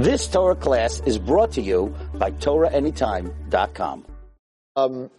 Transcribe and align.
This 0.00 0.26
Torah 0.28 0.56
class 0.56 1.02
is 1.04 1.18
brought 1.18 1.52
to 1.52 1.60
you 1.60 1.94
by 2.14 2.30
TorahAnytime.com. 2.30 4.06
Um, 4.74 5.10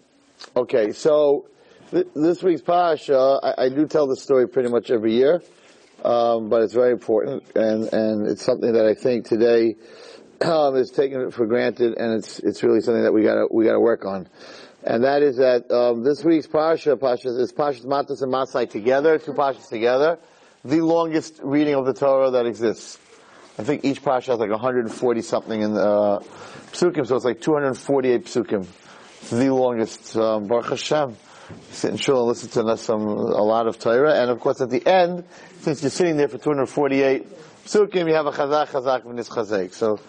okay, 0.55 0.91
so 0.91 1.45
th- 1.91 2.07
this 2.15 2.41
week's 2.41 2.63
Pasha, 2.63 3.39
I, 3.43 3.65
I 3.65 3.69
do 3.69 3.85
tell 3.85 4.07
the 4.07 4.15
story 4.15 4.47
pretty 4.47 4.69
much 4.69 4.89
every 4.89 5.13
year, 5.13 5.43
um, 6.03 6.49
but 6.49 6.63
it's 6.63 6.73
very 6.73 6.93
important, 6.93 7.43
and, 7.55 7.93
and 7.93 8.25
it's 8.25 8.43
something 8.43 8.73
that 8.73 8.87
I 8.87 8.95
think 8.95 9.27
today 9.27 9.75
um, 10.41 10.75
is 10.75 10.89
taken 10.89 11.29
for 11.29 11.45
granted, 11.45 11.95
and 11.95 12.15
it's 12.15 12.39
it's 12.39 12.63
really 12.63 12.81
something 12.81 13.03
that 13.03 13.13
we 13.13 13.21
gotta 13.21 13.45
we 13.51 13.65
gotta 13.65 13.79
work 13.79 14.03
on, 14.03 14.27
and 14.83 15.03
that 15.03 15.21
is 15.21 15.37
that 15.37 15.69
um, 15.69 16.03
this 16.03 16.23
week's 16.23 16.47
Pasha, 16.47 16.97
Pasha 16.97 17.27
is 17.27 17.51
Pasha's 17.51 17.85
Matos 17.85 18.23
and 18.23 18.31
Masai 18.31 18.65
together, 18.65 19.19
two 19.19 19.33
Pashas 19.33 19.69
together, 19.69 20.17
the 20.65 20.81
longest 20.81 21.39
reading 21.43 21.75
of 21.75 21.85
the 21.85 21.93
Torah 21.93 22.31
that 22.31 22.47
exists. 22.47 22.97
I 23.61 23.63
think 23.63 23.85
each 23.85 24.01
Pasha 24.01 24.31
has 24.31 24.39
like 24.39 24.49
140 24.49 25.21
something 25.21 25.61
in 25.61 25.75
the 25.75 25.87
uh, 25.87 26.19
psukim, 26.71 27.05
so 27.05 27.15
it's 27.15 27.25
like 27.25 27.41
248 27.41 28.25
psukim. 28.25 28.65
It's 29.21 29.29
the 29.29 29.53
longest. 29.53 30.17
Um, 30.17 30.47
Baruch 30.47 30.69
Hashem. 30.69 31.15
Sit 31.69 31.91
in 31.91 31.97
shul 31.97 32.21
and 32.21 32.27
listen 32.29 32.49
to 32.49 32.77
some 32.77 33.01
a 33.01 33.43
lot 33.43 33.67
of 33.67 33.77
Torah, 33.77 34.19
and 34.19 34.31
of 34.31 34.39
course 34.39 34.61
at 34.61 34.71
the 34.71 34.83
end, 34.87 35.25
since 35.59 35.83
you're 35.83 35.91
sitting 35.91 36.17
there 36.17 36.27
for 36.27 36.39
248 36.39 37.27
psukim, 37.65 38.07
you 38.07 38.15
have 38.15 38.25
a 38.25 38.31
chazak 38.31 38.69
chazak 38.69 39.03
v'nis 39.03 39.29
chazek. 39.29 39.73
So 39.73 39.99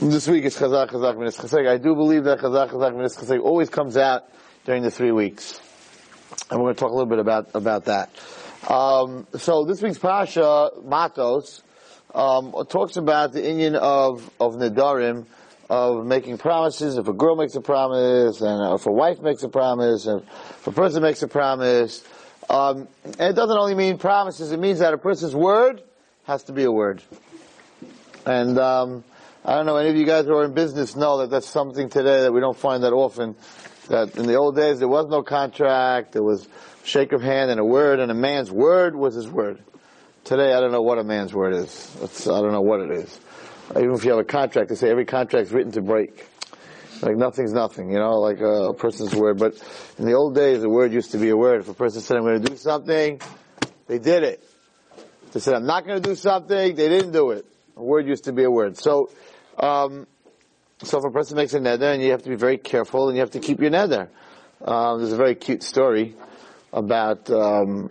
this 0.00 0.28
week 0.28 0.44
is 0.44 0.56
chazak 0.56 0.90
chazak 0.90 1.16
v'nis 1.16 1.40
chazek. 1.40 1.68
I 1.68 1.78
do 1.78 1.96
believe 1.96 2.22
that 2.24 2.38
chazak 2.38 2.70
chazak 2.70 2.92
v'nis 2.92 3.18
chazek 3.18 3.42
always 3.42 3.70
comes 3.70 3.96
out 3.96 4.22
during 4.64 4.84
the 4.84 4.90
three 4.92 5.10
weeks, 5.10 5.60
and 6.48 6.60
we're 6.60 6.66
going 6.66 6.74
to 6.76 6.80
talk 6.80 6.90
a 6.90 6.94
little 6.94 7.10
bit 7.10 7.18
about 7.18 7.48
about 7.54 7.86
that. 7.86 8.10
Um, 8.70 9.26
so 9.36 9.64
this 9.64 9.82
week's 9.82 9.98
pasha 9.98 10.70
Matos 10.84 11.62
um, 12.16 12.52
talks 12.68 12.96
about 12.96 13.32
the 13.32 13.42
inyan 13.42 13.74
of 13.74 14.28
of 14.40 14.54
Nidarim, 14.54 15.26
of 15.68 16.06
making 16.06 16.38
promises. 16.38 16.96
If 16.96 17.08
a 17.08 17.12
girl 17.12 17.36
makes 17.36 17.54
a 17.54 17.60
promise, 17.60 18.40
and 18.40 18.74
if 18.74 18.86
a 18.86 18.92
wife 18.92 19.20
makes 19.20 19.42
a 19.42 19.48
promise, 19.48 20.06
and 20.06 20.22
if 20.22 20.66
a 20.66 20.72
person 20.72 21.02
makes 21.02 21.22
a 21.22 21.28
promise, 21.28 22.02
um, 22.48 22.88
and 23.04 23.20
it 23.20 23.34
doesn't 23.34 23.58
only 23.58 23.74
mean 23.74 23.98
promises. 23.98 24.50
It 24.50 24.58
means 24.58 24.78
that 24.78 24.94
a 24.94 24.98
person's 24.98 25.34
word 25.34 25.82
has 26.24 26.44
to 26.44 26.52
be 26.52 26.64
a 26.64 26.72
word. 26.72 27.02
And 28.24 28.58
um, 28.58 29.04
I 29.44 29.54
don't 29.54 29.66
know, 29.66 29.76
any 29.76 29.90
of 29.90 29.96
you 29.96 30.06
guys 30.06 30.24
who 30.24 30.34
are 30.36 30.44
in 30.44 30.54
business 30.54 30.96
know 30.96 31.18
that 31.18 31.30
that's 31.30 31.48
something 31.48 31.88
today 31.88 32.22
that 32.22 32.32
we 32.32 32.40
don't 32.40 32.56
find 32.56 32.82
that 32.82 32.92
often. 32.92 33.36
That 33.88 34.16
in 34.16 34.26
the 34.26 34.34
old 34.34 34.56
days 34.56 34.78
there 34.78 34.88
was 34.88 35.06
no 35.08 35.22
contract, 35.22 36.12
there 36.12 36.22
was 36.22 36.48
shake 36.82 37.12
of 37.12 37.22
hand 37.22 37.50
and 37.50 37.60
a 37.60 37.64
word, 37.64 38.00
and 38.00 38.10
a 38.10 38.14
man's 38.14 38.50
word 38.50 38.96
was 38.96 39.14
his 39.14 39.28
word. 39.28 39.62
Today, 40.26 40.52
I 40.52 40.58
don't 40.58 40.72
know 40.72 40.82
what 40.82 40.98
a 40.98 41.04
man's 41.04 41.32
word 41.32 41.54
is. 41.54 41.96
It's, 42.02 42.26
I 42.26 42.40
don't 42.40 42.50
know 42.50 42.60
what 42.60 42.80
it 42.80 42.90
is. 42.90 43.20
Even 43.76 43.92
if 43.92 44.04
you 44.04 44.10
have 44.10 44.18
a 44.18 44.24
contract, 44.24 44.70
they 44.70 44.74
say 44.74 44.90
every 44.90 45.04
contract's 45.04 45.52
written 45.52 45.70
to 45.70 45.80
break. 45.80 46.26
Like 47.00 47.16
nothing's 47.16 47.52
nothing, 47.52 47.92
you 47.92 48.00
know, 48.00 48.18
like 48.18 48.40
a, 48.40 48.74
person's 48.74 49.14
word. 49.14 49.38
But 49.38 49.54
in 49.98 50.04
the 50.04 50.14
old 50.14 50.34
days, 50.34 50.64
a 50.64 50.68
word 50.68 50.92
used 50.92 51.12
to 51.12 51.18
be 51.18 51.28
a 51.28 51.36
word. 51.36 51.60
If 51.60 51.68
a 51.68 51.74
person 51.74 52.00
said, 52.00 52.16
I'm 52.16 52.24
going 52.24 52.42
to 52.42 52.48
do 52.50 52.56
something, 52.56 53.20
they 53.86 54.00
did 54.00 54.24
it. 54.24 54.42
If 55.26 55.32
they 55.34 55.38
said, 55.38 55.54
I'm 55.54 55.64
not 55.64 55.86
going 55.86 56.02
to 56.02 56.08
do 56.08 56.16
something, 56.16 56.74
they 56.74 56.88
didn't 56.88 57.12
do 57.12 57.30
it. 57.30 57.46
A 57.76 57.84
word 57.84 58.08
used 58.08 58.24
to 58.24 58.32
be 58.32 58.42
a 58.42 58.50
word. 58.50 58.76
So, 58.76 59.10
um, 59.60 60.08
so 60.82 60.98
if 60.98 61.04
a 61.04 61.10
person 61.10 61.36
makes 61.36 61.54
a 61.54 61.60
neder, 61.60 61.94
and 61.94 62.02
you 62.02 62.10
have 62.10 62.24
to 62.24 62.30
be 62.30 62.34
very 62.34 62.58
careful, 62.58 63.06
and 63.06 63.16
you 63.16 63.20
have 63.20 63.30
to 63.30 63.38
keep 63.38 63.60
your 63.60 63.70
neder. 63.70 64.08
Um, 64.60 64.98
there's 64.98 65.12
a 65.12 65.16
very 65.16 65.36
cute 65.36 65.62
story 65.62 66.16
about 66.72 67.30
um, 67.30 67.90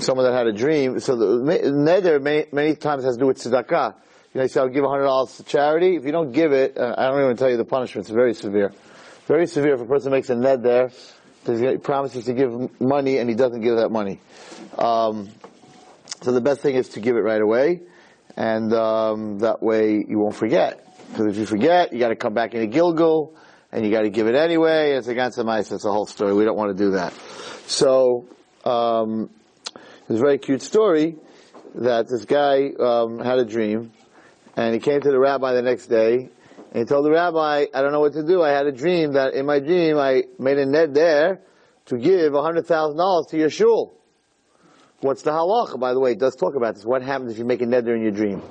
someone 0.00 0.26
that 0.26 0.32
had 0.32 0.46
a 0.46 0.52
dream. 0.52 1.00
So 1.00 1.16
the 1.16 1.26
neder 1.70 2.20
many, 2.20 2.46
many 2.52 2.74
times 2.74 3.04
has 3.04 3.16
to 3.16 3.20
do 3.20 3.26
with 3.26 3.38
tzedakah. 3.38 3.94
You 4.32 4.38
know, 4.38 4.42
you 4.42 4.48
say, 4.48 4.60
I'll 4.60 4.68
give 4.68 4.84
$100 4.84 5.36
to 5.36 5.42
charity. 5.44 5.96
If 5.96 6.04
you 6.04 6.12
don't 6.12 6.32
give 6.32 6.52
it, 6.52 6.78
uh, 6.78 6.94
I 6.96 7.08
don't 7.08 7.22
even 7.22 7.36
tell 7.36 7.50
you 7.50 7.58
the 7.58 7.64
punishment. 7.64 8.06
It's 8.06 8.14
very 8.14 8.32
severe. 8.32 8.72
Very 9.26 9.46
severe 9.46 9.74
if 9.74 9.80
a 9.80 9.84
person 9.84 10.10
makes 10.10 10.30
a 10.30 10.34
neder, 10.34 10.90
he 11.46 11.76
promises 11.78 12.24
to 12.24 12.32
give 12.32 12.80
money 12.80 13.18
and 13.18 13.28
he 13.28 13.34
doesn't 13.34 13.60
give 13.60 13.76
that 13.76 13.90
money. 13.90 14.20
Um, 14.78 15.28
so 16.22 16.32
the 16.32 16.40
best 16.40 16.60
thing 16.60 16.76
is 16.76 16.90
to 16.90 17.00
give 17.00 17.16
it 17.16 17.20
right 17.20 17.40
away, 17.40 17.82
and 18.36 18.72
um, 18.72 19.38
that 19.40 19.62
way 19.62 20.04
you 20.06 20.18
won't 20.18 20.36
forget. 20.36 20.86
Because 21.10 21.26
if 21.26 21.36
you 21.36 21.46
forget, 21.46 21.92
you 21.92 21.98
got 21.98 22.08
to 22.08 22.16
come 22.16 22.32
back 22.32 22.54
in 22.54 22.62
a 22.62 22.66
Gilgul, 22.66 23.34
and 23.72 23.84
you 23.84 23.90
got 23.90 24.02
to 24.02 24.10
give 24.10 24.28
it 24.28 24.36
anyway. 24.36 24.92
It's 24.92 25.08
against 25.08 25.36
the 25.36 25.44
mice. 25.44 25.72
It's 25.72 25.84
a 25.84 25.90
whole 25.90 26.06
story. 26.06 26.32
We 26.32 26.44
don't 26.44 26.56
want 26.56 26.76
to 26.76 26.84
do 26.84 26.92
that. 26.92 27.12
So 27.66 28.28
um, 28.64 29.30
it's 30.08 30.18
a 30.18 30.22
very 30.22 30.38
cute 30.38 30.62
story 30.62 31.16
that 31.74 32.08
this 32.08 32.24
guy 32.24 32.70
um, 32.78 33.18
had 33.20 33.38
a 33.38 33.44
dream, 33.44 33.92
and 34.56 34.74
he 34.74 34.80
came 34.80 35.00
to 35.00 35.10
the 35.10 35.18
rabbi 35.18 35.54
the 35.54 35.62
next 35.62 35.86
day, 35.86 36.28
and 36.72 36.78
he 36.78 36.84
told 36.84 37.04
the 37.04 37.10
rabbi, 37.10 37.66
I 37.72 37.82
don't 37.82 37.92
know 37.92 38.00
what 38.00 38.14
to 38.14 38.26
do. 38.26 38.42
I 38.42 38.50
had 38.50 38.66
a 38.66 38.72
dream 38.72 39.12
that 39.12 39.34
in 39.34 39.46
my 39.46 39.60
dream 39.60 39.98
I 39.98 40.24
made 40.38 40.58
a 40.58 40.66
neder 40.66 40.94
there 40.94 41.40
to 41.86 41.98
give 41.98 42.32
$100,000 42.32 43.28
to 43.30 43.38
your 43.38 43.50
shul. 43.50 43.94
What's 45.00 45.22
the 45.22 45.30
halacha? 45.30 45.78
By 45.78 45.94
the 45.94 46.00
way, 46.00 46.12
it 46.12 46.18
does 46.18 46.36
talk 46.36 46.54
about 46.56 46.74
this. 46.74 46.84
What 46.84 47.02
happens 47.02 47.32
if 47.32 47.38
you 47.38 47.44
make 47.44 47.62
a 47.62 47.66
neder 47.66 47.94
in 47.94 48.02
your 48.02 48.10
dream? 48.10 48.42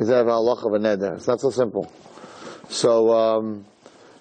Is 0.00 0.08
that 0.08 0.20
a 0.20 0.24
halacha 0.24 0.66
of 0.66 0.74
a 0.74 0.78
neder? 0.78 1.16
It's 1.16 1.26
not 1.26 1.40
so 1.40 1.50
simple. 1.50 1.90
So, 2.68 3.10
um, 3.10 3.64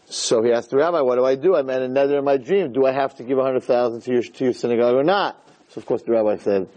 so 0.06 0.44
he 0.44 0.52
asked 0.52 0.70
the 0.70 0.78
rabbi, 0.78 1.02
what 1.02 1.16
do 1.16 1.26
I 1.26 1.36
do? 1.36 1.56
I 1.56 1.62
made 1.62 1.82
a 1.82 1.90
neder 1.90 2.20
in 2.20 2.26
my 2.26 2.38
dream. 2.38 2.72
Do 2.72 2.86
I 2.86 2.92
have 2.92 3.16
to 3.16 3.24
give 3.24 3.38
100,000 3.38 4.02
to 4.02 4.12
your, 4.12 4.22
to 4.22 4.44
your 4.44 4.54
synagogue 4.54 4.96
or 4.96 5.04
not? 5.04 5.43
So 5.74 5.80
of 5.80 5.86
course 5.86 6.04
the 6.04 6.12
rabbi 6.12 6.38
said, 6.38 6.68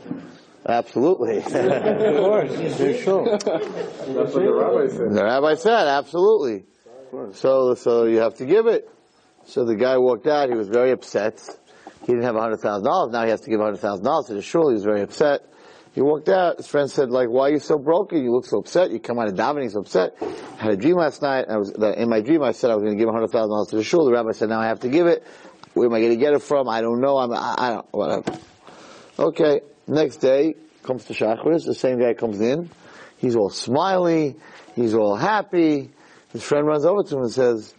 Absolutely. 0.69 1.39
of 1.39 1.45
course. 1.45 3.03
sure. 3.03 3.25
That's 3.39 3.45
what 3.45 4.33
the 4.33 4.53
rabbi 4.53 4.89
said. 4.89 5.13
The 5.13 5.25
rabbi 5.25 5.55
said, 5.55 5.87
absolutely. 5.87 6.65
So, 7.35 7.75
so 7.75 8.05
you 8.07 8.19
have 8.19 8.35
to 8.37 8.47
give 8.47 8.67
it. 8.67 8.91
So 9.45 9.65
the 9.65 9.77
guy 9.77 9.97
walked 9.99 10.27
out. 10.27 10.49
He 10.49 10.57
was 10.57 10.69
very 10.69 10.91
upset. 10.91 11.41
He 12.01 12.07
didn't 12.07 12.25
have 12.25 12.35
$100,000. 12.35 13.13
Now 13.13 13.23
he 13.23 13.31
has 13.31 13.43
to 13.43 13.51
give 13.51 13.61
$100,000 13.61 14.27
to 14.27 14.35
the 14.35 14.43
shul. 14.43 14.69
He 14.69 14.75
was 14.75 14.85
very 14.85 15.03
upset. 15.03 15.43
He 15.95 16.03
walked 16.03 16.29
out. 16.29 16.57
His 16.57 16.67
friend 16.67 16.91
said, 16.91 17.11
like, 17.11 17.29
why 17.29 17.49
are 17.49 17.53
you 17.53 17.59
so 17.61 17.79
broken? 17.79 18.23
You 18.25 18.33
look 18.33 18.47
so 18.47 18.59
upset. 18.59 18.91
You 18.91 18.99
come 18.99 19.21
out 19.21 19.29
of 19.29 19.35
davening 19.35 19.71
so 19.71 19.81
upset. 19.81 20.17
I 20.21 20.63
had 20.65 20.73
a 20.73 20.77
dream 20.77 20.97
last 20.97 21.23
night. 21.23 21.47
I 21.49 21.59
was, 21.59 21.71
in 21.71 22.09
my 22.09 22.21
dream 22.21 22.43
I 22.43 22.53
said 22.53 22.71
I 22.71 22.75
was 22.75 22.83
going 22.83 22.99
to 22.99 23.03
give 23.03 23.13
$100,000 23.13 23.71
to 23.71 23.77
the 23.77 23.85
shul. 23.85 24.05
The 24.05 24.13
rabbi 24.13 24.33
said, 24.33 24.49
now 24.49 24.61
I 24.61 24.67
have 24.67 24.81
to 24.81 24.89
give 24.89 25.07
it. 25.07 25.25
Where 25.75 25.87
am 25.87 25.95
I 25.95 26.01
going 26.01 26.13
to 26.13 26.17
get 26.17 26.33
it 26.33 26.43
from? 26.43 26.69
I 26.69 26.81
don't 26.81 27.01
know. 27.01 27.19
I'm, 27.19 27.33
I, 27.33 27.55
I 27.57 27.71
don't, 27.71 27.87
whatever. 27.93 28.37
Okay. 29.19 29.61
Next 29.87 30.17
day, 30.17 30.55
comes 30.83 31.05
to 31.07 31.15
Shachris, 31.15 31.65
the 31.65 31.75
same 31.75 31.99
guy 32.01 32.15
comes 32.15 32.41
in. 32.41 32.71
He's 33.19 33.37
all 33.37 33.51
smiley. 33.51 34.37
He's 34.75 34.95
all 34.95 35.17
happy. 35.17 35.91
His 36.33 36.43
friend 36.43 36.67
runs 36.67 36.85
over 36.85 37.03
to 37.03 37.17
him 37.17 37.23
and 37.23 37.33
says, 37.33 37.75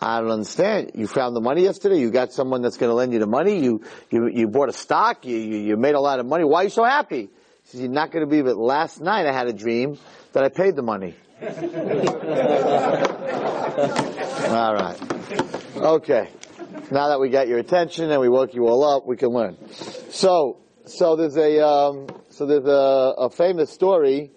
I 0.00 0.20
don't 0.20 0.30
understand. 0.30 0.92
You 0.94 1.06
found 1.06 1.36
the 1.36 1.40
money 1.40 1.62
yesterday. 1.64 1.98
You 1.98 2.10
got 2.10 2.32
someone 2.32 2.62
that's 2.62 2.78
going 2.78 2.88
to 2.88 2.94
lend 2.94 3.12
you 3.12 3.18
the 3.18 3.26
money. 3.26 3.62
You, 3.62 3.82
you, 4.10 4.28
you 4.32 4.48
bought 4.48 4.70
a 4.70 4.72
stock. 4.72 5.26
You, 5.26 5.36
you, 5.36 5.58
you 5.58 5.76
made 5.76 5.94
a 5.94 6.00
lot 6.00 6.18
of 6.20 6.26
money. 6.26 6.44
Why 6.44 6.62
are 6.62 6.64
you 6.64 6.70
so 6.70 6.84
happy? 6.84 7.28
He 7.28 7.28
says, 7.64 7.80
you're 7.82 7.90
not 7.90 8.10
going 8.10 8.24
to 8.24 8.26
believe 8.28 8.46
it. 8.46 8.56
Last 8.56 9.00
night 9.00 9.26
I 9.26 9.32
had 9.32 9.48
a 9.48 9.52
dream 9.52 9.98
that 10.32 10.44
I 10.44 10.48
paid 10.48 10.76
the 10.76 10.82
money. 10.82 11.14
all 14.50 14.74
right. 14.74 14.98
Okay. 15.76 16.30
Now 16.90 17.08
that 17.08 17.20
we 17.20 17.28
got 17.28 17.48
your 17.48 17.58
attention 17.58 18.10
and 18.10 18.20
we 18.20 18.28
woke 18.28 18.54
you 18.54 18.66
all 18.66 18.82
up, 18.84 19.06
we 19.06 19.16
can 19.16 19.28
learn. 19.28 19.56
So, 20.10 20.58
so 20.90 21.16
there's 21.16 21.36
a 21.36 21.64
um, 21.66 22.06
so 22.30 22.46
there's 22.46 22.66
a, 22.66 23.14
a, 23.18 23.30
famous 23.30 23.70
story 23.70 24.30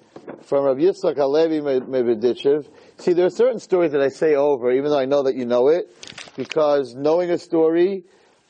from 0.44 0.66
Rav 0.66 0.78
Yitzchak 0.78 1.18
Halevi 1.18 1.60
MiBerditchev. 1.62 2.68
See, 2.98 3.14
there 3.14 3.26
are 3.26 3.32
certain 3.32 3.60
stories 3.60 3.92
that 3.92 4.02
I 4.02 4.10
say 4.10 4.36
over, 4.36 4.72
even 4.72 4.90
though 4.92 5.00
I 5.00 5.06
know 5.06 5.24
that 5.24 5.36
you 5.36 5.46
know 5.46 5.70
it, 5.70 5.86
because 6.38 6.96
knowing 6.96 7.32
a 7.32 7.38
story 7.38 8.04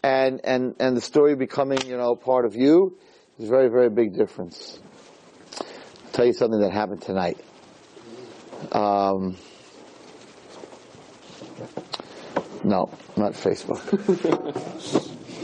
and 0.03 0.41
and 0.43 0.75
and 0.79 0.97
the 0.97 1.01
story 1.01 1.35
becoming 1.35 1.79
you 1.85 1.97
know 1.97 2.15
part 2.15 2.45
of 2.45 2.55
you 2.55 2.97
is 3.39 3.47
a 3.47 3.49
very 3.49 3.69
very 3.69 3.89
big 3.89 4.15
difference. 4.15 4.79
I'll 5.59 6.11
tell 6.11 6.25
you 6.25 6.33
something 6.33 6.59
that 6.59 6.71
happened 6.71 7.01
tonight. 7.01 7.37
Um, 8.71 9.37
no, 12.63 12.89
not 13.17 13.33
Facebook. 13.33 13.81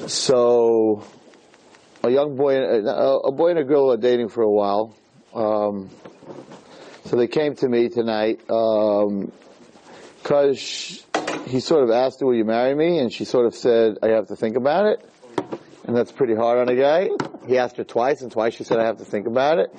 so 0.09 1.03
a 2.03 2.09
young 2.09 2.35
boy, 2.35 2.55
a 2.55 3.31
boy 3.31 3.49
and 3.49 3.59
a 3.59 3.63
girl 3.63 3.91
are 3.91 3.97
dating 3.97 4.29
for 4.29 4.41
a 4.41 4.49
while. 4.49 4.95
Um, 5.33 5.89
so 7.05 7.15
they 7.15 7.27
came 7.27 7.55
to 7.55 7.67
me 7.67 7.89
tonight 7.89 8.39
because 8.39 9.33
um, 11.15 11.43
he 11.45 11.59
sort 11.59 11.83
of 11.83 11.91
asked 11.91 12.19
her, 12.19 12.25
"Will 12.25 12.35
you 12.35 12.45
marry 12.45 12.75
me?" 12.75 12.99
And 12.99 13.11
she 13.11 13.25
sort 13.25 13.45
of 13.45 13.55
said, 13.55 13.97
"I 14.03 14.09
have 14.09 14.27
to 14.27 14.35
think 14.35 14.55
about 14.55 14.85
it." 14.85 15.03
And 15.85 15.95
that's 15.95 16.11
pretty 16.11 16.35
hard 16.35 16.59
on 16.59 16.69
a 16.69 16.75
guy. 16.75 17.09
He 17.47 17.57
asked 17.57 17.77
her 17.77 17.83
twice, 17.83 18.21
and 18.21 18.31
twice 18.31 18.53
she 18.55 18.63
said, 18.63 18.79
"I 18.79 18.85
have 18.85 18.97
to 18.97 19.05
think 19.05 19.27
about 19.27 19.59
it." 19.59 19.75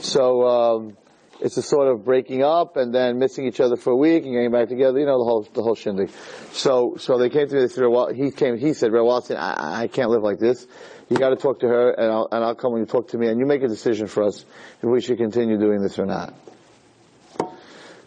So 0.00 0.46
um, 0.46 0.96
it's 1.40 1.56
a 1.56 1.62
sort 1.62 1.88
of 1.88 2.04
breaking 2.04 2.42
up 2.42 2.76
and 2.76 2.94
then 2.94 3.18
missing 3.18 3.46
each 3.46 3.60
other 3.60 3.76
for 3.76 3.90
a 3.90 3.96
week 3.96 4.24
and 4.24 4.32
getting 4.32 4.50
back 4.50 4.68
together. 4.68 4.98
You 4.98 5.06
know 5.06 5.18
the 5.18 5.24
whole 5.24 5.42
the 5.52 5.62
whole 5.62 5.74
shindig. 5.74 6.10
So 6.52 6.96
so 6.98 7.18
they 7.18 7.30
came 7.30 7.48
to 7.48 7.54
me. 7.54 7.60
They 7.62 7.68
said, 7.68 7.84
"Well, 7.86 8.12
he 8.12 8.30
came. 8.30 8.58
He 8.58 8.72
said, 8.74 8.92
"Well, 8.92 9.24
I, 9.30 9.82
I 9.82 9.88
can't 9.88 10.10
live 10.10 10.22
like 10.22 10.38
this." 10.38 10.66
You 11.08 11.16
got 11.18 11.30
to 11.30 11.36
talk 11.36 11.60
to 11.60 11.68
her, 11.68 11.90
and 11.90 12.10
I'll, 12.10 12.28
and 12.32 12.44
I'll 12.44 12.54
come 12.54 12.72
when 12.72 12.80
you 12.80 12.86
talk 12.86 13.08
to 13.08 13.18
me, 13.18 13.28
and 13.28 13.38
you 13.38 13.46
make 13.46 13.62
a 13.62 13.68
decision 13.68 14.08
for 14.08 14.24
us 14.24 14.44
if 14.82 14.82
we 14.82 15.00
should 15.00 15.18
continue 15.18 15.58
doing 15.58 15.80
this 15.80 15.98
or 15.98 16.06
not. 16.06 16.34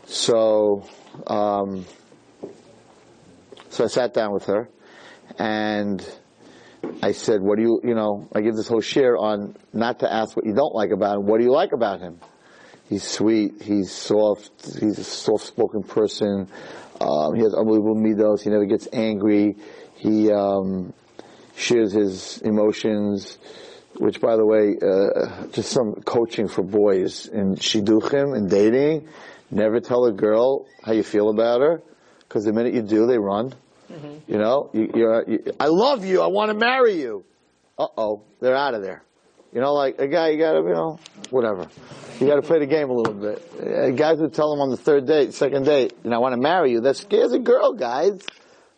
So, 0.06 0.86
um, 1.28 1.86
so 3.70 3.84
I 3.84 3.88
sat 3.88 4.14
down 4.14 4.34
with 4.34 4.46
her 4.46 4.68
and 5.38 6.06
I 7.04 7.12
said, 7.12 7.42
what 7.42 7.58
do 7.58 7.62
you, 7.62 7.82
you 7.84 7.94
know, 7.94 8.28
I 8.34 8.42
give 8.42 8.56
this 8.56 8.68
whole 8.68 8.82
shiur 8.82 9.18
on 9.20 9.56
not 9.72 10.00
to 10.00 10.12
ask 10.12 10.36
what 10.36 10.46
you 10.46 10.54
don't 10.54 10.74
like 10.74 10.92
about 10.92 11.18
him. 11.18 11.26
What 11.28 11.38
do 11.38 11.44
you 11.44 11.52
like 11.52 11.72
about 11.72 12.00
him? 12.00 12.20
He's 12.90 13.04
sweet. 13.04 13.62
He's 13.62 13.92
soft. 13.92 14.50
He's 14.80 14.98
a 14.98 15.04
soft-spoken 15.04 15.84
person. 15.84 16.50
Um, 17.00 17.36
he 17.36 17.44
has 17.44 17.54
unbelievable 17.54 17.96
midos. 17.96 18.42
He 18.42 18.50
never 18.50 18.66
gets 18.66 18.88
angry. 18.92 19.58
He 19.96 20.32
um, 20.32 20.94
shares 21.60 21.94
his 21.94 22.40
emotions. 22.40 23.38
Which, 23.98 24.22
by 24.22 24.38
the 24.38 24.46
way, 24.46 24.78
uh, 24.82 25.48
just 25.48 25.72
some 25.72 25.96
coaching 26.06 26.48
for 26.48 26.64
boys 26.64 27.26
in 27.26 27.56
shidduchim 27.56 28.38
and 28.38 28.50
dating. 28.50 29.10
Never 29.52 29.80
tell 29.82 30.06
a 30.06 30.14
girl 30.14 30.68
how 30.84 30.94
you 30.94 31.04
feel 31.04 31.30
about 31.30 31.62
her, 31.62 31.82
because 32.20 32.46
the 32.46 32.54
minute 32.54 32.76
you 32.76 32.84
do, 32.84 33.08
they 33.08 33.18
run. 33.18 33.54
You 34.28 34.38
know, 34.38 34.70
you, 34.74 34.92
you're, 34.94 35.24
you, 35.28 35.44
I 35.60 35.66
love 35.66 36.06
you. 36.06 36.22
I 36.22 36.28
want 36.28 36.52
to 36.52 36.54
marry 36.54 37.02
you. 37.02 37.26
Uh 37.78 37.88
oh, 37.98 38.22
they're 38.40 38.56
out 38.56 38.76
of 38.76 38.84
there. 38.84 39.04
You 39.52 39.60
know, 39.60 39.74
like 39.74 39.98
a 39.98 40.08
guy, 40.08 40.30
you 40.30 40.38
got 40.38 40.54
to, 40.54 40.60
you 40.60 40.74
know, 40.76 41.00
whatever. 41.32 41.68
You 42.20 42.28
got 42.28 42.36
to 42.36 42.44
play 42.44 42.60
the 42.60 42.68
game 42.68 42.92
a 42.92 42.94
little 42.94 43.16
bit. 43.16 43.52
Uh, 43.60 43.90
guys 43.90 44.20
would 44.20 44.36
tell 44.36 44.54
him 44.54 44.62
on 44.62 44.70
the 44.70 44.78
third 44.78 45.08
date, 45.08 45.34
second 45.34 45.66
date, 45.66 45.94
you 46.04 46.12
know, 46.12 46.18
I 46.18 46.20
want 46.20 46.36
to 46.36 46.42
marry 46.42 46.72
you. 46.72 46.82
That 46.82 46.98
scares 46.98 47.34
a 47.34 47.40
girl, 47.40 47.74
guys. 47.74 48.22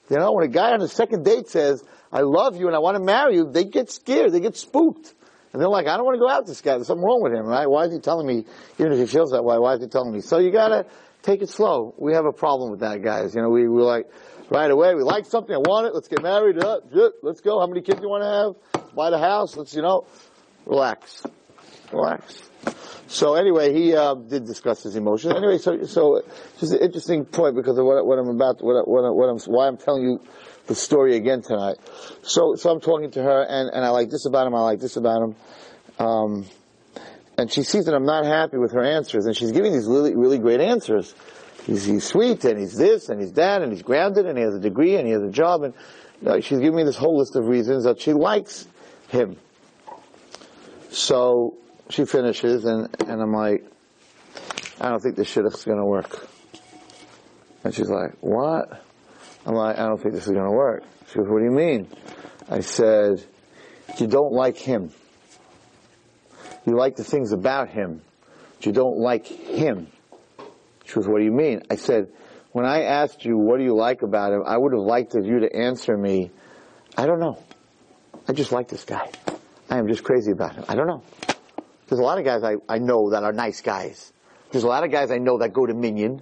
You 0.10 0.18
know, 0.18 0.32
when 0.32 0.46
a 0.46 0.48
guy 0.48 0.72
on 0.72 0.80
the 0.80 0.88
second 0.88 1.26
date 1.26 1.50
says, 1.50 1.84
I 2.12 2.22
love 2.22 2.58
you 2.58 2.68
and 2.68 2.76
I 2.76 2.80
want 2.80 2.98
to 2.98 3.04
marry 3.04 3.36
you, 3.36 3.50
they 3.50 3.64
get 3.64 3.90
scared. 3.90 4.32
They 4.32 4.40
get 4.40 4.58
spooked. 4.58 5.14
And 5.54 5.62
they're 5.62 5.70
like, 5.70 5.88
I 5.88 5.98
don't 5.98 6.06
want 6.06 6.16
to 6.16 6.20
go 6.20 6.30
out 6.30 6.42
with 6.42 6.48
this 6.48 6.62
guy. 6.62 6.76
There's 6.76 6.88
something 6.88 7.04
wrong 7.04 7.22
with 7.22 7.34
him, 7.34 7.46
right? 7.46 7.68
Why 7.68 7.86
is 7.86 7.94
he 7.94 8.00
telling 8.00 8.26
me, 8.26 8.46
even 8.78 8.94
if 8.94 9.00
he 9.00 9.06
feels 9.06 9.32
that 9.32 9.44
way, 9.44 9.58
why 9.58 9.74
is 9.74 9.82
he 9.82 9.88
telling 9.88 10.14
me? 10.14 10.22
So 10.22 10.40
you 10.40 10.52
gotta 10.52 10.86
take 11.24 11.42
it 11.42 11.50
slow. 11.50 11.94
We 11.98 12.14
have 12.14 12.26
a 12.26 12.32
problem 12.32 12.72
with 12.72 12.80
that, 12.80 13.02
guys. 13.02 13.36
You 13.36 13.42
know, 13.42 13.50
we, 13.50 13.68
we're 13.68 13.84
like, 13.84 14.08
right 14.50 14.70
away, 14.70 14.96
we 14.96 15.04
like 15.04 15.26
something, 15.26 15.56
I 15.56 15.60
want 15.60 15.88
it, 15.88 15.94
let's 15.94 16.08
get 16.08 16.22
married, 16.22 16.62
uh, 16.62 16.80
let's 17.22 17.42
go. 17.42 17.60
How 17.60 17.68
many 17.68 17.82
kids 17.82 18.00
do 18.00 18.06
you 18.06 18.10
want 18.10 18.24
to 18.24 18.82
have? 18.82 18.94
Buy 18.96 19.10
the 19.10 19.20
house, 19.20 19.56
let's, 19.56 19.74
you 19.74 19.82
know, 19.82 20.06
relax. 20.66 21.24
Relax. 21.92 22.50
So 23.08 23.36
anyway, 23.36 23.74
he 23.74 23.94
uh, 23.94 24.16
did 24.16 24.46
discuss 24.46 24.84
his 24.84 24.96
emotions. 24.96 25.34
Anyway, 25.36 25.58
so 25.58 25.84
so 25.84 26.22
just 26.60 26.72
an 26.72 26.80
interesting 26.80 27.26
point 27.26 27.56
because 27.56 27.78
of 27.78 27.86
what, 27.86 28.06
what 28.06 28.18
I'm 28.20 28.30
about, 28.30 28.64
what, 28.64 28.88
what, 28.88 29.16
what 29.16 29.28
I'm, 29.28 29.38
why 29.52 29.68
I'm 29.68 29.78
telling 29.78 30.04
you 30.04 30.22
the 30.72 30.76
story 30.76 31.18
again 31.18 31.42
tonight. 31.42 31.76
So 32.22 32.56
so 32.56 32.70
I'm 32.70 32.80
talking 32.80 33.12
to 33.12 33.22
her, 33.22 33.44
and 33.44 33.70
and 33.70 33.84
I 33.84 33.90
like 33.90 34.10
this 34.10 34.26
about 34.26 34.48
him, 34.48 34.56
I 34.56 34.62
like 34.62 34.80
this 34.80 34.96
about 34.96 35.22
him, 35.22 35.36
um, 36.00 36.46
and 37.38 37.52
she 37.52 37.64
sees 37.64 37.86
that 37.86 37.94
I'm 37.94 38.06
not 38.06 38.26
happy 38.26 38.58
with 38.58 38.72
her 38.72 38.82
answers, 38.82 39.26
and 39.26 39.36
she's 39.36 39.52
giving 39.52 39.74
these 39.74 39.86
really 39.86 40.16
really 40.16 40.38
great 40.38 40.62
answers. 40.62 41.14
He's, 41.66 41.84
he's 41.84 42.06
sweet, 42.06 42.44
and 42.46 42.58
he's 42.58 42.76
this, 42.76 43.10
and 43.10 43.22
he's 43.22 43.34
that, 43.34 43.62
and 43.62 43.72
he's 43.72 43.84
grounded, 43.84 44.26
and 44.26 44.36
he 44.38 44.44
has 44.44 44.56
a 44.56 44.60
degree, 44.60 44.96
and 44.96 45.06
he 45.06 45.14
has 45.14 45.22
a 45.22 45.30
job, 45.30 45.64
and 45.64 45.74
you 46.22 46.30
know, 46.30 46.40
she's 46.40 46.60
giving 46.60 46.76
me 46.76 46.84
this 46.84 46.98
whole 46.98 47.18
list 47.20 47.36
of 47.36 47.48
reasons 47.48 47.84
that 47.84 48.00
she 48.00 48.14
likes 48.14 48.66
him. 49.10 49.36
So 50.90 51.56
she 51.90 52.06
finishes, 52.06 52.66
and, 52.66 52.90
and 53.08 53.22
I'm 53.22 53.34
like, 53.34 53.64
I 54.80 54.90
don't 54.90 55.02
think 55.02 55.18
this 55.18 55.32
shidduch's 55.32 55.66
gonna 55.66 55.86
work. 55.86 56.28
And 57.64 57.76
she's 57.76 57.90
like, 57.90 58.14
what? 58.22 58.84
I'm 59.46 59.56
like, 59.56 59.78
I 59.78 59.86
don't 59.88 60.02
think 60.02 60.14
this 60.14 60.28
is 60.28 60.34
gonna 60.34 60.52
work. 60.52 60.84
She 61.08 61.16
goes, 61.16 61.28
what 61.28 61.40
do 61.40 61.46
you 61.46 61.52
mean? 61.52 61.88
I 62.50 62.62
said, 62.62 63.24
you 63.98 64.08
don't 64.08 64.34
like 64.34 64.58
him. 64.58 64.92
You 66.66 66.78
like 66.78 66.96
the 66.96 67.04
things 67.04 67.32
about 67.32 67.70
him, 67.70 68.02
but 68.56 68.66
you 68.66 68.72
don't 68.72 68.98
like 68.98 69.26
him. 69.26 69.88
She 70.86 70.94
goes, 70.94 71.08
what 71.08 71.20
do 71.20 71.26
you 71.26 71.32
mean? 71.32 71.64
I 71.70 71.76
said, 71.76 72.10
when 72.52 72.66
I 72.66 72.84
asked 72.84 73.26
you, 73.26 73.38
what 73.38 73.58
do 73.58 73.64
you 73.64 73.76
like 73.76 74.02
about 74.02 74.34
him, 74.34 74.44
I 74.46 74.58
would 74.58 74.74
have 74.74 74.82
liked 74.82 75.16
you 75.16 75.40
to 75.40 75.56
answer 75.56 75.98
me, 75.98 76.32
I 76.98 77.06
don't 77.06 77.20
know. 77.20 77.42
I 78.28 78.34
just 78.34 78.52
like 78.52 78.68
this 78.68 78.84
guy. 78.84 79.10
I 79.70 79.78
am 79.78 79.88
just 79.88 80.04
crazy 80.04 80.32
about 80.32 80.56
him. 80.56 80.66
I 80.68 80.76
don't 80.76 80.88
know. 80.88 81.04
There's 81.88 82.00
a 82.00 82.04
lot 82.04 82.20
of 82.20 82.26
guys 82.26 82.44
I, 82.44 82.56
I 82.70 82.78
know 82.78 83.10
that 83.12 83.24
are 83.24 83.34
nice 83.34 83.62
guys. 83.62 84.14
There's 84.52 84.64
a 84.64 84.68
lot 84.68 84.84
of 84.84 84.92
guys 84.92 85.12
I 85.12 85.18
know 85.18 85.40
that 85.40 85.54
go 85.54 85.66
to 85.66 85.74
Minyan. 85.74 86.22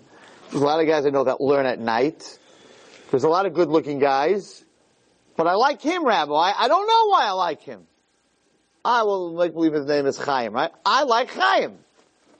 There's 0.49 0.61
a 0.61 0.65
lot 0.65 0.79
of 0.79 0.87
guys 0.87 1.05
I 1.05 1.09
know 1.09 1.25
that 1.25 1.41
learn 1.41 1.65
at 1.65 1.79
night. 1.79 2.38
There's 3.11 3.23
a 3.23 3.29
lot 3.29 3.45
of 3.45 3.53
good 3.53 3.69
looking 3.69 3.99
guys. 3.99 4.63
But 5.35 5.47
I 5.47 5.53
like 5.53 5.81
him, 5.81 6.05
Rabbi. 6.05 6.33
I 6.33 6.67
don't 6.67 6.85
know 6.85 7.07
why 7.09 7.25
I 7.25 7.31
like 7.31 7.61
him. 7.61 7.87
I 8.83 9.03
will 9.03 9.33
make 9.33 9.53
believe 9.53 9.73
his 9.73 9.85
name 9.85 10.05
is 10.05 10.17
Chaim, 10.17 10.53
right? 10.53 10.71
I 10.85 11.03
like 11.03 11.31
Chaim. 11.31 11.77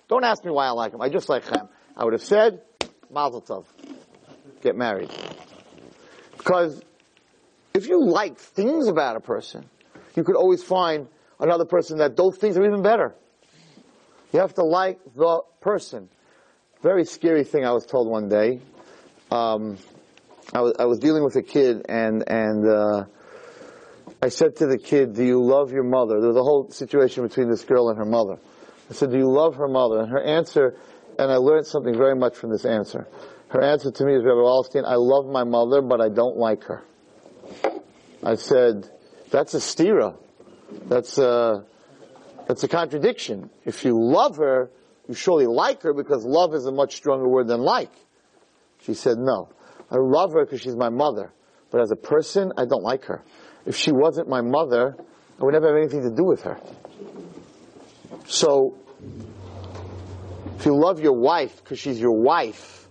Don't 0.08 0.24
ask 0.24 0.44
me 0.44 0.52
why 0.52 0.68
I 0.68 0.72
like 0.72 0.94
him. 0.94 1.02
I 1.02 1.10
just 1.10 1.30
like 1.30 1.46
Chaim. 1.46 1.70
I 1.96 2.04
would 2.04 2.14
have 2.14 2.24
said, 2.24 2.62
Mazel 3.10 3.42
Tov. 3.42 3.66
Get 4.62 4.76
married. 4.76 5.10
Because 6.38 6.82
if 7.74 7.88
you 7.88 8.04
like 8.04 8.38
things 8.38 8.88
about 8.88 9.16
a 9.16 9.20
person, 9.20 9.70
you 10.16 10.24
could 10.24 10.36
always 10.36 10.64
find 10.64 11.08
another 11.40 11.66
person 11.66 12.00
that 12.00 12.18
those 12.18 12.38
things 12.38 12.58
are 12.58 12.66
even 12.66 12.82
better. 12.82 13.16
You 14.34 14.40
have 14.40 14.54
to 14.56 14.64
like 14.64 15.00
the 15.16 15.42
person. 15.62 16.10
Very 16.82 17.06
scary 17.06 17.44
thing 17.44 17.66
I 17.66 17.72
was 17.72 17.86
told 17.86 18.08
one 18.10 18.30
day. 18.30 18.62
Um, 19.32 19.78
I 20.54 20.62
was 20.62 20.74
I 20.80 20.86
was 20.86 21.00
dealing 21.00 21.24
with 21.24 21.36
a 21.36 21.44
kid 21.44 21.86
and 21.88 22.24
and 22.28 22.68
uh, 22.68 23.06
I 24.22 24.30
said 24.30 24.56
to 24.58 24.68
the 24.68 24.78
kid, 24.78 25.14
"Do 25.14 25.24
you 25.24 25.44
love 25.44 25.72
your 25.72 25.84
mother?" 25.84 26.20
There 26.20 26.30
was 26.30 26.38
a 26.38 26.44
whole 26.44 26.70
situation 26.72 27.28
between 27.28 27.50
this 27.50 27.64
girl 27.64 27.90
and 27.90 27.98
her 27.98 28.06
mother. 28.06 28.38
I 28.90 28.94
said, 28.94 29.12
"Do 29.12 29.18
you 29.18 29.32
love 29.32 29.56
her 29.56 29.68
mother?" 29.68 30.00
And 30.00 30.10
her 30.12 30.22
answer, 30.22 30.76
and 31.18 31.32
I 31.32 31.36
learned 31.36 31.68
something 31.68 31.96
very 31.96 32.16
much 32.16 32.36
from 32.36 32.50
this 32.50 32.66
answer. 32.66 33.08
Her 33.50 33.64
answer 33.64 33.92
to 33.92 34.06
me 34.06 34.14
is, 34.14 34.24
Rabbi 34.24 34.38
Wallerstein, 34.38 34.86
I 34.86 34.96
love 34.96 35.26
my 35.26 35.44
mother, 35.44 35.82
but 35.82 36.00
I 36.00 36.10
don't 36.10 36.38
like 36.38 36.64
her. 36.66 36.84
I 38.24 38.36
said, 38.36 38.88
that's 39.32 39.56
a 39.56 39.58
stira. 39.58 40.16
That's 40.88 41.18
a, 41.18 41.66
that's 42.48 42.64
a 42.64 42.68
contradiction. 42.68 43.50
If 43.66 43.86
you 43.86 44.00
love 44.00 44.38
her, 44.38 44.70
you 45.08 45.16
surely 45.16 45.48
like 45.48 45.82
her 45.82 45.94
because 45.94 46.24
love 46.26 46.54
is 46.54 46.68
a 46.68 46.72
much 46.72 46.96
stronger 46.96 47.28
word 47.28 47.48
than 47.48 47.62
like. 47.62 47.92
She 48.82 48.94
said, 48.94 49.18
no. 49.18 49.50
I 49.92 49.98
love 49.98 50.34
her 50.34 50.46
because 50.46 50.62
she's 50.62 50.76
my 50.76 50.90
mother. 50.90 51.32
But 51.72 51.82
as 51.82 51.92
a 51.92 51.96
person, 51.96 52.52
I 52.58 52.66
don't 52.66 52.84
like 52.84 53.06
her. 53.06 53.24
If 53.66 53.76
she 53.76 53.92
wasn't 53.92 54.28
my 54.28 54.42
mother, 54.42 54.96
I 55.40 55.44
would 55.44 55.54
never 55.54 55.68
have 55.68 55.78
anything 55.78 56.10
to 56.10 56.16
do 56.16 56.24
with 56.24 56.44
her. 56.44 56.60
So, 58.28 58.78
if 60.58 60.66
you 60.66 60.76
love 60.76 61.00
your 61.00 61.14
wife 61.14 61.64
because 61.64 61.80
she's 61.80 62.00
your 62.00 62.20
wife, 62.20 62.88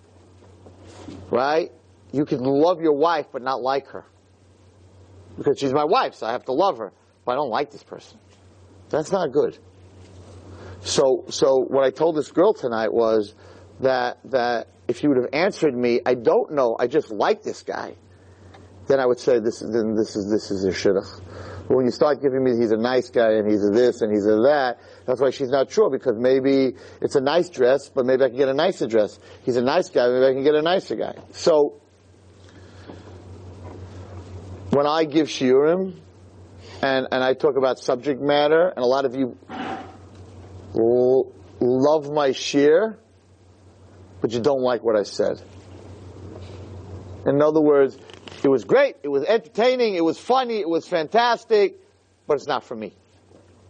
right? 1.31 1.70
You 2.12 2.24
can 2.24 2.40
love 2.40 2.81
your 2.81 2.96
wife 2.96 3.26
but 3.32 3.43
not 3.43 3.60
like 3.60 3.88
her. 3.88 4.05
Because 5.36 5.58
she's 5.58 5.72
my 5.72 5.84
wife, 5.84 6.14
so 6.14 6.26
I 6.26 6.32
have 6.32 6.44
to 6.46 6.52
love 6.52 6.78
her. 6.78 6.93
But 7.24 7.32
I 7.32 7.34
don't 7.36 7.50
like 7.50 7.70
this 7.70 7.84
person. 7.84 8.19
That's 8.90 9.12
not 9.12 9.32
good. 9.32 9.58
So, 10.81 11.26
so 11.28 11.58
what 11.69 11.84
I 11.84 11.90
told 11.90 12.17
this 12.17 12.31
girl 12.32 12.55
tonight 12.55 12.93
was 12.93 13.34
that, 13.81 14.19
that 14.31 14.69
if 14.88 15.02
you 15.02 15.10
would 15.10 15.18
have 15.18 15.30
answered 15.32 15.76
me, 15.76 16.00
I 16.04 16.14
don't 16.14 16.52
know, 16.52 16.76
I 16.80 16.86
just 16.86 17.10
like 17.10 17.42
this 17.42 17.62
guy, 17.62 17.94
then 18.88 18.98
I 18.98 19.06
would 19.06 19.20
say 19.20 19.38
this 19.38 19.60
is, 19.60 19.70
then 19.70 19.94
this 19.94 20.16
is, 20.16 20.30
this 20.30 20.50
is 20.50 20.64
a 20.64 20.70
shidduch. 20.70 21.22
But 21.68 21.76
when 21.76 21.84
you 21.84 21.92
start 21.92 22.22
giving 22.22 22.42
me 22.42 22.56
he's 22.56 22.72
a 22.72 22.78
nice 22.78 23.10
guy 23.10 23.32
and 23.32 23.50
he's 23.50 23.62
a 23.62 23.70
this 23.70 24.00
and 24.00 24.10
he's 24.10 24.24
a 24.24 24.36
that, 24.46 24.78
that's 25.04 25.20
why 25.20 25.28
she's 25.28 25.50
not 25.50 25.70
sure 25.70 25.90
because 25.90 26.16
maybe 26.16 26.72
it's 27.02 27.14
a 27.14 27.20
nice 27.20 27.50
dress, 27.50 27.90
but 27.90 28.06
maybe 28.06 28.24
I 28.24 28.28
can 28.28 28.38
get 28.38 28.48
a 28.48 28.54
nicer 28.54 28.86
dress. 28.86 29.18
He's 29.44 29.56
a 29.56 29.62
nice 29.62 29.90
guy, 29.90 30.08
maybe 30.08 30.24
I 30.24 30.32
can 30.32 30.42
get 30.42 30.54
a 30.54 30.62
nicer 30.62 30.96
guy. 30.96 31.14
So, 31.32 31.82
when 34.70 34.86
I 34.86 35.04
give 35.04 35.28
shiurim 35.28 36.00
and, 36.82 37.08
and 37.12 37.22
I 37.22 37.34
talk 37.34 37.56
about 37.58 37.78
subject 37.78 38.22
matter, 38.22 38.68
and 38.68 38.78
a 38.78 38.86
lot 38.86 39.04
of 39.04 39.14
you 39.14 39.36
l- 40.74 41.32
love 41.60 42.10
my 42.10 42.30
shiur, 42.30 42.96
but 44.20 44.32
you 44.32 44.41
don't 44.41 44.63
like 44.63 44.82
what 44.82 44.96
I 44.96 45.03
said. 45.03 45.41
In 47.27 47.43
other 47.43 47.60
words, 47.60 47.96
it 48.43 48.48
was 48.48 48.65
great, 48.65 48.96
it 49.03 49.08
was 49.08 49.25
entertaining, 49.25 49.94
it 49.94 50.05
was 50.05 50.19
funny, 50.19 50.60
it 50.60 50.69
was 50.69 50.87
fantastic, 50.87 51.77
but 52.27 52.34
it's 52.34 52.46
not 52.46 52.65
for 52.65 52.77
me. 52.77 52.94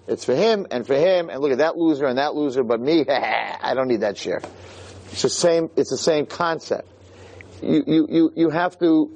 It's 0.07 0.25
for 0.25 0.35
him 0.35 0.67
and 0.71 0.87
for 0.87 0.95
him, 0.95 1.29
and 1.29 1.41
look 1.41 1.53
at 1.53 1.59
that 1.59 1.77
loser 1.77 2.07
and 2.07 2.19
that 2.19 2.35
loser, 2.35 2.63
but 2.63 2.81
me, 2.81 3.05
I 3.09 3.73
don't 3.75 3.89
need 3.89 4.01
that 4.01 4.17
shiur. 4.17 4.45
It's 5.13 5.23
the 5.23 5.29
same, 5.29 5.71
it's 5.77 5.91
the 5.91 5.99
same 5.99 6.27
concept. 6.27 6.89
You, 7.63 7.83
you, 7.87 8.07
you, 8.09 8.33
you 8.37 8.51
have 8.51 8.79
to 8.79 9.11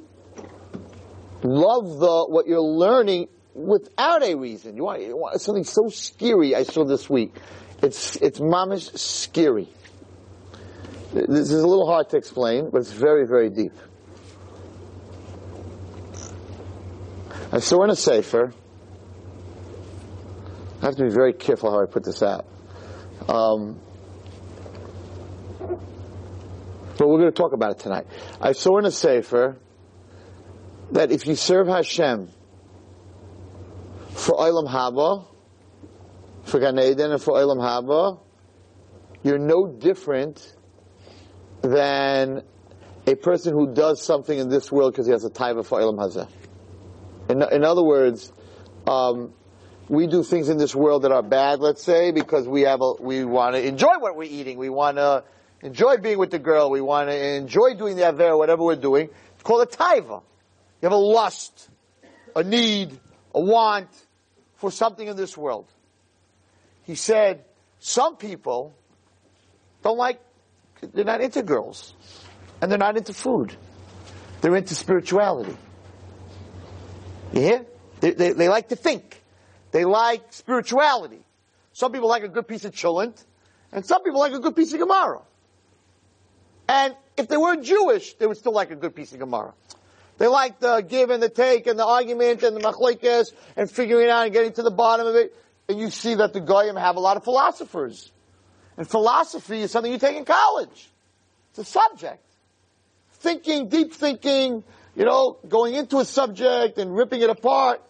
love 1.43 1.99
the, 1.99 2.27
what 2.29 2.47
you're 2.47 2.61
learning 2.61 3.29
without 3.55 4.23
a 4.23 4.35
reason. 4.35 4.77
You 4.77 4.85
want, 4.85 5.03
you 5.03 5.17
want 5.17 5.41
something 5.41 5.65
so 5.65 5.89
scary 5.89 6.55
I 6.55 6.65
saw 6.65 6.85
this 6.85 7.09
week. 7.09 7.35
It's, 7.83 8.17
it's 8.17 8.39
mamish 8.39 8.97
scary. 8.99 9.69
This 11.12 11.50
is 11.50 11.62
a 11.62 11.66
little 11.66 11.87
hard 11.87 12.09
to 12.11 12.16
explain, 12.16 12.71
but 12.71 12.78
it's 12.78 12.92
very, 12.92 13.26
very 13.26 13.50
deep. 13.50 13.73
I 17.52 17.59
saw 17.59 17.85
in 17.85 17.90
a 17.90 17.97
sefer. 17.97 18.54
I 20.81 20.87
have 20.87 20.97
to 20.97 21.04
be 21.04 21.11
very 21.11 21.35
careful 21.35 21.71
how 21.71 21.83
I 21.83 21.87
put 21.87 22.02
this 22.02 22.23
out. 22.23 22.47
Um, 23.28 23.78
but 26.97 27.09
we're 27.09 27.19
going 27.19 27.31
to 27.31 27.37
talk 27.37 27.52
about 27.52 27.73
it 27.73 27.78
tonight. 27.81 28.07
I 28.40 28.52
saw 28.52 28.78
in 28.78 28.87
a 28.87 28.90
sefer 28.90 29.59
that 30.92 31.12
if 31.12 31.26
you 31.26 31.35
serve 31.35 31.66
Hashem 31.66 32.31
for 34.12 34.35
Olam 34.37 34.66
Haba, 34.66 35.26
for 36.45 36.59
Gan 36.59 36.78
Eden 36.78 37.12
and 37.12 37.23
for 37.23 37.35
Olam 37.35 37.59
Haba, 37.59 38.19
you're 39.23 39.38
no 39.38 39.66
different 39.66 40.57
than 41.62 42.42
a 43.07 43.14
person 43.14 43.54
who 43.54 43.73
does 43.73 44.02
something 44.02 44.38
in 44.38 44.49
this 44.49 44.71
world 44.71 44.92
because 44.92 45.07
he 45.07 45.12
has 45.12 45.25
a 45.25 45.31
taiva 45.31 45.64
for 45.64 45.81
Olam 45.81 45.99
Hazeh. 45.99 46.28
In, 47.28 47.42
in 47.42 47.64
other 47.64 47.83
words, 47.83 48.33
um, 48.87 49.33
we 49.88 50.07
do 50.07 50.23
things 50.23 50.49
in 50.49 50.59
this 50.59 50.75
world 50.75 51.02
that 51.02 51.12
are 51.12 51.23
bad, 51.23 51.61
let's 51.61 51.83
say, 51.83 52.12
because 52.12 52.47
we 52.47 52.62
have 52.62 52.81
a, 52.81 52.92
we 53.00 53.25
want 53.25 53.57
to 53.57 53.66
enjoy 53.66 53.99
what 53.99 54.16
we're 54.16 54.31
eating. 54.31 54.59
We 54.59 54.69
want 54.69 54.97
to 54.97 55.25
enjoy 55.62 55.97
being 55.99 56.19
with 56.19 56.31
the 56.31 56.38
girl. 56.38 56.71
We 56.71 56.81
want 56.81 57.09
to 57.09 57.35
enjoy 57.37 57.75
doing 57.75 57.97
the 57.97 58.09
aver, 58.09 58.37
whatever 58.37 58.62
we're 58.62 58.76
doing. 58.76 59.09
It's 59.35 59.42
called 59.42 59.62
a 59.62 59.71
taiva. 59.71 60.23
You 60.81 60.87
have 60.87 60.92
a 60.92 60.97
lust, 60.97 61.69
a 62.35 62.42
need, 62.42 62.99
a 63.35 63.40
want 63.40 63.88
for 64.57 64.71
something 64.71 65.07
in 65.07 65.16
this 65.16 65.37
world. 65.37 65.66
He 66.85 66.95
said, 66.95 67.45
some 67.78 68.16
people 68.16 68.75
don't 69.83 69.99
like, 69.99 70.21
they're 70.93 71.05
not 71.05 71.21
into 71.21 71.43
girls. 71.43 71.95
And 72.61 72.71
they're 72.71 72.79
not 72.79 72.97
into 72.97 73.12
food. 73.12 73.57
They're 74.41 74.57
into 74.57 74.75
spirituality. 74.75 75.57
You 77.33 77.41
hear? 77.41 77.67
They, 78.01 78.11
they, 78.11 78.33
they 78.33 78.49
like 78.49 78.69
to 78.69 78.77
think. 78.77 79.23
They 79.71 79.85
like 79.85 80.33
spirituality. 80.33 81.25
Some 81.73 81.93
people 81.93 82.09
like 82.09 82.25
a 82.25 82.29
good 82.29 82.47
piece 82.47 82.65
of 82.65 82.73
cholent, 82.73 83.25
and 83.73 83.87
some 83.87 84.03
people 84.03 84.21
like 84.21 84.33
a 84.33 84.39
good 84.39 84.55
piece 84.55 84.73
of 84.75 84.81
Gemara. 84.81 85.23
And 86.69 86.95
if 87.17 87.29
they 87.29 87.37
weren't 87.37 87.65
Jewish, 87.65 88.15
they 88.15 88.27
would 88.27 88.37
still 88.37 88.53
like 88.53 88.71
a 88.71 88.77
good 88.77 88.95
piece 88.95 89.12
of 89.12 89.19
Gemara. 89.19 89.55
They 90.19 90.27
like 90.27 90.61
the 90.61 90.81
give 90.81 91.11
and 91.11 91.23
the 91.23 91.29
take 91.29 91.67
and 91.67 91.79
the 91.79 91.87
argument 91.87 92.43
and 92.43 92.57
the 92.57 92.61
machlekes 92.61 93.33
and 93.57 93.71
figuring 93.71 94.11
out 94.11 94.25
and 94.25 94.33
getting 94.33 94.53
to 94.53 94.62
the 94.62 94.71
bottom 94.71 95.07
of 95.07 95.17
it. 95.17 95.35
And 95.69 95.81
you 95.81 95.91
see 95.91 96.15
that 96.17 96.33
the 96.33 96.41
Goyim 96.41 96.77
have 96.77 96.97
a 96.97 97.01
lot 97.01 97.17
of 97.17 97.25
philosophers. 97.25 98.12
And 98.76 98.88
philosophy 98.88 99.61
is 99.61 99.71
something 99.71 99.93
you 99.93 99.99
take 99.99 100.17
in 100.17 100.25
college. 100.25 100.91
It's 101.50 101.59
a 101.59 101.64
subject. 101.64 102.25
Thinking, 103.11 103.69
deep 103.69 103.93
thinking, 103.93 104.64
you 104.97 105.05
know, 105.05 105.38
going 105.49 105.75
into 105.75 105.99
a 105.99 106.05
subject 106.05 106.79
and 106.79 106.97
ripping 106.97 107.21
it 107.23 107.31
apart. 107.31 107.83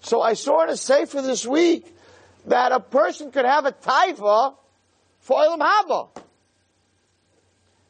So 0.00 0.20
I 0.20 0.34
saw 0.34 0.64
in 0.64 0.70
a 0.70 0.76
sefer 0.76 1.22
this 1.22 1.46
week 1.46 1.94
that 2.46 2.72
a 2.72 2.80
person 2.80 3.30
could 3.30 3.44
have 3.44 3.66
a 3.66 3.72
taiva 3.72 4.54
for 5.20 5.36
Olam 5.36 5.60
Haba. 5.60 6.08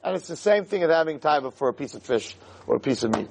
And 0.03 0.17
it's 0.17 0.29
the 0.29 0.37
same 0.37 0.65
thing 0.65 0.83
as 0.83 0.91
having 0.91 1.19
taiva 1.19 1.53
for 1.53 1.69
a 1.69 1.75
piece 1.75 1.95
of 1.95 2.03
fish 2.03 2.37
or 2.67 2.77
a 2.77 2.81
piece 2.81 3.03
of 3.03 3.15
meat. 3.15 3.31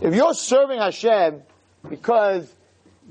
If 0.00 0.14
you're 0.14 0.34
serving 0.34 0.78
Hashem 0.78 1.42
because 1.88 2.52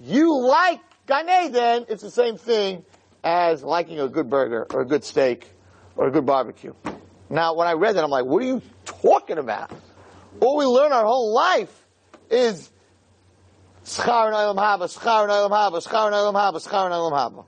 you 0.02 0.40
like 0.42 0.80
Gan 1.06 1.28
Eden, 1.46 1.86
it's 1.90 2.02
the 2.02 2.12
same 2.12 2.38
thing 2.38 2.84
as 3.28 3.62
liking 3.62 4.00
a 4.00 4.08
good 4.08 4.30
burger 4.30 4.66
or 4.74 4.82
a 4.82 4.86
good 4.86 5.04
steak 5.04 5.52
or 5.98 6.08
a 6.08 6.12
good 6.12 6.26
barbecue. 6.26 6.74
Now, 7.30 7.56
when 7.56 7.68
I 7.68 7.74
read 7.74 7.98
that, 7.98 8.04
I'm 8.06 8.10
like, 8.10 8.24
what 8.24 8.42
are 8.42 8.46
you 8.46 8.62
talking 8.86 9.38
about? 9.38 9.70
All 10.40 10.56
we 10.56 10.64
learn 10.64 10.94
our 10.94 11.04
whole 11.04 11.34
life 11.34 11.86
is 12.32 12.72
schar 13.84 14.32
schar 14.32 14.80
schar 14.80 15.82
schar. 16.62 17.46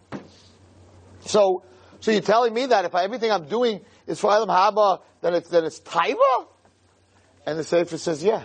So, 1.22 1.64
so 2.02 2.12
you're 2.12 2.22
telling 2.22 2.54
me 2.54 2.66
that 2.66 2.84
if 2.84 2.94
I, 2.94 3.06
everything 3.06 3.32
I'm 3.32 3.48
doing 3.48 3.80
is 4.06 4.20
for 4.20 4.32
olam 4.32 4.48
haba, 4.48 5.02
then 5.22 5.34
it's 5.34 5.48
then 5.48 5.64
it's 5.64 5.80
taiva? 5.80 6.48
And 7.46 7.58
the 7.58 7.64
Sefer 7.64 7.98
says, 7.98 8.22
yeah. 8.22 8.44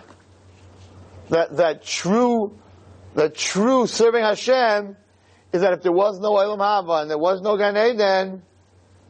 That 1.29 1.57
that 1.57 1.83
true, 1.83 2.57
that 3.15 3.35
true 3.35 3.87
serving 3.87 4.23
Hashem 4.23 4.95
is 5.53 5.61
that 5.61 5.73
if 5.73 5.81
there 5.81 5.91
was 5.91 6.19
no 6.19 6.33
olam 6.33 6.59
haba 6.59 7.01
and 7.01 7.09
there 7.09 7.17
was 7.17 7.41
no 7.41 7.57
Gan 7.57 7.77
Eden, 7.77 8.41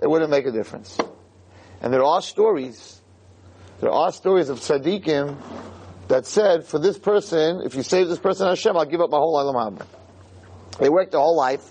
it 0.02 0.10
wouldn't 0.10 0.30
make 0.30 0.46
a 0.46 0.52
difference. 0.52 0.98
And 1.82 1.94
there 1.94 2.04
are 2.04 2.22
stories, 2.22 3.02
there 3.82 3.92
are 3.92 4.12
stories 4.12 4.50
of 4.50 4.60
tzaddikim 4.60 5.38
that 6.08 6.26
said, 6.26 6.66
for 6.66 6.80
this 6.80 7.00
person, 7.00 7.62
if 7.64 7.76
you 7.76 7.84
save 7.84 8.08
this 8.08 8.20
person 8.20 8.48
Hashem, 8.48 8.78
I'll 8.78 8.86
give 8.86 9.02
up 9.02 9.10
my 9.10 9.18
whole 9.18 9.36
olam 9.36 9.56
haba. 9.56 9.86
They 10.80 10.90
worked 10.90 11.12
their 11.12 11.22
whole 11.22 11.38
life, 11.38 11.66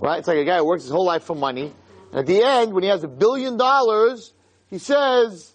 right? 0.00 0.18
It's 0.18 0.28
like 0.28 0.38
a 0.38 0.44
guy 0.44 0.58
who 0.58 0.66
works 0.66 0.82
his 0.82 0.92
whole 0.92 1.06
life 1.06 1.24
for 1.24 1.36
money, 1.36 1.72
and 2.10 2.20
at 2.20 2.26
the 2.26 2.42
end, 2.42 2.74
when 2.74 2.82
he 2.82 2.90
has 2.90 3.02
a 3.04 3.08
billion 3.08 3.56
dollars, 3.56 4.34
he 4.68 4.78
says, 4.78 5.54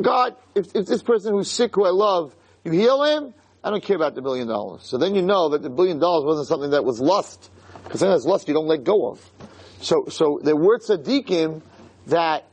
God, 0.00 0.34
if, 0.54 0.74
if 0.74 0.86
this 0.86 1.02
person 1.02 1.34
who's 1.34 1.50
sick 1.50 1.74
who 1.74 1.84
I 1.84 1.90
love, 1.90 2.34
you 2.64 2.72
heal 2.72 3.02
him, 3.02 3.34
I 3.62 3.70
don't 3.70 3.82
care 3.82 3.96
about 3.96 4.14
the 4.14 4.22
billion 4.22 4.48
dollars. 4.48 4.82
So 4.84 4.96
then 4.96 5.14
you 5.14 5.22
know 5.22 5.50
that 5.50 5.62
the 5.62 5.70
billion 5.70 5.98
dollars 5.98 6.24
wasn't 6.24 6.48
something 6.48 6.70
that 6.70 6.84
was 6.84 7.00
lust. 7.00 7.50
Because 7.84 8.00
then 8.00 8.10
that's 8.10 8.24
lust 8.24 8.48
you 8.48 8.54
don't 8.54 8.68
let 8.68 8.84
go 8.84 9.10
of. 9.10 9.30
So, 9.80 10.06
so 10.08 10.40
there 10.42 10.56
were 10.56 10.78
tzaddikim 10.78 11.62
that 12.06 12.46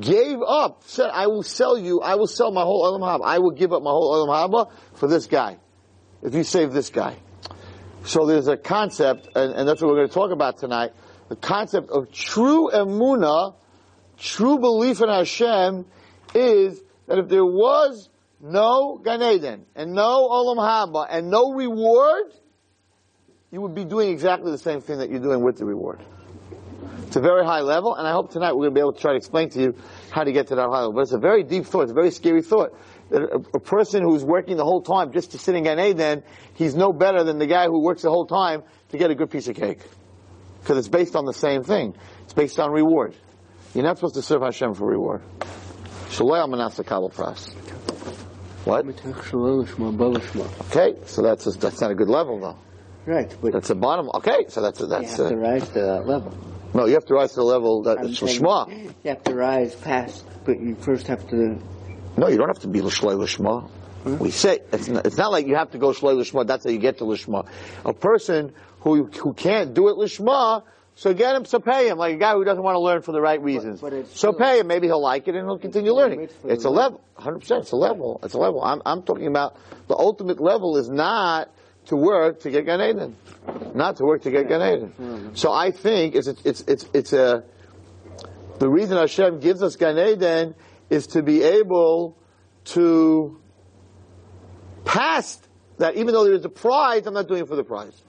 gave 0.00 0.38
up, 0.46 0.82
said, 0.84 1.10
I 1.12 1.26
will 1.26 1.42
sell 1.42 1.78
you, 1.78 2.00
I 2.00 2.16
will 2.16 2.26
sell 2.26 2.50
my 2.50 2.62
whole 2.62 2.84
Olam 2.84 3.00
Haba. 3.00 3.24
I 3.24 3.38
will 3.38 3.50
give 3.50 3.72
up 3.72 3.82
my 3.82 3.90
whole 3.90 4.26
Olam 4.26 4.28
Haba 4.28 4.70
for 4.94 5.08
this 5.08 5.26
guy. 5.26 5.58
If 6.22 6.34
you 6.34 6.44
save 6.44 6.72
this 6.72 6.90
guy. 6.90 7.16
So 8.04 8.26
there's 8.26 8.48
a 8.48 8.56
concept, 8.56 9.28
and, 9.34 9.52
and 9.54 9.68
that's 9.68 9.80
what 9.80 9.88
we're 9.88 9.96
going 9.96 10.08
to 10.08 10.14
talk 10.14 10.30
about 10.30 10.58
tonight, 10.58 10.92
the 11.28 11.36
concept 11.36 11.90
of 11.90 12.12
true 12.12 12.70
emuna, 12.72 13.54
true 14.18 14.58
belief 14.58 15.00
in 15.00 15.08
Hashem, 15.08 15.86
is 16.34 16.80
that 17.06 17.18
if 17.18 17.28
there 17.28 17.44
was 17.44 18.08
no 18.42 19.00
Gan 19.02 19.22
Eden, 19.22 19.64
and 19.76 19.92
no 19.92 20.28
Olam 20.28 20.58
Haba, 20.58 21.06
and 21.08 21.30
no 21.30 21.52
reward, 21.52 22.32
you 23.52 23.60
would 23.60 23.74
be 23.74 23.84
doing 23.84 24.10
exactly 24.10 24.50
the 24.50 24.58
same 24.58 24.80
thing 24.80 24.98
that 24.98 25.10
you're 25.10 25.20
doing 25.20 25.42
with 25.42 25.58
the 25.58 25.64
reward. 25.64 26.00
It's 27.06 27.16
a 27.16 27.20
very 27.20 27.44
high 27.44 27.60
level, 27.60 27.94
and 27.94 28.08
I 28.08 28.12
hope 28.12 28.32
tonight 28.32 28.52
we're 28.52 28.62
going 28.62 28.70
to 28.70 28.74
be 28.74 28.80
able 28.80 28.94
to 28.94 29.00
try 29.00 29.12
to 29.12 29.18
explain 29.18 29.50
to 29.50 29.60
you 29.60 29.74
how 30.10 30.24
to 30.24 30.32
get 30.32 30.48
to 30.48 30.56
that 30.56 30.68
high 30.68 30.78
level. 30.78 30.94
But 30.94 31.02
it's 31.02 31.12
a 31.12 31.18
very 31.18 31.44
deep 31.44 31.66
thought, 31.66 31.82
it's 31.82 31.92
a 31.92 31.94
very 31.94 32.10
scary 32.10 32.42
thought. 32.42 32.74
A, 33.10 33.20
a 33.54 33.60
person 33.60 34.02
who's 34.02 34.24
working 34.24 34.56
the 34.56 34.64
whole 34.64 34.80
time 34.80 35.12
just 35.12 35.32
to 35.32 35.38
sit 35.38 35.54
in 35.54 35.64
Gan 35.64 35.78
Eden, 35.78 36.22
he's 36.54 36.74
no 36.74 36.92
better 36.92 37.22
than 37.22 37.38
the 37.38 37.46
guy 37.46 37.66
who 37.66 37.80
works 37.82 38.02
the 38.02 38.10
whole 38.10 38.26
time 38.26 38.62
to 38.88 38.98
get 38.98 39.10
a 39.10 39.14
good 39.14 39.30
piece 39.30 39.46
of 39.48 39.56
cake. 39.56 39.80
Because 40.60 40.78
it's 40.78 40.88
based 40.88 41.14
on 41.14 41.26
the 41.26 41.34
same 41.34 41.64
thing. 41.64 41.94
It's 42.24 42.32
based 42.32 42.58
on 42.58 42.72
reward. 42.72 43.14
You're 43.74 43.84
not 43.84 43.98
supposed 43.98 44.14
to 44.14 44.22
serve 44.22 44.42
Hashem 44.42 44.74
for 44.74 44.86
reward. 44.86 45.22
Shalom 46.10 46.52
Kabbalah 46.52 47.10
Pras. 47.10 47.91
What? 48.64 48.86
Okay, 48.86 50.94
so 51.06 51.22
that's 51.22 51.46
a, 51.46 51.50
that's 51.50 51.80
not 51.80 51.90
a 51.90 51.94
good 51.94 52.08
level 52.08 52.40
though. 52.40 52.58
Right, 53.04 53.34
but 53.42 53.52
That's 53.52 53.70
a 53.70 53.74
bottom. 53.74 54.08
Okay, 54.14 54.44
so 54.48 54.62
that's 54.62 54.80
a, 54.80 54.84
you 54.84 54.88
that's 54.88 55.16
have 55.16 55.30
to 55.30 55.34
a, 55.34 55.36
rise 55.36 55.68
to 55.70 55.80
that 55.80 56.06
level. 56.06 56.32
no. 56.72 56.86
You 56.86 56.94
have 56.94 57.04
to 57.06 57.14
rise 57.14 57.30
to 57.30 57.36
the 57.36 57.44
level 57.44 57.82
that 57.82 57.98
I'm 57.98 58.06
it's 58.06 58.20
saying 58.20 58.40
Lishma. 58.40 58.94
You 59.02 59.10
have 59.10 59.24
to 59.24 59.34
rise 59.34 59.74
past, 59.74 60.24
but 60.44 60.60
you 60.60 60.76
first 60.76 61.08
have 61.08 61.28
to. 61.30 61.58
No, 62.16 62.28
you 62.28 62.36
don't 62.36 62.48
have 62.48 62.60
to 62.60 62.68
be 62.68 62.80
Lishlei 62.80 63.16
Lishma. 63.16 63.68
We 64.04 64.30
say 64.30 64.60
it's 64.72 64.88
not, 64.88 65.06
it's 65.06 65.16
not 65.16 65.32
like 65.32 65.46
you 65.46 65.56
have 65.56 65.72
to 65.72 65.78
go 65.78 65.90
Shlei 65.90 66.16
Lishma. 66.16 66.46
That's 66.46 66.64
how 66.64 66.70
you 66.70 66.78
get 66.78 66.98
to 66.98 67.04
Lishma. 67.04 67.48
A 67.84 67.92
person 67.92 68.52
who 68.80 69.06
who 69.06 69.32
can't 69.32 69.74
do 69.74 69.88
it 69.88 69.96
Lishma, 69.96 70.62
so 70.94 71.14
get 71.14 71.34
him, 71.34 71.44
so 71.44 71.58
pay 71.58 71.88
him. 71.88 71.98
Like 71.98 72.14
a 72.14 72.18
guy 72.18 72.34
who 72.34 72.44
doesn't 72.44 72.62
want 72.62 72.74
to 72.76 72.80
learn 72.80 73.02
for 73.02 73.12
the 73.12 73.20
right 73.20 73.40
reasons. 73.42 73.80
but 73.80 73.92
it's 73.92 74.18
so 74.18 74.32
pay 74.32 74.60
him. 74.60 74.66
Maybe 74.66 74.86
he'll 74.86 75.00
like 75.02 75.26
it 75.28 75.34
and 75.34 75.46
he'll 75.46 75.58
continue 75.58 75.92
learning. 75.92 76.28
It's 76.44 76.64
a 76.64 76.70
level, 76.70 77.00
100. 77.14 77.38
percent 77.40 77.62
It's 77.62 77.72
a 77.72 77.76
level. 77.76 78.20
It's 78.22 78.34
a 78.34 78.38
level. 78.38 78.62
I'm 78.62 78.82
I'm 78.84 79.02
talking 79.02 79.26
about 79.26 79.56
the 79.88 79.96
ultimate 79.96 80.40
level 80.40 80.76
is 80.76 80.88
not 80.88 81.50
to 81.86 81.96
work 81.96 82.40
to 82.40 82.50
get 82.50 82.66
Gan 82.66 82.80
Eden, 82.80 83.16
not 83.74 83.96
to 83.96 84.04
work 84.04 84.22
to 84.22 84.30
get 84.30 84.48
Gan 84.48 84.62
Eden. 84.62 85.34
So 85.34 85.50
I 85.50 85.70
think 85.70 86.14
it's 86.14 86.28
it's 86.28 86.60
it's 86.66 86.86
it's 86.92 87.12
a 87.12 87.42
the 88.58 88.68
reason 88.68 88.96
Hashem 88.96 89.40
gives 89.40 89.62
us 89.62 89.76
Gan 89.76 89.98
Eden 89.98 90.54
is 90.90 91.06
to 91.08 91.22
be 91.22 91.42
able 91.42 92.16
to 92.66 93.40
pass 94.84 95.40
that 95.78 95.96
even 95.96 96.12
though 96.14 96.24
there 96.24 96.34
is 96.34 96.44
a 96.44 96.48
prize, 96.50 97.06
I'm 97.06 97.14
not 97.14 97.26
doing 97.26 97.42
it 97.42 97.48
for 97.48 97.56
the 97.56 97.64
prize. 97.64 98.00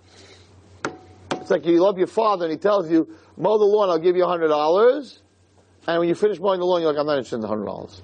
It's 1.44 1.52
like 1.52 1.66
you 1.66 1.82
love 1.82 1.98
your 1.98 2.08
father 2.08 2.46
and 2.46 2.54
he 2.54 2.58
tells 2.58 2.90
you, 2.90 3.14
mow 3.36 3.58
the 3.58 3.66
lawn, 3.66 3.90
I'll 3.90 4.00
give 4.00 4.16
you 4.16 4.24
a 4.24 4.28
hundred 4.28 4.48
dollars. 4.48 5.22
And 5.86 6.00
when 6.00 6.08
you 6.08 6.16
finish 6.16 6.40
mowing 6.40 6.62
the 6.62 6.66
lawn, 6.66 6.82
you're 6.82 6.94
like, 6.94 7.00
I'm 7.02 7.06
not 7.06 7.18
interested 7.18 7.36
in 7.36 7.42
the 7.42 7.50
hundred 7.50 7.66
dollars. 7.66 8.02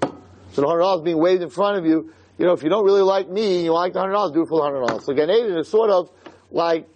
So 0.52 0.60
the 0.60 0.66
hundred 0.66 0.80
dollars 0.80 1.00
being 1.00 1.16
waved 1.16 1.42
in 1.42 1.48
front 1.48 1.78
of 1.78 1.86
you, 1.86 2.12
you 2.36 2.44
know, 2.44 2.52
if 2.52 2.62
you 2.62 2.68
don't 2.68 2.84
really 2.84 3.00
like 3.00 3.30
me, 3.30 3.64
you 3.64 3.72
like 3.72 3.94
the 3.94 4.00
hundred 4.00 4.12
dollars, 4.12 4.32
do 4.32 4.42
it 4.42 4.48
for 4.48 4.58
the 4.58 4.62
hundred 4.62 4.86
dollars. 4.86 5.06
So 5.06 5.14
Gan 5.14 5.30
Eden 5.30 5.56
is 5.56 5.68
sort 5.68 5.88
of 5.88 6.10
like, 6.50 6.86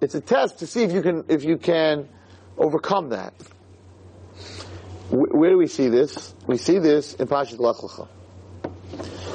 it's 0.00 0.14
a 0.14 0.20
test 0.22 0.60
to 0.60 0.66
see 0.66 0.82
if 0.82 0.92
you 0.92 1.02
can, 1.02 1.24
if 1.28 1.44
you 1.44 1.58
can 1.58 2.08
overcome 2.56 3.10
that. 3.10 3.34
Where 5.10 5.50
do 5.50 5.58
we 5.58 5.66
see 5.66 5.90
this? 5.90 6.34
We 6.46 6.56
see 6.56 6.78
this 6.78 7.12
in 7.12 7.28
Pashas 7.28 7.58
Lech 7.58 7.76
Lecha. 7.76 8.08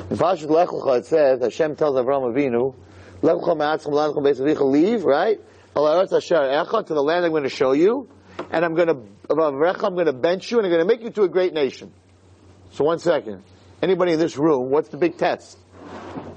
In 0.10 0.17
Pashas 0.17 0.50
Lech 0.50 0.69
Lecha 0.69 0.98
it 0.98 1.05
says, 1.05 1.39
Hashem 1.39 1.75
tells 1.75 1.95
Avraham 1.98 2.33
Avinu, 2.33 2.74
Lech 3.21 3.36
Lecha 3.36 3.55
ma'atzchem 3.55 4.24
beis 4.24 4.60
leave, 4.60 5.03
right? 5.03 5.39
To 5.74 6.94
the 6.94 7.04
land 7.04 7.25
I'm 7.25 7.32
going 7.32 7.44
to 7.44 7.50
show 7.50 7.72
you, 7.72 8.10
and 8.51 8.66
I'm 8.66 8.75
going 8.75 8.88
to, 8.88 8.98
I'm 9.30 9.96
going 9.96 10.06
to 10.06 10.13
bench 10.13 10.51
you 10.51 10.58
and 10.58 10.66
I'm 10.66 10.72
going 10.72 10.86
to 10.86 10.88
make 10.88 11.01
you 11.01 11.10
to 11.12 11.24
a 11.24 11.30
great 11.30 11.54
nation. 11.54 11.94
So 12.72 12.84
one 12.84 13.00
second. 13.00 13.44
Anybody 13.82 14.13
in 14.13 14.20
this 14.20 14.38
room, 14.38 14.70
what's 14.70 14.90
the 14.90 14.98
big 14.98 15.18
test? 15.18 15.58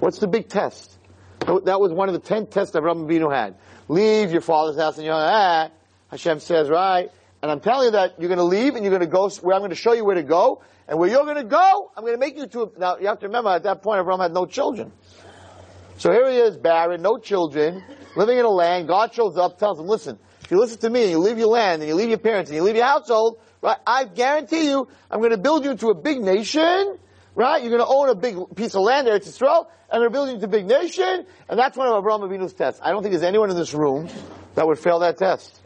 What's 0.01 0.19
the 0.19 0.29
big 0.29 0.49
test? 0.49 0.99
That 1.41 1.81
was 1.81 1.93
one 1.93 2.09
of 2.09 2.15
the 2.15 2.21
ten 2.21 2.47
tests 2.47 2.73
that 2.73 2.83
Rabbi 2.83 3.01
Avinu 3.01 3.35
had. 3.35 3.57
Leave 3.89 4.33
your 4.33 4.41
father's 4.41 4.79
house 4.79 4.97
and 4.97 5.05
you're 5.05 5.15
ah, 5.15 5.69
Hashem 6.11 6.41
says, 6.41 6.71
right? 6.71 7.11
And 7.43 7.51
I'm 7.51 7.61
telling 7.61 7.87
you 7.87 7.91
that 7.93 8.19
you're 8.19 8.29
going 8.29 8.39
to 8.39 8.45
leave 8.45 8.75
and 8.75 8.85
you're 8.85 8.91
going 8.97 9.01
to 9.01 9.07
go 9.07 9.29
where 9.43 9.55
I'm 9.55 9.61
going 9.61 9.71
to 9.71 9.77
show 9.77 9.93
you 9.93 10.05
where 10.05 10.15
to 10.15 10.23
go. 10.23 10.63
And 10.89 10.99
where 10.99 11.09
you're 11.09 11.25
going 11.25 11.37
to 11.37 11.45
go, 11.45 11.91
I'm 11.97 12.03
going 12.03 12.15
to 12.15 12.19
make 12.19 12.37
you 12.37 12.47
to 12.47 12.63
a, 12.63 12.79
now 12.79 12.99
you 12.99 13.07
have 13.09 13.19
to 13.21 13.27
remember 13.27 13.51
at 13.51 13.63
that 13.65 13.83
point 13.83 14.05
Avraham 14.05 14.21
had 14.21 14.33
no 14.33 14.47
children. 14.47 14.93
So 15.97 16.11
here 16.11 16.29
he 16.29 16.39
is, 16.39 16.57
barren, 16.57 17.03
no 17.03 17.19
children, 17.19 17.83
living 18.17 18.39
in 18.39 18.45
a 18.45 18.51
land. 18.51 18.89
God 18.89 19.15
shows 19.15 19.37
up, 19.37 19.59
tells 19.59 19.79
him, 19.79 19.87
listen, 19.87 20.19
if 20.43 20.51
you 20.51 20.59
listen 20.59 20.79
to 20.81 20.91
me 20.91 21.03
and 21.03 21.11
you 21.11 21.19
leave 21.19 21.39
your 21.39 21.49
land 21.49 21.83
and 21.83 21.89
you 21.89 21.95
leave 21.95 22.09
your 22.09 22.19
parents 22.19 22.51
and 22.51 22.57
you 22.57 22.63
leave 22.63 22.77
your 22.77 22.85
household, 22.85 23.39
right, 23.63 23.79
I 23.87 24.05
guarantee 24.05 24.67
you, 24.69 24.89
I'm 25.11 25.21
going 25.21 25.31
to 25.31 25.39
build 25.39 25.65
you 25.65 25.71
into 25.71 25.89
a 25.89 25.95
big 25.95 26.21
nation, 26.21 26.99
right? 27.35 27.63
You're 27.63 27.71
going 27.71 27.83
to 27.83 27.87
own 27.87 28.09
a 28.09 28.15
big 28.15 28.37
piece 28.57 28.75
of 28.75 28.83
land 28.83 29.07
there, 29.07 29.17
it's 29.17 29.29
Israel, 29.29 29.71
and 29.91 30.03
they're 30.03 30.11
building 30.11 30.35
into 30.35 30.47
a 30.47 30.51
big 30.51 30.67
nation, 30.67 31.27
and 31.49 31.59
that's 31.59 31.77
one 31.77 31.87
of 31.89 31.97
Abraham 31.97 32.23
Avinu's 32.23 32.53
tests. 32.53 32.81
I 32.83 32.91
don't 32.91 33.03
think 33.03 33.13
there's 33.13 33.23
anyone 33.23 33.51
in 33.51 33.57
this 33.57 33.73
room 33.73 34.09
that 34.57 34.67
would 34.67 34.79
fail 34.79 34.99
that 34.99 35.17
test. 35.17 35.61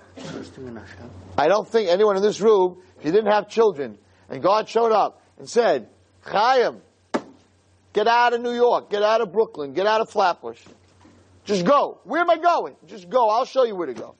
I 1.38 1.48
don't 1.48 1.66
think 1.66 1.88
anyone 1.88 2.16
in 2.16 2.22
this 2.22 2.40
room, 2.40 2.82
if 2.98 3.04
you 3.06 3.12
didn't 3.12 3.32
have 3.32 3.48
children, 3.48 3.98
and 4.28 4.42
God 4.42 4.68
showed 4.68 4.92
up 4.92 5.22
and 5.38 5.48
said, 5.48 5.88
Chaim, 6.22 6.82
get 7.98 8.06
out 8.06 8.32
of 8.32 8.40
New 8.40 8.52
York, 8.52 8.90
get 8.90 9.02
out 9.02 9.20
of 9.20 9.32
Brooklyn, 9.32 9.72
get 9.72 9.86
out 9.86 10.00
of 10.00 10.08
Flatbush. 10.08 10.60
Just 11.44 11.64
go. 11.64 11.98
Where 12.04 12.20
am 12.20 12.30
I 12.30 12.36
going? 12.36 12.76
Just 12.86 13.10
go. 13.10 13.28
I'll 13.28 13.44
show 13.44 13.64
you 13.64 13.74
where 13.74 13.88
to 13.88 13.94
go. 13.94 14.14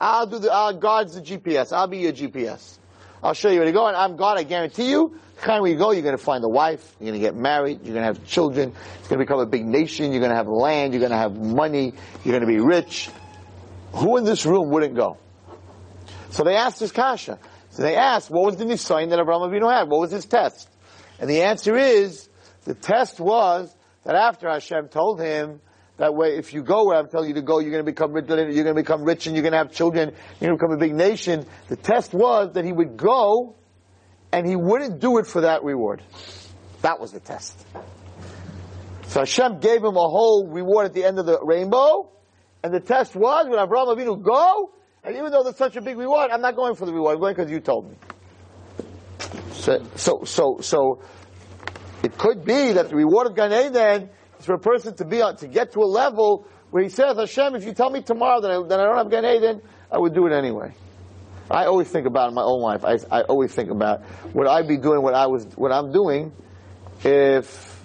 I'll 0.00 0.26
do 0.26 0.40
the, 0.40 0.50
I'll 0.50 0.76
guard 0.76 1.10
the 1.10 1.20
GPS. 1.20 1.72
I'll 1.72 1.86
be 1.86 1.98
your 1.98 2.12
GPS. 2.12 2.78
I'll 3.22 3.34
show 3.34 3.48
you 3.50 3.58
where 3.58 3.66
to 3.66 3.72
go, 3.72 3.86
and 3.86 3.96
I'm 3.96 4.16
God, 4.16 4.38
I 4.38 4.44
guarantee 4.44 4.90
you, 4.90 5.14
kind 5.36 5.60
where 5.60 5.70
you 5.70 5.76
go, 5.76 5.92
you're 5.92 6.02
gonna 6.02 6.16
find 6.16 6.42
a 6.42 6.48
wife, 6.48 6.96
you're 6.98 7.08
gonna 7.08 7.20
get 7.20 7.36
married, 7.36 7.80
you're 7.84 7.92
gonna 7.92 8.06
have 8.06 8.26
children, 8.26 8.72
it's 8.98 9.08
gonna 9.08 9.20
become 9.20 9.38
a 9.40 9.46
big 9.46 9.66
nation, 9.66 10.10
you're 10.10 10.22
gonna 10.22 10.34
have 10.34 10.48
land, 10.48 10.94
you're 10.94 11.02
gonna 11.02 11.18
have 11.18 11.36
money, 11.36 11.92
you're 12.24 12.32
gonna 12.32 12.50
be 12.50 12.58
rich. 12.58 13.10
Who 13.92 14.16
in 14.16 14.24
this 14.24 14.46
room 14.46 14.70
wouldn't 14.70 14.96
go? 14.96 15.18
So 16.30 16.44
they 16.44 16.56
asked 16.56 16.80
this 16.80 16.92
kasha. 16.92 17.38
So 17.68 17.82
they 17.82 17.94
asked, 17.94 18.30
what 18.30 18.46
was 18.46 18.56
the 18.56 18.64
nisayin 18.64 19.10
that 19.10 19.20
Abraham 19.20 19.42
Avinu 19.42 19.70
had? 19.70 19.88
What 19.88 20.00
was 20.00 20.10
his 20.10 20.24
test? 20.24 20.68
And 21.18 21.28
the 21.28 21.42
answer 21.42 21.76
is, 21.76 22.29
the 22.64 22.74
test 22.74 23.20
was 23.20 23.74
that 24.04 24.14
after 24.14 24.48
Hashem 24.48 24.88
told 24.88 25.20
him, 25.20 25.60
that 25.96 26.14
way, 26.14 26.38
if 26.38 26.54
you 26.54 26.62
go 26.62 26.86
where 26.86 26.96
I'm 26.96 27.08
telling 27.08 27.28
you 27.28 27.34
to 27.34 27.42
go, 27.42 27.58
you're 27.58 27.70
going 27.70 27.84
to 27.84 27.90
become 27.90 28.12
rich, 28.12 28.24
you're 28.26 28.64
going 28.64 28.64
to 28.64 28.74
become 28.74 29.04
rich 29.04 29.26
and 29.26 29.36
you're 29.36 29.42
going 29.42 29.52
to 29.52 29.58
have 29.58 29.70
children, 29.70 30.14
you're 30.40 30.48
going 30.48 30.58
to 30.58 30.64
become 30.64 30.72
a 30.72 30.78
big 30.78 30.94
nation. 30.94 31.44
The 31.68 31.76
test 31.76 32.14
was 32.14 32.54
that 32.54 32.64
he 32.64 32.72
would 32.72 32.96
go 32.96 33.56
and 34.32 34.46
he 34.46 34.56
wouldn't 34.56 35.00
do 35.00 35.18
it 35.18 35.26
for 35.26 35.42
that 35.42 35.62
reward. 35.62 36.02
That 36.80 37.00
was 37.00 37.12
the 37.12 37.20
test. 37.20 37.66
So 39.08 39.20
Hashem 39.20 39.58
gave 39.58 39.84
him 39.84 39.96
a 39.96 40.08
whole 40.08 40.48
reward 40.48 40.86
at 40.86 40.94
the 40.94 41.04
end 41.04 41.18
of 41.18 41.26
the 41.26 41.38
rainbow, 41.42 42.10
and 42.62 42.72
the 42.72 42.80
test 42.80 43.14
was 43.14 43.46
when 43.48 43.58
Abraham 43.58 43.88
Avinu 43.88 44.22
go, 44.22 44.72
and 45.02 45.16
even 45.16 45.32
though 45.32 45.42
there's 45.42 45.56
such 45.56 45.76
a 45.76 45.80
big 45.80 45.98
reward, 45.98 46.30
I'm 46.30 46.40
not 46.40 46.56
going 46.56 46.76
for 46.76 46.86
the 46.86 46.92
reward. 46.92 47.16
I'm 47.16 47.20
going 47.20 47.34
because 47.34 47.50
you 47.50 47.60
told 47.60 47.90
me. 47.90 47.96
So, 49.52 49.84
so, 49.96 50.24
so, 50.24 50.58
so, 50.60 51.02
it 52.02 52.16
could 52.16 52.44
be 52.44 52.72
that 52.72 52.88
the 52.88 52.96
reward 52.96 53.26
of 53.26 53.36
Gan 53.36 53.52
Eden 53.52 54.10
is 54.38 54.46
for 54.46 54.54
a 54.54 54.58
person 54.58 54.94
to 54.96 55.04
be 55.04 55.20
on, 55.22 55.36
to 55.36 55.48
get 55.48 55.72
to 55.72 55.80
a 55.80 55.86
level 55.86 56.46
where 56.70 56.82
he 56.82 56.88
says, 56.88 57.16
Hashem, 57.16 57.54
if 57.56 57.64
you 57.64 57.72
tell 57.72 57.90
me 57.90 58.02
tomorrow 58.02 58.40
that 58.40 58.50
I, 58.50 58.62
that 58.68 58.80
I 58.80 58.84
don't 58.84 58.96
have 58.96 59.10
Gan 59.10 59.24
Eden, 59.24 59.60
I 59.90 59.98
would 59.98 60.14
do 60.14 60.26
it 60.26 60.32
anyway. 60.32 60.72
I 61.50 61.64
always 61.66 61.88
think 61.88 62.06
about 62.06 62.28
in 62.28 62.34
my 62.34 62.42
own 62.42 62.60
life. 62.60 62.84
I, 62.84 62.98
I 63.10 63.22
always 63.22 63.52
think 63.52 63.70
about 63.70 64.02
would 64.34 64.46
I 64.46 64.62
be 64.62 64.76
doing 64.76 65.02
what 65.02 65.14
I 65.14 65.26
was, 65.26 65.44
what 65.56 65.72
I'm 65.72 65.90
doing, 65.92 66.32
if 67.02 67.82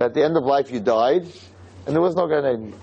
at 0.00 0.14
the 0.14 0.24
end 0.24 0.36
of 0.36 0.44
life 0.44 0.70
you 0.70 0.80
died 0.80 1.26
and 1.86 1.94
there 1.94 2.00
was 2.00 2.16
no 2.16 2.26
Gan 2.26 2.46
Eden, 2.46 2.74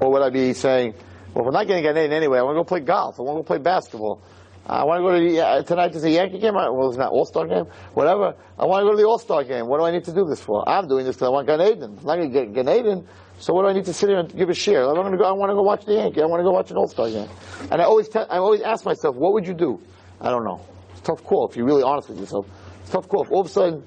or 0.00 0.12
would 0.12 0.22
I 0.22 0.30
be 0.30 0.52
saying, 0.52 0.94
well, 1.34 1.46
I'm 1.46 1.52
not 1.52 1.66
getting 1.66 1.82
Gan 1.82 1.96
Eden 1.96 2.12
anyway, 2.12 2.38
I 2.38 2.42
want 2.42 2.56
to 2.56 2.60
go 2.60 2.64
play 2.64 2.80
golf. 2.80 3.18
I 3.18 3.22
want 3.22 3.38
to 3.38 3.42
go 3.42 3.46
play 3.46 3.58
basketball. 3.58 4.22
I 4.70 4.84
want 4.84 5.00
to 5.00 5.02
go 5.02 5.18
to 5.18 5.20
the, 5.20 5.44
uh, 5.44 5.62
tonight 5.64 5.96
is 5.96 6.04
a 6.04 6.10
Yankee 6.10 6.38
game. 6.38 6.54
Well, 6.54 6.88
it's 6.88 6.96
not 6.96 7.10
All 7.10 7.24
Star 7.24 7.44
game. 7.44 7.64
Whatever. 7.94 8.36
I 8.56 8.66
want 8.66 8.82
to 8.82 8.86
go 8.86 8.92
to 8.92 8.96
the 8.96 9.04
All 9.04 9.18
Star 9.18 9.42
game. 9.42 9.66
What 9.66 9.78
do 9.78 9.84
I 9.84 9.90
need 9.90 10.04
to 10.04 10.14
do 10.14 10.24
this 10.24 10.40
for? 10.40 10.66
I'm 10.68 10.86
doing 10.86 11.04
this 11.04 11.16
because 11.16 11.26
I 11.26 11.30
want 11.30 11.48
Gan 11.48 11.60
Eden. 11.60 11.96
I'm 11.98 12.06
not 12.06 12.16
going 12.16 12.32
to 12.32 12.44
get 12.46 12.54
Gan 12.54 12.68
Eden. 12.68 13.08
So 13.40 13.52
what 13.52 13.62
do 13.62 13.68
I 13.68 13.72
need 13.72 13.86
to 13.86 13.92
sit 13.92 14.10
here 14.10 14.20
and 14.20 14.32
give 14.36 14.48
a 14.48 14.52
shiur? 14.52 14.88
I'm 14.88 14.94
going 14.94 15.10
to 15.10 15.18
go. 15.18 15.24
I 15.24 15.32
want 15.32 15.50
to 15.50 15.54
go 15.54 15.62
watch 15.62 15.86
the 15.86 15.94
Yankee. 15.94 16.22
I 16.22 16.26
want 16.26 16.38
to 16.38 16.44
go 16.44 16.52
watch 16.52 16.70
an 16.70 16.76
All 16.76 16.86
Star 16.86 17.10
game. 17.10 17.28
And 17.72 17.82
I 17.82 17.84
always, 17.84 18.08
te- 18.08 18.20
I 18.20 18.38
always 18.38 18.60
ask 18.60 18.84
myself, 18.84 19.16
what 19.16 19.32
would 19.32 19.44
you 19.44 19.54
do? 19.54 19.80
I 20.20 20.30
don't 20.30 20.44
know. 20.44 20.64
It's 20.92 21.00
tough 21.00 21.24
call 21.24 21.48
if 21.48 21.56
you're 21.56 21.66
really 21.66 21.82
honest 21.82 22.08
with 22.08 22.20
yourself. 22.20 22.46
It's 22.82 22.90
tough 22.90 23.08
call. 23.08 23.24
If 23.24 23.32
all 23.32 23.40
of 23.40 23.46
a 23.46 23.50
sudden 23.50 23.82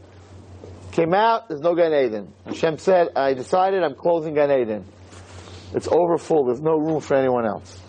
came 0.92 1.14
out, 1.14 1.48
there's 1.48 1.62
no 1.62 1.76
Gan 1.76 1.94
Eden. 1.94 2.34
Hashem 2.46 2.78
said, 2.78 3.08
I 3.16 3.36
decided 3.36 3.84
I'm 3.84 3.96
closing 3.96 4.34
Gan 4.34 4.52
Eden. 4.52 4.84
It's 5.74 5.88
over 5.88 6.18
full. 6.18 6.44
There's 6.44 6.62
no 6.62 6.78
room 6.78 7.00
for 7.00 7.16
anyone 7.16 7.46
else. 7.46 7.80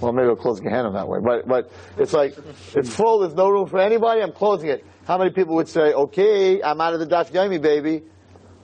Well, 0.00 0.12
maybe 0.12 0.28
I'll 0.28 0.36
close 0.36 0.60
Gehenna 0.60 0.92
that 0.92 1.08
way. 1.08 1.18
But, 1.22 1.46
but 1.46 1.70
it's 1.98 2.12
like, 2.12 2.36
it's 2.74 2.94
full, 2.94 3.20
there's 3.20 3.34
no 3.34 3.48
room 3.48 3.68
for 3.68 3.78
anybody, 3.78 4.20
I'm 4.22 4.32
closing 4.32 4.68
it. 4.68 4.84
How 5.06 5.18
many 5.18 5.30
people 5.30 5.54
would 5.56 5.68
say, 5.68 5.92
okay, 5.92 6.62
I'm 6.62 6.80
out 6.80 6.94
of 6.94 7.00
the 7.00 7.06
Daf 7.06 7.30
Yomi, 7.30 7.60
baby. 7.60 8.02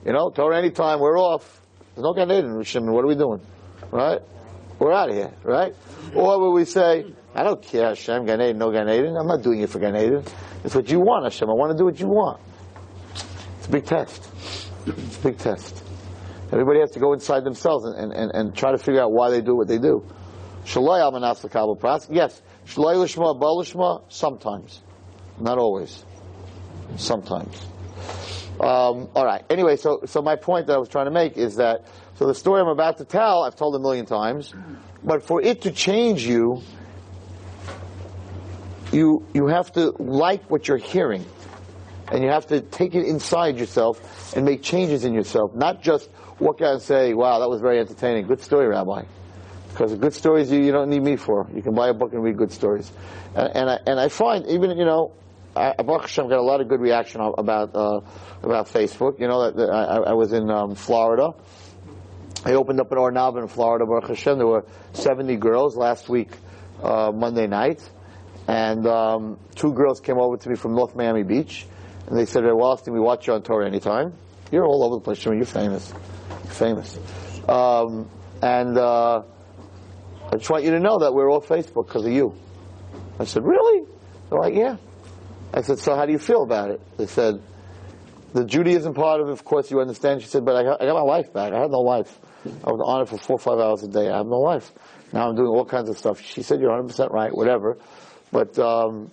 You 0.05 0.13
know, 0.13 0.29
Torah 0.29 0.57
anytime, 0.57 0.99
we're 0.99 1.17
off. 1.17 1.61
There's 1.95 2.03
no 2.03 2.13
Gan 2.13 2.31
Eden, 2.31 2.63
Shimon, 2.63 2.91
what 2.91 3.03
are 3.03 3.07
we 3.07 3.15
doing? 3.15 3.41
Right? 3.91 4.19
We're 4.79 4.93
out 4.93 5.09
of 5.09 5.15
here, 5.15 5.31
right? 5.43 5.75
Or 6.15 6.39
would 6.39 6.51
we 6.51 6.65
say, 6.65 7.05
I 7.35 7.43
don't 7.43 7.61
care, 7.61 7.89
Hashem, 7.89 8.25
Gan 8.25 8.41
Eden, 8.41 8.57
no 8.57 8.71
Gan 8.71 8.89
Eden. 8.89 9.15
I'm 9.15 9.27
not 9.27 9.43
doing 9.43 9.61
it 9.61 9.69
for 9.69 9.79
Gan 9.79 9.95
Eden. 9.95 10.23
It's 10.63 10.75
what 10.75 10.89
you 10.89 10.99
want, 10.99 11.25
Hashem. 11.25 11.49
I 11.49 11.53
want 11.53 11.71
to 11.71 11.77
do 11.77 11.85
what 11.85 11.99
you 11.99 12.07
want. 12.07 12.41
It's 13.57 13.67
a 13.67 13.71
big 13.71 13.85
test. 13.85 14.27
It's 14.87 15.17
a 15.17 15.21
big 15.21 15.37
test. 15.37 15.83
Everybody 16.51 16.79
has 16.79 16.91
to 16.91 16.99
go 16.99 17.13
inside 17.13 17.43
themselves 17.43 17.85
and, 17.85 18.11
and, 18.11 18.31
and 18.33 18.55
try 18.55 18.71
to 18.71 18.77
figure 18.77 19.01
out 19.01 19.11
why 19.11 19.29
they 19.29 19.41
do 19.41 19.55
what 19.55 19.67
they 19.67 19.77
do. 19.77 20.03
Shaloi 20.65 21.01
almanas 21.01 21.43
l'kabel 21.43 21.75
pras. 21.77 22.07
Yes, 22.09 22.41
shaloi 22.65 22.95
lishma 22.95 23.37
ba 23.39 23.45
lishma. 23.45 24.01
Sometimes, 24.09 24.81
not 25.39 25.57
always. 25.57 26.05
Sometimes. 26.97 27.65
Um, 28.59 29.09
all 29.15 29.25
right. 29.25 29.43
Anyway, 29.49 29.75
so 29.75 30.01
so 30.05 30.21
my 30.21 30.35
point 30.35 30.67
that 30.67 30.73
I 30.73 30.77
was 30.77 30.89
trying 30.89 31.05
to 31.05 31.11
make 31.11 31.35
is 31.37 31.55
that 31.55 31.85
so 32.15 32.27
the 32.27 32.35
story 32.35 32.61
I'm 32.61 32.67
about 32.67 32.97
to 32.99 33.05
tell 33.05 33.43
I've 33.43 33.55
told 33.55 33.75
a 33.75 33.79
million 33.79 34.05
times, 34.05 34.53
but 35.03 35.23
for 35.23 35.41
it 35.41 35.61
to 35.61 35.71
change 35.71 36.25
you, 36.25 36.61
you 38.91 39.25
you 39.33 39.47
have 39.47 39.71
to 39.73 39.95
like 39.97 40.43
what 40.51 40.67
you're 40.67 40.77
hearing, 40.77 41.25
and 42.11 42.23
you 42.23 42.29
have 42.29 42.47
to 42.47 42.61
take 42.61 42.93
it 42.93 43.07
inside 43.07 43.57
yourself 43.57 44.35
and 44.35 44.45
make 44.45 44.61
changes 44.61 45.05
in 45.05 45.13
yourself, 45.13 45.55
not 45.55 45.81
just 45.81 46.09
walk 46.39 46.61
out 46.61 46.73
and 46.73 46.81
say, 46.81 47.15
"Wow, 47.15 47.39
that 47.39 47.49
was 47.49 47.61
very 47.61 47.79
entertaining. 47.79 48.27
Good 48.27 48.41
story, 48.41 48.67
Rabbi." 48.67 49.05
Because 49.71 49.95
good 49.95 50.13
stories 50.13 50.51
you, 50.51 50.61
you 50.61 50.71
don't 50.71 50.89
need 50.89 51.01
me 51.01 51.15
for. 51.15 51.47
You 51.55 51.61
can 51.61 51.73
buy 51.73 51.87
a 51.87 51.93
book 51.93 52.11
and 52.13 52.21
read 52.21 52.37
good 52.37 52.51
stories. 52.51 52.91
And, 53.35 53.55
and 53.55 53.69
I, 53.69 53.79
and 53.87 53.99
I 53.99 54.09
find 54.09 54.45
even, 54.47 54.77
you 54.77 54.85
know, 54.85 55.13
I, 55.55 55.73
Baruch 55.81 56.03
Hashem 56.03 56.29
got 56.29 56.39
a 56.39 56.43
lot 56.43 56.61
of 56.61 56.67
good 56.67 56.81
reaction 56.81 57.21
about, 57.21 57.75
uh, 57.75 58.01
about 58.43 58.67
Facebook. 58.67 59.19
You 59.19 59.27
know, 59.27 59.45
that, 59.45 59.55
that 59.57 59.69
I, 59.69 60.11
I 60.11 60.13
was 60.13 60.33
in, 60.33 60.49
um, 60.49 60.75
Florida. 60.75 61.33
I 62.43 62.53
opened 62.53 62.79
up 62.81 62.91
an 62.91 62.97
Ohr 62.97 63.11
Naava 63.11 63.41
in 63.41 63.47
Florida, 63.47 63.85
Baruch 63.85 64.09
Hashem. 64.09 64.37
There 64.37 64.47
were 64.47 64.65
70 64.93 65.37
girls 65.37 65.77
last 65.77 66.09
week, 66.09 66.31
uh, 66.83 67.11
Monday 67.13 67.47
night. 67.47 67.87
And, 68.47 68.85
um, 68.87 69.39
two 69.55 69.73
girls 69.73 69.99
came 69.99 70.17
over 70.17 70.37
to 70.37 70.49
me 70.49 70.55
from 70.55 70.75
North 70.75 70.95
Miami 70.95 71.23
Beach. 71.23 71.65
And 72.07 72.17
they 72.17 72.25
said, 72.25 72.43
well, 72.43 72.63
Austin, 72.63 72.93
we 72.93 72.99
watch 72.99 73.27
you 73.27 73.33
on 73.33 73.43
Torah 73.43 73.67
anytime. 73.67 74.13
You're 74.51 74.65
all 74.65 74.83
over 74.83 74.95
the 74.95 75.01
place, 75.01 75.19
Shimon. 75.19 75.37
You're 75.37 75.45
famous. 75.45 75.93
You're 76.43 76.53
famous. 76.53 76.99
Um, 77.47 78.09
and, 78.41 78.77
uh, 78.77 79.23
I 80.31 80.37
just 80.37 80.49
want 80.49 80.63
you 80.63 80.71
to 80.71 80.79
know 80.79 80.99
that 80.99 81.13
we're 81.13 81.29
all 81.29 81.41
Facebook 81.41 81.87
because 81.87 82.05
of 82.05 82.13
you. 82.13 82.33
I 83.19 83.25
said, 83.25 83.43
really? 83.43 83.85
They're 84.29 84.39
like, 84.39 84.55
yeah. 84.55 84.77
I 85.53 85.61
said, 85.61 85.79
so 85.79 85.95
how 85.95 86.05
do 86.05 86.13
you 86.13 86.19
feel 86.19 86.43
about 86.43 86.71
it? 86.71 86.79
They 86.97 87.05
said, 87.05 87.41
the 88.33 88.45
Judaism 88.45 88.93
part 88.93 89.19
of 89.19 89.27
it, 89.27 89.31
of 89.31 89.43
course, 89.43 89.69
you 89.69 89.81
understand. 89.81 90.21
She 90.21 90.29
said, 90.29 90.45
but 90.45 90.55
I 90.55 90.63
got, 90.63 90.81
I 90.81 90.85
got 90.85 90.93
my 90.93 91.01
life 91.01 91.33
back. 91.33 91.51
I 91.51 91.59
had 91.59 91.69
no 91.69 91.81
life. 91.81 92.17
I 92.45 92.71
was 92.71 92.81
on 92.83 93.01
it 93.01 93.09
for 93.09 93.17
four 93.17 93.35
or 93.35 93.39
five 93.39 93.59
hours 93.59 93.83
a 93.83 93.89
day. 93.89 94.09
I 94.09 94.17
have 94.17 94.25
no 94.25 94.39
life. 94.39 94.71
Now 95.11 95.27
I'm 95.27 95.35
doing 95.35 95.49
all 95.49 95.65
kinds 95.65 95.89
of 95.89 95.97
stuff. 95.97 96.21
She 96.21 96.41
said, 96.43 96.61
you're 96.61 96.71
100% 96.71 97.11
right, 97.11 97.35
whatever. 97.35 97.77
But, 98.31 98.57
um, 98.57 99.11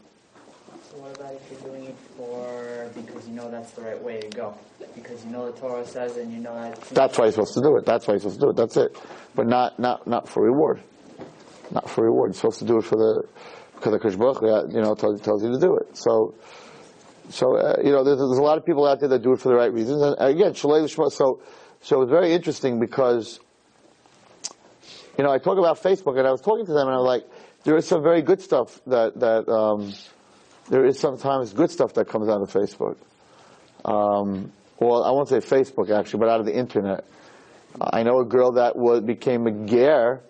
So 0.93 0.99
what 0.99 1.19
about 1.19 1.35
if 1.35 1.51
you're 1.51 1.69
doing 1.69 1.85
it 1.87 1.97
for 2.17 2.89
because 2.95 3.27
you 3.27 3.35
know 3.35 3.51
that's 3.51 3.73
the 3.73 3.83
right 3.83 4.01
way 4.01 4.21
to 4.21 4.29
go? 4.29 4.55
Because 4.95 5.25
you 5.25 5.33
know 5.33 5.51
the 5.51 5.59
Torah 5.59 5.85
says 5.85 6.17
and 6.17 6.33
you 6.33 6.39
know 6.39 6.55
that. 6.55 6.81
that's 6.91 7.19
why 7.19 7.25
you're 7.25 7.33
supposed 7.33 7.55
to 7.55 7.61
do 7.61 7.77
it. 7.77 7.85
That's 7.85 8.07
why 8.07 8.15
you're 8.15 8.21
supposed 8.21 8.41
to 8.41 8.47
do 8.47 8.51
it. 8.51 8.57
That's 8.57 8.77
it. 8.77 8.97
But 9.35 9.49
not, 9.49 9.81
not, 9.81 10.07
not 10.07 10.29
for 10.29 10.45
reward. 10.45 10.81
Not 11.71 11.89
for 11.91 12.05
reward. 12.05 12.31
You're 12.31 12.35
supposed 12.35 12.59
to 12.61 12.65
do 12.65 12.79
it 12.79 12.85
for 12.85 12.97
the, 12.97 13.23
because 13.75 14.13
the 14.13 14.19
Baruch 14.19 14.73
you 14.73 14.81
know, 14.81 14.95
tells, 14.95 15.21
tells 15.21 15.43
you 15.43 15.53
to 15.53 15.59
do 15.59 15.77
it. 15.77 15.97
So, 15.97 16.35
so, 17.31 17.57
uh, 17.57 17.77
you 17.85 17.93
know, 17.93 18.05
there's, 18.05 18.19
there's 18.19 18.39
a 18.39 18.43
lot 18.43 18.59
of 18.59 18.65
people 18.65 18.87
out 18.87 19.01
there 19.01 19.09
that 19.11 19.23
do 19.23 19.33
it 19.33 19.41
for 19.41 19.51
the 19.51 19.55
right 19.55 19.73
reasons. 19.73 20.03
And 20.03 20.17
again, 20.19 20.53
Shalei 20.53 20.89
so, 20.89 21.41
so 21.83 22.03
it's 22.03 22.11
very 22.11 22.33
interesting 22.33 22.81
because, 22.81 23.39
you 25.19 25.25
know, 25.25 25.31
I 25.31 25.39
talk 25.39 25.59
about 25.59 25.83
Facebook 25.83 26.19
and 26.19 26.27
I 26.27 26.31
was 26.31 26.41
talking 26.41 26.67
to 26.67 26.73
them 26.73 26.89
and 26.89 26.95
I 26.95 26.99
was 26.99 27.07
like, 27.07 27.25
there 27.65 27.77
is 27.77 27.87
some 27.87 28.03
very 28.03 28.23
good 28.23 28.41
stuff 28.41 28.81
that 28.87 29.19
that 29.21 29.49
um, 29.49 29.93
there 30.71 30.85
is 30.87 30.99
sometimes 30.99 31.53
good 31.53 31.71
stuff 31.71 31.95
that 31.95 32.09
comes 32.09 32.29
out 32.29 32.41
of 32.41 32.51
Facebook. 32.51 32.97
Um, 33.85 34.53
well, 34.79 35.03
I 35.05 35.11
won't 35.11 35.29
say 35.29 35.39
Facebook 35.39 35.91
actually, 35.91 36.21
but 36.21 36.29
out 36.29 36.41
of 36.41 36.47
the 36.47 36.57
internet. 36.57 37.05
I 37.81 38.03
know 38.03 38.21
a 38.21 38.25
girl 38.25 38.53
that 38.53 38.77
was 38.77 39.03
became 39.03 39.47
a 39.47 39.51
ger, 39.67 40.21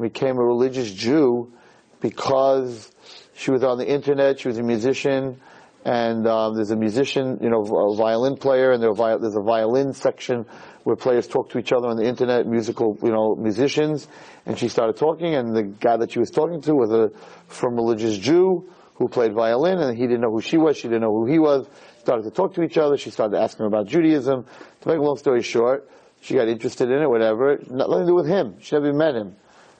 became 0.00 0.38
a 0.38 0.44
religious 0.44 0.90
Jew 0.92 1.52
because 2.00 2.90
she 3.34 3.50
was 3.50 3.62
on 3.62 3.78
the 3.78 3.88
internet. 3.88 4.40
She 4.40 4.48
was 4.48 4.58
a 4.58 4.62
musician, 4.62 5.40
and 5.84 6.26
um, 6.26 6.54
there's 6.54 6.70
a 6.70 6.76
musician, 6.76 7.38
you 7.40 7.50
know, 7.50 7.62
a 7.62 7.96
violin 7.96 8.36
player, 8.36 8.72
and 8.72 8.82
there's 8.82 9.36
a 9.36 9.42
violin 9.42 9.92
section 9.92 10.46
where 10.84 10.96
players 10.96 11.28
talk 11.28 11.50
to 11.50 11.58
each 11.58 11.72
other 11.72 11.88
on 11.88 11.96
the 11.96 12.04
internet, 12.04 12.46
musical, 12.46 12.98
you 13.02 13.10
know, 13.10 13.36
musicians. 13.36 14.08
And 14.46 14.58
she 14.58 14.68
started 14.68 14.96
talking, 14.96 15.34
and 15.34 15.54
the 15.54 15.62
guy 15.62 15.96
that 15.96 16.12
she 16.12 16.18
was 16.18 16.30
talking 16.30 16.60
to 16.62 16.74
was 16.74 16.90
a 16.90 17.10
from 17.46 17.76
religious 17.76 18.18
Jew 18.18 18.68
who 18.94 19.08
played 19.08 19.32
violin, 19.32 19.78
and 19.78 19.96
he 19.96 20.04
didn't 20.04 20.20
know 20.20 20.30
who 20.30 20.40
she 20.40 20.56
was. 20.56 20.76
She 20.76 20.88
didn't 20.88 21.02
know 21.02 21.12
who 21.12 21.26
he 21.26 21.38
was. 21.38 21.66
Started 22.00 22.24
to 22.24 22.30
talk 22.30 22.54
to 22.54 22.62
each 22.62 22.78
other. 22.78 22.96
She 22.96 23.10
started 23.10 23.38
asking 23.38 23.66
him 23.66 23.72
about 23.72 23.86
Judaism. 23.86 24.44
To 24.80 24.88
make 24.88 24.98
a 24.98 25.02
long 25.02 25.16
story 25.16 25.42
short, 25.42 25.88
she 26.20 26.34
got 26.34 26.48
interested 26.48 26.90
in 26.90 27.00
it, 27.00 27.08
whatever. 27.08 27.58
Nothing 27.70 28.00
to 28.00 28.06
do 28.06 28.14
with 28.14 28.26
him. 28.26 28.56
She 28.60 28.74
never 28.74 28.92
met 28.92 29.14
him. 29.14 29.36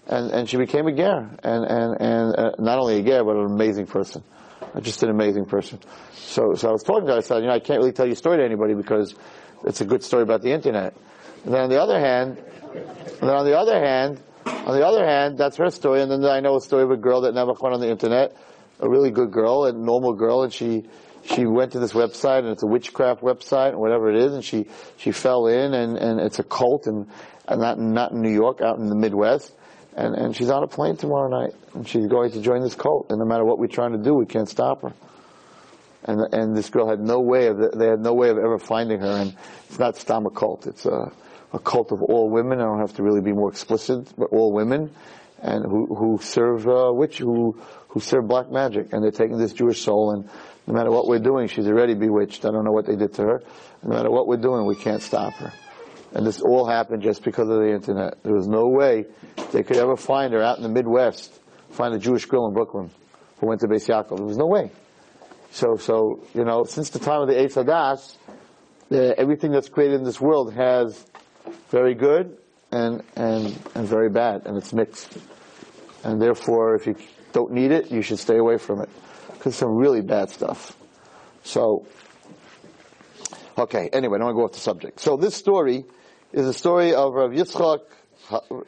And, 0.07 0.31
and 0.33 0.49
she 0.49 0.57
became 0.57 0.87
a 0.88 0.93
ger. 0.93 1.31
And, 1.43 1.65
and, 1.65 2.01
and 2.01 2.37
uh, 2.37 2.51
not 2.59 2.79
only 2.79 2.99
a 2.99 3.03
ger, 3.03 3.25
but 3.25 3.37
an 3.37 3.47
amazing 3.47 3.87
person. 3.87 4.23
Just 4.81 5.03
an 5.03 5.11
amazing 5.11 5.45
person. 5.47 5.81
So, 6.15 6.55
so 6.55 6.69
I 6.69 6.73
was 6.73 6.83
talking 6.83 7.07
to 7.07 7.12
her, 7.12 7.19
I 7.19 7.21
said, 7.21 7.41
you 7.41 7.49
know, 7.49 7.55
I 7.55 7.61
can't 7.61 7.79
really 7.79 7.93
tell 7.93 8.07
your 8.07 8.17
story 8.17 8.38
to 8.38 8.45
anybody 8.45 8.75
because 8.75 9.15
it's 9.65 9.81
a 9.81 9.85
good 9.85 10.03
story 10.03 10.23
about 10.23 10.43
the 10.43 10.51
internet. 10.51 10.95
And 11.45 11.53
then 11.53 11.62
on 11.62 11.71
the 11.71 11.81
other 11.81 11.99
hand, 11.99 12.38
and 12.38 13.29
then 13.29 13.37
on 13.37 13.45
the 13.45 13.57
other 13.59 13.79
hand, 13.79 14.21
on 14.47 14.77
the 14.77 14.87
other 14.87 15.05
hand, 15.05 15.38
that's 15.38 15.57
her 15.57 15.71
story. 15.71 16.03
And 16.03 16.11
then 16.11 16.25
I 16.25 16.41
know 16.41 16.57
a 16.57 16.61
story 16.61 16.85
of 16.85 16.91
a 16.91 16.97
girl 16.97 17.23
that 17.23 17.35
never 17.35 17.53
went 17.53 17.75
on 17.75 17.81
the 17.81 17.91
internet, 17.91 18.37
a 18.81 18.88
really 18.88 19.11
good 19.11 19.31
girl, 19.31 19.67
a 19.67 19.73
normal 19.73 20.15
girl, 20.15 20.43
and 20.43 20.53
she, 20.53 20.85
she 21.25 21.45
went 21.47 21.73
to 21.73 21.79
this 21.79 21.93
website 21.93 22.41
and 22.41 22.49
it's 22.49 22.62
a 22.62 22.67
witchcraft 22.67 23.23
website, 23.23 23.75
whatever 23.75 24.11
it 24.11 24.17
is, 24.17 24.33
and 24.33 24.45
she, 24.45 24.67
she 24.97 25.12
fell 25.12 25.47
in 25.47 25.75
and, 25.75 25.97
and 25.97 26.21
it's 26.21 26.38
a 26.38 26.45
cult 26.45 26.87
and, 26.87 27.09
and 27.47 27.61
not, 27.61 27.79
not 27.79 28.12
in 28.12 28.23
New 28.23 28.33
York, 28.33 28.61
out 28.61 28.79
in 28.79 28.88
the 28.88 28.97
Midwest. 28.97 29.53
And, 29.94 30.14
and 30.14 30.35
she's 30.35 30.50
on 30.50 30.62
a 30.62 30.66
plane 30.66 30.96
tomorrow 30.96 31.28
night 31.28 31.55
and 31.74 31.87
she's 31.87 32.07
going 32.07 32.31
to 32.33 32.40
join 32.40 32.62
this 32.62 32.74
cult. 32.74 33.07
And 33.11 33.18
no 33.18 33.24
matter 33.24 33.44
what 33.44 33.59
we're 33.59 33.66
trying 33.66 33.92
to 33.92 33.98
do, 33.98 34.14
we 34.14 34.26
can't 34.26 34.48
stop 34.48 34.83
her. 34.83 34.92
And, 36.05 36.35
and 36.35 36.57
this 36.57 36.70
girl 36.70 36.88
had 36.88 37.00
no 37.00 37.20
way 37.20 37.46
of, 37.46 37.59
they 37.59 37.87
had 37.87 38.00
no 38.00 38.14
way 38.14 38.31
of 38.31 38.38
ever 38.38 38.59
finding 38.59 39.00
her. 39.00 39.07
And 39.07 39.37
it's 39.68 39.78
not 39.78 39.96
Stam 39.96 40.26
cult. 40.35 40.66
It's 40.66 40.87
a, 40.87 41.12
a 41.52 41.59
cult 41.59 41.92
of 41.92 42.02
all 42.02 42.31
women. 42.31 42.61
I 42.61 42.64
don't 42.64 42.81
have 42.81 42.94
to 42.94 43.02
really 43.02 43.20
be 43.20 43.33
more 43.33 43.50
explicit, 43.50 44.12
but 44.16 44.31
all 44.33 44.52
women 44.52 44.90
and 45.42 45.64
who, 45.64 45.94
who 45.94 46.18
serve, 46.22 46.66
uh, 46.66 46.90
witch, 46.92 47.18
who, 47.18 47.61
who 47.88 48.00
serve 48.00 48.26
black 48.26 48.50
magic. 48.50 48.92
And 48.92 49.05
they're 49.05 49.11
taking 49.11 49.38
this 49.38 49.52
Jewish 49.52 49.83
soul 49.83 50.12
and 50.12 50.28
no 50.66 50.74
matter 50.74 50.90
what 50.90 51.09
we're 51.09 51.18
doing, 51.18 51.48
she's 51.48 51.66
already 51.66 51.94
bewitched. 51.94 52.44
I 52.44 52.50
don't 52.50 52.64
know 52.64 52.72
what 52.72 52.87
they 52.87 52.96
did 52.96 53.14
to 53.14 53.22
her. 53.22 53.42
No 53.83 53.90
matter 53.90 54.11
what 54.11 54.28
we're 54.28 54.37
doing, 54.37 54.64
we 54.64 54.76
can't 54.76 55.02
stop 55.02 55.33
her. 55.35 55.52
And 56.14 56.27
this 56.27 56.40
all 56.40 56.66
happened 56.66 57.03
just 57.03 57.25
because 57.25 57.48
of 57.48 57.57
the 57.57 57.72
internet. 57.72 58.22
There 58.22 58.35
was 58.35 58.46
no 58.46 58.68
way 58.68 59.07
they 59.53 59.62
could 59.62 59.79
ever 59.79 59.96
find 59.96 60.33
her 60.35 60.42
out 60.42 60.59
in 60.59 60.62
the 60.62 60.68
Midwest, 60.68 61.40
find 61.70 61.94
a 61.94 61.98
Jewish 61.98 62.27
girl 62.27 62.46
in 62.46 62.55
Brooklyn 62.55 62.90
who 63.38 63.46
went 63.46 63.61
to 63.62 63.66
Beis 63.66 63.88
Yaakov. 63.88 64.16
There 64.16 64.27
was 64.27 64.37
no 64.37 64.46
way. 64.46 64.70
So, 65.53 65.77
so, 65.77 66.22
you 66.35 66.44
know, 66.44 66.64
since 66.64 66.90
the 66.90 66.98
time 66.98 67.22
of 67.22 67.29
the 67.29 67.35
Eitz 67.35 67.62
Hadas, 67.62 68.16
uh, 68.90 69.14
everything 69.16 69.53
that's 69.53 69.68
created 69.68 69.96
in 69.96 70.05
this 70.05 70.20
world 70.20 70.55
has 70.55 71.05
very 71.70 71.94
good 71.94 72.37
and, 72.70 73.03
and, 73.16 73.59
and 73.75 73.87
very 73.87 74.11
bad, 74.11 74.46
and 74.46 74.57
it's 74.57 74.72
mixed. 74.72 75.16
And 76.05 76.20
therefore, 76.20 76.75
if 76.75 76.87
you 76.87 76.96
don't 77.33 77.53
need 77.53 77.70
it, 77.70 77.90
you 77.90 78.03
should 78.03 78.18
stay 78.18 78.37
away 78.37 78.59
from 78.59 78.81
it. 78.81 78.88
Because 79.33 79.57
some 79.57 79.75
really 79.75 80.03
bad 80.03 80.31
stuff. 80.31 80.77
So, 81.42 81.87
okay, 83.59 83.88
anyway, 83.92 84.16
I 84.16 84.18
don't 84.18 84.27
want 84.27 84.35
to 84.35 84.40
go 84.40 84.44
off 84.44 84.53
the 84.53 84.59
subject. 84.59 85.01
So 85.01 85.16
this 85.16 85.35
story 85.35 85.85
is 86.33 86.47
a 86.47 86.55
story 86.55 86.95
of 86.95 87.12
Rav 87.12 87.31
Yitzchak 87.31 87.81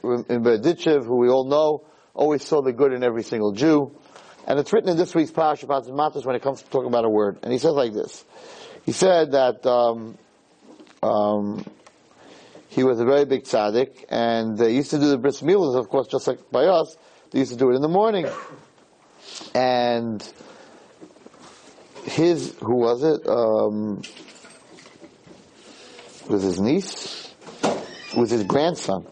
in 0.02 0.42
Berdichev, 0.42 1.04
who 1.04 1.16
we 1.16 1.28
all 1.28 1.48
know, 1.48 1.86
always 2.12 2.44
saw 2.44 2.60
the 2.60 2.72
good 2.72 2.92
in 2.92 3.02
every 3.02 3.22
single 3.22 3.52
Jew. 3.52 3.96
And 4.46 4.58
it's 4.58 4.72
written 4.72 4.90
in 4.90 4.96
this 4.96 5.14
week's 5.14 5.30
Parashat 5.30 5.94
Matos 5.94 6.26
when 6.26 6.36
it 6.36 6.42
comes 6.42 6.62
to 6.62 6.68
talking 6.68 6.88
about 6.88 7.04
a 7.04 7.08
word. 7.08 7.38
And 7.42 7.52
he 7.52 7.58
says 7.58 7.72
like 7.72 7.94
this. 7.94 8.24
He 8.84 8.92
said 8.92 9.32
that 9.32 9.64
um, 9.64 10.18
um, 11.02 11.64
he 12.68 12.84
was 12.84 13.00
a 13.00 13.06
very 13.06 13.24
big 13.24 13.44
tzaddik, 13.44 14.04
and 14.10 14.58
they 14.58 14.74
used 14.74 14.90
to 14.90 14.98
do 14.98 15.08
the 15.08 15.16
bris 15.16 15.40
milas, 15.40 15.78
of 15.78 15.88
course, 15.88 16.08
just 16.08 16.26
like 16.26 16.50
by 16.50 16.66
us. 16.66 16.96
They 17.30 17.38
used 17.38 17.52
to 17.52 17.58
do 17.58 17.70
it 17.70 17.76
in 17.76 17.82
the 17.82 17.88
morning. 17.88 18.26
And 19.54 20.22
his, 22.04 22.54
who 22.58 22.76
was 22.76 23.02
it? 23.02 23.26
Um, 23.26 24.02
was 26.28 26.42
his 26.42 26.60
niece? 26.60 27.23
Was 28.16 28.30
his 28.30 28.44
grandson. 28.44 29.06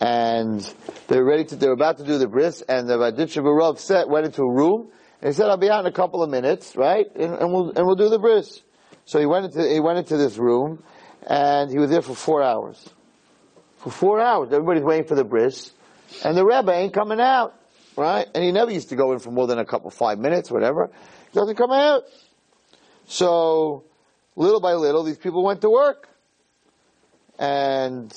And 0.00 0.60
they 1.08 1.18
were 1.18 1.24
ready 1.24 1.44
to, 1.44 1.56
they 1.56 1.66
were 1.66 1.74
about 1.74 1.98
to 1.98 2.04
do 2.04 2.16
the 2.16 2.26
bris, 2.26 2.62
and 2.62 2.88
the 2.88 2.96
Berditchever 2.96 3.44
Rov 3.44 3.78
set, 3.78 4.08
went 4.08 4.24
into 4.24 4.42
a 4.42 4.50
room, 4.50 4.90
and 5.20 5.28
he 5.28 5.34
said, 5.34 5.50
I'll 5.50 5.58
be 5.58 5.68
out 5.68 5.80
in 5.80 5.86
a 5.86 5.92
couple 5.92 6.22
of 6.22 6.30
minutes, 6.30 6.76
right? 6.76 7.06
And, 7.14 7.34
and 7.34 7.52
we'll, 7.52 7.70
and 7.70 7.86
we'll 7.86 7.96
do 7.96 8.08
the 8.08 8.18
bris. 8.18 8.62
So 9.04 9.18
he 9.18 9.26
went 9.26 9.46
into, 9.46 9.68
he 9.68 9.80
went 9.80 9.98
into 9.98 10.16
this 10.16 10.38
room, 10.38 10.82
and 11.26 11.70
he 11.70 11.78
was 11.78 11.90
there 11.90 12.00
for 12.00 12.14
four 12.14 12.42
hours. 12.42 12.88
For 13.76 13.90
four 13.90 14.20
hours. 14.20 14.50
Everybody's 14.52 14.84
waiting 14.84 15.06
for 15.06 15.14
the 15.14 15.24
bris, 15.24 15.72
and 16.24 16.34
the 16.34 16.44
Rebbe 16.44 16.72
ain't 16.72 16.94
coming 16.94 17.20
out, 17.20 17.54
right? 17.96 18.26
And 18.34 18.42
he 18.42 18.52
never 18.52 18.70
used 18.70 18.88
to 18.88 18.96
go 18.96 19.12
in 19.12 19.18
for 19.18 19.30
more 19.30 19.46
than 19.46 19.58
a 19.58 19.66
couple, 19.66 19.90
five 19.90 20.18
minutes, 20.18 20.50
whatever. 20.50 20.90
He 21.30 21.38
doesn't 21.38 21.56
come 21.56 21.72
out. 21.72 22.04
So, 23.06 23.84
little 24.36 24.60
by 24.60 24.72
little, 24.72 25.02
these 25.02 25.18
people 25.18 25.44
went 25.44 25.60
to 25.60 25.68
work. 25.68 26.08
And 27.40 28.10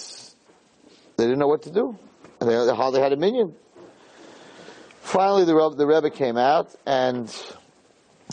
they 1.17 1.23
didn't 1.23 1.39
know 1.39 1.47
what 1.47 1.63
to 1.63 1.71
do. 1.71 1.97
And 2.41 2.49
they, 2.49 2.75
hardly 2.75 2.99
had 2.99 3.13
a 3.13 3.17
minion. 3.17 3.55
Finally, 4.99 5.45
the, 5.45 5.55
Rebbe- 5.55 5.75
the 5.75 5.87
Rebbe 5.87 6.09
came 6.09 6.37
out 6.37 6.75
and 6.85 7.33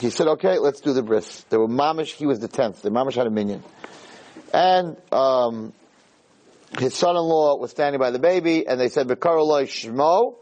he 0.01 0.11
said, 0.11 0.27
okay, 0.27 0.59
let's 0.59 0.81
do 0.81 0.93
the 0.93 1.03
bris. 1.03 1.45
There 1.49 1.61
were 1.61 1.69
mamish, 1.69 2.13
he 2.13 2.27
was 2.27 2.41
the 2.41 2.49
tenth. 2.49 2.83
The 2.83 2.91
mamish 2.91 3.15
had 3.15 3.29
a 3.29 3.31
minion. 3.31 3.63
And, 4.53 4.97
um, 5.13 5.73
his 6.79 6.95
son-in-law 6.95 7.57
was 7.57 7.71
standing 7.71 8.01
by 8.01 8.11
the 8.11 8.19
baby 8.19 8.67
and 8.67 8.81
they 8.81 8.89
said, 8.89 9.07
Bekaroloi 9.07 9.65
Shmo. 9.65 10.35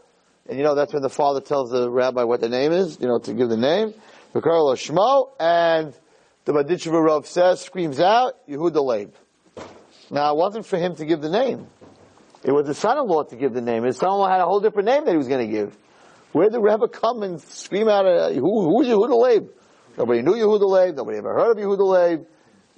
And 0.47 0.57
you 0.57 0.63
know, 0.63 0.73
that's 0.73 0.93
when 0.93 1.03
the 1.03 1.09
father 1.09 1.41
tells 1.41 1.69
the 1.69 1.89
rabbi 1.91 2.23
what 2.23 2.41
the 2.41 2.49
name 2.49 2.71
is, 2.71 2.99
you 2.99 3.07
know, 3.07 3.19
to 3.19 3.33
give 3.33 3.49
the 3.49 3.57
name. 3.57 3.93
Bekaroloi 4.33 4.75
Shmo. 4.75 5.29
And 5.39 5.93
the 6.45 6.53
Berditchev 6.53 6.91
Rav 6.91 7.27
says, 7.27 7.61
screams 7.61 7.99
out, 7.99 8.35
Yehuda 8.47 8.83
Leib. 8.83 9.13
Now, 10.11 10.33
it 10.33 10.37
wasn't 10.37 10.65
for 10.65 10.77
him 10.77 10.95
to 10.95 11.05
give 11.05 11.21
the 11.21 11.29
name. 11.29 11.67
It 12.43 12.51
was 12.51 12.65
the 12.65 12.73
son-in-law 12.73 13.23
to 13.25 13.35
give 13.35 13.53
the 13.53 13.61
name. 13.61 13.83
His 13.83 13.97
son-in-law 13.97 14.27
had 14.29 14.39
a 14.41 14.45
whole 14.45 14.59
different 14.59 14.87
name 14.87 15.05
that 15.05 15.11
he 15.11 15.17
was 15.17 15.27
going 15.27 15.45
to 15.45 15.51
give. 15.51 15.75
Where 16.31 16.45
did 16.45 16.53
the 16.53 16.61
Rebbe 16.61 16.87
come 16.87 17.21
and 17.23 17.41
scream 17.41 17.89
out, 17.89 18.05
uh, 18.05 18.29
who, 18.31 18.69
who's 18.77 18.87
Yehuda 18.87 19.19
Leib? 19.19 19.49
Nobody 19.97 20.21
knew 20.21 20.33
Yehuda 20.33 20.67
Leib. 20.69 20.95
Nobody 20.95 21.17
ever 21.17 21.33
heard 21.33 21.57
of 21.57 21.63
Yehuda 21.63 21.85
Leib. 21.85 22.25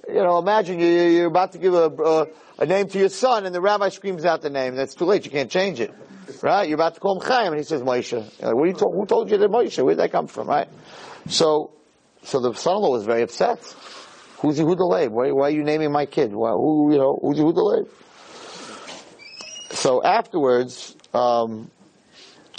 You 0.08 0.14
know, 0.14 0.38
imagine 0.38 0.80
you, 0.80 0.86
you- 0.86 1.10
you're 1.10 1.26
about 1.26 1.52
to 1.52 1.58
give 1.58 1.74
a, 1.74 1.86
a, 1.90 2.26
a 2.58 2.66
name 2.66 2.88
to 2.88 2.98
your 2.98 3.08
son 3.08 3.46
and 3.46 3.54
the 3.54 3.60
rabbi 3.60 3.88
screams 3.90 4.24
out 4.24 4.42
the 4.42 4.50
name. 4.50 4.74
That's 4.74 4.94
too 4.94 5.04
late. 5.04 5.24
You 5.24 5.30
can't 5.30 5.50
change 5.50 5.80
it. 5.80 5.92
Right? 6.40 6.68
You're 6.68 6.76
about 6.76 6.94
to 6.94 7.00
call 7.00 7.20
him 7.20 7.26
Chaim 7.28 7.48
and 7.48 7.56
he 7.58 7.62
says 7.62 7.82
Moshe. 7.82 8.12
Like, 8.42 8.54
what 8.54 8.64
you 8.68 8.72
who 8.74 9.06
told 9.06 9.30
you 9.30 9.38
that 9.38 9.50
Moshe? 9.50 9.82
Where 9.84 9.94
did 9.94 10.00
that 10.02 10.10
come 10.12 10.26
from? 10.26 10.48
Right? 10.48 10.68
So, 11.28 11.70
so 12.24 12.40
the 12.40 12.54
son-in-law 12.54 12.90
was 12.90 13.04
very 13.04 13.22
upset. 13.22 13.58
Who's 14.42 14.58
Yehuda 14.58 14.88
Leib? 14.88 15.12
Why, 15.12 15.30
why 15.30 15.46
are 15.46 15.50
you 15.50 15.62
naming 15.62 15.92
my 15.92 16.04
kid? 16.04 16.34
Why, 16.34 16.50
who, 16.50 16.92
you 16.92 16.98
know, 16.98 17.16
who's 17.22 17.38
Yehuda 17.38 17.62
Leib? 17.62 17.88
So 19.70 20.02
afterwards, 20.02 20.96
um, 21.14 21.70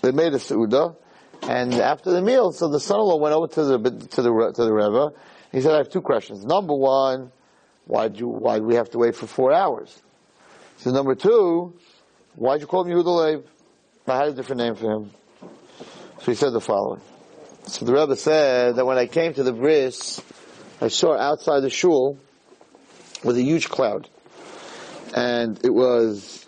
they 0.02 0.12
made 0.12 0.34
a 0.34 0.38
seuda, 0.38 0.96
and 1.43 1.74
after 1.74 2.12
the 2.12 2.22
meal, 2.22 2.54
so 2.54 2.69
the 2.69 2.80
son-in-law 2.80 3.17
went 3.17 3.36
over 3.36 3.48
to 3.48 3.63
the 3.63 3.78
to 4.08 4.22
the 4.22 4.54
to 4.56 4.63
the 4.63 4.74
Rebbe. 4.74 5.13
He 5.52 5.62
said, 5.62 5.74
"I 5.74 5.78
have 5.78 5.89
two 5.89 6.02
questions. 6.02 6.46
Number 6.46 6.74
one, 6.74 7.32
why 7.86 8.08
do 8.08 8.28
why 8.28 8.60
would 8.60 8.67
we 8.67 8.76
have 8.76 8.89
to 8.91 8.98
wait 8.98 9.15
for 9.15 9.28
four 9.28 9.54
hours? 9.54 10.02
So 10.78 10.91
number 10.91 11.15
two, 11.15 11.74
why'd 12.36 12.62
you 12.62 12.67
call 12.67 12.86
him 12.86 12.96
Yehuda 12.96 13.06
Leib? 13.06 13.46
I 14.08 14.17
had 14.17 14.28
a 14.30 14.34
different 14.34 14.62
name 14.62 14.76
for 14.76 14.91
him." 14.91 15.12
So 16.19 16.32
he 16.32 16.36
said 16.36 16.52
the 16.54 16.62
following. 16.62 17.02
So 17.67 17.86
the 17.86 17.93
Rebbe 17.93 18.15
said 18.15 18.78
that 18.78 18.86
when 18.86 18.98
I 18.98 19.08
came 19.08 19.34
to 19.36 19.43
the 19.43 19.54
bris, 19.54 20.22
I 20.82 20.88
saw 20.88 21.18
outside 21.18 21.62
the 21.62 21.70
shul 21.70 22.18
with 23.24 23.38
a 23.38 23.42
huge 23.42 23.70
cloud, 23.70 24.10
and 25.16 25.60
it 25.64 25.74
was 25.74 26.46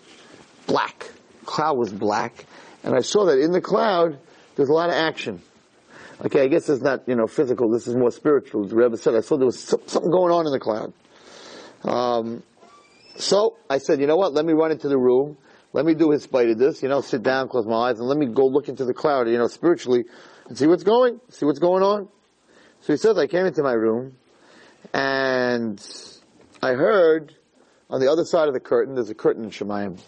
black. 0.66 1.10
Cloud 1.44 1.78
was 1.78 1.92
black, 1.92 2.46
and 2.82 2.94
I 2.94 3.00
saw 3.00 3.26
that 3.26 3.38
in 3.38 3.52
the 3.52 3.60
cloud 3.60 4.18
there's 4.56 4.68
a 4.68 4.72
lot 4.72 4.88
of 4.88 4.94
action. 4.94 5.40
Okay, 6.24 6.42
I 6.42 6.48
guess 6.48 6.68
it's 6.68 6.82
not 6.82 7.08
you 7.08 7.14
know 7.14 7.26
physical. 7.26 7.70
This 7.70 7.86
is 7.86 7.94
more 7.94 8.10
spiritual. 8.10 8.66
The 8.66 8.76
Rebbe 8.76 8.96
said 8.96 9.14
I 9.14 9.20
saw 9.20 9.36
there 9.36 9.46
was 9.46 9.60
something 9.60 10.10
going 10.10 10.32
on 10.32 10.46
in 10.46 10.52
the 10.52 10.60
cloud. 10.60 10.92
Um, 11.84 12.42
so 13.16 13.56
I 13.70 13.78
said, 13.78 14.00
you 14.00 14.06
know 14.06 14.16
what? 14.16 14.32
Let 14.32 14.44
me 14.44 14.52
run 14.52 14.72
into 14.72 14.88
the 14.88 14.98
room 14.98 15.36
let 15.76 15.84
me 15.84 15.92
do 15.92 16.10
his 16.10 16.22
spite 16.22 16.48
of 16.48 16.56
this, 16.56 16.82
you 16.82 16.88
know, 16.88 17.02
sit 17.02 17.22
down, 17.22 17.48
close 17.50 17.66
my 17.66 17.90
eyes, 17.90 17.98
and 17.98 18.08
let 18.08 18.16
me 18.16 18.24
go 18.24 18.46
look 18.46 18.70
into 18.70 18.86
the 18.86 18.94
cloud, 18.94 19.28
you 19.28 19.36
know, 19.36 19.46
spiritually, 19.46 20.04
and 20.48 20.56
see 20.56 20.66
what's 20.66 20.84
going, 20.84 21.20
see 21.28 21.44
what's 21.44 21.58
going 21.58 21.82
on. 21.82 22.08
So 22.86 22.92
he 22.92 22.98
says, 22.98 23.18
I 23.18 23.26
came 23.26 23.46
into 23.46 23.64
my 23.64 23.72
room, 23.72 24.16
and 24.94 25.84
I 26.62 26.74
heard 26.74 27.34
on 27.90 27.98
the 27.98 28.08
other 28.12 28.24
side 28.24 28.46
of 28.46 28.54
the 28.54 28.60
curtain, 28.60 28.94
there's 28.94 29.10
a 29.10 29.14
curtain 29.14 29.42
in 29.42 29.50
Shemayim. 29.50 30.00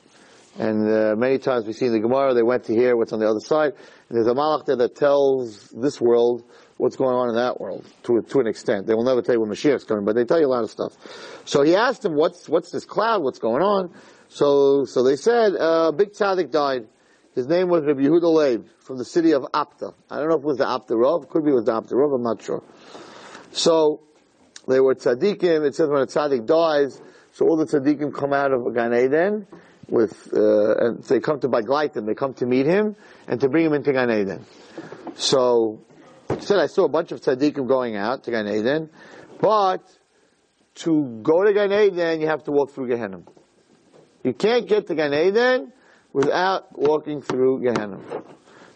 And 0.61 0.89
uh, 0.89 1.17
many 1.17 1.39
times 1.39 1.67
we 1.67 1.73
see 1.73 1.87
in 1.87 1.93
the 1.93 1.99
Gemara, 1.99 2.35
they 2.35 2.45
went 2.45 2.63
to 2.67 2.73
hear 2.73 2.97
what's 2.97 3.13
on 3.13 3.19
the 3.19 3.29
other 3.29 3.41
side. 3.41 3.73
And 3.73 4.17
there's 4.17 4.29
a 4.29 4.33
malach 4.33 4.67
there 4.67 4.77
that 4.77 4.95
tells 4.95 5.71
this 5.71 6.01
world 6.01 6.45
what's 6.77 6.95
going 6.95 7.17
on 7.17 7.31
in 7.31 7.35
that 7.35 7.61
world 7.61 7.85
to 8.05 8.23
to 8.23 8.39
an 8.39 8.47
extent. 8.47 8.87
They 8.87 8.95
will 8.95 9.03
never 9.03 9.23
tell 9.23 9.35
you 9.35 9.41
when 9.41 9.51
Mashiach's 9.51 9.83
coming, 9.83 10.05
but 10.05 10.15
they 10.15 10.25
tell 10.25 10.39
you 10.39 10.47
a 10.47 10.55
lot 10.55 10.63
of 10.63 10.71
stuff. 10.71 10.93
So 11.47 11.63
he 11.63 11.75
asked 11.75 12.05
him, 12.05 12.15
"What's 12.15 12.49
what's 12.49 12.71
this 12.71 12.85
cloud? 12.85 13.25
What's 13.25 13.41
going 13.41 13.63
on?" 13.63 13.93
So 14.29 14.85
so 14.85 15.03
they 15.03 15.17
said, 15.17 15.57
uh, 15.59 15.91
"Big 15.91 16.13
tzaddik 16.13 16.53
died. 16.53 16.87
His 17.39 17.47
name 17.47 17.69
was 17.69 17.85
Rabbi 17.85 18.01
Yehuda 18.01 18.35
Leib 18.35 18.67
from 18.81 18.99
the 18.99 19.05
city 19.05 19.31
of 19.31 19.45
Apta. 19.55 19.95
I 20.11 20.19
don't 20.19 20.29
know 20.29 20.35
if 20.35 20.43
it 20.43 20.45
was 20.45 20.57
the 20.57 20.65
Apta 20.65 21.01
Rav. 21.01 21.29
Could 21.29 21.45
be 21.45 21.53
it 21.53 21.55
was 21.55 21.67
the 21.67 21.73
Apta 21.73 21.93
Rav. 21.93 22.11
I'm 22.11 22.25
not 22.25 22.43
sure." 22.43 22.65
So 23.53 24.01
they 24.67 24.81
were 24.81 24.97
tzaddikim. 24.97 25.65
It 25.65 25.77
says 25.77 25.89
when 25.89 26.03
a 26.03 26.07
tzaddik 26.07 26.47
dies, 26.47 27.01
so 27.31 27.47
all 27.47 27.57
the 27.57 27.67
tzaddikim 27.67 28.13
come 28.13 28.33
out 28.33 28.51
of 28.53 28.75
Gan 28.75 28.93
Eden 28.93 29.47
with, 29.89 30.35
uh, 30.35 30.79
and 30.79 31.05
they 31.05 31.21
come 31.21 31.39
to 31.39 31.49
Baglaitim, 31.49 32.07
they 32.07 32.15
come 32.17 32.35
to 32.35 32.45
meet 32.45 32.67
him 32.67 32.97
and 33.29 33.41
to 33.41 33.49
bring 33.49 33.67
him 33.67 33.73
into 33.73 33.93
Gan 33.93 34.11
Eden. 34.11 34.45
So, 35.15 35.81
he 36.35 36.41
said 36.41 36.59
I 36.59 36.67
saw 36.67 36.87
a 36.87 36.89
bunch 36.89 37.13
of 37.13 37.21
tzaddikim 37.21 37.69
going 37.69 37.95
out 37.95 38.25
to 38.25 38.33
Gan 38.33 38.49
Eden, 38.49 38.91
but 39.41 39.85
to 40.83 41.21
go 41.23 41.45
to 41.45 41.53
Gan 41.53 41.73
Eden, 41.73 42.21
you 42.21 42.27
have 42.27 42.43
to 42.43 42.51
walk 42.51 42.73
through 42.73 42.89
Gehenna. 42.89 43.23
You 44.25 44.33
can't 44.33 44.67
get 44.67 44.89
to 44.89 44.97
Gan 44.97 45.15
Eden 45.15 45.73
without 46.13 46.77
walking 46.77 47.23
through 47.23 47.61
Gehenna. 47.61 48.01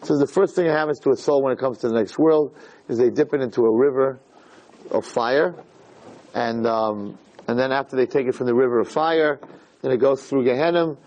So 0.03 0.17
the 0.17 0.27
first 0.27 0.55
thing 0.55 0.67
that 0.67 0.77
happens 0.77 0.99
to 1.01 1.11
a 1.11 1.15
soul 1.15 1.41
when 1.41 1.53
it 1.53 1.59
comes 1.59 1.79
to 1.79 1.87
the 1.87 1.93
next 1.93 2.19
world 2.19 2.55
is 2.89 2.97
they 2.97 3.09
dip 3.09 3.33
it 3.33 3.41
into 3.41 3.61
a 3.61 3.71
river 3.73 4.19
of 4.91 5.05
fire, 5.05 5.55
and 6.33 6.67
um, 6.67 7.17
and 7.47 7.57
then 7.57 7.71
after 7.71 7.95
they 7.95 8.05
take 8.05 8.27
it 8.27 8.35
from 8.35 8.47
the 8.47 8.53
river 8.53 8.79
of 8.79 8.89
fire, 8.89 9.39
then 9.81 9.91
it 9.91 9.97
goes 9.97 10.21
through 10.23 10.43
Gehenna, 10.43 10.97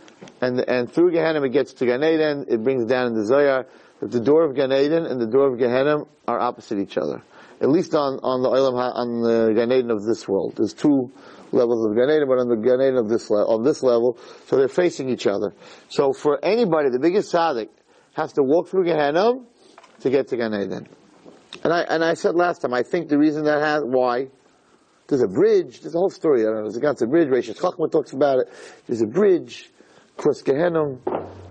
and 0.40 0.60
and 0.60 0.90
through 0.90 1.12
Gehenna 1.12 1.42
it 1.42 1.50
gets 1.50 1.74
to 1.74 1.86
Gan 1.86 2.02
Eden. 2.02 2.46
It 2.48 2.62
brings 2.64 2.86
down 2.86 3.14
the 3.14 3.26
Zohar 3.26 3.66
that 4.00 4.10
the 4.10 4.20
door 4.20 4.44
of 4.44 4.54
Gan 4.54 4.72
Eden 4.72 5.04
and 5.04 5.20
the 5.20 5.26
door 5.26 5.52
of 5.52 5.58
Gehenna 5.58 6.04
are 6.26 6.40
opposite 6.40 6.78
each 6.78 6.96
other. 6.96 7.22
At 7.60 7.68
least 7.68 7.94
on 7.94 8.18
on 8.22 8.42
the 8.42 8.48
Olam 8.48 8.74
on 8.74 9.22
the 9.22 9.52
Gan 9.54 9.72
Eden 9.72 9.90
of 9.90 10.04
this 10.04 10.26
world, 10.26 10.54
there's 10.56 10.74
two 10.74 11.12
levels 11.52 11.86
of 11.86 11.96
Gan 11.96 12.10
Eden, 12.10 12.28
but 12.28 12.38
on 12.38 12.48
the 12.48 12.56
Gan 12.56 12.80
Eden 12.80 12.96
of 12.96 13.08
this 13.08 13.30
le- 13.30 13.46
on 13.46 13.62
this 13.62 13.82
level, 13.82 14.18
so 14.46 14.56
they're 14.56 14.68
facing 14.68 15.08
each 15.08 15.26
other. 15.26 15.52
So 15.88 16.12
for 16.12 16.44
anybody, 16.44 16.90
the 16.90 16.98
biggest 16.98 17.32
tzaddik 17.32 17.68
has 18.14 18.32
to 18.34 18.42
walk 18.42 18.68
through 18.68 18.84
Gehenna 18.84 19.34
to 20.00 20.10
get 20.10 20.28
to 20.28 20.36
Gan 20.36 20.54
Eden. 20.54 20.88
And 21.64 21.72
I 21.72 21.82
and 21.82 22.04
I 22.04 22.14
said 22.14 22.34
last 22.34 22.62
time, 22.62 22.74
I 22.74 22.82
think 22.82 23.08
the 23.08 23.18
reason 23.18 23.44
that 23.44 23.62
has 23.62 23.82
why 23.84 24.28
there's 25.08 25.22
a 25.22 25.28
bridge. 25.28 25.80
There's 25.80 25.94
a 25.94 25.98
whole 25.98 26.10
story. 26.10 26.42
I 26.42 26.46
don't 26.46 26.54
know. 26.56 26.62
There's 26.62 26.76
a 26.76 26.80
God's 26.80 27.02
a 27.02 27.06
bridge. 27.06 27.28
Reishis 27.28 27.58
Chochmah 27.58 27.90
talks 27.90 28.12
about 28.12 28.40
it. 28.40 28.52
There's 28.86 29.02
a 29.02 29.06
bridge 29.06 29.70
across 30.18 30.42
Gehenna, 30.42 30.96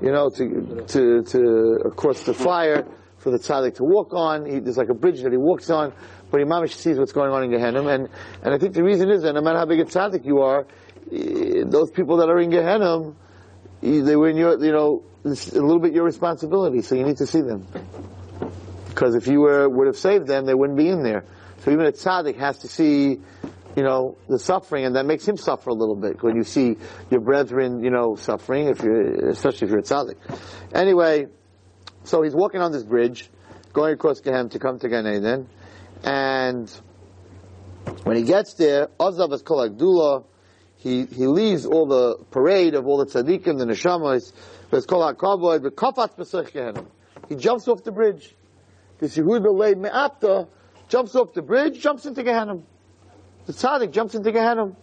you 0.02 0.12
know, 0.12 0.30
to 0.30 0.84
to 0.88 1.24
to 1.24 1.40
across 1.86 2.24
the 2.24 2.34
fire 2.34 2.86
for 3.18 3.32
the 3.32 3.38
tzaddik 3.38 3.76
to 3.76 3.84
walk 3.84 4.14
on. 4.14 4.46
He, 4.46 4.60
there's 4.60 4.78
like 4.78 4.90
a 4.90 4.94
bridge 4.94 5.22
that 5.24 5.32
he 5.32 5.38
walks 5.38 5.70
on, 5.70 5.94
but 6.36 6.42
he 6.42 6.46
mamish 6.46 6.74
sees 6.74 7.00
what's 7.00 7.14
going 7.14 7.32
on 7.32 7.44
in 7.44 7.50
Gehenna. 7.50 7.88
And 7.88 8.10
and 8.44 8.54
I 8.54 8.58
think 8.58 8.74
the 8.74 8.84
reason 8.84 9.10
is 9.10 9.22
that 9.22 9.34
no 9.34 9.42
matter 9.42 9.58
how 9.58 9.66
big 9.66 9.80
a 9.80 9.86
tzaddik 9.86 10.26
you 10.26 10.40
are, 10.40 10.68
eh, 11.10 11.64
those 11.66 11.92
people 11.92 12.18
that 12.18 12.28
are 12.28 12.40
in 12.40 12.50
Gehenna, 12.50 13.14
eh, 13.82 14.02
they 14.02 14.18
were 14.18 14.28
in 14.28 14.36
your, 14.36 14.62
you 14.62 14.74
know, 14.74 15.04
it's 15.24 15.54
a 15.54 15.62
little 15.62 15.80
bit 15.80 15.94
your 15.94 16.04
responsibility. 16.04 16.82
So 16.82 16.96
you 16.96 17.06
need 17.06 17.18
to 17.18 17.26
see 17.26 17.40
them. 17.40 17.66
Because 18.90 19.16
if 19.16 19.28
you 19.28 19.40
were, 19.40 19.70
would 19.70 19.88
have 19.88 19.98
saved 19.98 20.28
them, 20.28 20.46
they 20.46 20.54
wouldn't 20.54 20.78
be 20.78 20.90
in 20.90 21.04
there. 21.04 21.24
So 21.60 21.72
even 21.72 21.86
a 21.86 21.94
tzaddik 21.94 22.38
has 22.38 22.60
to 22.60 22.68
see, 22.68 23.22
you 23.78 23.84
know, 23.84 24.18
the 24.28 24.38
suffering, 24.38 24.86
and 24.86 24.98
that 24.98 25.06
makes 25.06 25.26
him 25.26 25.38
suffer 25.38 25.70
a 25.70 25.74
little 25.74 25.96
bit 25.96 26.22
when 26.22 26.36
you 26.36 26.44
see 26.44 26.76
your 27.10 27.22
brethren, 27.22 27.82
you 27.82 27.92
know, 27.92 28.16
suffering, 28.16 28.68
if 28.68 28.84
you're, 28.84 29.30
especially 29.30 29.68
if 29.68 29.72
you're 29.72 29.80
a 29.80 29.84
tzaddik. 29.84 30.18
Anyway, 30.74 31.28
so 32.04 32.24
he's 32.24 32.36
walking 32.36 32.60
on 32.60 32.74
this 32.74 32.84
bridge, 32.84 33.30
going 33.72 33.94
across 33.94 34.20
Gehenna 34.20 34.50
to 34.50 34.60
come 34.60 34.80
to 34.80 34.90
Gan 34.90 35.08
Eden, 35.08 35.48
and 36.04 36.70
when 38.04 38.18
he 38.18 38.24
gets 38.24 38.54
there, 38.54 38.88
Ozav 39.00 39.34
is 39.34 39.42
called 39.42 39.78
Agdula, 39.78 40.26
he, 40.78 41.06
he 41.06 41.26
leaves 41.26 41.66
all 41.66 41.88
the 41.88 42.18
parade 42.30 42.76
of 42.76 42.86
all 42.86 42.98
the 42.98 43.06
tzaddikim, 43.06 43.58
the 43.58 43.66
neshamas, 43.66 44.34
it's 44.72 44.86
called 44.86 45.18
Akavod, 45.18 45.64
but. 45.64 46.86
He 47.30 47.36
jumps 47.36 47.68
off 47.68 47.84
the 47.84 47.92
bridge. 47.92 48.36
This 49.00 49.18
Yehuda 49.18 49.54
Leib 49.54 49.78
Me'apta 49.78 50.48
jumps 50.90 51.16
off 51.16 51.34
the 51.34 51.42
bridge, 51.42 51.82
jumps 51.82 52.06
into 52.06 52.24
Gehenna. 52.24 52.60
The 53.46 53.54
tzaddik 53.54 53.92
jumps 53.92 54.16
into 54.16 54.32
Gehenna. 54.32 54.76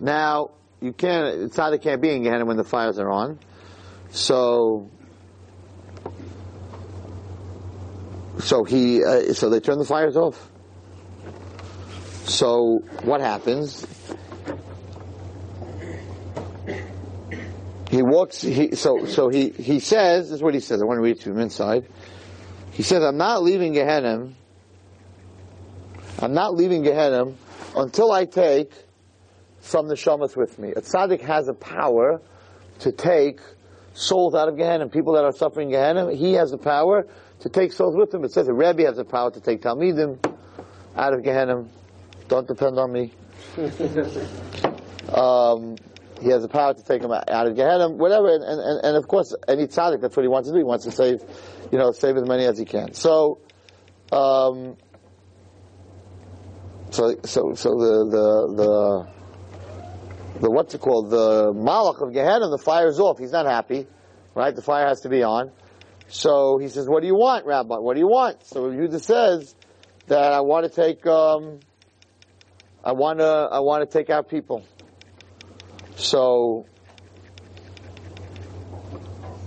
Now, 0.00 0.52
you 0.80 0.92
can't, 0.92 1.40
the 1.40 1.48
tzaddik 1.48 1.82
can't 1.82 2.00
be 2.00 2.10
in 2.10 2.22
Gehenna 2.22 2.44
when 2.44 2.56
the 2.56 2.64
fires 2.64 2.98
are 2.98 3.10
on. 3.10 3.38
So, 4.10 4.90
so 8.38 8.64
he, 8.64 9.04
uh, 9.04 9.32
so 9.32 9.48
they 9.50 9.60
turn 9.60 9.78
the 9.78 9.84
fires 9.84 10.16
off. 10.16 10.50
So, 12.26 12.82
what 13.02 13.20
happens? 13.20 13.86
He 17.90 18.02
walks, 18.02 18.40
he, 18.40 18.74
so, 18.74 19.04
so 19.06 19.28
he, 19.28 19.50
he 19.50 19.78
says, 19.78 20.30
this 20.30 20.36
is 20.36 20.42
what 20.42 20.54
he 20.54 20.60
says, 20.60 20.82
I 20.82 20.84
want 20.84 20.98
to 20.98 21.02
read 21.02 21.20
to 21.20 21.30
him 21.30 21.38
inside. 21.38 21.86
He 22.72 22.82
says, 22.82 23.04
I'm 23.04 23.18
not 23.18 23.42
leaving 23.42 23.74
Gehenna, 23.74 24.32
I'm 26.18 26.34
not 26.34 26.54
leaving 26.54 26.82
Gehenna 26.82 27.32
until 27.76 28.10
I 28.10 28.24
take 28.24 28.72
some 29.60 29.86
neshamas 29.86 30.36
with 30.36 30.58
me. 30.58 30.70
A 30.70 30.80
tzaddik 30.80 31.20
has 31.20 31.46
a 31.48 31.54
power 31.54 32.20
to 32.80 32.90
take 32.90 33.40
souls 33.94 34.34
out 34.34 34.48
of 34.48 34.56
Gehenna. 34.56 34.88
People 34.88 35.14
that 35.14 35.24
are 35.24 35.32
suffering 35.32 35.70
Gehenna, 35.70 36.14
he 36.14 36.34
has 36.34 36.50
the 36.50 36.58
power 36.58 37.06
to 37.40 37.48
take 37.48 37.72
souls 37.72 37.96
with 37.96 38.12
him. 38.12 38.24
It 38.24 38.32
says 38.32 38.48
a 38.48 38.52
Rebbe 38.52 38.82
has 38.82 38.96
the 38.96 39.04
power 39.04 39.30
to 39.30 39.40
take 39.40 39.62
Talmidim 39.62 40.18
out 40.96 41.14
of 41.14 41.22
Gehenna. 41.22 41.64
Don't 42.28 42.46
depend 42.46 42.78
on 42.78 42.92
me. 42.92 43.12
um, 45.14 45.76
he 46.20 46.28
has 46.28 46.42
the 46.42 46.48
power 46.48 46.74
to 46.74 46.82
take 46.82 47.02
them 47.02 47.12
out 47.12 47.46
of 47.46 47.56
Gehenna, 47.56 47.88
whatever, 47.90 48.34
and, 48.34 48.42
and, 48.42 48.84
and 48.84 48.96
of 48.96 49.08
course, 49.08 49.34
any 49.48 49.66
tzaddik, 49.66 50.00
that's 50.00 50.16
what 50.16 50.22
he 50.22 50.28
wants 50.28 50.48
to 50.48 50.52
do. 50.52 50.58
He 50.58 50.64
wants 50.64 50.84
to 50.84 50.90
save, 50.90 51.20
you 51.70 51.78
know, 51.78 51.92
save 51.92 52.16
as 52.16 52.26
many 52.26 52.44
as 52.44 52.58
he 52.58 52.64
can. 52.64 52.94
So, 52.94 53.40
um, 54.12 54.76
so, 56.90 57.16
so, 57.24 57.54
so 57.54 57.70
the, 57.70 58.08
the, 58.10 58.54
the, 58.56 59.13
the, 60.40 60.50
what's 60.50 60.74
it 60.74 60.80
called, 60.80 61.10
the 61.10 61.52
malach 61.52 62.00
of 62.00 62.12
Gehenna, 62.12 62.48
the 62.48 62.58
fire's 62.58 62.98
off. 62.98 63.18
He's 63.18 63.32
not 63.32 63.46
happy, 63.46 63.86
right? 64.34 64.54
The 64.54 64.62
fire 64.62 64.86
has 64.86 65.02
to 65.02 65.08
be 65.08 65.22
on. 65.22 65.52
So 66.08 66.58
he 66.58 66.68
says, 66.68 66.88
what 66.88 67.00
do 67.00 67.06
you 67.06 67.14
want, 67.14 67.46
Rabbi? 67.46 67.76
What 67.76 67.94
do 67.94 68.00
you 68.00 68.08
want? 68.08 68.44
So 68.46 68.70
Yehuda 68.70 69.00
says 69.00 69.54
that 70.06 70.32
I 70.32 70.40
want 70.40 70.70
to 70.70 70.70
take, 70.70 71.06
um, 71.06 71.60
I 72.84 72.92
want 72.92 73.20
to, 73.20 73.24
I 73.26 73.60
want 73.60 73.88
to 73.88 73.98
take 73.98 74.10
out 74.10 74.28
people. 74.28 74.64
So 75.96 76.66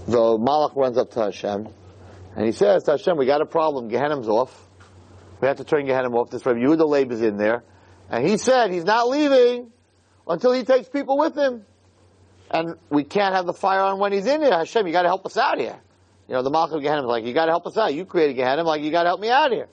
the 0.08 0.18
Malach 0.18 0.76
runs 0.76 0.98
up 0.98 1.12
to 1.12 1.24
Hashem 1.26 1.68
and 2.36 2.46
he 2.46 2.52
says 2.52 2.86
Hashem, 2.86 3.18
we 3.18 3.26
got 3.26 3.42
a 3.42 3.46
problem. 3.46 3.90
Gehenna's 3.90 4.30
off. 4.30 4.64
We 5.42 5.48
have 5.48 5.58
to 5.58 5.64
turn 5.64 5.86
Gehenna 5.86 6.10
off. 6.10 6.30
This 6.32 6.46
Rabbi 6.46 6.60
Yehuda 6.60 6.88
Leib 6.88 7.12
is 7.12 7.22
in 7.22 7.38
there. 7.38 7.64
And 8.10 8.26
he 8.28 8.38
said 8.38 8.72
he's 8.72 8.86
not 8.86 9.10
leaving 9.10 9.72
until 10.28 10.52
he 10.54 10.64
takes 10.64 10.90
people 10.90 11.18
with 11.18 11.36
him. 11.36 11.66
And 12.50 12.76
we 12.90 13.04
can't 13.04 13.36
have 13.36 13.46
the 13.46 13.54
fire 13.54 13.82
on 13.82 14.00
when 14.00 14.14
he's 14.14 14.26
in 14.26 14.42
here. 14.42 14.52
Hashem, 14.52 14.88
you 14.88 14.94
got 14.94 15.02
to 15.02 15.10
help 15.10 15.26
us 15.26 15.38
out 15.38 15.60
here. 15.60 15.78
You 16.28 16.36
know, 16.36 16.44
the 16.44 16.50
Malach 16.50 16.74
of 16.74 16.82
Gehenna 16.82 17.02
is 17.02 17.08
like, 17.08 17.26
you 17.26 17.34
got 17.34 17.46
to 17.46 17.52
help 17.52 17.68
us 17.68 17.78
out. 17.78 17.94
You 17.94 18.06
created 18.06 18.36
Gehenna, 18.36 18.64
like 18.64 18.82
you 18.82 18.92
got 18.92 19.04
to 19.04 19.10
help 19.10 19.20
me 19.20 19.30
out 19.30 19.52
here. 19.52 19.68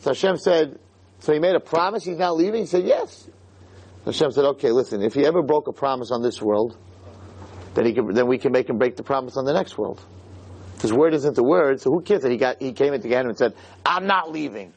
So 0.00 0.10
Hashem 0.10 0.36
said, 0.36 0.78
so 1.20 1.32
he 1.32 1.38
made 1.38 1.54
a 1.54 1.60
promise 1.60 2.04
he's 2.04 2.18
not 2.18 2.36
leaving? 2.36 2.62
He 2.62 2.66
said, 2.66 2.84
yes. 2.84 3.28
Hashem 4.04 4.32
said, 4.32 4.44
okay, 4.44 4.72
listen, 4.72 5.02
if 5.02 5.14
he 5.14 5.24
ever 5.24 5.42
broke 5.42 5.68
a 5.68 5.72
promise 5.72 6.10
on 6.10 6.22
this 6.22 6.42
world, 6.42 6.76
then 7.74 7.86
he 7.86 7.92
can, 7.92 8.12
then 8.12 8.26
we 8.26 8.38
can 8.38 8.52
make 8.52 8.68
him 8.68 8.78
break 8.78 8.96
the 8.96 9.02
promise 9.02 9.36
on 9.36 9.44
the 9.44 9.52
next 9.52 9.78
world. 9.78 10.04
His 10.80 10.92
word 10.92 11.14
isn't 11.14 11.36
the 11.36 11.44
word, 11.44 11.80
so 11.80 11.90
who 11.90 12.02
cares 12.02 12.22
that 12.22 12.30
he 12.30 12.36
got, 12.36 12.60
he 12.60 12.72
came 12.72 12.92
into 12.92 13.06
Gehenna 13.06 13.28
and 13.28 13.38
said, 13.38 13.54
I'm 13.86 14.06
not 14.06 14.32
leaving. 14.32 14.72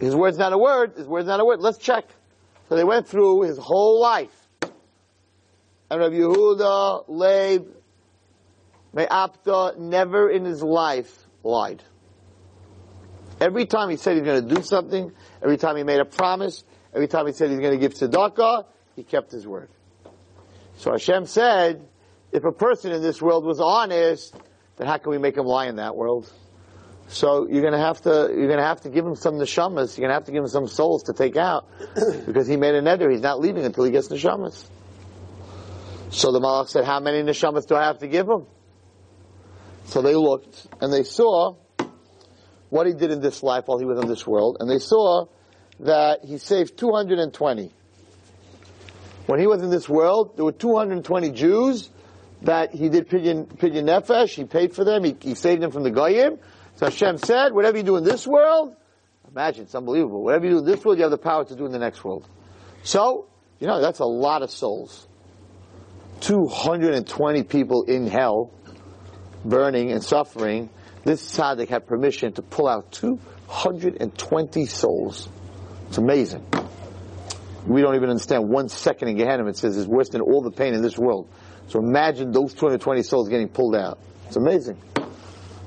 His 0.00 0.14
word's 0.14 0.38
not 0.38 0.52
a 0.52 0.58
word, 0.58 0.94
his 0.96 1.06
word's 1.06 1.28
not 1.28 1.38
a 1.38 1.44
word, 1.44 1.60
let's 1.60 1.78
check. 1.78 2.04
So 2.68 2.76
they 2.76 2.84
went 2.84 3.08
through 3.08 3.42
his 3.42 3.58
whole 3.58 4.00
life. 4.00 4.48
And 5.90 6.00
Rabbi 6.00 6.16
Yehuda, 6.16 7.04
Leib, 7.08 7.66
Me'apta, 8.92 9.78
never 9.78 10.28
in 10.30 10.44
his 10.44 10.62
life 10.62 11.26
lied. 11.42 11.82
Every 13.40 13.66
time 13.66 13.88
he 13.88 13.96
said 13.96 14.16
he's 14.16 14.24
going 14.24 14.46
to 14.46 14.54
do 14.54 14.62
something, 14.62 15.12
every 15.42 15.56
time 15.56 15.76
he 15.76 15.82
made 15.82 16.00
a 16.00 16.04
promise, 16.04 16.64
every 16.92 17.08
time 17.08 17.26
he 17.26 17.32
said 17.32 17.50
he's 17.50 17.60
going 17.60 17.72
to 17.72 17.78
give 17.78 17.94
tzedakah, 17.94 18.66
he 18.96 19.04
kept 19.04 19.30
his 19.30 19.46
word. 19.46 19.70
So 20.76 20.90
Hashem 20.90 21.26
said 21.26 21.88
if 22.32 22.44
a 22.44 22.52
person 22.52 22.92
in 22.92 23.00
this 23.00 23.22
world 23.22 23.44
was 23.44 23.60
honest, 23.60 24.34
then 24.76 24.86
how 24.86 24.98
can 24.98 25.10
we 25.10 25.18
make 25.18 25.36
him 25.36 25.46
lie 25.46 25.66
in 25.66 25.76
that 25.76 25.96
world? 25.96 26.30
So 27.08 27.48
you're 27.48 27.62
gonna 27.62 27.78
have 27.78 28.02
to 28.02 28.30
you're 28.34 28.48
gonna 28.48 28.66
have 28.66 28.82
to 28.82 28.90
give 28.90 29.04
him 29.04 29.14
some 29.14 29.34
neshamas. 29.34 29.96
You're 29.96 30.04
gonna 30.04 30.14
have 30.14 30.26
to 30.26 30.32
give 30.32 30.42
him 30.42 30.48
some 30.48 30.68
souls 30.68 31.04
to 31.04 31.14
take 31.14 31.36
out 31.36 31.66
because 32.26 32.46
he 32.46 32.56
made 32.56 32.74
a 32.74 32.82
neder. 32.82 33.10
He's 33.10 33.22
not 33.22 33.40
leaving 33.40 33.64
until 33.64 33.84
he 33.84 33.90
gets 33.90 34.08
neshamas. 34.08 34.66
So 36.10 36.32
the 36.32 36.40
malach 36.40 36.68
said, 36.68 36.84
"How 36.84 37.00
many 37.00 37.22
neshamas 37.22 37.66
do 37.66 37.76
I 37.76 37.84
have 37.84 37.98
to 38.00 38.08
give 38.08 38.28
him?" 38.28 38.46
So 39.86 40.02
they 40.02 40.14
looked 40.14 40.66
and 40.82 40.92
they 40.92 41.02
saw 41.02 41.56
what 42.68 42.86
he 42.86 42.92
did 42.92 43.10
in 43.10 43.20
this 43.20 43.42
life 43.42 43.64
while 43.66 43.78
he 43.78 43.86
was 43.86 43.98
in 44.00 44.08
this 44.08 44.26
world, 44.26 44.58
and 44.60 44.70
they 44.70 44.78
saw 44.78 45.26
that 45.80 46.24
he 46.24 46.36
saved 46.36 46.76
220. 46.76 47.72
When 49.26 49.40
he 49.40 49.46
was 49.46 49.62
in 49.62 49.70
this 49.70 49.88
world, 49.88 50.36
there 50.36 50.44
were 50.44 50.52
220 50.52 51.30
Jews 51.30 51.90
that 52.42 52.74
he 52.74 52.88
did 52.88 53.08
pidyon, 53.08 53.46
pidyon 53.46 53.84
nefesh. 53.84 54.34
He 54.34 54.44
paid 54.44 54.74
for 54.74 54.84
them. 54.84 55.04
He, 55.04 55.16
he 55.20 55.34
saved 55.34 55.62
them 55.62 55.70
from 55.70 55.82
the 55.82 55.90
goyim. 55.90 56.38
So 56.78 56.86
Hashem 56.86 57.18
said, 57.18 57.52
whatever 57.52 57.76
you 57.76 57.82
do 57.82 57.96
in 57.96 58.04
this 58.04 58.24
world, 58.24 58.76
imagine, 59.28 59.64
it's 59.64 59.74
unbelievable. 59.74 60.22
Whatever 60.22 60.44
you 60.44 60.50
do 60.52 60.58
in 60.58 60.64
this 60.64 60.84
world, 60.84 60.96
you 60.98 61.02
have 61.02 61.10
the 61.10 61.18
power 61.18 61.44
to 61.44 61.56
do 61.56 61.66
in 61.66 61.72
the 61.72 61.78
next 61.80 62.04
world. 62.04 62.24
So, 62.84 63.26
you 63.58 63.66
know, 63.66 63.80
that's 63.80 63.98
a 63.98 64.04
lot 64.04 64.42
of 64.42 64.50
souls. 64.52 65.08
220 66.20 67.42
people 67.42 67.82
in 67.82 68.06
hell, 68.06 68.52
burning 69.44 69.90
and 69.90 70.04
suffering. 70.04 70.70
This 71.02 71.36
tzaddik 71.36 71.68
had 71.68 71.88
permission 71.88 72.32
to 72.34 72.42
pull 72.42 72.68
out 72.68 72.92
220 72.92 74.66
souls. 74.66 75.28
It's 75.88 75.98
amazing. 75.98 76.46
We 77.66 77.82
don't 77.82 77.96
even 77.96 78.08
understand 78.08 78.48
one 78.48 78.68
second 78.68 79.08
in 79.08 79.16
Gehenna, 79.16 79.46
it 79.46 79.56
says, 79.56 79.76
it's 79.76 79.88
worse 79.88 80.10
than 80.10 80.20
all 80.20 80.42
the 80.42 80.52
pain 80.52 80.74
in 80.74 80.82
this 80.82 80.96
world. 80.96 81.28
So 81.66 81.80
imagine 81.80 82.30
those 82.30 82.54
220 82.54 83.02
souls 83.02 83.28
getting 83.28 83.48
pulled 83.48 83.74
out. 83.74 83.98
It's 84.28 84.36
amazing. 84.36 84.80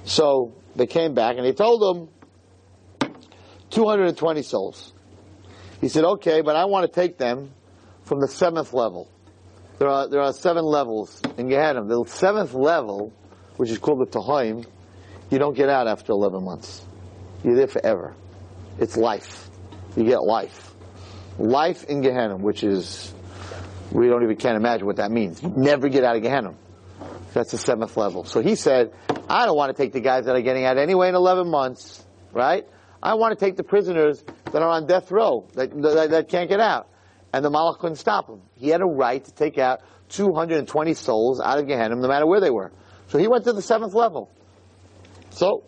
So 0.05 0.55
they 0.75 0.87
came 0.87 1.13
back 1.13 1.37
and 1.37 1.45
they 1.45 1.53
told 1.53 1.97
him 1.97 3.11
220 3.71 4.41
souls. 4.43 4.93
He 5.79 5.87
said, 5.87 6.03
okay, 6.03 6.41
but 6.41 6.55
I 6.55 6.65
want 6.65 6.91
to 6.91 6.93
take 6.93 7.17
them 7.17 7.51
from 8.03 8.19
the 8.19 8.27
seventh 8.27 8.73
level. 8.73 9.09
There 9.79 9.89
are, 9.89 10.07
there 10.07 10.21
are 10.21 10.33
seven 10.33 10.63
levels 10.63 11.21
in 11.37 11.49
Gehenna. 11.49 11.83
The 11.85 12.05
seventh 12.05 12.53
level, 12.53 13.11
which 13.57 13.71
is 13.71 13.79
called 13.79 13.99
the 13.99 14.05
Tahaim, 14.05 14.65
you 15.31 15.39
don't 15.39 15.55
get 15.55 15.69
out 15.69 15.87
after 15.87 16.11
11 16.11 16.43
months. 16.43 16.85
You're 17.43 17.55
there 17.55 17.67
forever. 17.67 18.13
It's 18.77 18.95
life. 18.95 19.49
You 19.95 20.03
get 20.03 20.21
life. 20.21 20.73
Life 21.39 21.85
in 21.85 22.01
Gehenna, 22.01 22.37
which 22.37 22.63
is, 22.63 23.13
we 23.91 24.07
don't 24.07 24.23
even 24.23 24.35
can't 24.35 24.57
imagine 24.57 24.85
what 24.85 24.97
that 24.97 25.09
means. 25.09 25.41
You 25.41 25.51
never 25.55 25.89
get 25.89 26.03
out 26.03 26.15
of 26.15 26.21
Gehenna. 26.21 26.53
That's 27.33 27.51
the 27.51 27.57
seventh 27.57 27.95
level. 27.97 28.25
So 28.25 28.41
he 28.41 28.55
said, 28.55 28.91
I 29.29 29.45
don't 29.45 29.55
want 29.55 29.75
to 29.75 29.81
take 29.81 29.93
the 29.93 30.01
guys 30.01 30.25
that 30.25 30.35
are 30.35 30.41
getting 30.41 30.65
out 30.65 30.77
anyway 30.77 31.09
in 31.09 31.15
11 31.15 31.49
months, 31.49 32.05
right? 32.33 32.65
I 33.01 33.15
want 33.15 33.37
to 33.37 33.45
take 33.45 33.55
the 33.55 33.63
prisoners 33.63 34.23
that 34.51 34.61
are 34.61 34.69
on 34.69 34.85
death 34.85 35.11
row, 35.11 35.47
that, 35.53 35.71
that, 35.81 36.09
that 36.11 36.29
can't 36.29 36.49
get 36.49 36.59
out. 36.59 36.89
And 37.33 37.43
the 37.45 37.49
Malach 37.49 37.79
couldn't 37.79 37.95
stop 37.95 38.27
him. 38.27 38.41
He 38.55 38.67
had 38.67 38.81
a 38.81 38.85
right 38.85 39.23
to 39.23 39.31
take 39.31 39.57
out 39.57 39.81
220 40.09 40.93
souls 40.93 41.39
out 41.39 41.57
of 41.57 41.67
Gehenna, 41.67 41.95
no 41.95 42.07
matter 42.07 42.27
where 42.27 42.41
they 42.41 42.49
were. 42.49 42.71
So 43.07 43.17
he 43.17 43.27
went 43.27 43.45
to 43.45 43.53
the 43.53 43.61
seventh 43.61 43.93
level. 43.93 44.29
So, 45.29 45.63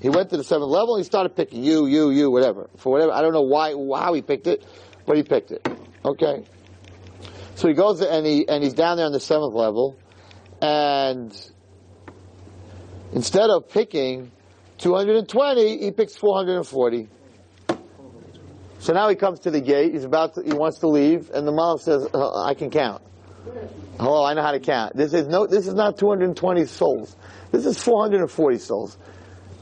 he 0.00 0.08
went 0.08 0.30
to 0.30 0.36
the 0.36 0.44
seventh 0.44 0.70
level 0.70 0.96
he 0.96 1.04
started 1.04 1.36
picking 1.36 1.62
you, 1.62 1.86
you, 1.86 2.10
you, 2.10 2.30
whatever. 2.30 2.70
For 2.76 2.92
whatever, 2.92 3.12
I 3.12 3.20
don't 3.20 3.32
know 3.32 3.42
why, 3.42 3.72
how 3.72 4.14
he 4.14 4.22
picked 4.22 4.46
it, 4.46 4.64
but 5.04 5.16
he 5.16 5.22
picked 5.22 5.50
it. 5.50 5.66
Okay. 6.04 6.44
So 7.56 7.68
he 7.68 7.74
goes 7.74 8.00
and 8.00 8.24
he, 8.24 8.48
and 8.48 8.64
he's 8.64 8.72
down 8.72 8.96
there 8.96 9.06
on 9.06 9.12
the 9.12 9.20
seventh 9.20 9.52
level, 9.52 9.98
and 10.60 11.32
instead 13.12 13.50
of 13.50 13.68
picking 13.68 14.30
220, 14.78 15.78
he 15.78 15.90
picks 15.90 16.16
440. 16.16 17.08
So 18.78 18.94
now 18.94 19.08
he 19.10 19.14
comes 19.14 19.40
to 19.40 19.50
the 19.50 19.60
gate, 19.60 19.92
he's 19.92 20.04
about 20.04 20.34
to, 20.34 20.42
he 20.42 20.54
wants 20.54 20.78
to 20.78 20.88
leave, 20.88 21.30
and 21.30 21.46
the 21.46 21.52
mom 21.52 21.78
says, 21.78 22.08
uh, 22.14 22.44
I 22.44 22.54
can 22.54 22.70
count. 22.70 23.02
Hello, 23.98 24.24
I 24.24 24.32
know 24.32 24.42
how 24.42 24.52
to 24.52 24.60
count. 24.60 24.96
This 24.96 25.12
is 25.12 25.28
no, 25.28 25.46
this 25.46 25.66
is 25.66 25.74
not 25.74 25.98
220 25.98 26.64
souls. 26.64 27.14
This 27.52 27.66
is 27.66 27.82
440 27.82 28.58
souls. 28.58 28.96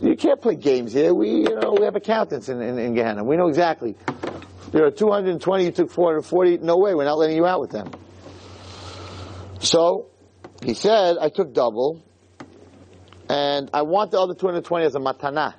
You 0.00 0.14
can't 0.14 0.40
play 0.40 0.54
games 0.54 0.92
here. 0.92 1.12
We, 1.12 1.30
you 1.30 1.58
know, 1.60 1.74
we 1.76 1.84
have 1.84 1.96
accountants 1.96 2.48
in, 2.48 2.62
in, 2.62 2.78
in 2.78 2.94
Gehenna. 2.94 3.24
We 3.24 3.36
know 3.36 3.48
exactly. 3.48 3.96
There 4.70 4.84
are 4.84 4.92
220, 4.92 5.64
you 5.64 5.72
took 5.72 5.90
440. 5.90 6.58
No 6.58 6.76
way, 6.78 6.94
we're 6.94 7.04
not 7.04 7.18
letting 7.18 7.36
you 7.36 7.46
out 7.46 7.60
with 7.60 7.70
them. 7.70 7.90
So, 9.58 10.06
he 10.62 10.74
said, 10.74 11.16
I 11.20 11.28
took 11.28 11.52
double, 11.52 12.02
and 13.28 13.70
I 13.72 13.82
want 13.82 14.10
the 14.10 14.20
other 14.20 14.34
220 14.34 14.86
as 14.86 14.94
a 14.94 14.98
matana, 14.98 15.54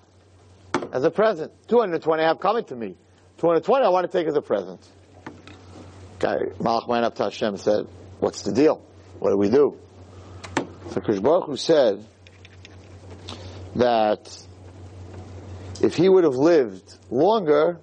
as 0.91 1.03
a 1.03 1.11
present. 1.11 1.51
220 1.67 2.23
have 2.23 2.39
coming 2.39 2.65
to 2.65 2.75
me. 2.75 2.95
220 3.37 3.85
I 3.85 3.89
want 3.89 4.11
to 4.11 4.17
take 4.17 4.27
as 4.27 4.35
a 4.35 4.41
present. 4.41 4.85
Okay, 6.15 6.51
Malach 6.59 7.15
to 7.15 7.23
Hashem 7.23 7.57
said, 7.57 7.87
what's 8.19 8.41
the 8.41 8.51
deal? 8.51 8.83
What 9.19 9.31
do 9.31 9.37
we 9.37 9.49
do? 9.49 9.77
So 10.91 10.99
Krish 11.01 11.21
Baruch 11.21 11.45
Hu 11.45 11.55
said 11.55 12.05
that 13.75 14.45
if 15.81 15.95
he 15.95 16.09
would 16.09 16.25
have 16.25 16.35
lived 16.35 16.97
longer, 17.09 17.79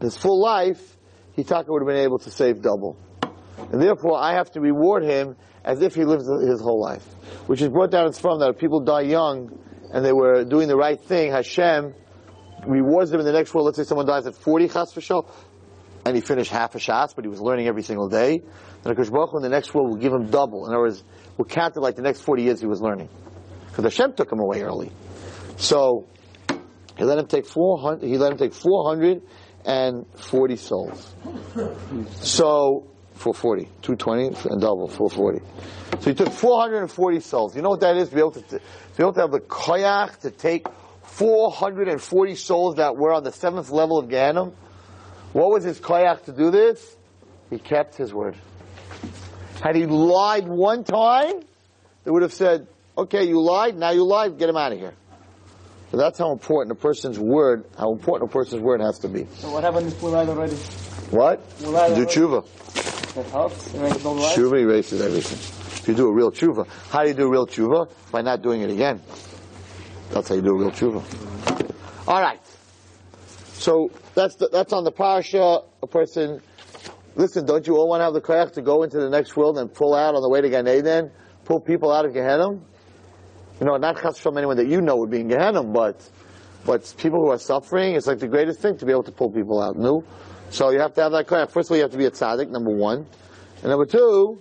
his 0.00 0.16
full 0.16 0.40
life, 0.40 0.96
Hitaka 1.38 1.68
would 1.68 1.80
have 1.80 1.86
been 1.86 2.04
able 2.04 2.18
to 2.18 2.30
save 2.30 2.60
double. 2.60 2.98
And 3.72 3.80
therefore, 3.80 4.18
I 4.20 4.34
have 4.34 4.50
to 4.52 4.60
reward 4.60 5.04
him 5.04 5.36
as 5.64 5.80
if 5.80 5.94
he 5.94 6.04
lived 6.04 6.26
his 6.42 6.60
whole 6.60 6.80
life. 6.80 7.04
Which 7.46 7.62
is 7.62 7.68
brought 7.68 7.90
down 7.90 8.12
from 8.12 8.40
that 8.40 8.50
if 8.50 8.58
people 8.58 8.80
die 8.80 9.00
young 9.02 9.58
and 9.92 10.04
they 10.04 10.12
were 10.12 10.44
doing 10.44 10.68
the 10.68 10.76
right 10.76 11.00
thing, 11.00 11.32
Hashem 11.32 11.94
rewards 12.66 13.10
them 13.10 13.20
in 13.20 13.26
the 13.26 13.32
next 13.32 13.54
world. 13.54 13.64
Let's 13.66 13.78
say 13.78 13.84
someone 13.84 14.06
dies 14.06 14.26
at 14.26 14.34
40 14.34 14.68
chas 14.68 14.92
v'shal, 14.92 15.26
and 16.04 16.14
he 16.14 16.20
finished 16.20 16.50
half 16.50 16.74
a 16.74 16.78
shas, 16.78 17.14
but 17.14 17.24
he 17.24 17.28
was 17.28 17.40
learning 17.40 17.66
every 17.66 17.82
single 17.82 18.08
day. 18.08 18.42
Then 18.82 18.94
Akash 18.94 19.10
Baruch 19.10 19.30
in 19.34 19.42
the 19.42 19.48
next 19.48 19.72
world 19.74 19.88
will 19.88 19.96
give 19.96 20.12
him 20.12 20.26
double. 20.26 20.66
In 20.66 20.72
other 20.72 20.82
words, 20.82 21.02
will 21.38 21.46
count 21.46 21.76
it 21.76 21.80
like 21.80 21.96
the 21.96 22.02
next 22.02 22.20
40 22.20 22.42
years 22.42 22.60
he 22.60 22.66
was 22.66 22.82
learning. 22.82 23.08
Because 23.68 23.84
Hashem 23.84 24.12
took 24.14 24.30
him 24.30 24.40
away 24.40 24.60
early. 24.62 24.92
So, 25.56 26.06
he 26.96 27.04
let 27.04 27.18
him 27.18 27.26
take 27.26 27.46
400, 27.46 28.06
he 28.06 28.18
let 28.18 28.32
him 28.32 28.38
take 28.38 28.54
440 28.54 30.56
souls. 30.56 31.14
So, 32.20 32.86
440, 33.14 33.64
220 33.82 34.48
and 34.50 34.60
double, 34.60 34.88
440. 34.88 35.40
So 36.02 36.10
he 36.10 36.14
took 36.14 36.30
440 36.32 37.20
souls. 37.20 37.56
You 37.56 37.62
know 37.62 37.70
what 37.70 37.80
that 37.80 37.96
is? 37.96 38.08
To 38.08 38.14
be 38.14 38.20
able 38.20 38.32
to, 38.32 38.42
to 38.42 38.58
be 38.96 39.02
able 39.02 39.12
to 39.14 39.20
have 39.20 39.30
the 39.30 39.40
koyach 39.40 40.18
to 40.20 40.30
take 40.30 40.66
440 41.02 42.34
souls 42.34 42.76
that 42.76 42.96
were 42.96 43.12
on 43.12 43.22
the 43.24 43.32
seventh 43.32 43.70
level 43.70 43.98
of 43.98 44.08
Ganem. 44.08 44.52
What 45.32 45.50
was 45.50 45.64
his 45.64 45.80
koyach 45.80 46.24
to 46.24 46.32
do 46.32 46.50
this? 46.50 46.96
He 47.50 47.58
kept 47.58 47.94
his 47.96 48.12
word. 48.12 48.36
Had 49.62 49.76
he 49.76 49.86
lied 49.86 50.48
one 50.48 50.82
time, 50.84 51.40
they 52.04 52.10
would 52.10 52.22
have 52.22 52.32
said, 52.34 52.66
okay, 52.98 53.24
you 53.24 53.40
lied, 53.40 53.76
now 53.76 53.90
you 53.90 54.04
lied, 54.04 54.38
get 54.38 54.48
him 54.48 54.56
out 54.56 54.72
of 54.72 54.78
here. 54.78 54.94
So 55.90 55.96
that's 55.96 56.18
how 56.18 56.32
important 56.32 56.76
a 56.76 56.80
person's 56.80 57.18
word, 57.18 57.64
how 57.78 57.92
important 57.92 58.30
a 58.30 58.32
person's 58.32 58.60
word 58.60 58.80
has 58.80 58.98
to 59.00 59.08
be. 59.08 59.26
So 59.34 59.52
what 59.52 59.62
happened 59.62 59.86
if 59.88 60.02
we 60.02 60.10
lied 60.10 60.28
already? 60.28 60.56
What? 61.10 61.40
We 61.60 61.66
lied 61.66 61.94
Do 61.94 62.02
already. 62.02 62.12
tshuva. 62.12 62.44
Helps. 63.14 63.68
Tshuva 63.68 64.60
erases 64.60 65.00
everything. 65.00 65.38
If 65.38 65.88
you 65.88 65.94
do 65.94 66.08
a 66.08 66.12
real 66.12 66.32
tshuva. 66.32 66.66
How 66.90 67.02
do 67.02 67.08
you 67.08 67.14
do 67.14 67.26
a 67.26 67.30
real 67.30 67.46
tshuva? 67.46 67.88
By 68.10 68.22
not 68.22 68.42
doing 68.42 68.62
it 68.62 68.70
again. 68.70 69.00
That's 70.10 70.28
how 70.28 70.34
you 70.34 70.42
do 70.42 70.50
a 70.50 70.58
real 70.58 70.72
tshuva. 70.72 72.08
Alright. 72.08 72.40
So, 73.52 73.90
that's 74.14 74.34
the, 74.34 74.48
that's 74.48 74.72
on 74.72 74.82
the 74.82 74.90
parasha. 74.90 75.60
A 75.82 75.86
person, 75.86 76.40
listen, 77.14 77.46
don't 77.46 77.64
you 77.66 77.76
all 77.76 77.88
want 77.88 78.00
to 78.00 78.04
have 78.04 78.14
the 78.14 78.20
koyach 78.20 78.52
to 78.54 78.62
go 78.62 78.82
into 78.82 78.98
the 78.98 79.08
next 79.08 79.36
world 79.36 79.58
and 79.58 79.72
pull 79.72 79.94
out 79.94 80.16
on 80.16 80.22
the 80.22 80.28
way 80.28 80.40
to 80.40 80.50
Gan 80.50 80.66
Eden? 80.66 81.12
Pull 81.44 81.60
people 81.60 81.92
out 81.92 82.04
of 82.04 82.14
Gehenna? 82.14 82.50
You 82.50 83.66
know, 83.66 83.76
not 83.76 84.02
chas 84.02 84.18
from 84.18 84.36
anyone 84.38 84.56
that 84.56 84.66
you 84.66 84.80
know 84.80 84.96
would 84.96 85.10
be 85.10 85.20
in 85.20 85.28
Gehenna, 85.28 85.62
but, 85.62 86.02
but 86.66 86.92
people 86.98 87.20
who 87.20 87.30
are 87.30 87.38
suffering, 87.38 87.94
it's 87.94 88.08
like 88.08 88.18
the 88.18 88.26
greatest 88.26 88.58
thing 88.58 88.76
to 88.78 88.84
be 88.84 88.90
able 88.90 89.04
to 89.04 89.12
pull 89.12 89.30
people 89.30 89.62
out. 89.62 89.76
No? 89.76 90.02
So 90.54 90.70
you 90.70 90.78
have 90.78 90.94
to 90.94 91.02
have 91.02 91.10
that 91.10 91.26
koyach. 91.26 91.50
First 91.50 91.66
of 91.66 91.72
all, 91.72 91.78
you 91.78 91.82
have 91.82 91.90
to 91.90 91.98
be 91.98 92.04
a 92.04 92.12
tzaddik, 92.12 92.48
number 92.48 92.70
one. 92.70 93.06
And 93.62 93.64
number 93.64 93.86
two, 93.86 94.40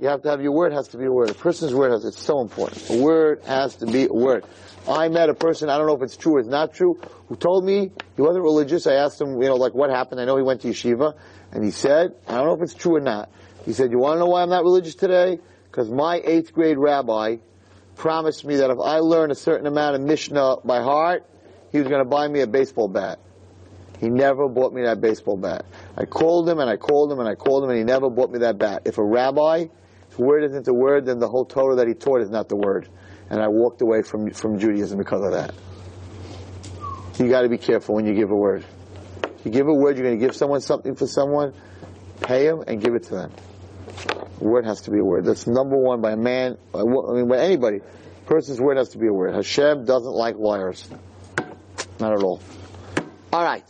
you 0.00 0.08
have 0.08 0.20
to 0.22 0.30
have 0.30 0.42
your 0.42 0.50
word 0.50 0.72
has 0.72 0.88
to 0.88 0.98
be 0.98 1.04
a 1.04 1.12
word. 1.12 1.30
A 1.30 1.34
person's 1.34 1.72
word 1.72 1.92
has, 1.92 2.04
it's 2.04 2.20
so 2.20 2.40
important. 2.40 2.90
A 2.90 3.00
word 3.00 3.40
has 3.46 3.76
to 3.76 3.86
be 3.86 4.06
a 4.06 4.12
word. 4.12 4.44
I 4.88 5.06
met 5.06 5.28
a 5.28 5.34
person, 5.34 5.70
I 5.70 5.78
don't 5.78 5.86
know 5.86 5.94
if 5.94 6.02
it's 6.02 6.16
true 6.16 6.34
or 6.34 6.40
it's 6.40 6.48
not 6.48 6.74
true, 6.74 6.98
who 7.28 7.36
told 7.36 7.64
me 7.64 7.92
he 8.16 8.20
wasn't 8.20 8.42
religious. 8.42 8.88
I 8.88 8.94
asked 8.94 9.20
him, 9.20 9.40
you 9.40 9.46
know, 9.46 9.54
like 9.54 9.74
what 9.74 9.90
happened. 9.90 10.20
I 10.20 10.24
know 10.24 10.36
he 10.36 10.42
went 10.42 10.62
to 10.62 10.68
yeshiva. 10.68 11.14
And 11.52 11.64
he 11.64 11.70
said, 11.70 12.16
I 12.26 12.34
don't 12.34 12.46
know 12.48 12.54
if 12.54 12.62
it's 12.62 12.74
true 12.74 12.96
or 12.96 13.00
not. 13.00 13.30
He 13.64 13.74
said, 13.74 13.92
you 13.92 13.98
want 14.00 14.16
to 14.16 14.18
know 14.18 14.26
why 14.26 14.42
I'm 14.42 14.50
not 14.50 14.64
religious 14.64 14.96
today? 14.96 15.38
Because 15.70 15.88
my 15.88 16.20
eighth 16.24 16.52
grade 16.52 16.78
rabbi 16.78 17.36
promised 17.94 18.44
me 18.44 18.56
that 18.56 18.70
if 18.70 18.78
I 18.80 18.98
learn 18.98 19.30
a 19.30 19.36
certain 19.36 19.68
amount 19.68 19.94
of 19.94 20.02
Mishnah 20.02 20.56
by 20.64 20.80
heart, 20.82 21.24
he 21.70 21.78
was 21.78 21.86
going 21.86 22.02
to 22.02 22.10
buy 22.10 22.26
me 22.26 22.40
a 22.40 22.48
baseball 22.48 22.88
bat. 22.88 23.20
He 24.00 24.10
never 24.10 24.48
bought 24.48 24.72
me 24.72 24.82
that 24.82 25.00
baseball 25.00 25.36
bat. 25.36 25.64
I 25.96 26.04
called 26.04 26.48
him 26.48 26.58
and 26.58 26.68
I 26.68 26.76
called 26.76 27.12
him 27.12 27.20
and 27.20 27.28
I 27.28 27.34
called 27.34 27.64
him 27.64 27.70
and 27.70 27.78
he 27.78 27.84
never 27.84 28.10
bought 28.10 28.30
me 28.30 28.40
that 28.40 28.58
bat. 28.58 28.82
If 28.84 28.98
a 28.98 29.04
rabbi 29.04 29.66
if 30.14 30.20
word 30.20 30.44
isn't 30.44 30.68
a 30.68 30.72
word, 30.72 31.06
then 31.06 31.18
the 31.18 31.28
whole 31.28 31.44
Torah 31.44 31.74
that 31.74 31.88
he 31.88 31.94
taught 31.94 32.20
is 32.20 32.30
not 32.30 32.48
the 32.48 32.54
word. 32.54 32.88
And 33.30 33.42
I 33.42 33.48
walked 33.48 33.82
away 33.82 34.02
from, 34.02 34.30
from 34.30 34.60
Judaism 34.60 34.96
because 34.96 35.24
of 35.24 35.32
that. 35.32 35.52
You 37.18 37.28
gotta 37.28 37.48
be 37.48 37.58
careful 37.58 37.96
when 37.96 38.06
you 38.06 38.14
give 38.14 38.30
a 38.30 38.36
word. 38.36 38.64
If 39.24 39.44
you 39.44 39.50
give 39.50 39.66
a 39.66 39.74
word, 39.74 39.98
you're 39.98 40.06
gonna 40.06 40.20
give 40.20 40.36
someone 40.36 40.60
something 40.60 40.94
for 40.94 41.08
someone, 41.08 41.52
pay 42.20 42.46
them 42.46 42.62
and 42.64 42.80
give 42.80 42.94
it 42.94 43.02
to 43.04 43.14
them. 43.14 43.32
A 44.40 44.44
word 44.44 44.64
has 44.66 44.82
to 44.82 44.92
be 44.92 45.00
a 45.00 45.04
word. 45.04 45.24
That's 45.24 45.48
number 45.48 45.76
one 45.76 46.00
by 46.00 46.12
a 46.12 46.16
man, 46.16 46.58
I 46.72 46.84
mean 46.84 47.26
by 47.26 47.38
anybody. 47.38 47.78
A 47.78 48.26
person's 48.26 48.60
word 48.60 48.76
has 48.76 48.90
to 48.90 48.98
be 48.98 49.08
a 49.08 49.12
word. 49.12 49.34
Hashem 49.34 49.84
doesn't 49.84 50.14
like 50.14 50.36
liars. 50.36 50.88
Not 51.98 52.12
at 52.12 52.22
all. 52.22 52.40
Alright. 53.32 53.66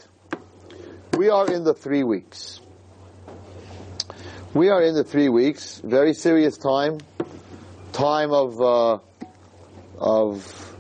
We 1.17 1.29
are 1.29 1.49
in 1.49 1.63
the 1.63 1.75
three 1.75 2.03
weeks. 2.03 2.61
We 4.53 4.69
are 4.69 4.83
in 4.83 4.97
the 4.97 5.05
three 5.05 5.29
weeks. 5.29 5.81
Very 5.85 6.13
serious 6.13 6.59
time. 6.59 6.99
Time 7.93 8.33
of, 8.33 8.61
uh, 8.61 8.99
of 9.97 10.77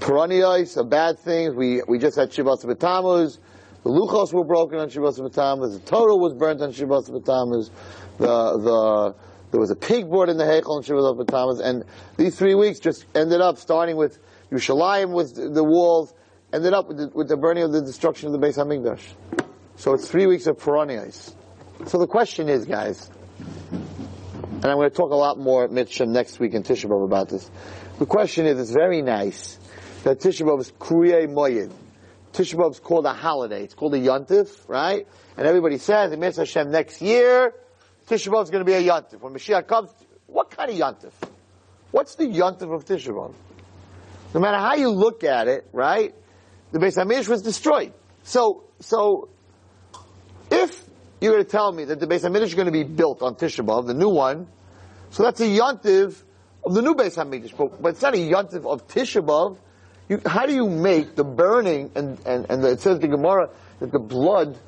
puraniyos, 0.00 0.78
of 0.78 0.88
bad 0.88 1.18
things. 1.18 1.54
We, 1.54 1.82
we 1.86 1.98
just 1.98 2.16
had 2.16 2.30
Shivat 2.30 2.64
B'Tammuz. 2.64 3.38
The 3.82 3.90
Luchos 3.90 4.32
were 4.32 4.44
broken 4.44 4.78
on 4.78 4.88
Shivat 4.88 5.18
B'Tammuz. 5.18 5.74
The 5.74 5.90
Torah 5.90 6.16
was 6.16 6.32
burnt 6.32 6.62
on 6.62 6.72
Shivat 6.72 7.10
B'Tammuz. 7.10 7.68
The, 8.16 8.58
the, 8.58 9.14
there 9.50 9.60
was 9.60 9.70
a 9.70 9.76
pig 9.76 10.08
board 10.08 10.30
in 10.30 10.38
the 10.38 10.44
Heichel 10.44 10.70
on 10.70 10.82
Shivat 10.84 11.22
B'Tammuz. 11.22 11.60
And 11.60 11.84
these 12.16 12.34
three 12.34 12.54
weeks 12.54 12.78
just 12.78 13.04
ended 13.14 13.42
up 13.42 13.58
starting 13.58 13.96
with 13.96 14.18
Yerushalayim 14.50 15.12
with 15.12 15.34
the 15.54 15.64
walls, 15.64 16.14
ended 16.50 16.72
up 16.72 16.88
with 16.88 16.96
the, 16.96 17.08
with 17.08 17.28
the 17.28 17.36
burning 17.36 17.64
of 17.64 17.72
the 17.72 17.82
destruction 17.82 18.32
of 18.32 18.40
the 18.40 18.46
Beis 18.46 18.56
Hamikdash. 18.56 19.45
So 19.78 19.92
it's 19.92 20.08
three 20.08 20.26
weeks 20.26 20.46
of 20.46 20.56
puraniyos. 20.56 21.34
So 21.86 21.98
the 21.98 22.06
question 22.06 22.48
is, 22.48 22.64
guys, 22.64 23.10
and 23.38 24.64
I'm 24.64 24.76
going 24.78 24.88
to 24.88 24.96
talk 24.96 25.10
a 25.10 25.16
lot 25.16 25.38
more 25.38 25.64
at 25.64 25.70
Mitcham 25.70 26.12
next 26.12 26.40
week 26.40 26.54
in 26.54 26.62
Tisha 26.62 26.86
B'Av 26.86 27.04
about 27.04 27.28
this. 27.28 27.50
The 27.98 28.06
question 28.06 28.46
is, 28.46 28.58
it's 28.58 28.70
very 28.70 29.02
nice 29.02 29.58
that 30.04 30.20
Tisha 30.20 30.46
B'Av 30.46 30.60
is 30.60 30.72
Kriya 30.72 31.28
Moyed. 31.28 31.70
Tisha 32.32 32.54
B'Av 32.54 32.70
is 32.70 32.80
called 32.80 33.04
a 33.04 33.12
holiday. 33.12 33.64
It's 33.64 33.74
called 33.74 33.92
a 33.94 33.98
Yontif, 33.98 34.66
right? 34.66 35.06
And 35.36 35.46
everybody 35.46 35.76
says, 35.76 36.10
in 36.10 36.20
Mitzvah 36.20 36.42
Hashem 36.42 36.70
next 36.70 37.02
year, 37.02 37.52
Tisha 38.08 38.28
B'Av 38.28 38.44
is 38.44 38.50
going 38.50 38.64
to 38.64 38.70
be 38.70 38.74
a 38.74 38.82
Yontif. 38.82 39.20
When 39.20 39.34
Mashiach 39.34 39.68
comes, 39.68 39.90
what 40.26 40.50
kind 40.50 40.70
of 40.70 40.76
Yontif? 40.76 41.12
What's 41.90 42.14
the 42.14 42.24
Yontif 42.24 42.74
of 42.74 42.86
Tisha 42.86 43.08
B'Av? 43.08 43.34
No 44.32 44.40
matter 44.40 44.56
how 44.56 44.74
you 44.74 44.88
look 44.88 45.22
at 45.22 45.48
it, 45.48 45.68
right? 45.74 46.14
The 46.72 46.78
Beis 46.78 46.96
Hamikdash 46.96 47.28
was 47.28 47.42
destroyed. 47.42 47.92
So, 48.22 48.64
so, 48.80 49.28
you're 51.20 51.32
going 51.32 51.44
to 51.44 51.50
tell 51.50 51.72
me 51.72 51.84
that 51.84 52.00
the 52.00 52.06
Beis 52.06 52.22
Hamikdash 52.22 52.42
is 52.42 52.54
going 52.54 52.66
to 52.66 52.72
be 52.72 52.84
built 52.84 53.22
on 53.22 53.34
Tisha 53.36 53.64
B'Av, 53.64 53.86
the 53.86 53.94
new 53.94 54.10
one, 54.10 54.48
so 55.10 55.22
that's 55.22 55.40
a 55.40 55.46
Yontiv 55.46 56.22
of 56.64 56.74
the 56.74 56.82
new 56.82 56.94
Beis 56.94 57.16
Hamikdash, 57.16 57.56
but, 57.56 57.80
but 57.80 57.88
it's 57.90 58.02
not 58.02 58.14
a 58.14 58.18
Yontiv 58.18 58.66
of 58.66 58.86
Tisha 58.88 59.24
B'Av. 59.24 59.58
You, 60.08 60.20
how 60.24 60.46
do 60.46 60.54
you 60.54 60.68
make 60.68 61.16
the 61.16 61.24
burning, 61.24 61.90
and, 61.94 62.18
and, 62.26 62.46
and 62.50 62.62
the, 62.62 62.72
it 62.72 62.80
says 62.80 63.00
the 63.00 63.08
Gemara 63.08 63.50
that 63.80 63.90
the 63.90 63.98
blood 63.98 64.58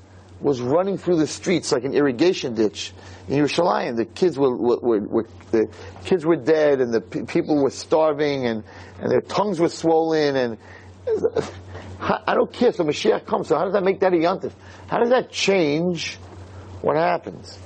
was 0.40 0.60
running 0.60 0.98
through 0.98 1.16
the 1.16 1.26
streets 1.26 1.72
like 1.72 1.84
an 1.84 1.94
irrigation 1.94 2.54
ditch 2.54 2.92
in 3.28 3.38
Yerushalayim. 3.42 3.96
The 3.96 4.04
kids 4.04 4.38
were, 4.38 4.56
were, 4.56 4.78
were, 4.78 5.00
were 5.00 5.26
the 5.50 5.68
kids 6.04 6.24
were 6.24 6.36
dead, 6.36 6.80
and 6.80 6.92
the 6.92 7.00
pe- 7.00 7.24
people 7.24 7.62
were 7.62 7.70
starving, 7.70 8.46
and, 8.46 8.64
and 9.00 9.10
their 9.10 9.20
tongues 9.20 9.58
were 9.58 9.68
swollen, 9.68 10.36
and 10.36 10.58
I 12.00 12.34
don't 12.34 12.52
care. 12.52 12.72
So 12.72 12.84
Mashiach 12.84 13.26
comes. 13.26 13.48
So 13.48 13.56
how 13.56 13.64
does 13.64 13.72
that 13.72 13.82
make 13.82 14.00
that 14.00 14.12
a 14.12 14.16
yontif? 14.16 14.52
How 14.86 14.98
does 14.98 15.10
that 15.10 15.30
change 15.30 16.18
what 16.80 16.96
happens? 16.96 17.56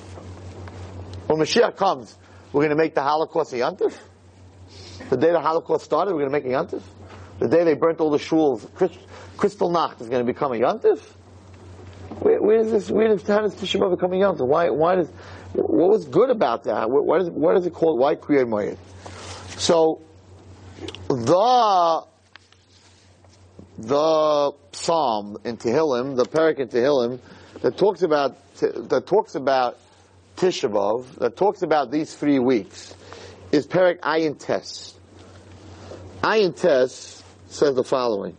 When 1.26 1.38
Mashiach 1.38 1.76
comes, 1.76 2.16
we're 2.52 2.62
going 2.62 2.76
to 2.76 2.82
make 2.82 2.94
the 2.94 3.02
Holocaust 3.02 3.52
a 3.52 3.56
yontif. 3.56 3.96
The 5.08 5.16
day 5.16 5.32
the 5.32 5.40
Holocaust 5.40 5.84
started, 5.84 6.14
we're 6.14 6.26
going 6.26 6.32
to 6.32 6.38
make 6.38 6.44
a 6.44 6.56
yontif. 6.56 6.82
The 7.38 7.48
day 7.48 7.64
they 7.64 7.74
burnt 7.74 8.00
all 8.00 8.10
the 8.10 8.18
shuls, 8.18 8.60
Kristallnacht 9.36 10.00
is 10.00 10.08
going 10.08 10.24
to 10.24 10.32
become 10.32 10.52
a 10.52 10.56
yontif. 10.56 11.00
Where, 12.20 12.40
where 12.40 12.58
is 12.58 12.70
this? 12.70 12.90
Where 12.90 13.08
how 13.08 13.40
does 13.40 13.54
Tisha 13.54 13.80
B'av 13.80 13.90
become 13.90 14.12
a 14.12 14.16
yontif? 14.16 14.46
Why? 14.46 14.70
Why 14.70 14.96
does? 14.96 15.08
What 15.54 15.90
was 15.90 16.04
good 16.04 16.30
about 16.30 16.64
that? 16.64 16.90
What, 16.90 17.04
what 17.04 17.22
is? 17.22 17.30
What 17.30 17.56
is 17.56 17.66
it 17.66 17.72
called? 17.72 17.98
Why 17.98 18.14
create 18.14 18.46
Moed? 18.46 18.76
So 19.56 20.02
the 21.08 22.04
the 23.78 24.52
psalm 24.72 25.38
in 25.44 25.56
Tehillim, 25.56 26.16
the 26.16 26.24
perek 26.24 26.58
in 26.58 26.68
Tehillim, 26.68 27.18
that 27.62 27.76
talks 27.76 28.02
about 28.02 28.36
that 28.60 29.04
talks 29.06 29.34
about 29.34 29.78
Tisha 30.36 30.70
B'av, 30.70 31.16
that 31.16 31.36
talks 31.36 31.62
about 31.62 31.90
these 31.90 32.14
three 32.14 32.38
weeks, 32.38 32.94
is 33.50 33.66
perek 33.66 34.00
Ayin 34.00 34.38
Tes. 34.38 34.94
Ayin 36.22 36.58
Tes 36.58 37.22
says 37.48 37.74
the 37.74 37.84
following: 37.84 38.36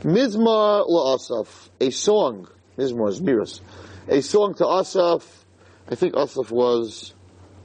Mizmar 0.00 0.88
la'asaf, 0.88 1.68
a 1.80 1.90
song. 1.90 2.48
Mizmar 2.76 3.10
is 3.10 3.20
miras, 3.20 3.60
a 4.08 4.20
song 4.22 4.54
to 4.54 4.66
Asaf. 4.66 5.44
I 5.88 5.94
think 5.94 6.16
Asaf 6.16 6.50
was 6.50 7.14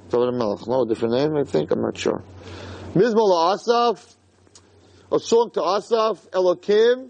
David 0.09 0.33
Melech. 0.33 0.67
No, 0.67 0.81
a 0.81 0.87
different 0.87 1.13
name. 1.15 1.35
I 1.35 1.43
think 1.43 1.71
I'm 1.71 1.81
not 1.81 1.97
sure. 1.97 2.23
Mizmar 2.93 3.29
la'asaf 3.29 4.15
a 5.11 5.19
song 5.19 5.51
to 5.51 5.63
Asaf, 5.63 6.29
Elokim, 6.31 7.09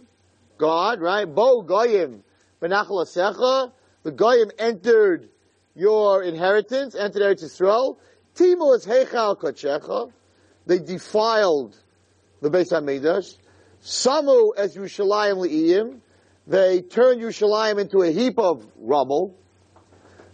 God, 0.58 1.02
right? 1.02 1.26
Bo 1.26 1.62
Goyim, 1.62 2.24
B'nachalasecha. 2.62 3.72
The 4.08 4.14
Goyim 4.14 4.52
entered 4.58 5.28
your 5.76 6.24
inheritance, 6.24 6.96
entered 6.96 7.24
Eretz 7.24 7.44
Yisrael. 7.44 7.98
Timul 8.36 8.74
is 8.78 8.86
Heichal 8.86 9.38
Kodshecha. 9.38 10.14
They 10.66 10.80
defiled 10.80 11.76
the 12.40 12.50
Beis 12.50 12.72
HaMikdash. 12.72 13.38
Samu 13.84 14.52
as 14.56 14.78
Yerushalayim 14.78 15.46
Le'iyim. 15.46 16.00
They 16.48 16.84
turned 16.84 17.22
Yerushalayim 17.22 17.82
into 17.82 18.02
a 18.02 18.10
heap 18.10 18.40
of 18.40 18.66
rubble. 18.78 19.36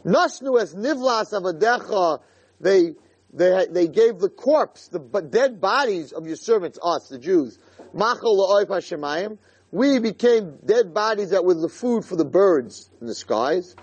Nasnu 0.06 0.62
as 0.62 0.76
Nivlas 0.76 1.34
Avadecha. 1.34 2.20
They 2.62 2.94
they, 3.34 3.66
they 3.72 3.88
gave 3.88 4.20
the 4.20 4.30
corpse, 4.30 4.90
the 4.90 5.00
dead 5.00 5.60
bodies 5.60 6.12
of 6.12 6.28
your 6.28 6.36
servants, 6.36 6.78
us, 6.84 7.10
the 7.10 7.18
Jews. 7.18 7.58
We 9.74 9.98
became 9.98 10.60
dead 10.64 10.94
bodies 10.94 11.32
that 11.32 11.44
were 11.44 11.56
the 11.56 11.68
food 11.68 12.06
for 12.06 12.16
the 12.16 12.24
birds 12.24 12.92
in 13.02 13.08
the 13.08 13.16
skies. 13.16 13.76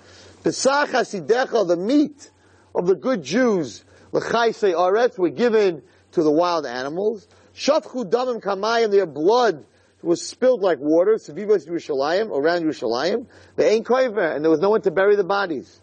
The 0.44 0.50
Sakasideka, 0.50 1.66
the 1.66 1.76
meat 1.76 2.30
of 2.76 2.86
the 2.86 2.94
good 2.94 3.24
Jews, 3.24 3.84
l'chaysei 4.12 4.72
aretz, 4.72 5.18
were 5.18 5.30
given 5.30 5.82
to 6.12 6.22
the 6.22 6.30
wild 6.30 6.64
animals. 6.64 7.26
Shafchu 7.56 8.08
damim 8.08 8.40
kamayim, 8.40 8.92
their 8.92 9.04
blood 9.04 9.66
was 10.00 10.24
spilled 10.24 10.62
like 10.62 10.78
water, 10.78 11.14
sevivos 11.14 11.68
Yerushalayim, 11.68 12.30
around 12.30 12.62
Yerushalayim. 12.62 13.26
They 13.56 13.70
ain't 13.70 13.84
koiver, 13.84 14.36
and 14.36 14.44
there 14.44 14.50
was 14.50 14.60
no 14.60 14.70
one 14.70 14.82
to 14.82 14.92
bury 14.92 15.16
the 15.16 15.24
bodies. 15.24 15.80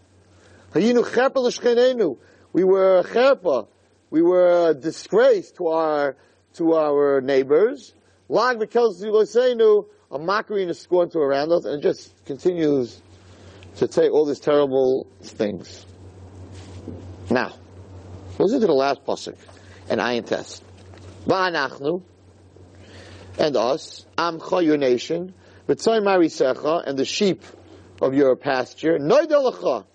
Hayinu 0.73 2.17
we 2.53 2.63
were 2.63 3.03
cherpa. 3.03 3.67
We 4.09 4.21
were 4.21 4.69
a 4.69 4.73
disgrace 4.73 5.51
to 5.57 5.67
our, 5.67 6.15
to 6.53 6.75
our 6.75 7.19
neighbors. 7.19 7.93
Lag 8.29 8.57
v'kel 8.57 8.93
a 10.11 10.19
mockery 10.19 10.61
and 10.61 10.71
a 10.71 10.73
scorn 10.73 11.09
to 11.09 11.19
around 11.19 11.51
us, 11.51 11.65
and 11.65 11.79
it 11.79 11.81
just 11.81 12.25
continues 12.25 13.01
to 13.77 13.91
say 13.91 14.09
all 14.09 14.25
these 14.25 14.39
terrible 14.39 15.07
things. 15.21 15.85
Now, 17.29 17.53
listen 18.39 18.61
to 18.61 18.67
the 18.67 18.73
last 18.73 19.03
pasuk, 19.05 19.37
an 19.89 19.99
Ayin 19.99 20.25
Tes. 20.25 20.61
Va'anachnu, 21.25 22.01
and 23.37 23.55
us, 23.57 24.05
amcha, 24.17 24.63
your 24.63 24.77
nation, 24.77 25.33
v'tzoy 25.67 26.01
marisecha, 26.01 26.87
and 26.87 26.97
the 26.97 27.05
sheep 27.05 27.43
of 28.01 28.13
your 28.13 28.35
pasture, 28.35 28.97
noidelacha, 28.97 29.85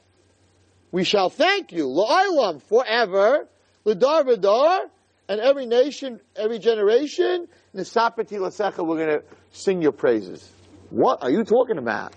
we 0.90 1.04
shall 1.04 1.30
thank 1.30 1.72
you, 1.72 1.86
la'olam, 1.86 2.60
forever, 2.62 3.48
l'dar 3.84 4.24
v'dar, 4.24 4.80
and 5.28 5.40
every 5.40 5.64
nation, 5.64 6.20
every 6.36 6.58
generation, 6.58 7.48
nisapati 7.74 8.38
l'secha, 8.38 8.86
we're 8.86 8.96
going 9.06 9.20
to 9.20 9.24
sing 9.52 9.82
your 9.82 9.92
praises. 9.92 10.50
What 10.90 11.22
are 11.22 11.30
you 11.30 11.44
talking 11.44 11.78
about? 11.78 12.12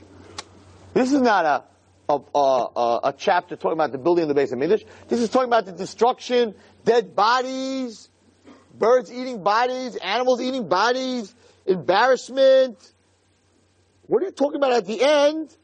This 0.93 1.11
is 1.11 1.21
not 1.21 1.45
a, 1.45 2.13
a, 2.13 2.19
a, 2.35 2.99
a 3.05 3.13
chapter 3.17 3.55
talking 3.55 3.77
about 3.77 3.91
the 3.91 3.97
building 3.97 4.23
of 4.23 4.27
the 4.29 4.33
base 4.33 4.51
of 4.51 4.59
Hamikdash. 4.59 4.85
This 5.07 5.19
is 5.19 5.29
talking 5.29 5.47
about 5.49 5.65
the 5.65 5.73
destruction, 5.73 6.55
dead 6.83 7.15
bodies, 7.15 8.09
birds 8.73 9.11
eating 9.11 9.43
bodies, 9.43 9.95
animals 9.97 10.41
eating 10.41 10.67
bodies, 10.67 11.33
embarrassment. 11.65 12.77
What 14.07 14.23
are 14.23 14.27
you 14.27 14.31
talking 14.31 14.57
about 14.57 14.73
at 14.73 14.85
the 14.85 15.03
end? 15.03 15.55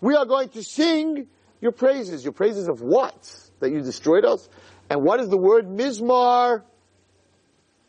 We 0.00 0.14
are 0.16 0.26
going 0.26 0.50
to 0.50 0.62
sing 0.62 1.28
your 1.60 1.72
praises. 1.72 2.24
Your 2.24 2.32
praises 2.32 2.68
of 2.68 2.82
what? 2.82 3.14
That 3.60 3.70
you 3.70 3.80
destroyed 3.80 4.24
us? 4.24 4.48
And 4.90 5.02
what 5.02 5.20
is 5.20 5.28
the 5.28 5.38
word 5.38 5.66
mizmar? 5.66 6.62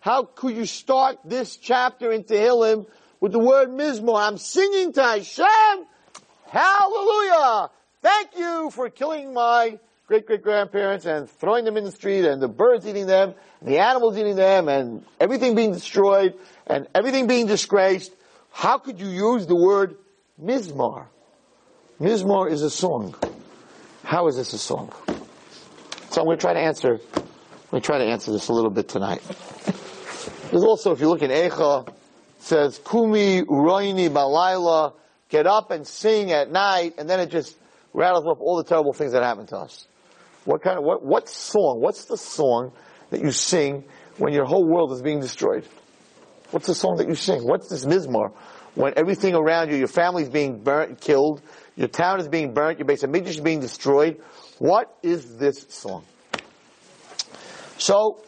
How 0.06 0.22
could 0.22 0.56
you 0.56 0.68
start 0.68 1.18
this 1.26 1.58
chapter 1.58 2.12
in 2.12 2.26
Tehillim 2.26 2.86
with 3.20 3.32
the 3.32 3.40
word 3.40 3.70
mizmar? 3.70 4.22
I'm 4.22 4.38
singing 4.38 4.94
to 4.94 5.02
Hashem. 5.02 5.88
Hallelujah! 6.48 7.72
Thank 8.04 8.38
you 8.38 8.70
for 8.70 8.92
killing 8.92 9.34
my 9.34 9.80
great 10.06 10.28
great 10.28 10.44
grandparents 10.44 11.08
and 11.08 11.28
throwing 11.28 11.66
them 11.66 11.76
in 11.76 11.86
the 11.86 11.92
street 11.92 12.24
and 12.24 12.40
the 12.40 12.48
birds 12.48 12.86
eating 12.86 13.08
them 13.08 13.34
and 13.60 13.68
the 13.68 13.80
animals 13.80 14.16
eating 14.16 14.36
them 14.36 14.70
and 14.70 15.04
everything 15.20 15.56
being 15.56 15.74
destroyed 15.74 16.36
and 16.68 16.88
everything 16.94 17.26
being 17.26 17.48
disgraced. 17.48 18.14
How 18.52 18.78
could 18.78 19.00
you 19.00 19.08
use 19.08 19.48
the 19.48 19.56
word 19.56 19.98
mizmar? 20.40 21.08
Mizmar 22.00 22.52
is 22.52 22.62
a 22.62 22.70
song. 22.70 23.16
How 24.04 24.28
is 24.28 24.36
this 24.36 24.54
a 24.54 24.60
song? 24.60 24.94
So 26.12 26.22
I'm 26.22 26.28
going 26.28 26.38
to 26.38 26.42
try 26.42 26.54
to 26.54 26.60
answer. 26.60 27.00
I'm 27.16 27.72
going 27.72 27.82
to 27.82 27.88
try 27.88 27.98
to 27.98 28.06
answer 28.06 28.32
this 28.32 28.50
a 28.50 28.54
little 28.54 28.70
bit 28.70 28.88
tonight. 28.88 29.24
There's 30.52 30.64
also, 30.64 30.92
if 30.92 31.00
you 31.00 31.10
look 31.10 31.24
in 31.24 31.32
Echa, 31.32 31.92
says 32.40 32.80
Kumi 32.90 33.42
Uroini 33.42 34.10
Balayla, 34.10 34.94
get 35.30 35.48
up 35.48 35.72
and 35.72 35.88
sing 35.88 36.32
at 36.32 36.52
night, 36.52 36.96
and 36.98 37.10
then 37.10 37.20
it 37.20 37.32
just 37.32 37.58
rattles 37.94 38.26
off 38.26 38.38
all 38.40 38.58
the 38.58 38.64
terrible 38.64 38.94
things 38.94 39.14
that 39.14 39.24
happened 39.24 39.50
to 39.50 39.58
us. 39.58 39.88
What 40.44 40.62
kind 40.62 40.78
of 40.78 40.84
what 40.84 41.04
what 41.04 41.28
song? 41.28 41.82
What's 41.82 42.06
the 42.06 42.18
song 42.18 42.72
that 43.10 43.22
you 43.22 43.32
sing 43.32 43.84
when 44.18 44.34
your 44.34 44.46
whole 44.46 44.66
world 44.66 44.92
is 44.92 45.02
being 45.02 45.20
destroyed? 45.20 45.66
What's 46.52 46.68
the 46.68 46.76
song 46.76 46.98
that 46.98 47.08
you 47.08 47.16
sing? 47.16 47.44
What's 47.44 47.68
this 47.70 47.84
mizmar? 47.84 48.32
When 48.76 48.94
everything 48.98 49.34
around 49.34 49.72
you, 49.72 49.78
your 49.78 49.88
family's 49.88 50.30
being 50.30 50.60
burnt, 50.60 51.02
killed, 51.02 51.42
your 51.76 51.88
town 51.88 52.20
is 52.20 52.28
being 52.28 52.54
burnt, 52.54 52.78
your 52.78 52.86
base 52.86 53.04
of 53.04 53.16
is 53.16 53.40
being 53.40 53.62
destroyed. 53.62 54.22
What 54.60 54.96
is 55.02 55.38
this 55.38 55.66
song? 55.70 56.06
So, 57.78 58.22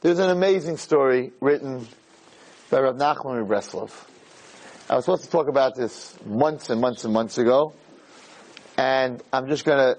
there's 0.00 0.18
an 0.18 0.30
amazing 0.30 0.78
story 0.78 1.30
written 1.40 1.86
by 2.70 2.80
Rav 2.80 2.96
Nachman 2.96 3.42
of 3.42 3.48
Breslov. 3.48 3.92
I 4.88 4.96
was 4.96 5.04
supposed 5.04 5.24
to 5.24 5.30
talk 5.30 5.48
about 5.48 5.76
this 5.76 6.16
months 6.24 6.70
and 6.70 6.80
months 6.80 7.04
and 7.04 7.12
months 7.12 7.36
ago, 7.36 7.74
and 8.78 9.22
I'm 9.30 9.48
just 9.48 9.66
gonna 9.66 9.96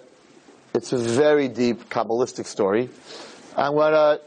it's 0.74 0.92
a 0.92 0.98
very 0.98 1.50
deep 1.50 1.88
Kabbalistic 1.90 2.48
story. 2.48 2.90
I'm 3.56 3.76
to 3.76 4.22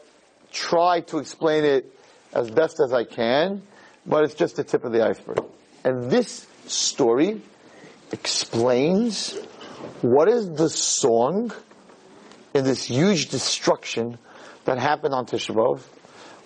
try 0.52 1.00
to 1.00 1.18
explain 1.18 1.64
it 1.64 1.92
as 2.32 2.50
best 2.50 2.78
as 2.78 2.92
I 2.92 3.02
can, 3.02 3.62
but 4.06 4.24
it's 4.24 4.34
just 4.34 4.56
the 4.56 4.64
tip 4.64 4.84
of 4.84 4.92
the 4.92 5.04
iceberg. 5.04 5.42
And 5.82 6.08
this 6.10 6.46
story 6.66 7.40
explains 8.12 9.32
what 10.02 10.28
is 10.28 10.48
the 10.52 10.68
song 10.68 11.52
in 12.52 12.64
this 12.64 12.84
huge 12.84 13.30
destruction 13.30 14.18
that 14.64 14.78
happened 14.78 15.14
on 15.14 15.26
Tisha 15.26 15.54
B'Av. 15.54 15.80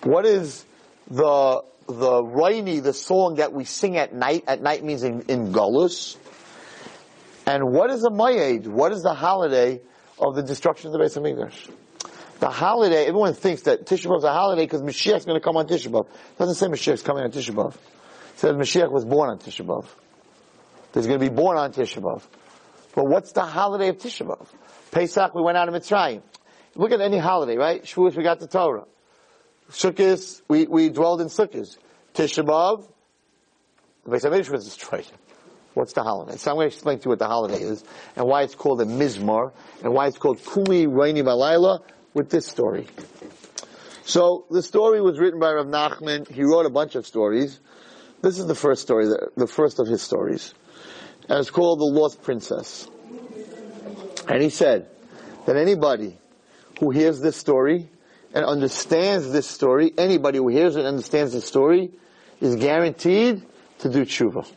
What 0.03 0.25
is 0.25 0.65
the 1.09 1.63
the 1.87 2.23
rainy, 2.23 2.79
the 2.79 2.93
song 2.93 3.35
that 3.35 3.51
we 3.51 3.63
sing 3.65 3.97
at 3.97 4.13
night? 4.13 4.43
At 4.47 4.61
night 4.61 4.83
means 4.83 5.03
in, 5.03 5.21
in 5.21 5.51
Gullus. 5.51 6.17
And 7.47 7.71
what 7.71 7.89
is 7.89 8.03
a 8.03 8.11
Mayed? 8.11 8.67
What 8.67 8.91
is 8.91 9.01
the 9.01 9.13
holiday 9.13 9.81
of 10.19 10.35
the 10.35 10.43
destruction 10.43 10.87
of 10.87 10.93
the 10.93 10.99
Beis 10.99 11.17
Hamikdash. 11.17 11.71
The 12.39 12.49
holiday, 12.49 13.05
everyone 13.05 13.33
thinks 13.33 13.63
that 13.63 13.85
Tisha 13.85 14.07
B'Av 14.07 14.19
is 14.19 14.23
a 14.23 14.33
holiday 14.33 14.63
because 14.63 14.81
Mashiach 14.81 15.17
is 15.17 15.25
going 15.25 15.39
to 15.39 15.43
come 15.43 15.57
on 15.57 15.67
Tisha 15.67 15.87
B'Av. 15.87 16.05
It 16.05 16.37
doesn't 16.37 16.55
say 16.55 16.67
Mashiach 16.67 16.93
is 16.93 17.01
coming 17.01 17.23
on 17.23 17.31
Tisha 17.31 17.53
B'Av. 17.53 17.75
It 17.75 18.39
says 18.39 18.55
Mashiach 18.55 18.91
was 18.91 19.05
born 19.05 19.29
on 19.29 19.39
Tisha 19.39 19.65
B'Av. 19.65 19.85
He's 20.93 21.07
going 21.07 21.19
to 21.19 21.29
be 21.29 21.33
born 21.33 21.57
on 21.57 21.71
Tisha 21.73 22.01
B'Av. 22.01 22.21
But 22.95 23.07
what's 23.07 23.31
the 23.33 23.43
holiday 23.43 23.89
of 23.89 23.97
Tisha 23.97 24.25
B'Av? 24.25 24.47
Pesach, 24.91 25.35
we 25.35 25.41
went 25.41 25.57
out 25.57 25.67
of 25.67 25.75
Mitzrayim. 25.75 26.21
Look 26.79 26.93
at 26.93 27.01
any 27.01 27.17
holiday, 27.17 27.57
right? 27.57 27.83
Shavuos, 27.83 28.15
we 28.15 28.23
got 28.23 28.39
the 28.39 28.47
Torah. 28.47 28.85
Sukkot, 29.69 30.41
we, 30.47 30.65
we 30.65 30.87
dwelled 30.87 31.19
in 31.19 31.27
Sukkot. 31.27 31.77
Tisha 32.13 32.45
B'Av, 32.45 32.87
the 34.05 34.11
Beis 34.11 34.23
Hamikdash 34.23 34.49
was 34.49 34.63
destroyed. 34.63 35.05
What's 35.73 35.91
the 35.91 36.03
holiday? 36.03 36.37
So 36.37 36.51
I'm 36.51 36.55
going 36.55 36.69
to 36.69 36.73
explain 36.73 36.99
to 36.99 37.03
you 37.03 37.09
what 37.09 37.19
the 37.19 37.27
holiday 37.27 37.61
is 37.61 37.83
and 38.15 38.25
why 38.25 38.43
it's 38.43 38.55
called 38.55 38.79
a 38.79 38.85
mizmar 38.85 39.51
and 39.83 39.93
why 39.93 40.07
it's 40.07 40.17
called 40.17 40.39
Kumi 40.41 40.87
Raini 40.87 41.21
Malayla 41.21 41.81
with 42.13 42.29
this 42.29 42.47
story. 42.47 42.87
So 44.05 44.45
the 44.49 44.63
story 44.63 45.01
was 45.01 45.19
written 45.19 45.41
by 45.41 45.51
Rav 45.51 45.65
Nachman. 45.65 46.31
He 46.31 46.43
wrote 46.43 46.65
a 46.65 46.69
bunch 46.69 46.95
of 46.95 47.05
stories. 47.05 47.59
This 48.21 48.39
is 48.39 48.47
the 48.47 48.55
first 48.55 48.81
story, 48.83 49.09
the 49.35 49.47
first 49.47 49.79
of 49.79 49.87
his 49.87 50.01
stories. 50.01 50.53
And 51.27 51.39
it's 51.39 51.51
called 51.51 51.79
The 51.79 51.83
Lost 51.83 52.21
Princess. 52.21 52.89
And 54.29 54.41
he 54.41 54.49
said 54.49 54.87
that 55.45 55.57
anybody 55.57 56.17
who 56.79 56.91
hears 56.91 57.21
this 57.21 57.37
story 57.37 57.89
and 58.33 58.45
understands 58.45 59.31
this 59.31 59.47
story, 59.47 59.93
anybody 59.97 60.37
who 60.37 60.47
hears 60.47 60.75
and 60.75 60.85
understands 60.85 61.33
the 61.33 61.41
story 61.41 61.91
is 62.41 62.55
guaranteed 62.55 63.43
to 63.79 63.89
do 63.89 64.05
tshuva 64.05 64.47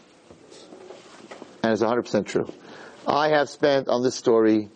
and 1.62 1.72
it's 1.72 1.82
100% 1.82 2.26
true. 2.26 2.52
I 3.06 3.28
have 3.28 3.48
spent 3.48 3.88
on 3.88 4.02
this 4.02 4.14
story 4.14 4.68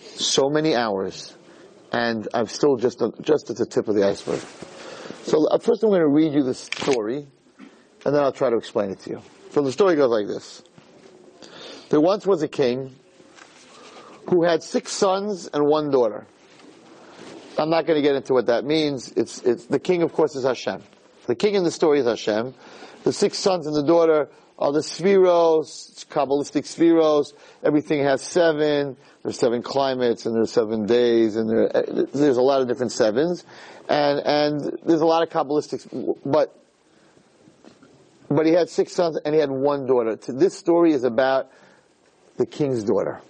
so 0.00 0.50
many 0.50 0.74
hours, 0.74 1.36
and 1.92 2.28
I'm 2.34 2.46
still 2.46 2.76
just 2.76 3.02
just 3.22 3.50
at 3.50 3.56
the 3.56 3.66
tip 3.66 3.88
of 3.88 3.94
the 3.94 4.06
iceberg. 4.06 4.40
So 5.24 5.46
uh, 5.48 5.58
first, 5.58 5.82
I'm 5.82 5.90
going 5.90 6.00
to 6.00 6.08
read 6.08 6.32
you 6.32 6.42
the 6.42 6.54
story, 6.54 7.26
and 7.58 8.14
then 8.14 8.22
I'll 8.22 8.32
try 8.32 8.50
to 8.50 8.56
explain 8.56 8.90
it 8.90 9.00
to 9.00 9.10
you. 9.10 9.22
So 9.50 9.62
the 9.62 9.72
story 9.72 9.96
goes 9.96 10.10
like 10.10 10.26
this: 10.26 10.62
There 11.88 12.00
once 12.00 12.26
was 12.26 12.42
a 12.42 12.48
king 12.48 12.94
who 14.28 14.44
had 14.44 14.62
six 14.62 14.92
sons 14.92 15.48
and 15.52 15.66
one 15.66 15.90
daughter. 15.90 16.26
I'm 17.58 17.70
not 17.70 17.86
going 17.86 17.96
to 17.96 18.02
get 18.02 18.16
into 18.16 18.32
what 18.32 18.46
that 18.46 18.64
means. 18.64 19.12
It's 19.12 19.42
it's 19.42 19.66
the 19.66 19.78
king, 19.78 20.02
of 20.02 20.12
course, 20.12 20.34
is 20.34 20.44
Hashem. 20.44 20.82
The 21.26 21.34
king 21.34 21.54
in 21.54 21.64
the 21.64 21.70
story 21.70 22.00
is 22.00 22.06
Hashem. 22.06 22.54
The 23.04 23.12
six 23.12 23.38
sons 23.38 23.66
and 23.66 23.74
the 23.74 23.82
daughter 23.82 24.28
are 24.58 24.72
the 24.72 24.80
sefiros, 24.80 26.06
Kabbalistic 26.06 26.64
sefiros. 26.64 27.32
Everything 27.64 28.02
has 28.04 28.22
seven. 28.22 28.96
There's 29.22 29.38
seven 29.38 29.62
climates 29.62 30.26
and 30.26 30.34
there's 30.34 30.52
seven 30.52 30.86
days 30.86 31.36
and 31.36 31.48
there, 31.48 31.68
there's 32.12 32.36
a 32.36 32.42
lot 32.42 32.60
of 32.60 32.68
different 32.68 32.92
sevens. 32.92 33.44
And, 33.88 34.20
and 34.20 34.78
there's 34.84 35.00
a 35.00 35.06
lot 35.06 35.22
of 35.22 35.30
Kabbalistic, 35.30 36.16
but, 36.24 36.56
but 38.28 38.46
he 38.46 38.52
had 38.52 38.68
six 38.68 38.92
sons 38.92 39.18
and 39.24 39.34
he 39.34 39.40
had 39.40 39.50
one 39.50 39.86
daughter. 39.86 40.16
This 40.16 40.56
story 40.56 40.92
is 40.92 41.04
about 41.04 41.50
the 42.36 42.46
king's 42.46 42.84
daughter. 42.84 43.20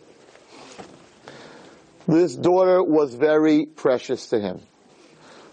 This 2.06 2.34
daughter 2.34 2.82
was 2.82 3.14
very 3.14 3.66
precious 3.66 4.28
to 4.28 4.40
him. 4.40 4.60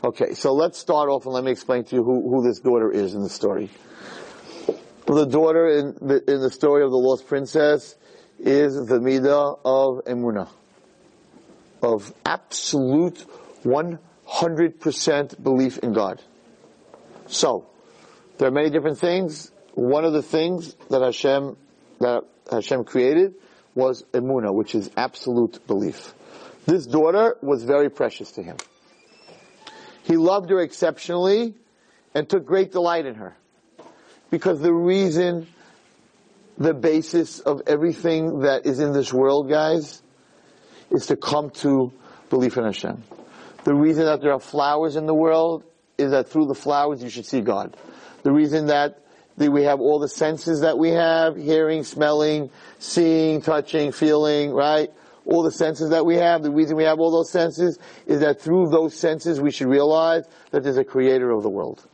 Okay, 0.04 0.34
so 0.34 0.54
let's 0.54 0.78
start 0.78 1.10
off 1.10 1.26
and 1.26 1.34
let 1.34 1.43
me 1.43 1.52
explain 1.52 1.84
to 1.86 1.95
you 1.95 2.04
who, 2.04 2.30
who 2.30 2.48
this 2.48 2.60
daughter 2.60 2.91
is 2.91 3.14
in 3.14 3.22
the 3.22 3.30
story. 3.30 3.70
The 5.06 5.26
daughter 5.26 5.68
in 5.68 5.98
the, 6.08 6.24
in 6.32 6.41
the 6.41 6.52
story 6.52 6.84
of 6.84 6.91
the 6.91 6.98
lost 6.98 7.28
princess 7.28 7.95
is 8.39 8.76
the 8.76 9.00
midah 9.00 9.60
of 9.66 10.06
emuna, 10.06 10.50
of 11.82 12.14
absolute 12.26 13.26
100% 13.64 15.43
belief 15.43 15.78
in 15.80 15.93
God. 15.93 16.22
So, 17.28 17.68
there 18.38 18.48
are 18.48 18.52
many 18.52 18.70
different 18.70 19.00
things. 19.00 19.52
One 19.74 20.06
of 20.06 20.14
the 20.14 20.22
things 20.22 20.76
that 20.89 21.02
Hashem, 21.02 21.58
that 22.00 22.24
Hashem 22.52 22.84
created 22.84 23.36
was 23.78 24.04
emuna, 24.12 24.52
which 24.54 24.74
is 24.74 24.90
absolute 24.98 25.66
belief. 25.68 26.14
This 26.66 26.86
daughter 26.88 27.38
was 27.42 27.64
very 27.64 27.90
precious 27.90 28.32
to 28.34 28.44
him. 28.44 28.58
He 30.04 30.18
loved 30.18 30.50
her 30.50 30.60
exceptionally 30.60 31.54
and 32.16 32.28
took 32.28 32.46
great 32.46 32.72
delight 32.72 33.06
in 33.06 33.16
her. 33.16 33.38
Because 34.32 34.60
the 34.60 34.74
reason, 34.74 35.48
the 36.58 36.74
basis 36.74 37.40
of 37.40 37.62
everything 37.68 38.40
that 38.40 38.66
is 38.66 38.80
in 38.80 38.94
this 38.94 39.14
world, 39.14 39.48
guys, 39.48 40.02
is 40.90 41.06
to 41.08 41.16
come 41.16 41.52
to 41.52 41.94
belief 42.30 42.58
in 42.58 42.64
Hashem. 42.64 43.04
The 43.64 43.76
reason 43.76 44.06
that 44.06 44.22
there 44.22 44.34
are 44.34 44.40
flowers 44.40 44.96
in 44.96 45.06
the 45.06 45.14
world 45.14 45.64
is 45.98 46.12
that 46.12 46.30
through 46.30 46.48
the 46.48 46.56
flowers 46.56 47.04
you 47.04 47.10
should 47.10 47.26
see 47.26 47.42
God. 47.42 47.78
The 48.24 48.32
reason 48.32 48.68
that 48.68 49.04
we 49.38 49.64
have 49.64 49.80
all 49.80 50.00
the 50.00 50.10
senses 50.10 50.62
that 50.62 50.78
we 50.78 50.90
have, 50.90 51.36
hearing, 51.36 51.84
smelling, 51.84 52.50
seeing, 52.80 53.42
touching, 53.42 53.92
feeling, 53.92 54.52
right? 54.52 54.90
All 55.26 55.44
the 55.44 55.52
senses 55.52 55.92
that 55.92 56.06
we 56.06 56.16
have, 56.16 56.42
the 56.42 56.52
reason 56.52 56.76
we 56.76 56.86
have 56.86 57.00
all 57.00 57.12
those 57.12 57.32
senses 57.32 57.78
is 58.08 58.22
that 58.22 58.42
through 58.42 58.70
those 58.70 58.96
senses 58.96 59.40
we 59.40 59.52
should 59.52 59.68
realize 59.68 60.24
that 60.52 60.64
there's 60.64 60.78
a 60.78 60.84
creator 60.84 61.30
of 61.30 61.44
the 61.44 61.50
world. 61.50 61.86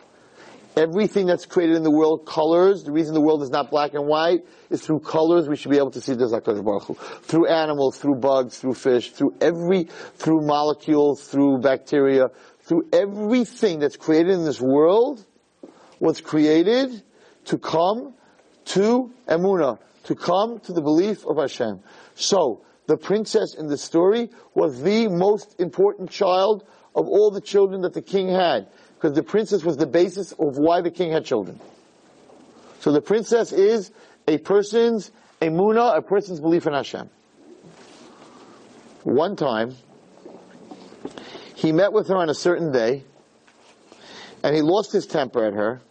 Everything 0.77 1.27
that's 1.27 1.45
created 1.45 1.75
in 1.75 1.83
the 1.83 1.91
world, 1.91 2.25
colors, 2.25 2.83
the 2.83 2.91
reason 2.91 3.13
the 3.13 3.21
world 3.21 3.43
is 3.43 3.49
not 3.49 3.69
black 3.69 3.93
and 3.93 4.07
white 4.07 4.41
is 4.69 4.81
through 4.81 5.01
colors 5.01 5.47
we 5.47 5.55
should 5.55 5.69
be 5.69 5.77
able 5.77 5.91
to 5.91 6.01
see 6.01 6.13
the 6.13 6.25
HaKadosh 6.25 6.63
Baruch 6.63 6.83
Hu. 6.83 6.93
Through 6.93 7.47
animals, 7.47 7.97
through 7.97 8.15
bugs, 8.15 8.57
through 8.57 8.73
fish, 8.73 9.11
through 9.11 9.35
every, 9.41 9.83
through 10.15 10.41
molecules, 10.41 11.27
through 11.27 11.59
bacteria, 11.59 12.29
through 12.61 12.87
everything 12.93 13.79
that's 13.79 13.97
created 13.97 14.31
in 14.31 14.45
this 14.45 14.61
world 14.61 15.23
what's 15.99 16.21
created 16.21 17.03
to 17.45 17.57
come 17.57 18.13
to 18.65 19.11
Emuna, 19.27 19.79
to 20.05 20.15
come 20.15 20.59
to 20.61 20.73
the 20.73 20.81
belief 20.81 21.25
of 21.25 21.37
Hashem. 21.37 21.81
So, 22.15 22.61
the 22.85 22.97
princess 22.97 23.55
in 23.55 23.67
the 23.67 23.77
story 23.77 24.29
was 24.53 24.81
the 24.81 25.07
most 25.07 25.59
important 25.59 26.11
child 26.11 26.65
of 26.95 27.07
all 27.07 27.31
the 27.31 27.41
children 27.41 27.81
that 27.81 27.93
the 27.93 28.01
king 28.01 28.27
had 28.27 28.67
because 28.95 29.15
the 29.15 29.23
princess 29.23 29.63
was 29.63 29.77
the 29.77 29.87
basis 29.87 30.31
of 30.33 30.57
why 30.57 30.81
the 30.81 30.91
king 30.91 31.11
had 31.11 31.25
children. 31.25 31.59
So 32.79 32.91
the 32.91 33.01
princess 33.01 33.51
is 33.51 33.91
a 34.27 34.37
person's 34.37 35.11
emuna, 35.41 35.97
a 35.97 36.01
person's 36.01 36.39
belief 36.39 36.67
in 36.67 36.73
Hashem. 36.73 37.09
one 39.03 39.35
time, 39.35 39.75
he 41.55 41.71
met 41.71 41.93
with 41.93 42.07
her 42.09 42.17
on 42.17 42.29
a 42.29 42.33
certain 42.33 42.71
day, 42.71 43.03
and 44.43 44.55
he 44.55 44.61
lost 44.61 44.91
his 44.91 45.05
temper 45.05 45.45
at 45.45 45.53
her, 45.53 45.81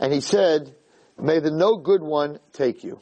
and 0.00 0.12
he 0.12 0.20
said, 0.20 0.74
May 1.18 1.38
the 1.38 1.50
no 1.50 1.76
good 1.76 2.02
one 2.02 2.38
take 2.52 2.84
you. 2.84 3.00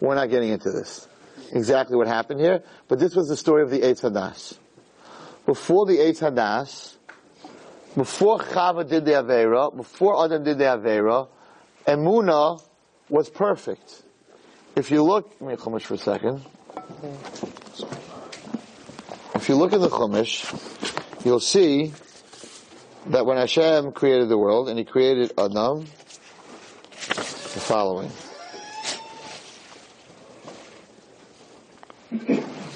We're 0.00 0.14
not 0.14 0.30
getting 0.30 0.50
into 0.50 0.70
this. 0.70 1.06
Exactly 1.52 1.96
what 1.96 2.06
happened 2.06 2.40
here, 2.40 2.62
but 2.88 2.98
this 2.98 3.14
was 3.14 3.28
the 3.28 3.36
story 3.36 3.62
of 3.62 3.70
the 3.70 3.80
Eitz 3.80 4.02
Hadas. 4.02 4.58
Before 5.44 5.86
the 5.86 5.98
Eitz 5.98 6.20
Hadas, 6.20 6.96
before 7.94 8.38
Chava 8.38 8.88
did 8.88 9.04
the 9.04 9.12
Avera, 9.12 9.74
before 9.74 10.24
Adam 10.24 10.44
did 10.44 10.58
the 10.58 10.64
Avera, 10.64 11.28
Emuna 11.86 12.62
was 13.08 13.30
perfect. 13.30 14.02
If 14.74 14.90
you 14.90 15.02
look, 15.02 15.34
let 15.40 15.48
me 15.48 15.54
a 15.54 15.56
Chumash 15.56 15.82
for 15.82 15.94
a 15.94 15.98
second. 15.98 16.42
If 19.34 19.48
you 19.48 19.54
look 19.54 19.72
in 19.72 19.80
the 19.80 19.88
Chumash, 19.88 21.24
you'll 21.24 21.40
see 21.40 21.92
that 23.08 23.24
when 23.24 23.36
Hashem 23.36 23.92
created 23.92 24.28
the 24.28 24.38
world 24.38 24.68
and 24.68 24.78
He 24.78 24.84
created 24.84 25.32
Adam, 25.38 25.80
the 25.80 27.62
following. 27.62 28.10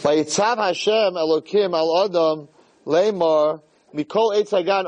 Vayitzav 0.02 0.56
Hashem 0.56 1.14
Elokim 1.14 1.74
al 1.74 2.04
Adam 2.04 2.48
Lemar 2.86 3.60
Mikol 3.94 4.34
Hagan 4.50 4.86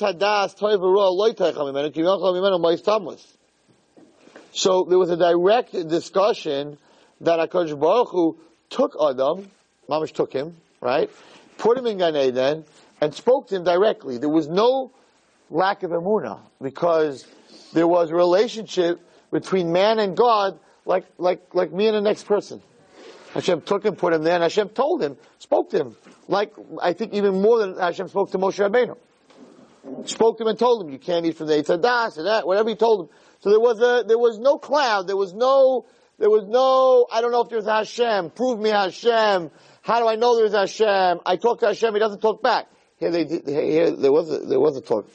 Hadas 0.00 0.56
Toy 0.56 0.76
Mimenu 0.76 1.92
Mimenu 1.94 2.60
Mois 2.60 2.82
Tamus 2.82 3.24
So 4.52 4.84
there 4.84 4.98
was 4.98 5.10
a 5.10 5.16
direct 5.16 5.72
discussion 5.88 6.78
that 7.20 7.50
HaKadosh 7.50 7.78
Baruch 7.78 8.08
Hu 8.08 8.38
took 8.70 8.96
Adam, 9.00 9.50
Mamish 9.88 10.12
took 10.12 10.32
him, 10.32 10.56
right? 10.80 11.10
Put 11.58 11.78
him 11.78 11.86
in 11.86 11.98
Gan 11.98 12.16
Eden 12.16 12.64
and 13.00 13.14
spoke 13.14 13.48
to 13.48 13.56
him 13.56 13.64
directly. 13.64 14.18
There 14.18 14.28
was 14.28 14.48
no 14.48 14.92
lack 15.50 15.82
of 15.82 15.90
emuna 15.90 16.40
because 16.60 17.26
there 17.72 17.86
was 17.86 18.10
a 18.10 18.14
relationship 18.14 19.00
between 19.30 19.72
man 19.72 19.98
and 19.98 20.16
God 20.16 20.58
like, 20.84 21.06
like, 21.18 21.54
like 21.54 21.72
me 21.72 21.86
and 21.86 21.96
the 21.96 22.00
next 22.00 22.24
person. 22.24 22.62
Hashem 23.34 23.62
took 23.62 23.84
him, 23.84 23.94
put 23.94 24.12
him 24.12 24.24
there, 24.24 24.34
and 24.34 24.42
Hashem 24.42 24.70
told 24.70 25.02
him, 25.02 25.16
spoke 25.38 25.70
to 25.70 25.78
him, 25.78 25.96
like, 26.26 26.52
I 26.82 26.94
think 26.94 27.14
even 27.14 27.40
more 27.40 27.58
than 27.60 27.76
Hashem 27.76 28.08
spoke 28.08 28.32
to 28.32 28.38
Moshe 28.38 28.58
Rabbeinu. 28.58 28.96
Spoke 30.08 30.38
to 30.38 30.44
him 30.44 30.48
and 30.48 30.58
told 30.58 30.82
him, 30.82 30.90
you 30.90 30.98
can't 30.98 31.24
eat 31.24 31.36
from 31.36 31.46
the 31.46 31.54
Eitz 31.54 31.66
Hadas 31.66 32.16
and 32.18 32.26
that, 32.26 32.46
whatever 32.46 32.68
he 32.68 32.74
told 32.74 33.02
him. 33.02 33.16
So 33.40 33.50
there 33.50 33.60
was 33.60 33.80
a, 33.80 34.04
there 34.06 34.18
was 34.18 34.38
no 34.38 34.58
cloud, 34.58 35.06
there 35.06 35.16
was 35.16 35.32
no, 35.32 35.86
there 36.18 36.28
was 36.28 36.44
no, 36.46 37.06
I 37.10 37.20
don't 37.20 37.30
know 37.30 37.42
if 37.42 37.48
there's 37.48 37.66
Hashem, 37.66 38.30
prove 38.30 38.58
me 38.58 38.70
Hashem, 38.70 39.50
how 39.82 40.00
do 40.00 40.08
I 40.08 40.16
know 40.16 40.36
there's 40.36 40.52
Hashem? 40.52 41.20
I 41.24 41.36
talk 41.36 41.60
to 41.60 41.66
Hashem, 41.66 41.94
he 41.94 42.00
doesn't 42.00 42.20
talk 42.20 42.42
back. 42.42 42.66
Here 43.00 43.10
they 43.10 43.24
here, 43.24 43.90
there 43.90 44.12
was 44.12 44.30
a, 44.30 44.38
there 44.40 44.60
was 44.60 44.76
a 44.76 44.82
talk 44.82 45.08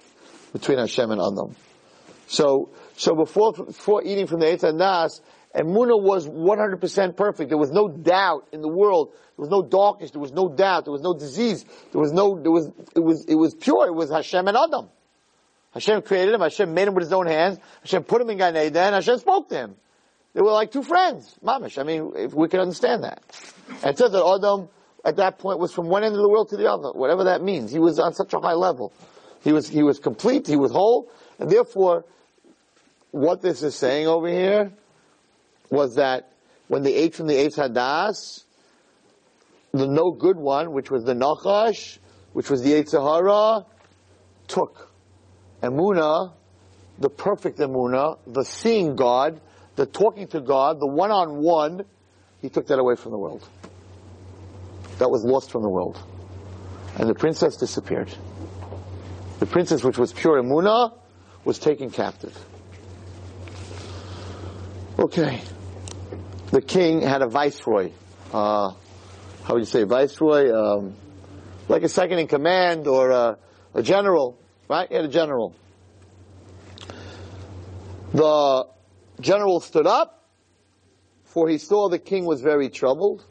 between 0.51 0.79
Hashem 0.79 1.11
and 1.11 1.21
Adam. 1.21 1.55
So, 2.27 2.69
so 2.97 3.15
before, 3.15 3.53
before 3.53 4.03
eating 4.03 4.25
from 4.25 4.39
the 4.39 4.47
Eitz 4.47 4.63
Nas, 4.75 5.21
Emuna 5.55 6.01
was 6.01 6.27
100% 6.27 7.15
perfect. 7.15 7.49
There 7.49 7.57
was 7.57 7.71
no 7.71 7.87
doubt 7.87 8.47
in 8.51 8.61
the 8.61 8.67
world. 8.67 9.11
There 9.13 9.47
was 9.47 9.49
no 9.49 9.61
darkness. 9.61 10.11
There 10.11 10.19
was 10.19 10.33
no 10.33 10.49
doubt. 10.49 10.85
There 10.85 10.91
was 10.91 11.03
no 11.03 11.13
disease. 11.13 11.63
There 11.91 12.01
was 12.01 12.11
no, 12.11 12.41
there 12.41 12.51
was, 12.51 12.71
it 12.95 12.99
was, 12.99 13.25
it 13.25 13.35
was 13.35 13.53
pure. 13.53 13.87
It 13.87 13.93
was 13.93 14.09
Hashem 14.09 14.47
and 14.47 14.57
Adam. 14.57 14.89
Hashem 15.73 16.01
created 16.01 16.33
him. 16.33 16.41
Hashem 16.41 16.73
made 16.73 16.87
him 16.87 16.95
with 16.95 17.03
his 17.03 17.13
own 17.13 17.27
hands. 17.27 17.59
Hashem 17.81 18.03
put 18.03 18.21
him 18.21 18.29
in 18.31 18.37
Gan 18.37 18.57
Eden. 18.57 18.93
Hashem 18.93 19.19
spoke 19.19 19.47
to 19.49 19.55
him. 19.55 19.75
They 20.33 20.41
were 20.41 20.51
like 20.51 20.71
two 20.71 20.83
friends. 20.83 21.35
Mamish. 21.43 21.77
I 21.77 21.83
mean, 21.83 22.11
if 22.15 22.33
we 22.33 22.49
can 22.49 22.59
understand 22.59 23.03
that. 23.03 23.21
And 23.83 23.91
it 23.91 23.97
says 23.97 24.11
that 24.11 24.25
Adam, 24.25 24.67
at 25.05 25.17
that 25.17 25.37
point, 25.37 25.59
was 25.59 25.71
from 25.71 25.87
one 25.87 26.03
end 26.03 26.15
of 26.15 26.21
the 26.21 26.29
world 26.29 26.49
to 26.49 26.57
the 26.57 26.69
other. 26.69 26.91
Whatever 26.91 27.25
that 27.25 27.41
means. 27.41 27.71
He 27.71 27.79
was 27.79 27.99
on 27.99 28.13
such 28.13 28.33
a 28.33 28.39
high 28.39 28.53
level. 28.53 28.91
He 29.43 29.53
was, 29.53 29.69
he 29.69 29.83
was 29.83 29.99
complete. 29.99 30.47
He 30.47 30.55
was 30.55 30.71
whole. 30.71 31.09
And 31.39 31.49
therefore, 31.49 32.05
what 33.11 33.41
this 33.41 33.61
is 33.61 33.75
saying 33.75 34.07
over 34.07 34.27
here, 34.27 34.71
was 35.69 35.95
that 35.95 36.31
when 36.67 36.83
they 36.83 36.93
ate 36.93 37.15
from 37.15 37.27
the 37.27 37.35
Eitz 37.35 37.57
Hadas, 37.57 38.43
the 39.71 39.87
no 39.87 40.11
good 40.11 40.37
one, 40.37 40.71
which 40.71 40.89
was 40.89 41.03
the 41.03 41.13
Nachash, 41.13 41.99
which 42.33 42.49
was 42.49 42.63
the 42.63 42.71
Yetzer 42.71 43.01
Hara, 43.01 43.65
took 44.47 44.91
Emuna, 45.61 46.33
the 46.99 47.09
perfect 47.09 47.59
Emuna, 47.59 48.17
the 48.25 48.43
seeing 48.43 48.95
God, 48.95 49.39
the 49.75 49.85
talking 49.85 50.27
to 50.29 50.39
God, 50.39 50.79
the 50.79 50.87
one-on-one, 50.87 51.85
he 52.41 52.49
took 52.49 52.67
that 52.67 52.79
away 52.79 52.95
from 52.95 53.11
the 53.11 53.17
world. 53.17 53.47
That 54.99 55.09
was 55.09 55.23
lost 55.23 55.51
from 55.51 55.61
the 55.61 55.69
world. 55.69 56.01
And 56.97 57.09
the 57.09 57.15
princess 57.15 57.57
disappeared. 57.57 58.13
The 59.39 59.45
princess, 59.45 59.83
which 59.83 59.97
was 59.97 60.13
pure 60.13 60.41
Emuna, 60.41 60.97
was 61.43 61.59
taken 61.59 61.91
captive. 61.91 62.37
Okay 64.97 65.41
the 66.55 66.61
king 66.61 67.01
had 67.01 67.21
a 67.21 67.27
viceroy. 67.27 67.91
Uh, 68.31 68.71
how 69.43 69.53
would 69.53 69.59
you 69.59 69.65
say 69.65 69.83
viceroy? 69.83 70.53
Um, 70.53 70.95
like 71.67 71.83
a 71.83 71.89
second 71.89 72.19
in 72.19 72.27
command 72.27 72.87
or 72.87 73.11
a, 73.11 73.37
a 73.73 73.83
general, 73.83 74.39
right? 74.69 74.87
He 74.87 74.95
had 74.95 75.03
a 75.03 75.09
general. 75.09 75.53
The 78.13 78.67
general 79.19 79.59
stood 79.59 79.85
up, 79.85 80.23
for 81.25 81.49
he 81.49 81.57
saw 81.57 81.89
the 81.89 81.99
king 81.99 82.23
was 82.23 82.39
very 82.39 82.69
troubled, 82.69 83.25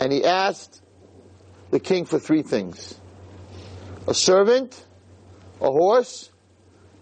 and 0.00 0.12
he 0.12 0.24
asked 0.24 0.82
the 1.70 1.80
king 1.80 2.04
for 2.04 2.18
three 2.18 2.42
things. 2.42 2.98
A 4.06 4.14
servant, 4.14 4.84
a 5.60 5.70
horse, 5.70 6.30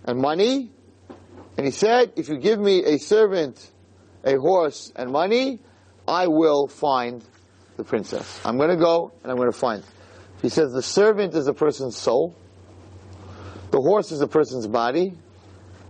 and 0.04 0.18
money. 0.18 0.70
And 1.56 1.66
he 1.66 1.72
said, 1.72 2.12
if 2.16 2.28
you 2.28 2.38
give 2.38 2.58
me 2.58 2.84
a 2.84 2.98
servant, 2.98 3.70
a 4.24 4.36
horse 4.36 4.92
and 4.94 5.10
money, 5.10 5.60
I 6.06 6.26
will 6.26 6.68
find 6.68 7.24
the 7.76 7.84
princess. 7.84 8.40
I'm 8.44 8.56
going 8.58 8.70
to 8.70 8.76
go 8.76 9.12
and 9.22 9.30
I'm 9.30 9.36
going 9.36 9.50
to 9.50 9.58
find. 9.58 9.82
He 10.42 10.48
says 10.48 10.72
the 10.72 10.82
servant 10.82 11.34
is 11.34 11.46
a 11.46 11.54
person's 11.54 11.96
soul, 11.96 12.34
the 13.70 13.80
horse 13.80 14.10
is 14.10 14.20
a 14.20 14.26
person's 14.26 14.66
body, 14.66 15.14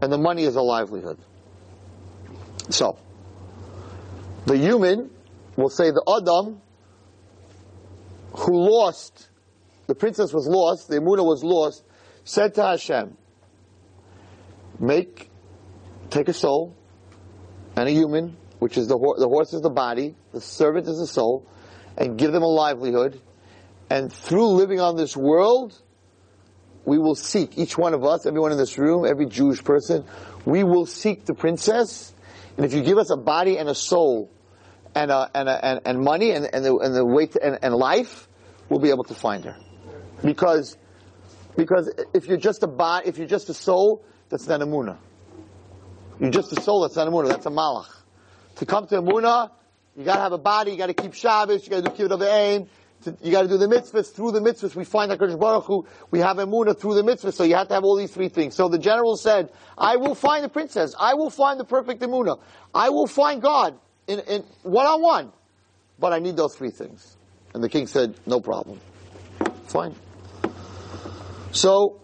and 0.00 0.12
the 0.12 0.18
money 0.18 0.44
is 0.44 0.56
a 0.56 0.62
livelihood. 0.62 1.18
So, 2.70 2.98
the 4.46 4.56
human 4.56 5.10
will 5.56 5.70
say 5.70 5.90
the 5.90 6.02
Adam 6.08 6.60
who 8.32 8.56
lost, 8.56 9.28
the 9.86 9.94
princess 9.94 10.32
was 10.32 10.46
lost, 10.46 10.88
the 10.88 10.96
Emuna 10.96 11.24
was 11.24 11.42
lost, 11.42 11.84
said 12.24 12.54
to 12.54 12.62
Hashem, 12.62 13.16
make, 14.78 15.30
take 16.10 16.28
a 16.28 16.32
soul, 16.32 16.76
and 17.76 17.88
a 17.88 17.92
human, 17.92 18.36
which 18.58 18.76
is 18.76 18.88
the, 18.88 18.96
the 19.18 19.28
horse 19.28 19.52
is 19.52 19.62
the 19.62 19.70
body, 19.70 20.14
the 20.32 20.40
servant 20.40 20.86
is 20.86 20.98
the 20.98 21.06
soul, 21.06 21.46
and 21.96 22.18
give 22.18 22.32
them 22.32 22.42
a 22.42 22.48
livelihood. 22.48 23.20
And 23.88 24.12
through 24.12 24.48
living 24.48 24.80
on 24.80 24.96
this 24.96 25.16
world, 25.16 25.80
we 26.84 26.98
will 26.98 27.14
seek, 27.14 27.58
each 27.58 27.76
one 27.76 27.94
of 27.94 28.04
us, 28.04 28.26
everyone 28.26 28.52
in 28.52 28.58
this 28.58 28.78
room, 28.78 29.04
every 29.04 29.26
Jewish 29.26 29.62
person, 29.62 30.04
we 30.44 30.64
will 30.64 30.86
seek 30.86 31.24
the 31.24 31.34
princess. 31.34 32.14
And 32.56 32.64
if 32.64 32.72
you 32.72 32.82
give 32.82 32.98
us 32.98 33.10
a 33.10 33.16
body 33.16 33.58
and 33.58 33.68
a 33.68 33.74
soul, 33.74 34.30
and, 34.94 35.10
a, 35.10 35.30
and, 35.34 35.48
a, 35.48 35.64
and, 35.64 35.80
and, 35.84 36.00
money 36.00 36.32
and, 36.32 36.48
and 36.52 36.64
the, 36.64 36.76
and 36.76 36.94
the 36.94 37.04
weight 37.04 37.36
and, 37.36 37.58
and 37.62 37.74
life, 37.74 38.28
we'll 38.68 38.80
be 38.80 38.90
able 38.90 39.04
to 39.04 39.14
find 39.14 39.44
her. 39.44 39.56
Because, 40.22 40.76
because 41.56 41.92
if 42.14 42.26
you're 42.26 42.36
just 42.36 42.62
a 42.62 42.66
body, 42.66 43.08
if 43.08 43.18
you're 43.18 43.26
just 43.26 43.48
a 43.48 43.54
soul, 43.54 44.04
that's 44.28 44.46
not 44.46 44.60
emunah. 44.60 44.98
You're 46.20 46.30
just 46.30 46.52
a 46.52 46.60
soul, 46.60 46.82
that's 46.82 46.96
not 46.96 47.08
Emuna, 47.08 47.28
that's 47.28 47.46
a 47.46 47.50
Malach. 47.50 47.88
To 48.56 48.66
come 48.66 48.86
to 48.88 48.96
Emuna, 48.96 49.50
you 49.96 50.04
gotta 50.04 50.20
have 50.20 50.32
a 50.32 50.38
body, 50.38 50.70
you 50.70 50.76
gotta 50.76 50.92
keep 50.92 51.14
Shabbos, 51.14 51.64
you 51.64 51.70
gotta 51.70 51.82
do 51.82 51.90
kibud 51.90 52.12
av 52.12 52.68
you 53.22 53.32
gotta 53.32 53.48
do 53.48 53.56
the 53.56 53.66
mitzvahs, 53.66 54.14
through 54.14 54.32
the 54.32 54.40
mitzvahs 54.40 54.74
we 54.76 54.84
find 54.84 55.10
HaKadosh 55.10 55.40
Baruch 55.40 55.64
Hu, 55.64 55.86
we 56.10 56.18
have 56.18 56.36
Emuna 56.36 56.78
through 56.78 56.94
the 56.94 57.02
mitzvahs, 57.02 57.32
so 57.32 57.44
you 57.44 57.54
have 57.54 57.68
to 57.68 57.74
have 57.74 57.84
all 57.84 57.96
these 57.96 58.12
three 58.12 58.28
things. 58.28 58.54
So 58.54 58.68
the 58.68 58.78
general 58.78 59.16
said, 59.16 59.50
I 59.78 59.96
will 59.96 60.14
find 60.14 60.44
the 60.44 60.50
princess, 60.50 60.94
I 60.98 61.14
will 61.14 61.30
find 61.30 61.58
the 61.58 61.64
perfect 61.64 62.02
Emuna, 62.02 62.38
I 62.74 62.90
will 62.90 63.06
find 63.06 63.40
God 63.40 63.78
in, 64.18 64.44
one-on-one, 64.62 65.32
but 65.98 66.12
I 66.12 66.18
need 66.18 66.36
those 66.36 66.54
three 66.56 66.70
things. 66.70 67.16
And 67.54 67.62
the 67.62 67.68
king 67.68 67.86
said, 67.86 68.14
no 68.26 68.40
problem. 68.40 68.80
Fine. 69.66 69.94
So, 71.52 72.00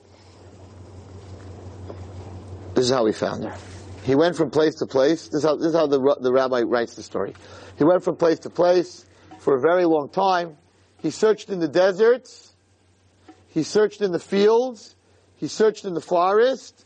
this 2.74 2.84
is 2.84 2.90
how 2.90 3.04
we 3.04 3.12
found 3.12 3.44
her. 3.44 3.56
He 4.04 4.14
went 4.14 4.36
from 4.36 4.50
place 4.50 4.76
to 4.76 4.86
place. 4.86 5.24
This 5.28 5.36
is 5.36 5.44
how, 5.44 5.56
this 5.56 5.68
is 5.68 5.74
how 5.74 5.86
the, 5.86 5.98
the 6.20 6.32
rabbi 6.32 6.62
writes 6.62 6.94
the 6.94 7.02
story. 7.02 7.34
He 7.78 7.84
went 7.84 8.04
from 8.04 8.16
place 8.16 8.38
to 8.40 8.50
place 8.50 9.04
for 9.38 9.56
a 9.56 9.60
very 9.60 9.84
long 9.84 10.08
time. 10.08 10.56
He 11.00 11.10
searched 11.10 11.50
in 11.50 11.58
the 11.58 11.68
deserts. 11.68 12.54
He 13.48 13.62
searched 13.62 14.02
in 14.02 14.12
the 14.12 14.20
fields. 14.20 14.94
He 15.36 15.48
searched 15.48 15.84
in 15.84 15.94
the 15.94 16.00
forest. 16.00 16.84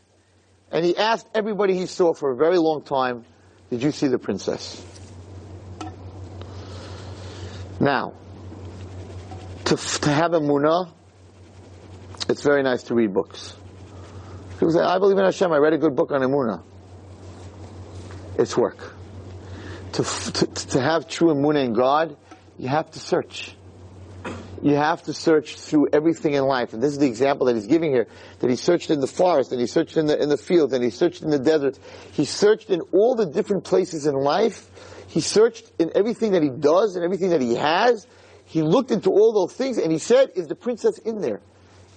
And 0.71 0.85
he 0.85 0.95
asked 0.95 1.27
everybody 1.35 1.75
he 1.75 1.85
saw 1.85 2.13
for 2.13 2.31
a 2.31 2.35
very 2.35 2.57
long 2.57 2.83
time, 2.83 3.25
did 3.69 3.83
you 3.83 3.91
see 3.91 4.07
the 4.07 4.19
princess? 4.19 4.83
Now, 7.81 8.13
to, 9.65 9.75
to 9.75 10.09
have 10.11 10.33
emunah, 10.33 10.91
it's 12.29 12.43
very 12.43 12.61
nice 12.61 12.83
to 12.83 12.93
read 12.93 13.11
books. 13.11 13.55
People 14.53 14.71
say, 14.71 14.81
I 14.81 14.99
believe 14.99 15.17
in 15.17 15.23
Hashem, 15.23 15.51
I 15.51 15.57
read 15.57 15.73
a 15.73 15.79
good 15.79 15.95
book 15.95 16.11
on 16.11 16.21
emunah. 16.21 16.61
It's 18.37 18.55
work. 18.55 18.93
To, 19.93 20.03
to, 20.03 20.45
to 20.45 20.79
have 20.79 21.07
true 21.07 21.33
emunah 21.33 21.65
in 21.65 21.73
God, 21.73 22.15
you 22.59 22.67
have 22.67 22.91
to 22.91 22.99
search. 22.99 23.55
You 24.61 24.75
have 24.75 25.01
to 25.03 25.13
search 25.13 25.55
through 25.55 25.87
everything 25.91 26.35
in 26.35 26.43
life. 26.43 26.73
And 26.73 26.83
this 26.83 26.91
is 26.91 26.99
the 26.99 27.07
example 27.07 27.47
that 27.47 27.55
he's 27.55 27.65
giving 27.65 27.91
here. 27.91 28.05
That 28.41 28.49
he 28.51 28.57
searched 28.57 28.91
in 28.91 28.99
the 28.99 29.07
forest, 29.07 29.53
and 29.53 29.59
he 29.59 29.65
searched 29.65 29.97
in 29.97 30.05
the, 30.05 30.21
in 30.21 30.29
the 30.29 30.37
fields, 30.37 30.73
and 30.73 30.83
he 30.83 30.91
searched 30.91 31.23
in 31.23 31.31
the 31.31 31.39
desert. 31.39 31.79
He 32.11 32.25
searched 32.25 32.69
in 32.69 32.81
all 32.91 33.15
the 33.15 33.25
different 33.25 33.63
places 33.63 34.05
in 34.05 34.13
life. 34.13 34.67
He 35.11 35.19
searched 35.19 35.69
in 35.77 35.91
everything 35.93 36.31
that 36.31 36.41
he 36.41 36.49
does 36.49 36.95
and 36.95 37.03
everything 37.03 37.31
that 37.31 37.41
he 37.41 37.55
has. 37.55 38.07
He 38.45 38.61
looked 38.61 38.91
into 38.91 39.09
all 39.09 39.33
those 39.33 39.53
things, 39.53 39.77
and 39.77 39.91
he 39.91 39.97
said, 39.97 40.31
is 40.35 40.47
the 40.47 40.55
princess 40.55 40.97
in 40.99 41.19
there? 41.19 41.41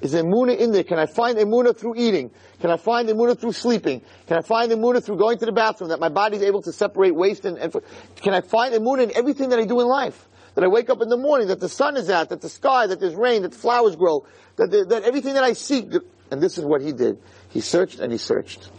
Is 0.00 0.14
Emuna 0.14 0.58
in 0.58 0.72
there? 0.72 0.82
Can 0.82 0.98
I 0.98 1.06
find 1.06 1.38
Emuna 1.38 1.76
through 1.76 1.94
eating? 1.96 2.32
Can 2.60 2.70
I 2.70 2.76
find 2.76 3.08
Emuna 3.08 3.38
through 3.38 3.52
sleeping? 3.52 4.02
Can 4.26 4.36
I 4.36 4.42
find 4.42 4.70
Emuna 4.72 5.02
through 5.02 5.16
going 5.16 5.38
to 5.38 5.46
the 5.46 5.52
bathroom 5.52 5.90
that 5.90 6.00
my 6.00 6.08
body 6.08 6.36
is 6.36 6.42
able 6.42 6.60
to 6.62 6.72
separate 6.72 7.14
waste 7.14 7.44
and, 7.44 7.56
and 7.56 7.72
can 8.16 8.34
I 8.34 8.40
find 8.40 8.74
Emuna 8.74 9.04
in 9.04 9.16
everything 9.16 9.50
that 9.50 9.58
I 9.58 9.64
do 9.64 9.80
in 9.80 9.86
life? 9.86 10.28
that 10.54 10.62
I 10.62 10.68
wake 10.68 10.88
up 10.88 11.02
in 11.02 11.08
the 11.08 11.16
morning, 11.16 11.48
that 11.48 11.60
the 11.60 11.68
sun 11.68 11.96
is 11.96 12.08
out, 12.08 12.28
that 12.28 12.40
the 12.40 12.48
sky, 12.48 12.86
that 12.86 13.00
there's 13.00 13.14
rain, 13.14 13.42
that 13.42 13.52
the 13.52 13.58
flowers 13.58 13.96
grow, 13.96 14.24
that, 14.56 14.70
the, 14.70 14.84
that 14.84 15.02
everything 15.02 15.34
that 15.34 15.42
I 15.42 15.52
seek, 15.52 15.92
and 16.30 16.40
this 16.40 16.58
is 16.58 16.64
what 16.64 16.80
he 16.80 16.92
did. 16.92 17.18
He 17.48 17.60
searched 17.60 17.98
and 17.98 18.12
he 18.12 18.18
searched. 18.18 18.70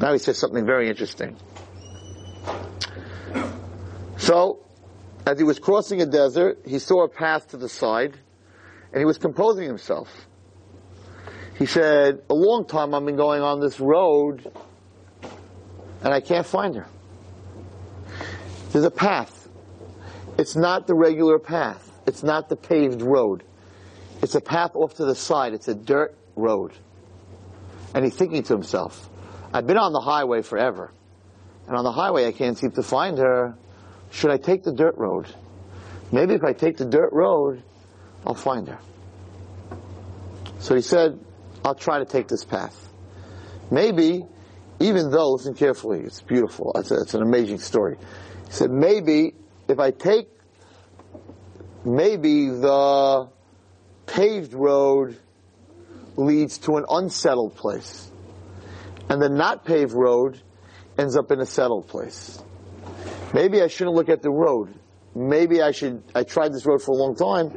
Now 0.00 0.12
he 0.12 0.18
says 0.18 0.38
something 0.38 0.66
very 0.66 0.88
interesting. 0.88 1.36
So, 4.18 4.64
as 5.26 5.38
he 5.38 5.44
was 5.44 5.58
crossing 5.58 6.00
a 6.00 6.06
desert, 6.06 6.60
he 6.64 6.78
saw 6.78 7.04
a 7.04 7.08
path 7.08 7.48
to 7.48 7.56
the 7.56 7.68
side, 7.68 8.18
and 8.92 8.98
he 8.98 9.04
was 9.04 9.18
composing 9.18 9.66
himself. 9.66 10.08
He 11.58 11.66
said, 11.66 12.22
a 12.28 12.34
long 12.34 12.66
time 12.66 12.94
I've 12.94 13.04
been 13.04 13.16
going 13.16 13.42
on 13.42 13.60
this 13.60 13.80
road, 13.80 14.50
and 16.02 16.12
I 16.12 16.20
can't 16.20 16.46
find 16.46 16.76
her. 16.76 16.86
There's 18.72 18.84
a 18.84 18.90
path. 18.90 19.48
It's 20.38 20.54
not 20.54 20.86
the 20.86 20.94
regular 20.94 21.38
path. 21.38 21.90
It's 22.06 22.22
not 22.22 22.48
the 22.48 22.56
paved 22.56 23.00
road. 23.00 23.42
It's 24.22 24.34
a 24.34 24.40
path 24.40 24.72
off 24.74 24.94
to 24.94 25.04
the 25.04 25.14
side. 25.14 25.54
It's 25.54 25.68
a 25.68 25.74
dirt 25.74 26.16
road. 26.36 26.72
And 27.94 28.04
he's 28.04 28.14
thinking 28.14 28.42
to 28.44 28.52
himself, 28.52 29.08
I've 29.52 29.66
been 29.66 29.78
on 29.78 29.92
the 29.92 30.00
highway 30.00 30.42
forever. 30.42 30.92
And 31.66 31.76
on 31.76 31.84
the 31.84 31.92
highway 31.92 32.26
I 32.26 32.32
can't 32.32 32.56
seem 32.56 32.70
to 32.72 32.82
find 32.82 33.18
her. 33.18 33.56
Should 34.10 34.30
I 34.30 34.36
take 34.36 34.62
the 34.62 34.72
dirt 34.72 34.96
road? 34.96 35.26
Maybe 36.12 36.34
if 36.34 36.44
I 36.44 36.52
take 36.52 36.76
the 36.76 36.84
dirt 36.84 37.12
road, 37.12 37.62
I'll 38.24 38.34
find 38.34 38.68
her. 38.68 38.78
So 40.60 40.74
he 40.74 40.82
said, 40.82 41.18
I'll 41.64 41.74
try 41.74 41.98
to 41.98 42.04
take 42.04 42.28
this 42.28 42.44
path. 42.44 42.88
Maybe, 43.70 44.24
even 44.78 45.10
though, 45.10 45.32
listen 45.32 45.54
carefully, 45.54 46.00
it's 46.00 46.22
beautiful. 46.22 46.72
It's, 46.76 46.90
a, 46.92 47.00
it's 47.00 47.14
an 47.14 47.22
amazing 47.22 47.58
story. 47.58 47.96
He 48.46 48.52
said, 48.52 48.70
maybe 48.70 49.34
if 49.68 49.80
I 49.80 49.90
take 49.90 50.28
maybe 51.86 52.48
the 52.48 53.28
paved 54.06 54.54
road 54.54 55.16
leads 56.16 56.58
to 56.58 56.76
an 56.76 56.84
unsettled 56.88 57.54
place, 57.54 58.10
and 59.08 59.22
the 59.22 59.28
not 59.28 59.64
paved 59.64 59.92
road 59.92 60.40
ends 60.98 61.16
up 61.16 61.30
in 61.30 61.40
a 61.40 61.46
settled 61.46 61.88
place. 61.88 62.42
Maybe 63.34 63.60
I 63.60 63.66
shouldn't 63.66 63.96
look 63.96 64.08
at 64.08 64.22
the 64.22 64.30
road. 64.30 64.74
Maybe 65.14 65.62
I 65.62 65.72
should, 65.72 66.02
I 66.14 66.22
tried 66.22 66.52
this 66.52 66.66
road 66.66 66.82
for 66.82 66.92
a 66.92 66.96
long 66.96 67.14
time. 67.14 67.52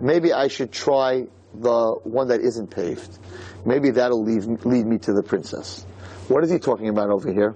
Maybe 0.00 0.32
I 0.32 0.48
should 0.48 0.72
try 0.72 1.26
the 1.54 1.92
one 2.04 2.28
that 2.28 2.40
isn't 2.40 2.68
paved. 2.68 3.18
Maybe 3.64 3.90
that'll 3.90 4.22
lead, 4.22 4.64
lead 4.64 4.86
me 4.86 4.98
to 4.98 5.12
the 5.12 5.22
princess. 5.22 5.84
What 6.28 6.44
is 6.44 6.50
he 6.50 6.58
talking 6.58 6.88
about 6.88 7.10
over 7.10 7.32
here? 7.32 7.54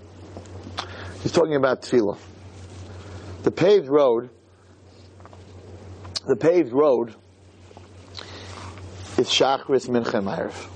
He's 1.23 1.33
talking 1.33 1.55
about 1.55 1.83
tefillah. 1.83 2.19
The 3.45 3.51
paved 3.51 3.89
road, 3.89 4.31
the 6.27 6.37
paved 6.37 6.73
road 6.73 7.15
is 9.17 9.29
Shachris 9.29 9.89
Mincha 9.89 10.23
Ma'ariv. 10.23 10.71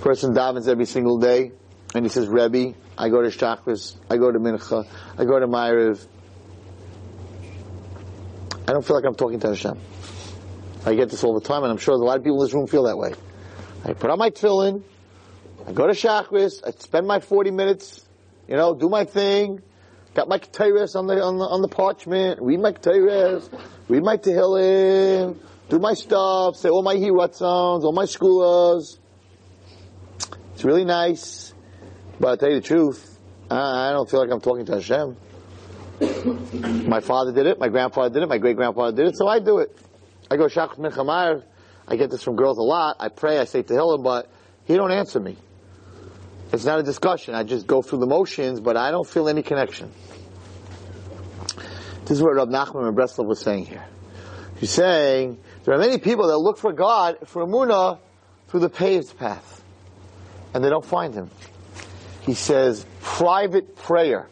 Person 0.00 0.34
davens 0.34 0.68
every 0.68 0.84
single 0.84 1.18
day, 1.18 1.52
and 1.94 2.04
he 2.04 2.08
says, 2.08 2.28
Rebbe, 2.28 2.74
I 2.98 3.08
go 3.08 3.22
to 3.22 3.28
Shachris, 3.28 3.96
I 4.10 4.16
go 4.16 4.30
to 4.30 4.38
Mincha, 4.38 4.86
I 5.16 5.24
go 5.24 5.38
to 5.38 5.46
Ma'ariv. 5.46 6.06
I 8.66 8.72
don't 8.72 8.84
feel 8.84 8.96
like 8.96 9.04
I'm 9.04 9.14
talking 9.14 9.40
to 9.40 9.48
Hashem. 9.48 9.78
I 10.86 10.94
get 10.94 11.08
this 11.08 11.24
all 11.24 11.38
the 11.38 11.46
time, 11.46 11.62
and 11.62 11.72
I'm 11.72 11.78
sure 11.78 11.94
a 11.94 11.96
lot 11.96 12.18
of 12.18 12.24
people 12.24 12.40
in 12.40 12.46
this 12.46 12.54
room 12.54 12.66
feel 12.66 12.84
that 12.84 12.98
way. 12.98 13.14
I 13.84 13.92
put 13.92 14.10
on 14.10 14.18
my 14.18 14.30
tefillin, 14.30 14.82
I 15.66 15.72
go 15.72 15.86
to 15.86 15.92
Shachris, 15.92 16.66
I 16.66 16.72
spend 16.72 17.06
my 17.06 17.20
40 17.20 17.50
minutes, 17.52 18.06
you 18.48 18.56
know, 18.56 18.74
do 18.74 18.88
my 18.88 19.04
thing, 19.04 19.62
Got 20.14 20.28
my 20.28 20.38
Ketores 20.38 20.94
on 20.94 21.08
the, 21.08 21.20
on 21.20 21.38
the, 21.38 21.44
on 21.44 21.60
the 21.60 21.66
parchment, 21.66 22.40
read 22.40 22.60
my 22.60 22.70
Ketores, 22.70 23.50
read 23.88 24.04
my 24.04 24.16
Tehillim, 24.16 25.36
do 25.68 25.78
my 25.80 25.94
stuff, 25.94 26.54
say 26.54 26.68
all 26.68 26.84
my 26.84 26.94
Hiratzons, 26.94 27.82
all 27.82 27.92
my 27.92 28.04
Skulas. 28.04 28.98
It's 30.54 30.64
really 30.64 30.84
nice, 30.84 31.52
but 32.24 32.32
I 32.32 32.36
tell 32.36 32.48
you 32.48 32.60
the 32.62 32.66
truth, 32.66 33.18
I, 33.50 33.90
don't 33.92 34.08
feel 34.08 34.20
like 34.20 34.30
I'm 34.30 34.40
talking 34.40 34.64
to 34.64 34.76
Hashem. 34.76 35.14
my 36.88 37.00
father 37.00 37.32
did 37.32 37.46
it, 37.46 37.60
my 37.60 37.68
grandfather 37.68 38.08
did 38.08 38.22
it, 38.22 38.30
my 38.30 38.38
great 38.38 38.56
grandfather 38.56 38.96
did 38.96 39.08
it, 39.08 39.18
so 39.18 39.28
I 39.28 39.40
do 39.40 39.58
it. 39.58 39.76
I 40.30 40.38
go 40.38 40.46
Shach 40.46 40.78
Minchamayr, 40.78 41.44
I 41.86 41.96
get 41.96 42.10
this 42.10 42.22
from 42.22 42.36
girls 42.36 42.56
a 42.56 42.62
lot, 42.62 42.96
I 42.98 43.10
pray, 43.10 43.38
I 43.38 43.44
say 43.44 43.62
Tehillim, 43.62 44.02
but 44.02 44.30
he 44.64 44.74
don't 44.74 44.90
answer 44.90 45.20
me. 45.20 45.36
It's 46.50 46.64
not 46.64 46.78
a 46.78 46.82
discussion. 46.82 47.34
I 47.34 47.42
just 47.42 47.66
go 47.66 47.82
through 47.82 47.98
the 47.98 48.06
motions, 48.06 48.58
but 48.58 48.78
I 48.78 48.90
don't 48.90 49.06
feel 49.06 49.28
any 49.28 49.42
connection. 49.42 49.92
This 52.06 52.12
is 52.12 52.22
what 52.22 52.36
Rab 52.36 52.48
Nachman 52.48 52.88
and 52.88 52.96
Breslov 52.96 53.26
was 53.26 53.40
saying 53.40 53.66
here. 53.66 53.84
He's 54.56 54.70
saying 54.70 55.38
there 55.64 55.74
are 55.74 55.78
many 55.78 55.98
people 55.98 56.28
that 56.28 56.38
look 56.38 56.56
for 56.56 56.72
God, 56.72 57.28
for 57.28 57.44
Amunah, 57.44 57.98
through 58.48 58.60
the 58.60 58.70
paved 58.70 59.18
path, 59.18 59.62
and 60.54 60.64
they 60.64 60.70
don't 60.70 60.86
find 60.86 61.12
Him. 61.12 61.28
He 62.24 62.34
says 62.34 62.86
private 63.00 63.76
prayer, 63.76 64.28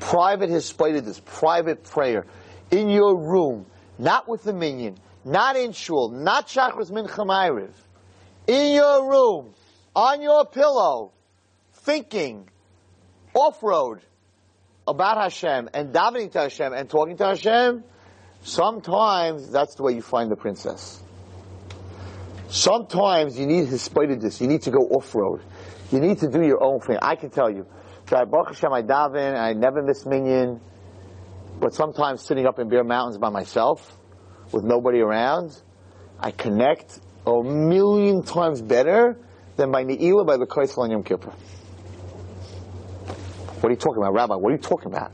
private 0.00 0.48
this 0.48 1.20
private 1.20 1.84
prayer 1.84 2.26
in 2.70 2.88
your 2.88 3.16
room, 3.16 3.66
not 3.98 4.28
with 4.28 4.44
the 4.44 4.52
minyan, 4.52 4.96
not 5.24 5.56
in 5.56 5.72
shul, 5.72 6.10
not 6.10 6.48
Shachris 6.48 6.90
min 6.90 7.06
chamayriv, 7.06 7.72
in 8.46 8.74
your 8.74 9.10
room 9.10 9.54
on 9.94 10.22
your 10.22 10.46
pillow, 10.46 11.12
thinking 11.72 12.48
off 13.34 13.62
road 13.62 14.00
about 14.86 15.18
Hashem 15.18 15.70
and 15.72 15.94
davening 15.94 16.32
to 16.32 16.40
Hashem 16.40 16.72
and 16.72 16.88
talking 16.88 17.16
to 17.18 17.26
Hashem, 17.26 17.84
sometimes 18.42 19.50
that's 19.50 19.74
the 19.74 19.82
way 19.82 19.92
you 19.92 20.02
find 20.02 20.30
the 20.30 20.36
princess. 20.36 21.00
Sometimes 22.48 23.38
you 23.38 23.46
need 23.46 23.66
his 23.66 23.88
this. 23.88 24.40
You 24.40 24.46
need 24.46 24.62
to 24.62 24.70
go 24.70 24.78
off 24.78 25.14
road. 25.14 25.40
You 25.94 26.00
need 26.00 26.18
to 26.18 26.28
do 26.28 26.42
your 26.42 26.60
own 26.60 26.80
thing. 26.80 26.98
I 27.00 27.14
can 27.14 27.30
tell 27.30 27.48
you. 27.48 27.68
So 28.08 28.16
I 28.16 28.24
Baruch 28.24 28.48
Hashem, 28.48 28.72
I 28.72 28.82
daven, 28.82 29.38
I 29.38 29.52
never 29.52 29.80
miss 29.80 30.04
minyan. 30.04 30.60
But 31.60 31.72
sometimes 31.72 32.20
sitting 32.26 32.46
up 32.46 32.58
in 32.58 32.68
Bear 32.68 32.82
Mountains 32.82 33.16
by 33.16 33.28
myself, 33.28 33.96
with 34.50 34.64
nobody 34.64 34.98
around, 34.98 35.56
I 36.18 36.32
connect 36.32 36.98
a 37.24 37.42
million 37.44 38.24
times 38.24 38.60
better 38.60 39.16
than 39.54 39.70
by 39.70 39.84
Ne'ilah 39.84 40.26
by 40.26 40.36
the 40.36 40.46
Kaisel 40.46 40.78
on 40.78 40.90
Yom 40.90 41.04
Kippur. 41.04 41.30
What 43.60 43.68
are 43.68 43.70
you 43.70 43.76
talking 43.76 44.02
about, 44.02 44.14
Rabbi? 44.14 44.34
What 44.34 44.48
are 44.48 44.56
you 44.56 44.60
talking 44.60 44.88
about? 44.88 45.12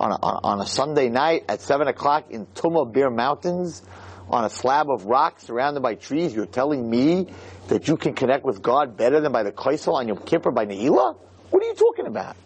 On 0.00 0.10
a, 0.10 0.16
on 0.16 0.60
a 0.60 0.66
Sunday 0.66 1.10
night 1.10 1.44
at 1.48 1.60
7 1.60 1.86
o'clock 1.86 2.32
in 2.32 2.46
Tumah 2.46 2.92
Bear 2.92 3.08
Mountains, 3.08 3.82
on 4.28 4.44
a 4.44 4.50
slab 4.50 4.88
of 4.90 5.06
rock 5.06 5.40
surrounded 5.40 5.82
by 5.82 5.94
trees, 5.94 6.34
you're 6.34 6.46
telling 6.46 6.88
me 6.88 7.28
that 7.68 7.88
you 7.88 7.96
can 7.96 8.14
connect 8.14 8.44
with 8.44 8.62
God 8.62 8.96
better 8.96 9.20
than 9.20 9.32
by 9.32 9.42
the 9.42 9.52
Kaisel 9.52 9.94
on 9.94 10.08
Yom 10.08 10.18
Kippur 10.18 10.50
by 10.50 10.64
Ne'ilah? 10.66 11.16
What 11.50 11.62
are 11.62 11.66
you 11.66 11.74
talking 11.74 12.06
about? 12.06 12.36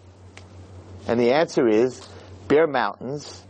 And 1.06 1.20
the 1.20 1.32
answer 1.32 1.68
is 1.68 2.06
Bear 2.48 2.66
Mountains 2.66 3.42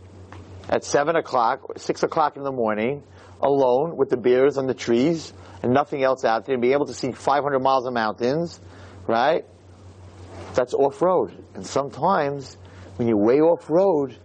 at 0.69 0.83
7 0.83 1.15
o'clock, 1.15 1.77
6 1.77 2.03
o'clock 2.03 2.37
in 2.37 2.43
the 2.43 2.51
morning, 2.51 3.03
alone 3.41 3.97
with 3.97 4.09
the 4.09 4.17
bears 4.17 4.57
on 4.57 4.67
the 4.67 4.73
trees, 4.73 5.33
and 5.63 5.73
nothing 5.73 6.03
else 6.03 6.23
out 6.25 6.45
there 6.45 6.53
and 6.53 6.61
be 6.61 6.73
able 6.73 6.85
to 6.85 6.93
see 6.93 7.11
500 7.11 7.59
miles 7.59 7.85
of 7.85 7.93
mountains, 7.93 8.59
right? 9.07 9.45
That's 10.53 10.73
off-road. 10.73 11.43
And 11.55 11.65
sometimes 11.65 12.57
when 12.97 13.07
you're 13.07 13.17
way 13.17 13.39
off-road, 13.39 14.17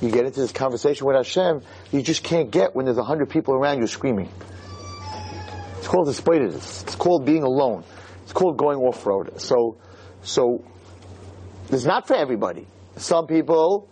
you 0.00 0.10
get 0.10 0.24
into 0.24 0.40
this 0.40 0.52
conversation 0.52 1.06
with 1.06 1.16
Hashem, 1.16 1.62
you 1.92 2.02
just 2.02 2.22
can't 2.22 2.50
get 2.50 2.74
when 2.74 2.84
there's 2.84 2.98
a 2.98 3.00
100 3.00 3.30
people 3.30 3.54
around 3.54 3.80
you 3.80 3.86
screaming. 3.86 4.28
It's 5.78 5.88
called 5.88 6.08
hisbodedus. 6.08 6.82
It's 6.84 6.94
called 6.94 7.24
being 7.24 7.42
alone. 7.42 7.84
It's 8.22 8.32
called 8.32 8.56
going 8.56 8.78
off-road. 8.78 9.40
So, 9.40 9.78
so, 10.22 10.64
it's 11.70 11.84
not 11.84 12.06
for 12.06 12.14
everybody. 12.14 12.66
Some 12.96 13.26
people 13.26 13.88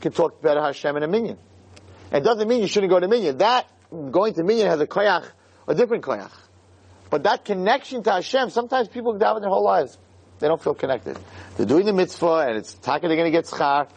can 0.00 0.12
talk 0.12 0.40
better 0.40 0.62
Hashem 0.62 0.96
in 0.96 1.02
a 1.02 1.08
minyan. 1.08 1.38
It 2.12 2.24
doesn't 2.24 2.48
mean 2.48 2.62
you 2.62 2.68
shouldn't 2.68 2.90
go 2.90 2.98
to 2.98 3.08
minyan. 3.08 3.38
That, 3.38 3.66
going 3.90 4.34
to 4.34 4.44
minyan 4.44 4.68
has 4.68 4.80
a 4.80 4.86
koyach, 4.86 5.28
a 5.68 5.74
different 5.74 6.04
koyach. 6.04 6.32
But 7.10 7.24
that 7.24 7.44
connection 7.44 8.02
to 8.04 8.12
Hashem, 8.12 8.50
sometimes 8.50 8.88
people 8.88 9.14
daven 9.14 9.40
their 9.40 9.50
whole 9.50 9.64
lives. 9.64 9.98
They 10.38 10.48
don't 10.48 10.62
feel 10.62 10.74
connected. 10.74 11.18
They're 11.56 11.66
doing 11.66 11.84
the 11.84 11.92
mitzvah 11.92 12.46
and 12.48 12.56
it's 12.56 12.74
taka 12.74 13.08
they're 13.08 13.16
going 13.16 13.30
to 13.30 13.36
get 13.36 13.44
schar. 13.44 13.88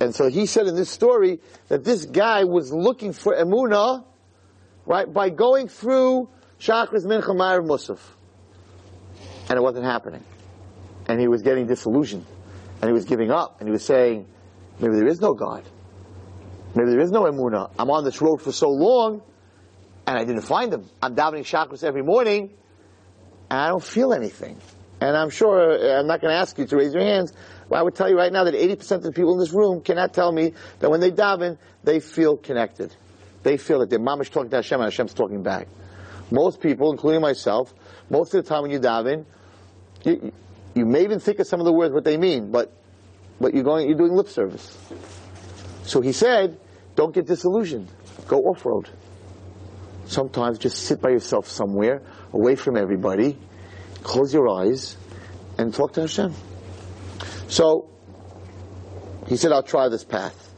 And 0.00 0.14
so 0.14 0.28
he 0.28 0.46
said 0.46 0.66
in 0.66 0.74
this 0.74 0.90
story 0.90 1.40
that 1.68 1.84
this 1.84 2.06
guy 2.06 2.44
was 2.44 2.72
looking 2.72 3.12
for 3.12 3.34
emuna, 3.34 4.04
right, 4.86 5.12
by 5.12 5.28
going 5.28 5.68
through 5.68 6.30
Shachris 6.58 7.04
Mincha 7.04 7.36
Ma'ariv 7.36 7.66
Musaf. 7.66 8.00
And 9.48 9.58
it 9.58 9.62
wasn't 9.62 9.84
happening. 9.84 10.24
And 11.06 11.20
he 11.20 11.28
was 11.28 11.42
getting 11.42 11.66
disillusioned. 11.66 12.24
And 12.80 12.88
he 12.88 12.92
was 12.92 13.04
giving 13.04 13.30
up. 13.30 13.60
And 13.60 13.68
he 13.68 13.72
was 13.72 13.84
saying, 13.84 14.26
maybe 14.78 14.94
there 14.94 15.08
is 15.08 15.20
no 15.20 15.34
God. 15.34 15.64
Maybe 16.74 16.90
there 16.90 17.00
is 17.00 17.10
no 17.10 17.22
emuna. 17.22 17.70
I'm 17.78 17.90
on 17.90 18.04
this 18.04 18.22
road 18.22 18.40
for 18.40 18.52
so 18.52 18.70
long, 18.70 19.22
and 20.06 20.16
I 20.16 20.24
didn't 20.24 20.42
find 20.42 20.72
him. 20.72 20.88
I'm 21.02 21.16
davening 21.16 21.40
Shachris 21.40 21.82
every 21.82 22.02
morning, 22.02 22.50
and 23.50 23.60
I 23.60 23.68
don't 23.68 23.82
feel 23.82 24.12
anything. 24.12 24.56
And 25.00 25.16
I'm 25.16 25.30
sure, 25.30 25.72
uh, 25.72 25.98
I'm 25.98 26.06
not 26.06 26.20
going 26.20 26.32
to 26.32 26.38
ask 26.38 26.56
you 26.58 26.66
to 26.66 26.76
raise 26.76 26.94
your 26.94 27.02
hands, 27.02 27.32
but 27.70 27.78
I 27.78 27.82
would 27.82 27.94
tell 27.94 28.10
you 28.10 28.16
right 28.16 28.32
now 28.32 28.42
that 28.42 28.54
80% 28.54 28.96
of 28.96 29.02
the 29.04 29.12
people 29.12 29.32
in 29.34 29.38
this 29.38 29.52
room 29.52 29.80
cannot 29.80 30.12
tell 30.12 30.32
me 30.32 30.54
that 30.80 30.90
when 30.90 30.98
they 31.00 31.12
daven, 31.12 31.56
they 31.84 32.00
feel 32.00 32.36
connected. 32.36 32.94
They 33.44 33.56
feel 33.56 33.78
that 33.78 33.90
their 33.90 34.00
mom 34.00 34.20
is 34.20 34.28
talking 34.28 34.50
to 34.50 34.56
Hashem 34.56 34.80
and 34.80 34.90
Hashem's 34.90 35.14
talking 35.14 35.44
back. 35.44 35.68
Most 36.32 36.60
people, 36.60 36.90
including 36.90 37.20
myself, 37.20 37.72
most 38.10 38.34
of 38.34 38.42
the 38.42 38.48
time 38.48 38.62
when 38.62 38.72
you 38.72 38.80
daven, 38.80 39.24
you, 40.04 40.32
you 40.74 40.84
may 40.84 41.04
even 41.04 41.20
think 41.20 41.38
of 41.38 41.46
some 41.46 41.60
of 41.60 41.64
the 41.64 41.72
words 41.72 41.94
what 41.94 42.04
they 42.04 42.16
mean, 42.16 42.50
but 42.50 42.72
but 43.40 43.54
you're 43.54 43.64
going 43.64 43.88
you're 43.88 43.96
doing 43.96 44.12
lip 44.12 44.28
service. 44.28 44.76
So 45.84 46.00
he 46.00 46.12
said, 46.12 46.58
don't 46.96 47.14
get 47.14 47.26
disillusioned. 47.26 47.88
Go 48.26 48.38
off 48.40 48.66
road. 48.66 48.90
Sometimes 50.06 50.58
just 50.58 50.76
sit 50.76 51.00
by 51.00 51.10
yourself 51.10 51.46
somewhere, 51.46 52.02
away 52.32 52.56
from 52.56 52.76
everybody, 52.76 53.38
close 54.02 54.34
your 54.34 54.48
eyes, 54.48 54.96
and 55.56 55.72
talk 55.72 55.92
to 55.92 56.02
Hashem. 56.02 56.34
So 57.50 57.90
he 59.26 59.36
said, 59.36 59.50
I'll 59.50 59.62
try 59.62 59.88
this 59.88 60.04
path. 60.04 60.54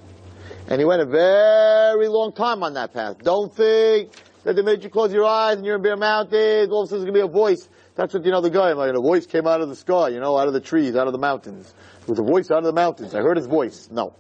And 0.68 0.78
he 0.78 0.84
went 0.84 1.00
a 1.00 1.06
very 1.06 2.06
long 2.06 2.32
time 2.32 2.62
on 2.62 2.74
that 2.74 2.92
path. 2.92 3.18
Don't 3.18 3.52
think 3.52 4.10
that 4.44 4.56
the 4.56 4.62
minute 4.62 4.84
you 4.84 4.90
close 4.90 5.12
your 5.12 5.24
eyes 5.24 5.56
and 5.56 5.66
you're 5.66 5.76
in 5.76 5.82
Bear 5.82 5.96
Mountains, 5.96 6.70
all 6.70 6.82
of 6.82 6.86
a 6.86 6.90
sudden 6.90 7.04
there's 7.04 7.10
going 7.10 7.22
to 7.22 7.26
be 7.26 7.32
a 7.32 7.32
voice. 7.32 7.68
That's 7.94 8.12
what, 8.14 8.24
you 8.24 8.30
know, 8.30 8.40
the 8.40 8.50
guy, 8.50 8.72
like, 8.72 8.94
a 8.94 9.00
voice 9.00 9.26
came 9.26 9.46
out 9.46 9.60
of 9.60 9.68
the 9.68 9.76
sky, 9.76 10.08
you 10.08 10.20
know, 10.20 10.36
out 10.36 10.48
of 10.48 10.54
the 10.54 10.60
trees, 10.60 10.94
out 10.94 11.06
of 11.06 11.12
the 11.12 11.18
mountains. 11.18 11.74
It 12.02 12.08
was 12.08 12.18
a 12.18 12.22
voice 12.22 12.50
out 12.50 12.58
of 12.58 12.64
the 12.64 12.72
mountains. 12.72 13.14
I 13.14 13.20
heard 13.20 13.36
his 13.36 13.46
voice. 13.46 13.88
No. 13.90 14.14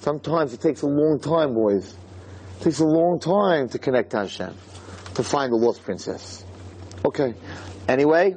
Sometimes 0.00 0.54
it 0.54 0.60
takes 0.60 0.82
a 0.82 0.86
long 0.86 1.18
time, 1.20 1.54
boys. 1.54 1.96
It 2.60 2.64
takes 2.64 2.78
a 2.78 2.86
long 2.86 3.18
time 3.20 3.68
to 3.68 3.78
connect 3.78 4.10
to 4.10 4.18
Hashem, 4.18 4.54
to 5.14 5.22
find 5.22 5.52
the 5.52 5.56
lost 5.56 5.82
princess. 5.82 6.44
Okay. 7.04 7.34
Anyway, 7.88 8.36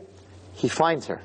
he 0.54 0.68
finds 0.68 1.08
her. 1.08 1.22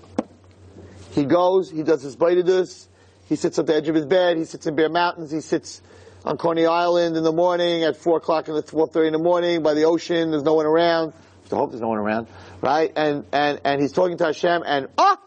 He 1.19 1.25
goes, 1.25 1.69
he 1.69 1.83
does 1.83 2.03
his 2.03 2.15
hisbodedus, 2.15 2.87
he 3.29 3.35
sits 3.35 3.59
at 3.59 3.67
the 3.67 3.75
edge 3.75 3.89
of 3.89 3.97
his 3.97 4.07
bed, 4.07 4.37
he 4.37 4.45
sits 4.45 4.69
in 4.69 4.77
Bear 4.77 4.89
Mountains, 4.89 5.33
he 5.33 5.41
sits 5.41 5.83
on 6.25 6.39
Coney 6.39 6.65
Island 6.65 7.17
in 7.17 7.25
the 7.25 7.33
morning 7.33 7.83
at 7.83 7.97
4 7.97 8.19
o'clock 8.19 8.47
in 8.47 8.55
the 8.55 8.63
4.30 8.63 9.07
in 9.09 9.13
the 9.15 9.19
morning 9.19 9.65
by 9.65 9.75
the 9.75 9.83
ocean, 9.83 10.31
there's 10.31 10.45
no 10.45 10.55
one 10.55 10.65
around. 10.67 11.13
I 11.51 11.57
hope 11.57 11.71
there's 11.71 11.81
no 11.81 11.89
one 11.89 11.99
around, 11.99 12.29
right? 12.61 12.93
And, 12.95 13.25
and, 13.33 13.61
and 13.65 13.81
he's 13.81 13.91
talking 13.91 14.17
to 14.19 14.27
Hashem 14.27 14.63
and, 14.65 14.87
ah! 14.97 15.19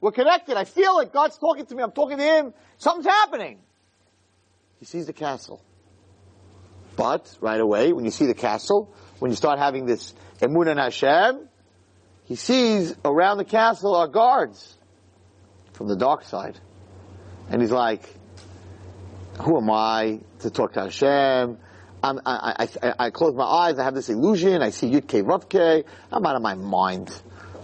We're 0.00 0.12
connected. 0.12 0.56
I 0.56 0.64
feel 0.64 0.98
it. 0.98 1.12
God's 1.12 1.38
talking 1.38 1.66
to 1.66 1.74
me. 1.74 1.82
I'm 1.82 1.92
talking 1.92 2.18
to 2.18 2.22
Him. 2.22 2.54
Something's 2.78 3.06
happening. 3.06 3.58
He 4.78 4.86
sees 4.86 5.06
the 5.06 5.12
castle. 5.12 5.62
But, 6.96 7.36
right 7.40 7.60
away, 7.60 7.92
when 7.92 8.04
you 8.04 8.10
see 8.10 8.26
the 8.26 8.34
castle, 8.34 8.94
when 9.20 9.30
you 9.30 9.36
start 9.36 9.58
having 9.58 9.86
this 9.86 10.14
Emun 10.40 10.68
and 10.68 10.78
Hashem, 10.78 11.48
he 12.24 12.36
sees 12.36 12.94
around 13.04 13.38
the 13.38 13.44
castle 13.44 13.94
are 13.94 14.08
guards 14.08 14.75
from 15.76 15.88
the 15.88 15.96
dark 15.96 16.24
side. 16.24 16.58
And 17.50 17.60
he's 17.60 17.70
like, 17.70 18.02
who 19.40 19.56
am 19.58 19.70
I 19.70 20.20
to 20.40 20.50
talk 20.50 20.72
to 20.72 20.84
Hashem? 20.84 21.58
I'm, 22.02 22.20
I, 22.24 22.68
I, 22.82 22.94
I, 22.98 23.10
close 23.10 23.34
my 23.34 23.44
eyes, 23.44 23.78
I 23.78 23.84
have 23.84 23.94
this 23.94 24.08
illusion, 24.08 24.62
I 24.62 24.70
see 24.70 24.90
Yud 24.90 25.08
K 25.08 25.22
Vav 25.22 25.48
K, 25.48 25.84
I'm 26.10 26.24
out 26.26 26.36
of 26.36 26.42
my 26.42 26.54
mind. 26.54 27.10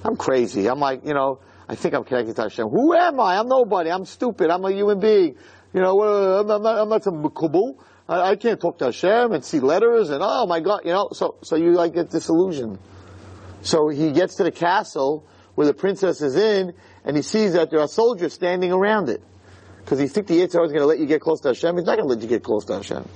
I'm 0.05 0.17
crazy. 0.17 0.67
I'm 0.69 0.81
like, 0.81 1.05
you 1.05 1.15
know, 1.15 1.39
I 1.69 1.75
think 1.75 1.95
I'm 1.95 2.05
connected 2.05 2.37
to 2.37 2.43
Hashem. 2.43 2.69
Who 2.69 2.93
am 2.93 3.21
I? 3.21 3.39
I'm 3.39 3.49
nobody. 3.49 3.91
I'm 3.91 4.05
stupid. 4.05 4.51
I'm 4.51 4.65
a 4.65 4.73
human 4.73 4.99
being. 4.99 5.37
You 5.73 5.81
know, 5.81 6.03
I'm, 6.41 6.47
not, 6.47 6.67
I'm 6.67 6.89
not 6.89 7.05
some 7.05 7.23
kubul. 7.23 7.77
I, 8.09 8.31
I, 8.31 8.37
can't 8.37 8.61
talk 8.61 8.79
to 8.79 8.87
Hashem 8.87 9.33
and 9.33 9.45
see 9.45 9.61
letters 9.61 10.11
and 10.11 10.21
oh 10.23 10.47
my 10.47 10.61
God, 10.61 10.81
you 10.85 10.91
know. 10.91 11.11
So, 11.13 11.37
so 11.43 11.57
you 11.57 11.73
like 11.73 11.95
get 11.95 12.11
disillusioned. 12.11 12.79
So 13.63 13.89
he 13.89 14.11
gets 14.11 14.37
to 14.37 14.45
the 14.45 14.51
castle 14.51 15.25
where 15.55 15.67
the 15.67 15.75
princess 15.75 16.21
is 16.21 16.37
in, 16.37 16.75
and 17.05 17.16
he 17.16 17.22
sees 17.22 17.55
that 17.55 17.70
there 17.70 17.80
are 17.80 17.88
soldiers 17.88 18.32
standing 18.32 18.72
around 18.72 19.09
it. 19.09 19.22
Because 19.78 19.98
he 19.98 20.07
thinks 20.07 20.30
the 20.30 20.38
Yitzhak 20.38 20.64
is 20.64 20.72
going 20.72 20.80
to 20.80 20.86
let 20.86 21.00
you 21.00 21.07
get 21.07 21.20
close 21.20 21.40
to 21.40 21.48
Hashem. 21.48 21.76
He's 21.76 21.86
not 21.86 21.96
going 21.96 22.09
to 22.09 22.14
let 22.14 22.22
you 22.22 22.28
get 22.28 22.44
close 22.44 22.64
to 22.66 22.76
Hashem. 22.76 23.09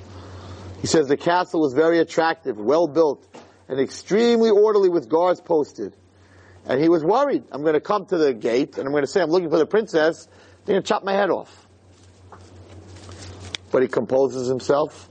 He 0.80 0.86
says 0.88 1.06
the 1.06 1.16
castle 1.16 1.60
was 1.60 1.74
very 1.74 2.00
attractive, 2.00 2.56
well 2.56 2.88
built, 2.88 3.24
and 3.68 3.80
extremely 3.80 4.50
orderly 4.50 4.88
with 4.88 5.08
guards 5.08 5.40
posted. 5.40 5.94
And 6.66 6.82
he 6.82 6.88
was 6.88 7.04
worried. 7.04 7.44
I'm 7.52 7.62
going 7.62 7.74
to 7.74 7.80
come 7.80 8.06
to 8.06 8.18
the 8.18 8.34
gate 8.34 8.76
and 8.76 8.86
I'm 8.86 8.92
going 8.92 9.04
to 9.04 9.10
say 9.10 9.20
I'm 9.20 9.30
looking 9.30 9.50
for 9.50 9.58
the 9.58 9.66
princess. 9.66 10.26
They're 10.64 10.74
going 10.74 10.82
to 10.82 10.88
chop 10.88 11.04
my 11.04 11.12
head 11.12 11.30
off. 11.30 11.66
But 13.70 13.82
he 13.82 13.88
composes 13.88 14.48
himself. 14.48 15.08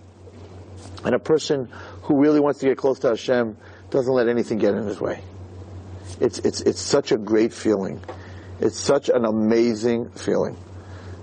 And 1.06 1.16
a 1.16 1.20
person 1.20 1.70
who 2.04 2.20
really 2.20 2.40
wants 2.42 2.60
to 2.60 2.66
get 2.66 2.78
close 2.78 3.00
to 3.00 3.10
Hashem 3.10 3.58
doesn't 3.90 4.14
let 4.14 4.28
anything 4.28 4.58
get 4.58 4.74
in 4.74 4.86
his 4.86 5.00
way. 5.00 5.24
It's, 6.20 6.40
it's, 6.40 6.62
it's 6.62 6.82
such 6.82 7.12
a 7.12 7.18
great 7.18 7.54
feeling. 7.54 8.02
It's 8.60 8.80
such 8.80 9.10
an 9.10 9.26
amazing 9.26 10.10
feeling 10.12 10.58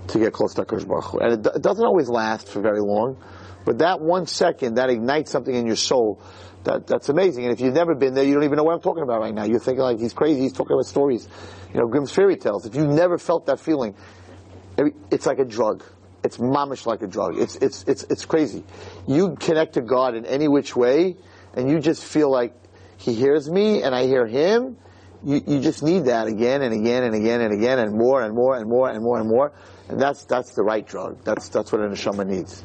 to 0.07 0.19
get 0.19 0.33
close 0.33 0.53
to 0.55 0.63
HaKadosh 0.63 0.87
Baruch 0.87 1.05
Hu. 1.05 1.19
And 1.19 1.45
it, 1.45 1.51
it 1.55 1.61
doesn't 1.61 1.85
always 1.85 2.09
last 2.09 2.47
for 2.47 2.61
very 2.61 2.81
long. 2.81 3.17
But 3.65 3.79
that 3.79 4.01
one 4.01 4.27
second, 4.27 4.75
that 4.75 4.89
ignites 4.89 5.31
something 5.31 5.53
in 5.53 5.65
your 5.65 5.77
soul 5.77 6.21
that, 6.63 6.87
that's 6.87 7.09
amazing. 7.09 7.45
And 7.45 7.53
if 7.53 7.61
you've 7.61 7.73
never 7.73 7.95
been 7.95 8.13
there, 8.13 8.23
you 8.23 8.33
don't 8.33 8.43
even 8.43 8.57
know 8.57 8.63
what 8.63 8.73
I'm 8.73 8.81
talking 8.81 9.03
about 9.03 9.19
right 9.19 9.33
now. 9.33 9.43
You're 9.43 9.59
thinking 9.59 9.83
like, 9.83 9.99
he's 9.99 10.13
crazy, 10.13 10.41
he's 10.41 10.53
talking 10.53 10.73
about 10.73 10.85
stories. 10.85 11.27
You 11.73 11.79
know, 11.79 11.87
Grimm's 11.87 12.11
fairy 12.11 12.37
tales. 12.37 12.65
If 12.65 12.75
you've 12.75 12.89
never 12.89 13.17
felt 13.17 13.47
that 13.47 13.59
feeling, 13.59 13.95
it's 15.11 15.25
like 15.25 15.39
a 15.39 15.45
drug. 15.45 15.83
It's 16.23 16.37
mamish 16.37 16.85
like 16.85 17.01
a 17.01 17.07
drug. 17.07 17.37
It's, 17.37 17.55
it's, 17.57 17.83
it's, 17.83 18.03
it's 18.03 18.25
crazy. 18.25 18.63
You 19.07 19.35
connect 19.39 19.73
to 19.73 19.81
God 19.81 20.15
in 20.15 20.25
any 20.25 20.47
which 20.47 20.75
way, 20.75 21.17
and 21.53 21.69
you 21.69 21.79
just 21.79 22.03
feel 22.03 22.31
like 22.31 22.53
He 22.97 23.13
hears 23.13 23.49
me 23.49 23.83
and 23.83 23.93
I 23.93 24.05
hear 24.05 24.25
Him. 24.25 24.77
You, 25.25 25.41
you 25.47 25.61
just 25.61 25.83
need 25.83 26.05
that 26.05 26.27
again 26.27 26.61
and 26.61 26.73
again 26.73 27.03
and 27.03 27.15
again 27.15 27.41
and 27.41 27.53
again 27.53 27.79
and 27.79 27.97
more 27.97 28.21
and 28.21 28.35
more 28.35 28.55
and 28.55 28.69
more 28.69 28.89
and 28.89 29.01
more 29.01 29.19
and 29.19 29.29
more. 29.29 29.53
And 29.87 29.99
that's, 29.99 30.25
that's 30.25 30.53
the 30.53 30.63
right 30.63 30.85
drug. 30.85 31.23
That's, 31.23 31.49
that's 31.49 31.71
what 31.71 31.81
a 31.81 31.85
neshama 31.85 32.27
needs. 32.27 32.63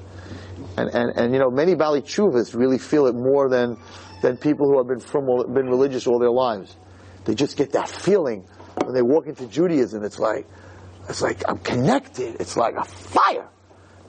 And, 0.77 0.89
and, 0.91 1.17
and 1.17 1.33
you 1.33 1.39
know, 1.39 1.51
many 1.51 1.75
Bali 1.75 2.03
Chuvas 2.03 2.55
really 2.55 2.79
feel 2.79 3.07
it 3.07 3.15
more 3.15 3.49
than, 3.49 3.77
than 4.23 4.37
people 4.37 4.67
who 4.67 4.79
have 4.79 4.89
been 4.89 5.01
from, 5.01 5.27
been 5.53 5.69
religious 5.69 6.07
all 6.07 6.19
their 6.19 6.31
lives. 6.31 6.77
They 7.25 7.35
just 7.35 7.57
get 7.57 7.73
that 7.73 7.89
feeling 7.89 8.47
when 8.85 8.95
they 8.95 9.03
walk 9.03 9.27
into 9.27 9.47
Judaism. 9.47 10.03
It's 10.03 10.19
like, 10.19 10.47
it's 11.09 11.23
like, 11.23 11.43
I'm 11.49 11.59
connected. 11.59 12.41
It's 12.41 12.57
like 12.57 12.75
a 12.77 12.85
fire. 12.85 13.49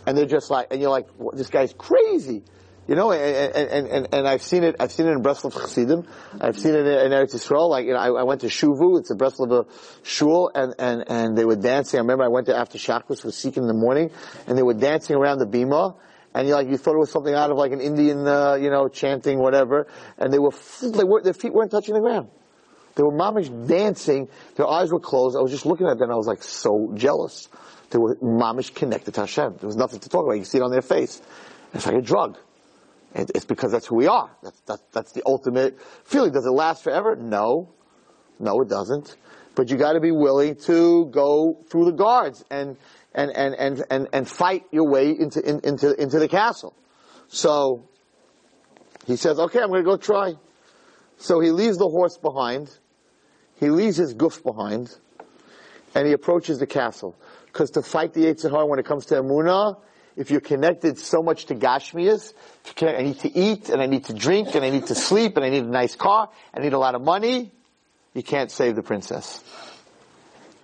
And 0.05 0.17
they're 0.17 0.25
just 0.25 0.49
like, 0.49 0.67
and 0.71 0.81
you're 0.81 0.89
like, 0.89 1.07
this 1.33 1.49
guy's 1.49 1.73
crazy. 1.73 2.43
You 2.89 2.95
know, 2.95 3.11
and, 3.11 3.87
and, 3.87 4.07
and, 4.11 4.27
I've 4.27 4.41
seen 4.41 4.63
it, 4.63 4.77
I've 4.79 4.91
seen 4.91 5.05
it 5.05 5.11
in 5.11 5.21
Breslov 5.21 5.53
Chassidim. 5.53 6.07
I've 6.41 6.57
seen 6.57 6.73
it 6.73 6.87
in 6.87 7.11
Eretz 7.11 7.35
Yisrael. 7.35 7.69
Like, 7.69 7.85
you 7.85 7.93
know, 7.93 7.99
I, 7.99 8.21
I 8.21 8.23
went 8.23 8.41
to 8.41 8.47
Shuvu, 8.47 8.97
it's 8.97 9.11
a 9.11 9.15
Breslov 9.15 9.69
shul, 10.01 10.49
and, 10.55 10.73
and, 10.79 11.03
and 11.07 11.37
they 11.37 11.45
were 11.45 11.55
dancing. 11.55 11.99
I 11.99 12.01
remember 12.01 12.23
I 12.23 12.29
went 12.29 12.47
to 12.47 12.55
after 12.57 12.79
Shacharis 12.79 13.21
for 13.21 13.31
Seeking 13.31 13.61
in 13.61 13.67
the 13.67 13.75
morning, 13.75 14.09
and 14.47 14.57
they 14.57 14.63
were 14.63 14.73
dancing 14.73 15.15
around 15.15 15.37
the 15.37 15.45
bima, 15.45 15.97
and 16.33 16.47
you 16.47 16.55
like 16.55 16.67
you 16.67 16.77
thought 16.77 16.95
it 16.95 16.97
was 16.97 17.11
something 17.11 17.31
out 17.31 17.51
of 17.51 17.57
like 17.57 17.73
an 17.73 17.79
Indian, 17.79 18.27
uh, 18.27 18.55
you 18.55 18.71
know, 18.71 18.87
chanting 18.87 19.37
whatever, 19.37 19.85
and 20.17 20.33
they 20.33 20.39
were 20.39 20.53
they 20.81 21.03
were 21.03 21.21
their 21.21 21.33
feet 21.33 21.53
weren't 21.53 21.69
touching 21.69 21.93
the 21.93 22.01
ground. 22.01 22.29
They 22.95 23.03
were 23.03 23.13
mamish 23.13 23.49
dancing. 23.67 24.29
Their 24.55 24.67
eyes 24.67 24.91
were 24.91 24.99
closed. 24.99 25.37
I 25.37 25.41
was 25.41 25.51
just 25.51 25.67
looking 25.67 25.85
at 25.85 25.99
them. 25.99 26.05
and 26.05 26.13
I 26.13 26.15
was 26.15 26.25
like 26.25 26.41
so 26.41 26.91
jealous. 26.95 27.49
They 27.91 27.99
were 27.99 28.15
mamish 28.15 28.73
connected 28.73 29.13
to 29.13 29.21
Hashem. 29.21 29.57
There 29.59 29.67
was 29.67 29.77
nothing 29.77 29.99
to 29.99 30.09
talk 30.09 30.25
about. 30.25 30.39
You 30.39 30.43
see 30.43 30.57
it 30.57 30.63
on 30.63 30.71
their 30.71 30.81
face. 30.81 31.21
It's 31.71 31.85
like 31.85 31.95
a 31.95 32.01
drug. 32.01 32.39
It's 33.15 33.45
because 33.45 33.71
that's 33.71 33.87
who 33.87 33.95
we 33.95 34.07
are. 34.07 34.29
That's, 34.43 34.59
that's, 34.61 34.83
that's 34.93 35.11
the 35.13 35.23
ultimate 35.25 35.79
feeling. 36.05 36.31
Does 36.31 36.45
it 36.45 36.51
last 36.51 36.83
forever? 36.83 37.15
No. 37.15 37.69
No, 38.39 38.61
it 38.61 38.69
doesn't. 38.69 39.15
But 39.55 39.69
you 39.69 39.77
gotta 39.77 39.99
be 39.99 40.11
willing 40.11 40.55
to 40.67 41.05
go 41.07 41.57
through 41.69 41.85
the 41.85 41.91
guards 41.91 42.45
and, 42.49 42.77
and, 43.13 43.31
and, 43.31 43.55
and, 43.55 43.83
and, 43.89 44.07
and 44.13 44.27
fight 44.27 44.65
your 44.71 44.87
way 44.87 45.09
into, 45.09 45.41
in, 45.41 45.59
into, 45.63 45.93
into 46.01 46.19
the 46.19 46.27
castle. 46.27 46.73
So, 47.27 47.89
he 49.05 49.15
says, 49.15 49.39
okay, 49.39 49.59
I'm 49.59 49.69
gonna 49.69 49.83
go 49.83 49.97
try. 49.97 50.33
So 51.17 51.39
he 51.39 51.51
leaves 51.51 51.77
the 51.77 51.89
horse 51.89 52.17
behind, 52.17 52.69
he 53.59 53.69
leaves 53.69 53.97
his 53.97 54.13
guf 54.13 54.41
behind, 54.43 54.95
and 55.93 56.07
he 56.07 56.13
approaches 56.13 56.59
the 56.59 56.67
castle. 56.67 57.15
Because 57.47 57.71
to 57.71 57.81
fight 57.81 58.13
the 58.13 58.25
Yetzer 58.25 58.51
Hara 58.51 58.65
when 58.65 58.79
it 58.79 58.85
comes 58.85 59.07
to 59.07 59.15
Emunah, 59.15 59.77
if 60.19 60.31
you're 60.31 60.41
connected 60.41 60.99
so 60.99 61.23
much 61.23 61.45
to 61.45 61.55
Gashmias, 61.55 62.33
I 62.81 63.01
need 63.01 63.19
to 63.21 63.35
eat, 63.35 63.69
and 63.69 63.81
I 63.81 63.85
need 63.85 64.03
to 64.05 64.13
drink, 64.13 64.53
and 64.53 64.65
I 64.65 64.69
need 64.69 64.87
to 64.87 64.95
sleep, 64.95 65.37
and 65.37 65.45
I 65.45 65.49
need 65.49 65.63
a 65.63 65.69
nice 65.69 65.95
car, 65.95 66.29
I 66.53 66.59
need 66.59 66.73
a 66.73 66.77
lot 66.77 66.93
of 66.93 67.01
money, 67.01 67.51
you 68.13 68.21
can't 68.21 68.51
save 68.51 68.75
the 68.75 68.83
princess. 68.83 69.41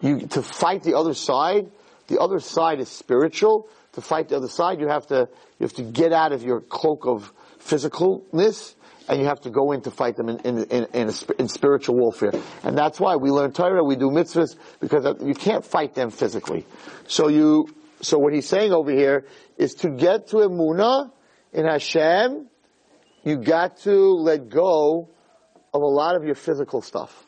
You, 0.01 0.27
to 0.27 0.43
fight 0.43 0.83
the 0.83 0.97
other 0.97 1.13
side, 1.13 1.71
the 2.07 2.19
other 2.19 2.39
side 2.39 2.79
is 2.79 2.89
spiritual. 2.89 3.69
To 3.93 4.01
fight 4.01 4.27
the 4.27 4.35
other 4.35 4.49
side, 4.49 4.81
you 4.81 4.89
have 4.89 5.07
to, 5.07 5.29
you 5.57 5.63
have 5.63 5.73
to 5.73 5.83
get 5.83 6.11
out 6.11 6.33
of 6.33 6.43
your 6.43 6.59
cloak 6.59 7.05
of 7.07 7.31
physicalness, 7.59 8.75
and 9.07 9.21
you 9.21 9.25
have 9.25 9.39
to 9.41 9.49
go 9.49 9.71
in 9.71 9.81
to 9.83 9.91
fight 9.91 10.17
them 10.17 10.27
in, 10.27 10.39
in, 10.39 10.63
in, 10.65 10.87
in, 10.93 11.09
a 11.09 11.13
in 11.39 11.47
spiritual 11.47 11.95
warfare. 11.95 12.33
And 12.63 12.77
that's 12.77 12.99
why 12.99 13.15
we 13.15 13.31
learn 13.31 13.53
Torah, 13.53 13.83
we 13.83 13.95
do 13.95 14.09
mitzvahs, 14.09 14.57
because 14.81 15.05
you 15.23 15.33
can't 15.33 15.63
fight 15.63 15.95
them 15.95 16.09
physically. 16.09 16.65
So 17.07 17.29
you, 17.29 17.69
so 18.01 18.17
what 18.19 18.33
he's 18.33 18.47
saying 18.49 18.73
over 18.73 18.91
here 18.91 19.25
is 19.57 19.75
to 19.75 19.89
get 19.89 20.27
to 20.27 20.37
Emunah 20.37 21.11
in 21.53 21.65
Hashem, 21.65 22.47
you 23.23 23.37
got 23.37 23.77
to 23.79 24.13
let 24.13 24.49
go 24.49 25.09
of 25.73 25.81
a 25.81 25.85
lot 25.85 26.15
of 26.15 26.23
your 26.23 26.35
physical 26.35 26.81
stuff. 26.81 27.25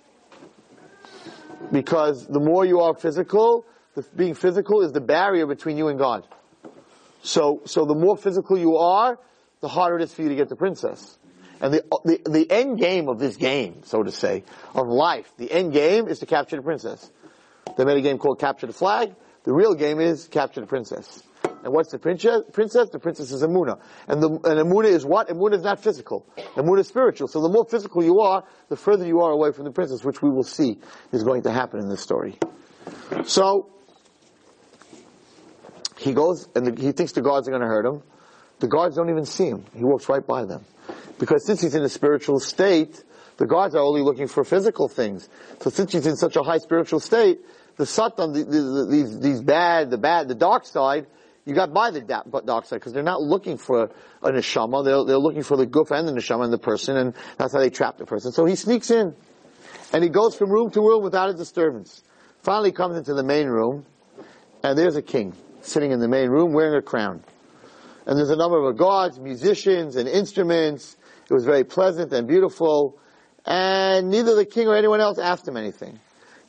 Because 1.72 2.28
the 2.28 2.40
more 2.40 2.66
you 2.66 2.82
are 2.82 2.94
physical, 2.94 3.66
the, 3.96 4.06
being 4.16 4.36
physical 4.36 4.82
is 4.82 4.92
the 4.92 5.02
barrier 5.02 5.48
between 5.48 5.78
you 5.78 5.88
and 5.88 5.98
God. 5.98 6.28
So, 7.24 7.62
so 7.66 7.86
the 7.86 7.96
more 7.96 8.16
physical 8.16 8.58
you 8.58 8.78
are, 8.78 9.20
the 9.60 9.68
harder 9.68 9.98
it 9.98 10.04
is 10.04 10.14
for 10.14 10.22
you 10.22 10.30
to 10.30 10.36
get 10.36 10.50
the 10.50 10.56
princess. 10.56 11.18
And 11.60 11.74
the, 11.74 11.84
the, 12.06 12.22
the 12.30 12.52
end 12.52 12.78
game 12.80 13.10
of 13.10 13.18
this 13.18 13.36
game, 13.38 13.82
so 13.84 14.04
to 14.04 14.12
say, 14.12 14.44
of 14.76 14.88
life, 14.88 15.32
the 15.38 15.52
end 15.52 15.74
game 15.74 16.08
is 16.08 16.20
to 16.20 16.28
capture 16.28 16.56
the 16.56 16.62
princess. 16.62 17.12
They 17.76 17.86
made 17.86 17.98
a 17.98 18.02
game 18.02 18.18
called 18.18 18.40
Capture 18.40 18.68
the 18.68 18.74
Flag. 18.74 19.16
The 19.44 19.54
real 19.54 19.74
game 19.74 20.00
is 20.00 20.28
Capture 20.28 20.62
the 20.62 20.68
Princess. 20.68 21.24
And 21.68 21.76
what's 21.76 21.92
the 21.92 22.00
princess? 22.00 22.90
The 22.92 22.98
princess 22.98 23.34
is 23.34 23.44
Emuna. 23.44 23.82
And 24.08 24.24
the, 24.24 24.30
and 24.30 24.42
Emuna 24.42 24.86
is 24.86 25.06
what? 25.06 25.28
Emuna 25.28 25.56
is 25.56 25.64
not 25.64 25.84
physical. 25.84 26.26
Emuna 26.56 26.80
is 26.80 26.88
spiritual. 26.88 27.28
So 27.28 27.42
the 27.42 27.50
more 27.50 27.66
physical 27.66 28.02
you 28.02 28.22
are, 28.22 28.46
the 28.70 28.78
further 28.78 29.06
you 29.06 29.20
are 29.20 29.32
away 29.32 29.52
from 29.52 29.66
the 29.66 29.72
princess, 29.72 30.02
which 30.02 30.22
we 30.22 30.30
will 30.30 30.46
see 30.46 30.80
is 31.12 31.24
going 31.24 31.42
to 31.42 31.52
happen 31.52 31.82
in 31.82 31.90
this 31.90 32.00
story. 32.00 32.40
So, 33.26 33.70
he 35.98 36.14
goes 36.14 36.48
and 36.56 36.68
the, 36.68 36.82
he 36.82 36.94
thinks 36.94 37.12
the 37.12 37.22
guards 37.22 37.50
are 37.50 37.52
going 37.52 37.64
to 37.64 37.68
hurt 37.68 37.86
him. 37.86 38.02
The 38.60 38.70
guards 38.70 38.96
don't 38.96 39.10
even 39.10 39.26
see 39.26 39.48
him. 39.48 39.66
He 39.76 39.84
walks 39.84 40.08
right 40.08 40.26
by 40.26 40.46
them. 40.46 40.64
Because 41.20 41.46
since 41.46 41.60
he's 41.60 41.76
in 41.76 41.84
a 41.84 41.90
spiritual 41.90 42.40
state, 42.40 43.04
the 43.36 43.46
guards 43.46 43.76
are 43.76 43.84
only 43.84 44.04
looking 44.04 44.30
for 44.30 44.46
physical 44.46 44.88
things. 44.88 45.28
So 45.60 45.70
since 45.70 45.92
he's 45.92 46.08
in 46.08 46.16
such 46.16 46.38
a 46.38 46.44
high 46.44 46.60
spiritual 46.60 47.02
state, 47.02 47.40
the 47.76 47.86
satan, 47.86 48.32
the, 48.32 48.46
the, 48.46 48.62
the, 48.62 48.88
these, 48.90 49.20
these 49.20 49.42
bad, 49.42 49.90
the 49.90 49.98
bad, 49.98 50.30
the 50.30 50.36
dark 50.36 50.66
side, 50.66 51.08
you 51.48 51.56
got 51.56 51.74
by 51.74 51.92
the 51.92 52.02
da- 52.02 52.24
dark 52.24 52.66
side 52.66 52.76
because 52.76 52.92
they're 52.92 53.02
not 53.02 53.22
looking 53.22 53.58
for 53.58 53.90
a 54.22 54.32
neshama. 54.32 54.84
They're, 54.84 55.06
they're 55.06 55.18
looking 55.18 55.44
for 55.44 55.56
the 55.56 55.66
guf 55.66 55.92
and 55.92 56.06
the 56.06 56.12
neshama 56.12 56.44
and 56.44 56.52
the 56.52 56.58
person, 56.58 56.98
and 56.98 57.14
that's 57.38 57.54
how 57.54 57.60
they 57.60 57.70
trap 57.70 57.98
the 57.98 58.06
person. 58.06 58.34
So 58.34 58.44
he 58.44 58.56
sneaks 58.56 58.92
in, 58.92 59.16
and 59.94 60.04
he 60.04 60.10
goes 60.10 60.36
from 60.36 60.52
room 60.52 60.70
to 60.72 60.82
room 60.82 61.04
without 61.04 61.30
a 61.30 61.34
disturbance. 61.34 62.04
Finally, 62.42 62.74
comes 62.74 62.98
into 62.98 63.14
the 63.14 63.24
main 63.24 63.48
room, 63.48 63.86
and 64.62 64.78
there's 64.78 64.98
a 64.98 65.02
king 65.02 65.34
sitting 65.62 65.92
in 65.92 66.00
the 66.00 66.10
main 66.10 66.30
room 66.30 66.52
wearing 66.52 66.78
a 66.78 66.82
crown. 66.82 67.24
And 68.06 68.18
there's 68.18 68.30
a 68.30 68.36
number 68.36 68.62
of 68.70 68.78
guards, 68.78 69.18
musicians, 69.18 69.96
and 69.96 70.08
instruments. 70.08 70.98
It 71.30 71.34
was 71.34 71.46
very 71.46 71.64
pleasant 71.64 72.12
and 72.12 72.28
beautiful. 72.28 73.00
And 73.46 74.10
neither 74.10 74.36
the 74.36 74.46
king 74.46 74.68
or 74.68 74.76
anyone 74.76 75.00
else 75.00 75.18
asked 75.18 75.48
him 75.48 75.56
anything. 75.56 75.98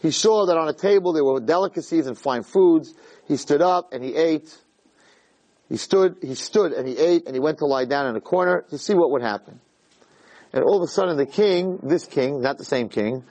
He 0.00 0.10
saw 0.10 0.46
that 0.46 0.56
on 0.56 0.68
a 0.68 0.72
table 0.72 1.12
there 1.12 1.24
were 1.24 1.40
delicacies 1.40 2.08
and 2.08 2.18
fine 2.18 2.42
foods. 2.42 2.94
He 3.28 3.36
stood 3.36 3.62
up 3.62 3.92
and 3.92 4.02
he 4.02 4.16
ate. 4.16 4.56
He 5.68 5.76
stood, 5.76 6.16
he 6.22 6.34
stood 6.34 6.72
and 6.72 6.88
he 6.88 6.96
ate 6.96 7.26
and 7.26 7.34
he 7.34 7.40
went 7.40 7.58
to 7.58 7.66
lie 7.66 7.84
down 7.84 8.06
in 8.06 8.16
a 8.16 8.20
corner 8.20 8.64
to 8.70 8.78
see 8.78 8.94
what 8.94 9.10
would 9.10 9.22
happen. 9.22 9.60
And 10.52 10.64
all 10.64 10.76
of 10.76 10.82
a 10.82 10.90
sudden 10.90 11.16
the 11.16 11.26
king, 11.26 11.78
this 11.82 12.06
king, 12.06 12.40
not 12.40 12.56
the 12.56 12.64
same 12.64 12.88
king, 12.88 13.24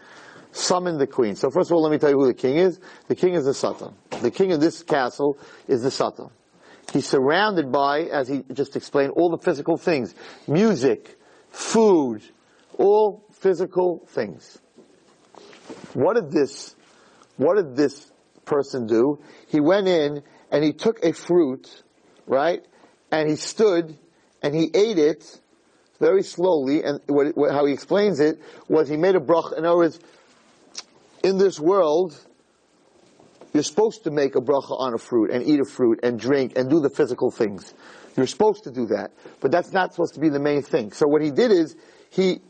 summoned 0.51 0.99
the 0.99 1.07
queen. 1.07 1.35
So 1.35 1.49
first 1.49 1.71
of 1.71 1.75
all, 1.75 1.81
let 1.81 1.91
me 1.91 1.97
tell 1.97 2.09
you 2.09 2.17
who 2.17 2.27
the 2.27 2.33
king 2.33 2.57
is. 2.57 2.79
The 3.07 3.15
king 3.15 3.33
is 3.33 3.45
the 3.45 3.53
Satan. 3.53 3.93
The 4.21 4.31
king 4.31 4.51
of 4.51 4.59
this 4.59 4.83
castle 4.83 5.39
is 5.67 5.81
the 5.81 5.91
Satan. 5.91 6.29
He's 6.93 7.07
surrounded 7.07 7.71
by, 7.71 8.03
as 8.03 8.27
he 8.27 8.43
just 8.53 8.75
explained, 8.75 9.11
all 9.15 9.29
the 9.29 9.43
physical 9.43 9.77
things. 9.77 10.15
Music, 10.47 11.17
food, 11.49 12.21
all 12.77 13.25
physical 13.33 14.05
things. 14.07 14.57
What 15.93 16.15
did 16.15 16.31
this, 16.31 16.75
what 17.35 17.57
did 17.57 17.75
this 17.75 18.09
person 18.45 18.87
do? 18.87 19.19
He 19.47 19.59
went 19.59 19.87
in 19.87 20.23
and 20.51 20.63
he 20.63 20.71
took 20.71 21.03
a 21.03 21.11
fruit, 21.11 21.83
right? 22.27 22.63
And 23.11 23.29
he 23.29 23.35
stood 23.35 23.97
and 24.43 24.53
he 24.53 24.69
ate 24.73 24.99
it 24.99 25.39
very 25.99 26.23
slowly. 26.23 26.83
And 26.83 26.99
what, 27.07 27.35
what, 27.35 27.51
how 27.51 27.65
he 27.65 27.73
explains 27.73 28.19
it 28.19 28.39
was 28.67 28.87
he 28.87 28.97
made 28.97 29.15
a 29.15 29.19
brach. 29.19 29.53
In 29.57 29.65
other 29.65 29.77
words, 29.77 29.99
in 31.23 31.37
this 31.37 31.59
world, 31.59 32.15
you're 33.53 33.63
supposed 33.63 34.03
to 34.03 34.11
make 34.11 34.35
a 34.35 34.41
bracha 34.41 34.79
on 34.79 34.93
a 34.93 34.97
fruit 34.97 35.31
and 35.31 35.43
eat 35.43 35.59
a 35.59 35.65
fruit 35.65 36.01
and 36.03 36.19
drink 36.19 36.53
and 36.55 36.69
do 36.69 36.79
the 36.79 36.89
physical 36.89 37.31
things. 37.31 37.73
You're 38.15 38.27
supposed 38.27 38.65
to 38.65 38.71
do 38.71 38.87
that. 38.87 39.11
But 39.39 39.51
that's 39.51 39.71
not 39.71 39.93
supposed 39.93 40.15
to 40.15 40.19
be 40.19 40.29
the 40.29 40.39
main 40.39 40.61
thing. 40.61 40.91
So 40.91 41.07
what 41.07 41.21
he 41.21 41.31
did 41.31 41.51
is, 41.51 41.75
he, 42.09 42.41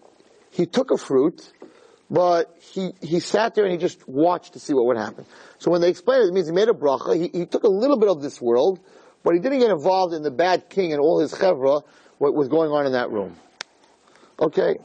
he 0.52 0.66
took 0.66 0.92
a 0.92 0.98
fruit, 0.98 1.52
but 2.10 2.56
he, 2.60 2.92
he 3.02 3.20
sat 3.20 3.56
there 3.56 3.66
and 3.66 3.74
he 3.74 3.78
just 3.78 4.08
watched 4.08 4.54
to 4.54 4.60
see 4.60 4.74
what 4.74 4.86
would 4.86 4.98
happen. 4.98 5.26
So 5.60 5.72
when 5.72 5.82
they 5.82 5.90
explained 5.90 6.24
it, 6.24 6.28
it 6.28 6.34
means 6.34 6.48
he 6.48 6.54
made 6.54 6.70
a 6.70 6.74
bracha, 6.74 7.16
he, 7.16 7.38
he 7.40 7.46
took 7.46 7.64
a 7.64 7.70
little 7.70 7.98
bit 7.98 8.10
of 8.10 8.22
this 8.22 8.42
world, 8.42 8.80
but 9.28 9.34
he 9.34 9.42
didn't 9.42 9.60
get 9.60 9.72
involved 9.72 10.14
in 10.14 10.24
the 10.24 10.32
bad 10.32 10.70
king 10.70 10.94
and 10.94 11.02
all 11.02 11.20
his 11.20 11.34
chevra, 11.34 11.84
what 12.18 12.34
was 12.34 12.48
going 12.48 12.72
on 12.72 12.86
in 12.86 12.94
that 12.94 13.12
room. 13.12 13.36
Okay? 14.40 14.78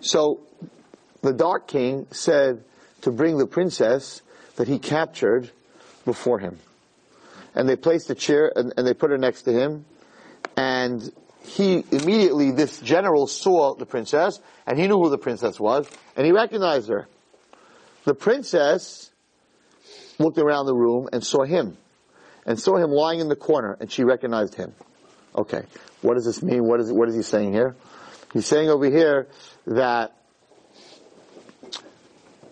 So, 0.00 0.40
the 1.22 1.32
dark 1.32 1.68
king 1.68 2.08
said 2.10 2.64
to 3.02 3.12
bring 3.12 3.38
the 3.38 3.46
princess 3.46 4.20
that 4.56 4.66
he 4.66 4.80
captured 4.80 5.48
before 6.04 6.40
him. 6.40 6.58
And 7.54 7.68
they 7.68 7.76
placed 7.76 8.10
a 8.10 8.16
chair 8.16 8.50
and, 8.56 8.74
and, 8.76 8.84
they 8.84 8.94
put 8.94 9.12
her 9.12 9.16
next 9.16 9.42
to 9.42 9.52
him. 9.52 9.84
And 10.56 11.08
he 11.44 11.84
immediately, 11.92 12.50
this 12.50 12.80
general 12.80 13.28
saw 13.28 13.76
the 13.76 13.86
princess 13.86 14.40
and 14.66 14.76
he 14.76 14.88
knew 14.88 14.98
who 14.98 15.08
the 15.08 15.18
princess 15.18 15.60
was 15.60 15.88
and 16.16 16.26
he 16.26 16.32
recognized 16.32 16.88
her. 16.88 17.06
The 18.06 18.14
princess 18.14 19.12
looked 20.18 20.38
around 20.38 20.66
the 20.66 20.74
room 20.74 21.08
and 21.12 21.22
saw 21.22 21.44
him 21.44 21.76
and 22.46 22.58
saw 22.58 22.76
him 22.76 22.90
lying 22.90 23.20
in 23.20 23.28
the 23.28 23.36
corner 23.36 23.76
and 23.80 23.90
she 23.90 24.04
recognized 24.04 24.54
him. 24.54 24.74
Okay. 25.36 25.62
What 26.02 26.14
does 26.14 26.24
this 26.24 26.42
mean? 26.42 26.64
What 26.64 26.80
is, 26.80 26.92
what 26.92 27.08
is 27.08 27.14
he 27.14 27.22
saying 27.22 27.52
here? 27.52 27.76
He's 28.32 28.46
saying 28.46 28.68
over 28.68 28.86
here 28.86 29.28
that 29.66 30.14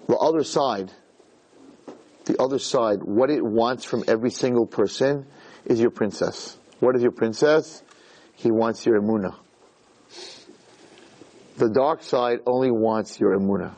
the 0.09 0.16
other 0.16 0.45
side, 0.45 0.90
the 2.24 2.40
other 2.40 2.59
side, 2.59 3.03
what 3.03 3.30
it 3.30 3.45
wants 3.45 3.84
from 3.84 4.05
every 4.09 4.30
single 4.30 4.66
person 4.66 5.26
is 5.64 5.80
your 5.80 5.90
princess. 5.90 6.57
What 6.80 6.97
is 6.97 7.03
your 7.03 7.12
princess? 7.12 7.82
He 8.34 8.51
wants 8.51 8.84
your 8.84 9.01
emuna. 9.01 9.36
The 11.57 11.68
dark 11.68 12.03
side 12.03 12.40
only 12.47 12.70
wants 12.70 13.20
your 13.20 13.38
emuna. 13.38 13.74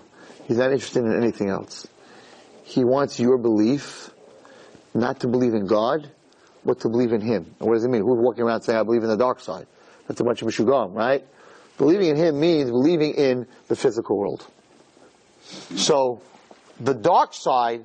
He's 0.47 0.59
not 0.59 0.73
interested 0.73 1.05
in 1.05 1.15
anything 1.15 1.49
else. 1.49 1.87
He 2.63 2.85
wants 2.85 3.21
your 3.21 3.37
belief, 3.39 4.11
not 4.95 5.21
to 5.21 5.29
believe 5.29 5.55
in 5.55 5.67
God, 5.67 6.11
but 6.65 6.81
to 6.81 6.89
believe 6.89 7.13
in 7.13 7.21
Him. 7.21 7.55
And 7.59 7.69
what 7.69 7.75
does 7.75 7.85
it 7.85 7.91
mean? 7.91 8.03
Who's 8.03 8.19
walking 8.19 8.45
around 8.45 8.63
saying, 8.63 8.79
I 8.79 8.83
believe 8.83 9.03
in 9.03 9.09
the 9.09 9.17
dark 9.17 9.41
side? 9.41 9.67
That's 10.09 10.21
a 10.21 10.25
bunch 10.25 10.43
of 10.43 10.49
Meshugam, 10.49 10.95
right? 10.95 11.25
Believing 11.79 12.11
in 12.11 12.17
Him 12.17 12.41
means 12.41 12.71
believing 12.71 13.15
in 13.15 13.47
the 13.69 13.77
physical 13.77 14.17
world. 14.17 14.47
So, 15.77 16.23
the 16.81 16.95
dark 16.95 17.35
side 17.35 17.85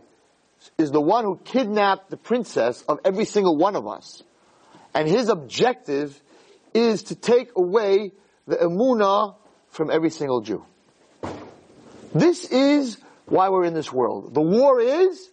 is 0.78 0.92
the 0.92 1.02
one 1.02 1.26
who 1.26 1.38
kidnapped 1.44 2.10
the 2.10 2.18
princess 2.18 2.84
of 2.88 3.00
every 3.04 3.26
single 3.26 3.58
one 3.58 3.76
of 3.76 3.88
us. 3.88 4.24
And 4.94 5.08
his 5.08 5.30
objective 5.30 6.20
is 6.74 7.04
to 7.04 7.16
take 7.16 7.52
away 7.56 8.12
the 8.48 8.56
emuna 8.56 9.36
from 9.70 9.92
every 9.92 10.10
single 10.10 10.42
Jew. 10.42 10.66
This 12.14 12.46
is 12.46 12.98
why 13.26 13.50
we're 13.50 13.66
in 13.66 13.74
this 13.74 13.92
world. 13.92 14.34
The 14.34 14.42
war 14.42 14.80
is, 14.80 15.30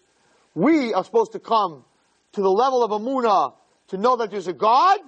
we 0.57 0.95
are 0.95 1.05
supposed 1.05 1.33
to 1.33 1.39
come 1.39 1.85
to 2.33 2.41
the 2.41 2.51
level 2.51 2.83
of 2.83 2.91
emuna 2.91 3.53
to 3.89 3.99
know 3.99 4.17
that 4.17 4.31
there's 4.31 4.49
a 4.49 4.55
God. 4.55 4.99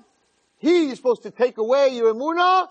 He 0.58 0.90
is 0.90 0.98
supposed 0.98 1.22
to 1.22 1.30
take 1.30 1.56
away 1.56 1.88
your 1.94 2.12
emuna, 2.12 2.68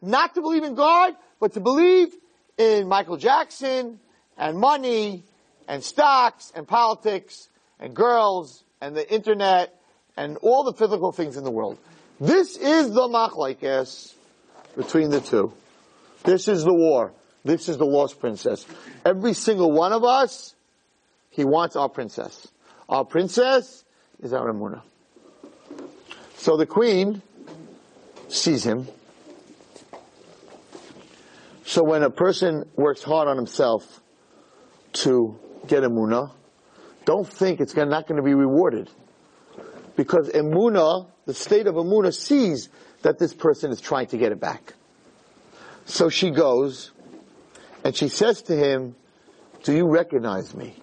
not 0.00 0.36
to 0.36 0.40
believe 0.40 0.62
in 0.62 0.76
God, 0.76 1.14
but 1.40 1.54
to 1.54 1.60
believe 1.60 2.14
in 2.56 2.86
Michael 2.86 3.16
Jackson 3.16 3.98
and 4.38 4.56
money 4.56 5.24
and 5.66 5.82
stocks 5.82 6.52
and 6.54 6.68
politics 6.68 7.48
and 7.80 7.96
girls 7.96 8.62
and 8.80 8.96
the 8.96 9.12
internet 9.12 9.74
and 10.16 10.36
all 10.36 10.62
the 10.62 10.72
physical 10.72 11.10
things 11.10 11.36
in 11.36 11.42
the 11.42 11.50
world. 11.50 11.78
This 12.20 12.56
is 12.56 12.92
the 12.92 13.08
machlokes 13.08 14.14
between 14.76 15.10
the 15.10 15.20
two. 15.20 15.52
This 16.22 16.46
is 16.46 16.62
the 16.62 16.74
war. 16.74 17.12
This 17.44 17.68
is 17.68 17.76
the 17.76 17.86
lost 17.86 18.20
princess. 18.20 18.66
Every 19.04 19.32
single 19.32 19.72
one 19.72 19.92
of 19.92 20.04
us, 20.04 20.54
he 21.30 21.44
wants 21.44 21.76
our 21.76 21.88
princess. 21.88 22.48
Our 22.88 23.04
princess 23.04 23.84
is 24.20 24.32
our 24.32 24.52
emuna. 24.52 24.82
So 26.36 26.56
the 26.56 26.66
queen 26.66 27.22
sees 28.28 28.64
him. 28.64 28.88
So 31.64 31.84
when 31.84 32.02
a 32.02 32.10
person 32.10 32.68
works 32.74 33.02
hard 33.02 33.28
on 33.28 33.36
himself 33.36 34.00
to 34.94 35.38
get 35.68 35.84
emuna, 35.84 36.32
don't 37.04 37.28
think 37.28 37.60
it's 37.60 37.76
not 37.76 38.06
going 38.06 38.16
to 38.16 38.22
be 38.22 38.34
rewarded. 38.34 38.90
Because 39.96 40.30
emuna, 40.30 41.06
the 41.26 41.34
state 41.34 41.66
of 41.66 41.76
emuna 41.76 42.14
sees 42.14 42.68
that 43.02 43.18
this 43.18 43.32
person 43.32 43.70
is 43.70 43.80
trying 43.80 44.08
to 44.08 44.18
get 44.18 44.32
it 44.32 44.40
back. 44.40 44.74
So 45.84 46.08
she 46.08 46.30
goes 46.30 46.90
and 47.84 47.94
she 47.94 48.08
says 48.08 48.42
to 48.42 48.56
him, 48.56 48.96
do 49.62 49.72
you 49.72 49.88
recognize 49.88 50.54
me? 50.54 50.74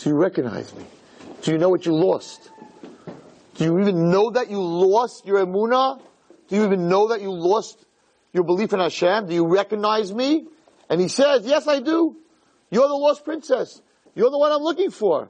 Do 0.00 0.08
you 0.08 0.16
recognize 0.16 0.74
me? 0.74 0.84
Do 1.42 1.52
you 1.52 1.58
know 1.58 1.68
what 1.68 1.84
you 1.84 1.92
lost? 1.92 2.50
Do 3.56 3.64
you 3.64 3.78
even 3.80 4.10
know 4.10 4.30
that 4.30 4.50
you 4.50 4.60
lost 4.62 5.26
your 5.26 5.44
emuna? 5.44 6.00
Do 6.48 6.56
you 6.56 6.64
even 6.64 6.88
know 6.88 7.08
that 7.08 7.20
you 7.20 7.30
lost 7.30 7.84
your 8.32 8.44
belief 8.44 8.72
in 8.72 8.80
Hashem? 8.80 9.26
Do 9.26 9.34
you 9.34 9.46
recognize 9.46 10.12
me? 10.12 10.46
And 10.88 11.00
he 11.00 11.08
says, 11.08 11.44
yes, 11.44 11.68
I 11.68 11.80
do. 11.80 12.16
You're 12.70 12.88
the 12.88 12.94
lost 12.94 13.26
princess. 13.26 13.82
You're 14.14 14.30
the 14.30 14.38
one 14.38 14.50
I'm 14.50 14.62
looking 14.62 14.90
for. 14.90 15.28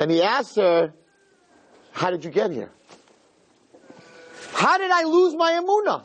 And 0.00 0.10
he 0.10 0.20
asks 0.20 0.56
her, 0.56 0.92
how 1.92 2.10
did 2.10 2.24
you 2.24 2.32
get 2.32 2.50
here? 2.50 2.72
How 4.52 4.76
did 4.78 4.90
I 4.90 5.04
lose 5.04 5.34
my 5.36 5.52
emuna? 5.52 6.04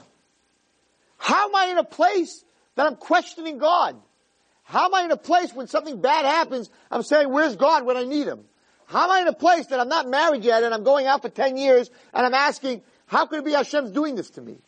How 1.18 1.50
am 1.50 1.56
I 1.56 1.72
in 1.72 1.78
a 1.80 1.84
place 1.84 2.46
that 2.76 2.86
I'm 2.86 2.96
questioning 2.96 3.58
God? 3.58 4.00
How 4.70 4.86
am 4.86 4.94
I 4.94 5.02
in 5.02 5.10
a 5.10 5.18
place 5.18 5.52
when 5.52 5.66
something 5.66 6.00
bad 6.00 6.26
happens, 6.26 6.70
I'm 6.92 7.02
saying, 7.02 7.34
where's 7.34 7.56
God 7.56 7.88
when 7.88 7.98
I 7.98 8.04
need 8.04 8.28
Him? 8.28 8.42
How 8.86 9.06
am 9.06 9.12
I 9.12 9.22
in 9.22 9.28
a 9.28 9.34
place 9.34 9.66
that 9.68 9.80
I'm 9.80 9.90
not 9.90 10.08
married 10.08 10.44
yet 10.44 10.62
and 10.62 10.76
I'm 10.76 10.84
going 10.84 11.08
out 11.08 11.24
for 11.24 11.30
10 11.30 11.58
years 11.58 11.90
and 12.14 12.24
I'm 12.24 12.36
asking, 12.36 12.84
how 13.08 13.26
could 13.26 13.40
it 13.40 13.46
be 13.46 13.54
Hashem's 13.54 13.90
doing 13.90 14.14
this 14.14 14.30
to 14.32 14.42
me? 14.42 14.60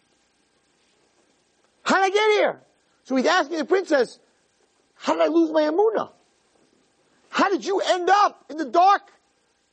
How 1.83 1.97
did 1.97 2.05
I 2.05 2.09
get 2.09 2.31
here? 2.31 2.61
So 3.03 3.15
he's 3.15 3.27
asking 3.27 3.59
the 3.59 3.65
princess, 3.65 4.17
how 4.95 5.13
did 5.13 5.21
I 5.21 5.27
lose 5.27 5.51
my 5.51 5.61
emuna? 5.61 6.11
How 7.29 7.49
did 7.49 7.63
you 7.63 7.79
end 7.81 8.09
up 8.09 8.45
in 8.49 8.57
the 8.57 8.65
dark 8.65 9.03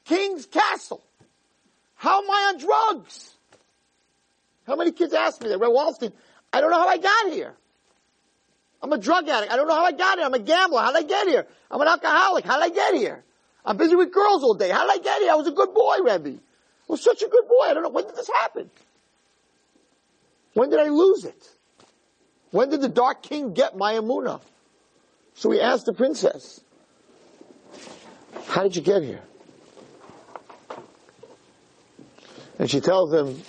king's 0.04 0.44
castle? 0.44 1.02
How 1.94 2.22
am 2.22 2.30
I 2.30 2.52
on 2.52 2.58
drugs? 2.58 3.34
How 4.66 4.76
many 4.76 4.92
kids 4.92 5.14
ask 5.14 5.40
me 5.40 5.48
that? 5.48 5.58
Reb 5.58 5.70
Wallerstein, 5.70 6.12
I 6.52 6.60
don't 6.60 6.70
know 6.70 6.80
how 6.80 6.88
I 6.88 6.98
got 6.98 7.32
here. 7.32 7.54
I'm 8.82 8.92
a 8.92 8.98
drug 8.98 9.28
addict. 9.28 9.52
I 9.52 9.56
don't 9.56 9.66
know 9.66 9.74
how 9.74 9.84
I 9.84 9.92
got 9.92 10.18
here. 10.18 10.26
I'm 10.26 10.34
a 10.34 10.38
gambler. 10.38 10.80
How 10.80 10.92
did 10.92 11.04
I 11.04 11.08
get 11.08 11.26
here? 11.28 11.46
I'm 11.70 11.80
an 11.80 11.88
alcoholic. 11.88 12.44
How 12.44 12.58
did 12.60 12.72
I 12.72 12.74
get 12.74 12.94
here? 12.94 13.24
I'm 13.64 13.76
busy 13.76 13.96
with 13.96 14.12
girls 14.12 14.42
all 14.42 14.54
day. 14.54 14.70
How 14.70 14.86
did 14.86 15.00
I 15.00 15.02
get 15.02 15.20
here? 15.20 15.32
I 15.32 15.34
was 15.34 15.48
a 15.48 15.52
good 15.52 15.74
boy, 15.74 15.96
Rebbe. 16.02 16.38
I 16.38 16.92
was 16.92 17.02
such 17.02 17.22
a 17.22 17.28
good 17.28 17.48
boy. 17.48 17.66
I 17.66 17.74
don't 17.74 17.82
know. 17.82 17.88
When 17.88 18.06
did 18.06 18.16
this 18.16 18.30
happen? 18.40 18.70
When 20.54 20.70
did 20.70 20.80
I 20.80 20.88
lose 20.88 21.24
it? 21.24 21.48
When 22.50 22.70
did 22.70 22.80
the 22.80 22.88
Dark 22.88 23.22
King 23.22 23.52
get 23.52 23.76
my 23.76 23.94
emuna? 23.94 24.40
So 25.34 25.50
he 25.50 25.60
asked 25.60 25.86
the 25.86 25.92
princess, 25.92 26.60
how 28.46 28.62
did 28.62 28.74
you 28.74 28.82
get 28.82 29.02
here? 29.02 29.22
And 32.58 32.68
she 32.70 32.80
tells 32.80 33.12
him, 33.12 33.40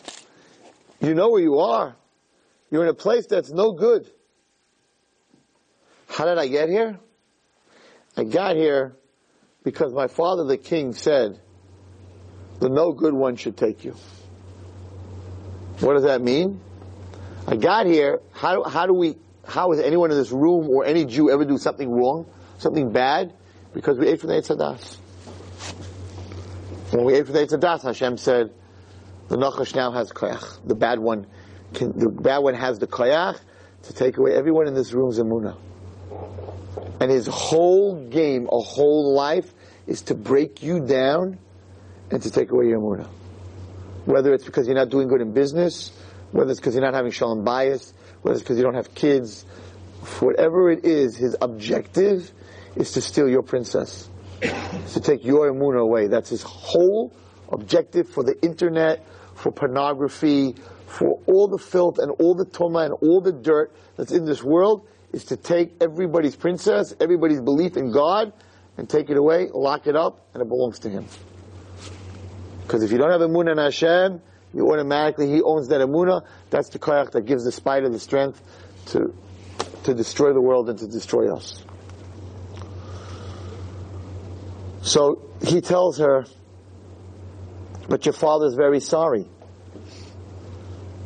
you 1.01 1.13
know 1.13 1.29
where 1.29 1.41
you 1.41 1.59
are. 1.59 1.95
You're 2.69 2.83
in 2.83 2.89
a 2.89 2.93
place 2.93 3.25
that's 3.25 3.49
no 3.49 3.71
good. 3.71 4.07
How 6.19 6.25
did 6.25 6.37
I 6.37 6.49
get 6.49 6.67
here? 6.67 6.99
I 8.17 8.25
got 8.25 8.57
here 8.57 8.97
because 9.63 9.93
my 9.93 10.07
father 10.07 10.43
the 10.43 10.57
king 10.57 10.91
said, 10.91 11.39
the 12.59 12.67
no 12.67 12.91
good 12.91 13.13
one 13.13 13.37
should 13.37 13.55
take 13.55 13.85
you. 13.85 13.95
What 15.79 15.93
does 15.93 16.03
that 16.03 16.21
mean? 16.21 16.59
I 17.47 17.55
got 17.55 17.85
here, 17.85 18.19
how, 18.33 18.65
how 18.65 18.85
do 18.85 18.93
we, 18.93 19.15
how 19.47 19.71
is 19.71 19.79
anyone 19.79 20.11
in 20.11 20.17
this 20.17 20.29
room 20.29 20.67
or 20.69 20.83
any 20.83 21.05
Jew 21.05 21.31
ever 21.31 21.45
do 21.45 21.57
something 21.57 21.89
wrong, 21.89 22.29
something 22.57 22.91
bad? 22.91 23.33
Because 23.73 23.97
we 23.97 24.09
ate 24.09 24.19
from 24.19 24.31
the 24.31 24.35
Eitz 24.35 24.53
Hadas. 24.53 24.97
When 26.91 27.05
we 27.05 27.13
ate 27.13 27.27
from 27.27 27.35
the 27.35 27.45
Eitz 27.45 27.57
Hadas, 27.57 27.83
Hashem 27.83 28.17
said, 28.17 28.51
the 29.29 29.37
Nachash 29.37 29.73
now 29.73 29.93
has 29.93 30.11
koyach. 30.11 30.67
The 30.67 30.75
bad 30.75 30.99
one, 30.99 31.27
can, 31.73 31.97
the 31.97 32.09
bad 32.09 32.39
one 32.39 32.55
has 32.55 32.77
the 32.77 32.87
koyach 32.87 33.39
to 33.83 33.93
take 33.93 34.17
away 34.17 34.35
everyone 34.35 34.67
in 34.67 34.73
this 34.73 34.91
room's 34.91 35.17
emuna. 35.17 35.55
And 36.99 37.09
his 37.11 37.27
whole 37.27 38.07
game, 38.09 38.47
a 38.51 38.59
whole 38.59 39.13
life, 39.13 39.53
is 39.87 40.01
to 40.03 40.15
break 40.15 40.61
you 40.61 40.85
down 40.85 41.39
and 42.11 42.21
to 42.21 42.31
take 42.31 42.51
away 42.51 42.67
your 42.67 42.79
emuna. 42.79 43.07
Whether 44.05 44.33
it's 44.33 44.45
because 44.45 44.67
you're 44.67 44.75
not 44.75 44.89
doing 44.89 45.07
good 45.07 45.21
in 45.21 45.33
business, 45.33 45.91
whether 46.31 46.51
it's 46.51 46.59
because 46.59 46.73
you're 46.75 46.83
not 46.83 46.93
having 46.93 47.11
shalom 47.11 47.45
bayis, 47.45 47.93
whether 48.21 48.35
it's 48.35 48.43
because 48.43 48.57
you 48.57 48.63
don't 48.63 48.75
have 48.75 48.93
kids, 48.93 49.43
whatever 50.19 50.71
it 50.71 50.85
is, 50.85 51.15
his 51.15 51.35
objective 51.41 52.31
is 52.75 52.91
to 52.93 53.01
steal 53.01 53.29
your 53.29 53.43
princess. 53.43 54.09
to 54.93 55.01
take 55.01 55.25
your 55.25 55.51
emuna 55.51 55.81
away. 55.81 56.07
That's 56.07 56.29
his 56.29 56.43
whole 56.43 57.13
objective 57.51 58.07
for 58.09 58.23
the 58.23 58.41
internet, 58.41 59.05
for 59.35 59.51
pornography, 59.51 60.55
for 60.85 61.19
all 61.25 61.47
the 61.47 61.57
filth 61.57 61.99
and 61.99 62.11
all 62.19 62.35
the 62.35 62.45
toma 62.45 62.79
and 62.79 62.93
all 63.01 63.21
the 63.21 63.33
dirt 63.33 63.73
that's 63.97 64.11
in 64.11 64.25
this 64.25 64.43
world 64.43 64.87
is 65.11 65.25
to 65.25 65.37
take 65.37 65.75
everybody's 65.81 66.35
princess, 66.35 66.93
everybody's 66.99 67.41
belief 67.41 67.77
in 67.77 67.91
God, 67.91 68.33
and 68.77 68.89
take 68.89 69.09
it 69.09 69.17
away, 69.17 69.49
lock 69.53 69.87
it 69.87 69.95
up, 69.95 70.27
and 70.33 70.41
it 70.41 70.47
belongs 70.47 70.79
to 70.79 70.89
Him. 70.89 71.05
Because 72.61 72.83
if 72.83 72.91
you 72.91 72.97
don't 72.97 73.11
have 73.11 73.21
emunah 73.21 73.53
in 73.53 73.57
Hashem, 73.57 74.21
you 74.53 74.71
automatically, 74.71 75.27
He 75.27 75.41
owns 75.41 75.67
that 75.69 75.81
emunah. 75.81 76.25
That's 76.49 76.69
the 76.69 76.79
koyach 76.79 77.11
that 77.11 77.25
gives 77.25 77.43
the 77.43 77.51
spider 77.51 77.89
the 77.89 77.99
strength 77.99 78.41
to, 78.87 79.13
to 79.83 79.93
destroy 79.93 80.33
the 80.33 80.41
world 80.41 80.69
and 80.69 80.77
to 80.79 80.87
destroy 80.87 81.33
us. 81.33 81.63
So 84.81 85.29
he 85.45 85.61
tells 85.61 85.97
her, 85.99 86.25
but 87.87 88.05
your 88.05 88.13
father 88.13 88.45
is 88.45 88.55
very 88.55 88.79
sorry. 88.79 89.25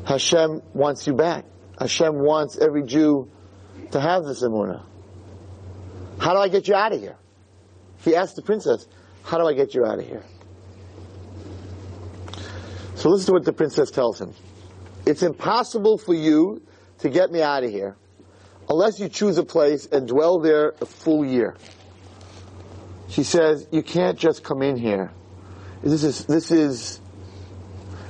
Hashem 0.05 0.61
wants 0.73 1.07
you 1.07 1.13
back. 1.13 1.45
Hashem 1.79 2.13
wants 2.13 2.57
every 2.57 2.83
Jew 2.83 3.31
to 3.91 3.99
have 3.99 4.23
this 4.23 4.43
emunah. 4.43 4.83
How 6.19 6.33
do 6.33 6.39
I 6.39 6.47
get 6.47 6.67
you 6.67 6.75
out 6.75 6.93
of 6.93 6.99
here? 6.99 7.17
He 8.03 8.15
asked 8.15 8.35
the 8.35 8.41
princess, 8.41 8.87
how 9.23 9.37
do 9.37 9.47
I 9.47 9.53
get 9.53 9.73
you 9.73 9.85
out 9.85 9.99
of 9.99 10.05
here? 10.05 10.23
So 12.95 13.09
listen 13.09 13.27
to 13.27 13.31
what 13.33 13.45
the 13.45 13.53
princess 13.53 13.91
tells 13.91 14.19
him. 14.19 14.33
It's 15.05 15.23
impossible 15.23 15.97
for 15.97 16.13
you 16.13 16.61
to 16.99 17.09
get 17.09 17.31
me 17.31 17.41
out 17.41 17.63
of 17.63 17.71
here 17.71 17.97
unless 18.69 18.99
you 18.99 19.09
choose 19.09 19.37
a 19.37 19.43
place 19.43 19.85
and 19.85 20.07
dwell 20.07 20.39
there 20.39 20.73
a 20.79 20.85
full 20.85 21.25
year. 21.25 21.55
She 23.09 23.23
says, 23.23 23.67
you 23.71 23.83
can't 23.83 24.17
just 24.17 24.43
come 24.43 24.61
in 24.61 24.77
here. 24.77 25.11
This 25.83 26.03
is, 26.03 26.25
this 26.25 26.51
is 26.51 27.01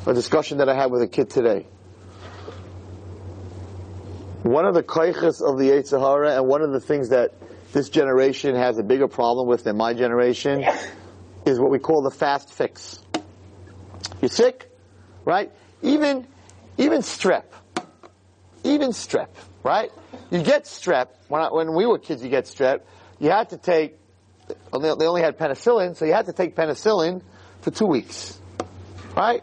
a 0.05 0.13
discussion 0.13 0.59
that 0.59 0.69
I 0.69 0.75
had 0.75 0.91
with 0.91 1.01
a 1.01 1.07
kid 1.07 1.29
today. 1.29 1.65
One 4.43 4.65
of 4.65 4.73
the 4.73 4.83
koiches 4.83 5.41
of 5.41 5.57
the 5.57 5.69
Yetzer 5.69 6.01
Hara, 6.01 6.35
and 6.35 6.47
one 6.47 6.61
of 6.61 6.71
the 6.73 6.81
things 6.81 7.09
that 7.09 7.31
this 7.71 7.87
generation 7.87 8.55
has 8.55 8.77
a 8.77 8.83
bigger 8.83 9.07
problem 9.07 9.47
with 9.47 9.63
than 9.63 9.77
my 9.77 9.93
generation, 9.93 10.65
is 11.45 11.61
what 11.61 11.71
we 11.71 11.79
call 11.79 12.01
the 12.01 12.11
fast 12.11 12.53
fix. 12.53 12.99
You're 14.21 14.27
sick, 14.27 14.69
right? 15.23 15.49
Even, 15.81 16.27
even 16.77 16.99
strep. 16.99 17.45
Even 18.65 18.89
strep, 18.89 19.29
right? 19.63 19.91
You 20.29 20.43
get 20.43 20.65
strep. 20.65 21.07
When, 21.29 21.41
I, 21.41 21.47
when 21.49 21.73
we 21.73 21.85
were 21.85 21.97
kids, 21.97 22.21
you 22.21 22.29
get 22.29 22.43
strep. 22.43 22.81
You 23.19 23.29
had 23.29 23.51
to 23.51 23.57
take, 23.57 23.97
they 24.45 25.07
only 25.07 25.21
had 25.21 25.37
penicillin, 25.37 25.95
so 25.95 26.03
you 26.03 26.13
had 26.13 26.25
to 26.25 26.33
take 26.33 26.53
penicillin 26.53 27.21
for 27.61 27.71
two 27.71 27.87
weeks. 27.87 28.37
Right? 29.15 29.41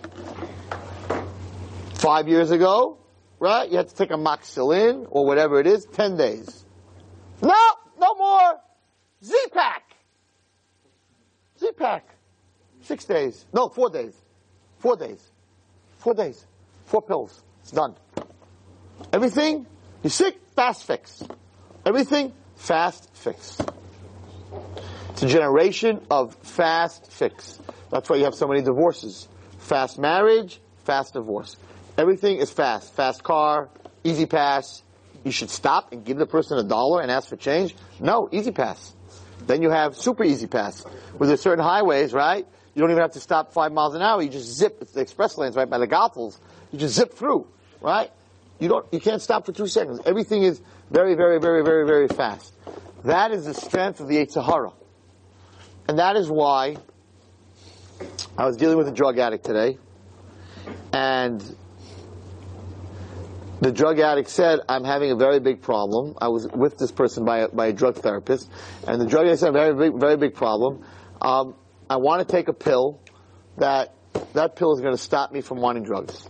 Five 1.94 2.28
years 2.28 2.50
ago, 2.50 2.99
right? 3.40 3.68
You 3.68 3.78
had 3.78 3.88
to 3.88 3.94
take 3.94 4.10
amoxicillin 4.10 5.06
or 5.10 5.26
whatever 5.26 5.58
it 5.58 5.66
is, 5.66 5.86
10 5.86 6.16
days. 6.16 6.64
No, 7.42 7.54
no 7.98 8.14
more. 8.14 8.60
Z-Pack. 9.24 9.82
Z-Pack. 11.58 12.06
Six 12.82 13.04
days. 13.04 13.44
No, 13.52 13.68
four 13.68 13.90
days. 13.90 14.14
Four 14.78 14.96
days. 14.96 15.30
Four 15.98 16.14
days. 16.14 16.46
Four 16.86 17.02
pills. 17.02 17.42
It's 17.62 17.72
done. 17.72 17.94
Everything, 19.12 19.66
you're 20.02 20.10
sick, 20.10 20.38
fast 20.54 20.86
fix. 20.86 21.22
Everything, 21.84 22.32
fast 22.56 23.10
fix. 23.14 23.60
It's 25.10 25.22
a 25.22 25.26
generation 25.26 26.00
of 26.10 26.34
fast 26.36 27.10
fix. 27.10 27.58
That's 27.90 28.08
why 28.08 28.16
you 28.16 28.24
have 28.24 28.34
so 28.34 28.46
many 28.46 28.62
divorces. 28.62 29.28
Fast 29.58 29.98
marriage, 29.98 30.60
fast 30.84 31.14
divorce. 31.14 31.56
Everything 31.98 32.38
is 32.38 32.50
fast. 32.50 32.94
Fast 32.94 33.22
car, 33.22 33.68
E-ZPass. 34.04 34.82
You 35.24 35.32
should 35.32 35.50
stop 35.50 35.92
and 35.92 36.04
give 36.04 36.16
the 36.16 36.26
person 36.26 36.58
a 36.58 36.62
dollar 36.62 37.02
and 37.02 37.10
ask 37.10 37.28
for 37.28 37.36
change. 37.36 37.74
No, 37.98 38.28
E-ZPass. 38.32 38.92
Then 39.46 39.62
you 39.62 39.70
have 39.70 39.96
super 39.96 40.24
E-ZPass, 40.24 40.86
where 41.18 41.26
there's 41.26 41.40
certain 41.40 41.64
highways, 41.64 42.12
right? 42.12 42.46
You 42.74 42.80
don't 42.80 42.90
even 42.90 43.02
have 43.02 43.12
to 43.12 43.20
stop 43.20 43.52
five 43.52 43.72
miles 43.72 43.94
an 43.94 44.02
hour. 44.02 44.22
You 44.22 44.28
just 44.28 44.54
zip. 44.56 44.78
It's 44.80 44.92
the 44.92 45.00
express 45.00 45.36
lanes 45.36 45.56
right 45.56 45.68
by 45.68 45.78
the 45.78 45.88
Goethals. 45.88 46.38
You 46.72 46.78
just 46.78 46.94
zip 46.94 47.14
through, 47.14 47.46
right? 47.80 48.10
You 48.58 48.68
don't. 48.68 48.86
You 48.92 49.00
can't 49.00 49.20
stop 49.20 49.44
for 49.44 49.52
two 49.52 49.66
seconds. 49.66 50.00
Everything 50.06 50.42
is 50.42 50.60
very, 50.90 51.14
very, 51.14 51.40
very, 51.40 51.64
very, 51.64 51.86
very 51.86 52.08
fast. 52.08 52.54
That 53.04 53.32
is 53.32 53.46
the 53.46 53.54
strength 53.54 54.00
of 54.00 54.08
the 54.08 54.16
Yetzer 54.16 54.44
Hara. 54.44 54.72
And 55.88 55.98
that 55.98 56.16
is 56.16 56.30
why 56.30 56.76
I 58.38 58.46
was 58.46 58.56
dealing 58.56 58.76
with 58.76 58.86
a 58.88 58.92
drug 58.92 59.18
addict 59.18 59.44
today, 59.44 59.78
and 60.92 61.42
the 63.60 63.72
drug 63.72 63.98
addict 64.00 64.30
said, 64.30 64.60
I'm 64.68 64.84
having 64.84 65.10
a 65.10 65.16
very 65.16 65.38
big 65.38 65.60
problem. 65.62 66.14
I 66.20 66.28
was 66.28 66.48
with 66.48 66.78
this 66.78 66.92
person 66.92 67.24
by 67.24 67.40
a, 67.40 67.48
by 67.48 67.66
a 67.66 67.72
drug 67.72 67.96
therapist, 67.96 68.50
and 68.86 69.00
the 69.00 69.06
drug 69.06 69.26
addict 69.26 69.40
said, 69.40 69.52
very 69.52 69.74
big, 69.74 70.00
very 70.00 70.16
big 70.16 70.34
problem. 70.34 70.84
Um, 71.20 71.54
I 71.88 71.96
want 71.96 72.26
to 72.26 72.30
take 72.30 72.48
a 72.48 72.52
pill 72.52 73.00
that 73.58 73.94
that 74.32 74.56
pill 74.56 74.72
is 74.74 74.80
going 74.80 74.94
to 74.94 75.02
stop 75.02 75.32
me 75.32 75.40
from 75.40 75.58
wanting 75.58 75.84
drugs. 75.84 76.28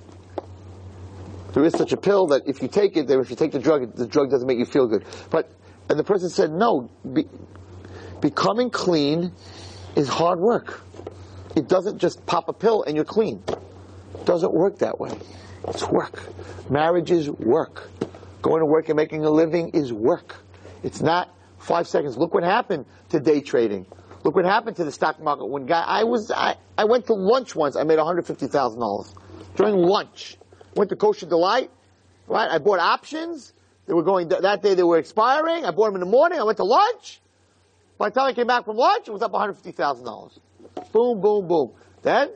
There 1.52 1.64
is 1.64 1.72
such 1.72 1.92
a 1.92 1.96
pill 1.96 2.28
that 2.28 2.42
if 2.46 2.62
you 2.62 2.68
take 2.68 2.96
it, 2.96 3.10
if 3.10 3.30
you 3.30 3.36
take 3.36 3.52
the 3.52 3.58
drug, 3.58 3.94
the 3.94 4.06
drug 4.06 4.30
doesn't 4.30 4.46
make 4.46 4.58
you 4.58 4.64
feel 4.64 4.86
good. 4.86 5.04
But 5.30 5.50
and 5.88 5.98
the 5.98 6.04
person 6.04 6.30
said, 6.30 6.52
no, 6.52 6.88
be, 7.12 7.28
becoming 8.20 8.70
clean 8.70 9.32
is 9.96 10.08
hard 10.08 10.38
work. 10.38 10.82
It 11.56 11.68
doesn't 11.68 11.98
just 11.98 12.24
pop 12.26 12.48
a 12.48 12.52
pill 12.52 12.84
and 12.84 12.94
you're 12.94 13.04
clean. 13.04 13.42
It 13.48 14.24
doesn't 14.24 14.52
work 14.52 14.78
that 14.78 15.00
way. 15.00 15.10
It's 15.68 15.86
work. 15.88 16.22
Marriage 16.70 17.10
is 17.10 17.28
work. 17.30 17.90
Going 18.42 18.60
to 18.60 18.66
work 18.66 18.88
and 18.88 18.96
making 18.96 19.24
a 19.24 19.30
living 19.30 19.70
is 19.70 19.92
work. 19.92 20.36
It's 20.82 21.00
not 21.00 21.28
five 21.58 21.86
seconds. 21.86 22.16
Look 22.16 22.32
what 22.32 22.42
happened 22.42 22.86
to 23.10 23.20
day 23.20 23.40
trading. 23.40 23.86
Look 24.24 24.34
what 24.34 24.44
happened 24.44 24.76
to 24.76 24.84
the 24.84 24.92
stock 24.92 25.20
market 25.20 25.46
when 25.46 25.66
guy 25.66 25.82
I 25.86 26.04
was 26.04 26.30
I, 26.30 26.56
I 26.76 26.84
went 26.84 27.06
to 27.06 27.14
lunch 27.14 27.54
once. 27.54 27.76
I 27.76 27.84
made 27.84 27.98
one 27.98 28.06
hundred 28.06 28.26
fifty 28.26 28.46
thousand 28.46 28.80
dollars 28.80 29.14
during 29.56 29.76
lunch. 29.76 30.36
Went 30.74 30.90
to 30.90 30.96
Kosher 30.96 31.26
Delight. 31.26 31.70
Right, 32.26 32.48
I 32.48 32.58
bought 32.58 32.78
options. 32.78 33.52
They 33.86 33.92
were 33.92 34.04
going 34.04 34.28
that 34.28 34.62
day. 34.62 34.74
They 34.74 34.84
were 34.84 34.98
expiring. 34.98 35.64
I 35.64 35.72
bought 35.72 35.86
them 35.86 35.96
in 35.96 36.00
the 36.00 36.06
morning. 36.06 36.38
I 36.38 36.44
went 36.44 36.58
to 36.58 36.64
lunch. 36.64 37.20
By 37.98 38.08
the 38.08 38.14
time 38.14 38.28
I 38.28 38.32
came 38.32 38.46
back 38.46 38.64
from 38.64 38.76
lunch, 38.76 39.08
it 39.08 39.10
was 39.10 39.20
up 39.20 39.32
one 39.32 39.40
hundred 39.40 39.54
fifty 39.54 39.72
thousand 39.72 40.04
dollars. 40.04 40.38
Boom, 40.92 41.20
boom, 41.20 41.48
boom. 41.48 41.72
Then, 42.02 42.30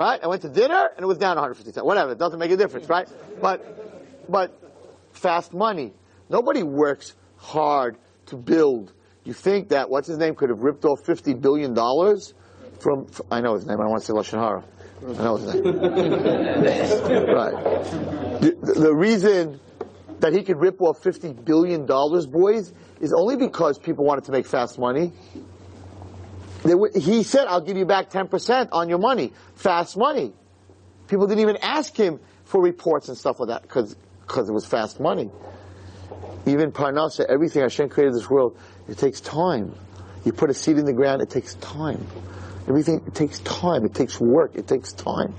right, 0.00 0.20
I 0.22 0.26
went 0.26 0.42
to 0.42 0.48
dinner 0.48 0.90
and 0.96 1.02
it 1.04 1.06
was 1.06 1.18
down 1.18 1.36
one 1.36 1.44
hundred 1.44 1.54
fifty 1.54 1.70
thousand. 1.72 1.86
Whatever, 1.86 2.12
it 2.12 2.18
doesn't 2.18 2.38
make 2.38 2.50
a 2.50 2.56
difference, 2.56 2.88
right? 2.88 3.08
But, 3.40 4.28
but 4.28 4.58
fast 5.12 5.54
money. 5.54 5.92
Nobody 6.28 6.62
works 6.62 7.14
hard 7.36 7.96
to 8.26 8.36
build 8.36 8.92
you 9.24 9.34
think 9.34 9.68
that 9.68 9.90
what's 9.90 10.08
his 10.08 10.18
name 10.18 10.34
could 10.34 10.48
have 10.48 10.60
ripped 10.60 10.84
off 10.84 11.04
fifty 11.04 11.34
billion 11.34 11.74
dollars 11.74 12.34
from, 12.80 13.06
from? 13.06 13.26
I 13.30 13.40
know 13.40 13.54
his 13.54 13.66
name. 13.66 13.78
I 13.78 13.82
don't 13.82 13.90
want 13.90 14.02
to 14.02 14.06
say 14.06 14.12
lashon 14.12 14.40
hara. 14.40 14.64
I 15.02 15.22
know 15.22 15.36
his 15.36 15.54
name. 15.54 15.64
right. 17.36 17.54
The, 18.40 18.74
the 18.80 18.94
reason 18.94 19.60
that 20.20 20.32
he 20.32 20.42
could 20.42 20.58
rip 20.58 20.80
off 20.80 21.02
fifty 21.02 21.32
billion 21.32 21.84
dollars, 21.86 22.26
boys, 22.26 22.72
is 23.00 23.12
only 23.12 23.36
because 23.36 23.78
people 23.78 24.04
wanted 24.04 24.24
to 24.24 24.32
make 24.32 24.46
fast 24.46 24.78
money. 24.78 25.12
He 26.94 27.22
said, 27.22 27.46
"I'll 27.46 27.60
give 27.60 27.76
you 27.76 27.86
back 27.86 28.10
ten 28.10 28.28
percent 28.28 28.70
on 28.72 28.88
your 28.88 28.98
money, 28.98 29.32
fast 29.54 29.96
money." 29.96 30.32
People 31.08 31.26
didn't 31.26 31.40
even 31.40 31.56
ask 31.56 31.96
him 31.96 32.20
for 32.44 32.62
reports 32.62 33.08
and 33.08 33.16
stuff 33.16 33.40
like 33.40 33.48
that 33.48 33.62
because 33.62 33.96
it 34.48 34.52
was 34.52 34.66
fast 34.66 35.00
money. 35.00 35.30
Even 36.46 36.72
Parnasa, 36.72 37.24
everything 37.28 37.62
Hashem 37.62 37.88
created 37.88 38.14
this 38.14 38.30
world, 38.30 38.56
it 38.88 38.98
takes 38.98 39.20
time. 39.20 39.74
You 40.24 40.32
put 40.32 40.50
a 40.50 40.54
seed 40.54 40.78
in 40.78 40.84
the 40.84 40.92
ground, 40.92 41.22
it 41.22 41.30
takes 41.30 41.54
time. 41.54 42.06
Everything, 42.68 43.02
it 43.06 43.14
takes 43.14 43.40
time. 43.40 43.84
It 43.84 43.94
takes 43.94 44.20
work. 44.20 44.54
It 44.54 44.66
takes 44.68 44.92
time. 44.92 45.34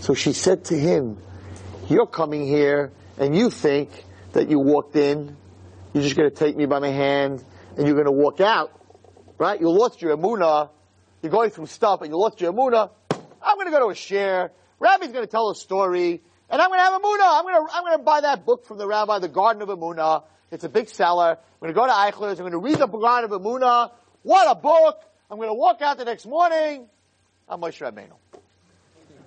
So 0.00 0.14
she 0.14 0.32
said 0.32 0.64
to 0.66 0.78
him, 0.78 1.18
you're 1.88 2.06
coming 2.06 2.46
here 2.46 2.92
and 3.18 3.36
you 3.36 3.50
think 3.50 3.90
that 4.32 4.48
you 4.50 4.58
walked 4.58 4.96
in, 4.96 5.36
you're 5.92 6.02
just 6.02 6.16
going 6.16 6.30
to 6.30 6.34
take 6.34 6.56
me 6.56 6.66
by 6.66 6.78
my 6.78 6.88
hand 6.88 7.42
and 7.76 7.86
you're 7.86 7.94
going 7.94 8.06
to 8.06 8.12
walk 8.12 8.40
out, 8.40 8.72
right? 9.42 9.60
You 9.60 9.70
lost 9.70 10.00
your 10.00 10.16
emuna. 10.16 10.70
You're 11.20 11.32
going 11.32 11.50
through 11.50 11.66
stuff 11.66 12.00
and 12.00 12.10
you 12.10 12.16
lost 12.16 12.40
your 12.40 12.52
emuna. 12.52 12.90
I'm 13.10 13.56
going 13.56 13.66
to 13.66 13.72
go 13.72 13.80
to 13.80 13.86
a 13.86 13.94
shiur. 13.94 14.50
Rabbi's 14.78 15.10
going 15.10 15.24
to 15.24 15.30
tell 15.30 15.50
a 15.50 15.56
story 15.56 16.22
and 16.48 16.62
I'm 16.62 16.68
going 16.68 16.78
to 16.78 16.84
have 16.84 16.92
emuna. 16.92 17.38
I'm 17.38 17.42
going 17.42 17.66
to, 17.66 17.74
I'm 17.74 17.82
going 17.82 17.98
to 17.98 18.04
buy 18.04 18.20
that 18.20 18.46
book 18.46 18.66
from 18.66 18.78
the 18.78 18.86
rabbi, 18.86 19.18
The 19.18 19.28
Garden 19.28 19.60
of 19.62 19.68
Emuna. 19.68 20.22
It's 20.52 20.62
a 20.62 20.68
big 20.68 20.88
seller. 20.88 21.38
I'm 21.40 21.60
going 21.60 21.74
to 21.74 21.74
go 21.74 21.86
to 21.86 21.92
Eichler's. 21.92 22.38
I'm 22.38 22.48
going 22.48 22.52
to 22.52 22.58
read 22.58 22.78
the 22.78 22.86
Garden 22.86 23.32
of 23.32 23.42
Emuna. 23.42 23.90
What 24.22 24.48
a 24.48 24.54
book! 24.54 25.02
I'm 25.28 25.38
going 25.38 25.48
to 25.48 25.54
walk 25.54 25.82
out 25.82 25.98
the 25.98 26.04
next 26.04 26.26
morning. 26.26 26.86
I'm 27.48 27.60
Moshe 27.60 27.80
Rabbeinu. 27.80 28.12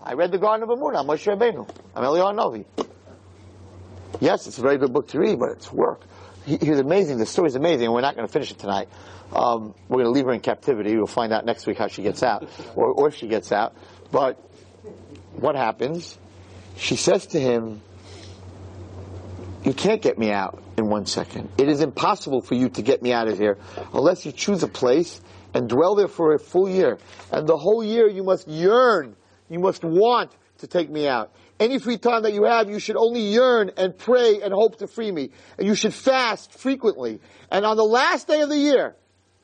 I 0.02 0.14
read 0.14 0.32
the 0.32 0.38
Garden 0.38 0.70
of 0.70 0.78
Emuna. 0.78 1.00
I'm 1.00 1.08
Moshe 1.08 1.26
Rabbeinu. 1.26 1.68
I'm 1.94 2.04
Eliyahu 2.04 2.36
Novi. 2.36 2.66
Yes, 4.22 4.48
it's 4.48 4.60
a 4.60 4.62
very 4.62 4.78
good 4.78 4.94
book 4.94 5.10
to 5.10 5.20
read, 5.20 5.40
but 5.40 5.50
it's 5.50 5.74
work. 5.74 6.02
He, 6.46 6.58
he's 6.58 6.80
amazing. 6.80 7.18
The 7.18 7.26
story's 7.26 7.56
amazing, 7.56 7.86
and 7.86 7.94
we're 7.94 8.02
not 8.02 8.16
going 8.16 8.28
to 8.28 8.32
finish 8.32 8.52
it 8.52 8.60
tonight. 8.60 8.90
Um, 9.34 9.74
we're 9.90 10.04
going 10.04 10.06
to 10.06 10.12
leave 10.12 10.26
her 10.26 10.34
in 10.34 10.40
captivity. 10.40 10.96
We'll 10.96 11.08
find 11.08 11.34
out 11.34 11.46
next 11.46 11.66
week 11.66 11.78
how 11.78 11.88
she 11.88 12.04
gets 12.04 12.24
out, 12.24 12.48
or, 12.76 12.88
or 12.88 13.08
if 13.08 13.16
she 13.16 13.28
gets 13.28 13.52
out. 13.52 13.76
But 14.12 14.36
what 15.36 15.56
happens? 15.56 16.18
She 16.78 16.96
says 16.96 17.28
to 17.28 17.40
him, 17.40 17.82
you 19.64 19.74
can't 19.74 20.02
get 20.02 20.20
me 20.20 20.32
out 20.32 20.62
in 20.78 20.90
one 20.90 21.08
second. 21.08 21.50
It 21.58 21.68
is 21.68 21.82
impossible 21.82 22.42
for 22.42 22.54
you 22.54 22.70
to 22.70 22.82
get 22.84 23.02
me 23.02 23.12
out 23.12 23.28
of 23.28 23.40
here 23.40 23.58
unless 23.94 24.26
you 24.26 24.32
choose 24.32 24.62
a 24.62 24.68
place 24.68 25.20
and 25.56 25.68
dwell 25.68 25.96
there 25.96 26.08
for 26.08 26.34
a 26.36 26.40
full 26.40 26.70
year. 26.70 27.00
And 27.32 27.48
the 27.48 27.58
whole 27.58 27.84
year 27.84 28.08
you 28.08 28.24
must 28.24 28.48
yearn, 28.48 29.16
you 29.50 29.58
must 29.60 29.84
want 29.84 30.32
to 30.60 30.68
take 30.68 30.90
me 30.90 31.08
out. 31.08 31.34
Any 31.60 31.80
free 31.80 31.98
time 31.98 32.24
that 32.24 32.34
you 32.34 32.44
have, 32.44 32.70
you 32.70 32.80
should 32.80 32.98
only 32.98 33.22
yearn 33.22 33.72
and 33.78 33.98
pray 33.98 34.42
and 34.42 34.54
hope 34.54 34.80
to 34.80 34.88
free 34.88 35.12
me. 35.12 35.32
And 35.58 35.66
you 35.66 35.76
should 35.76 35.94
fast 35.94 36.52
frequently. 36.52 37.22
And 37.50 37.66
on 37.66 37.78
the 37.78 37.86
last 37.86 38.28
day 38.28 38.42
of 38.42 38.50
the 38.50 38.58
year, 38.58 38.96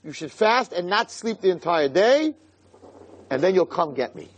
you 0.04 0.12
should 0.12 0.32
fast 0.32 0.74
and 0.74 0.88
not 0.88 1.12
sleep 1.12 1.40
the 1.42 1.52
entire 1.52 1.88
day, 1.88 2.34
and 3.30 3.42
then 3.42 3.56
you'll 3.56 3.66
come 3.66 3.94
get 3.94 4.16
me. 4.16 4.30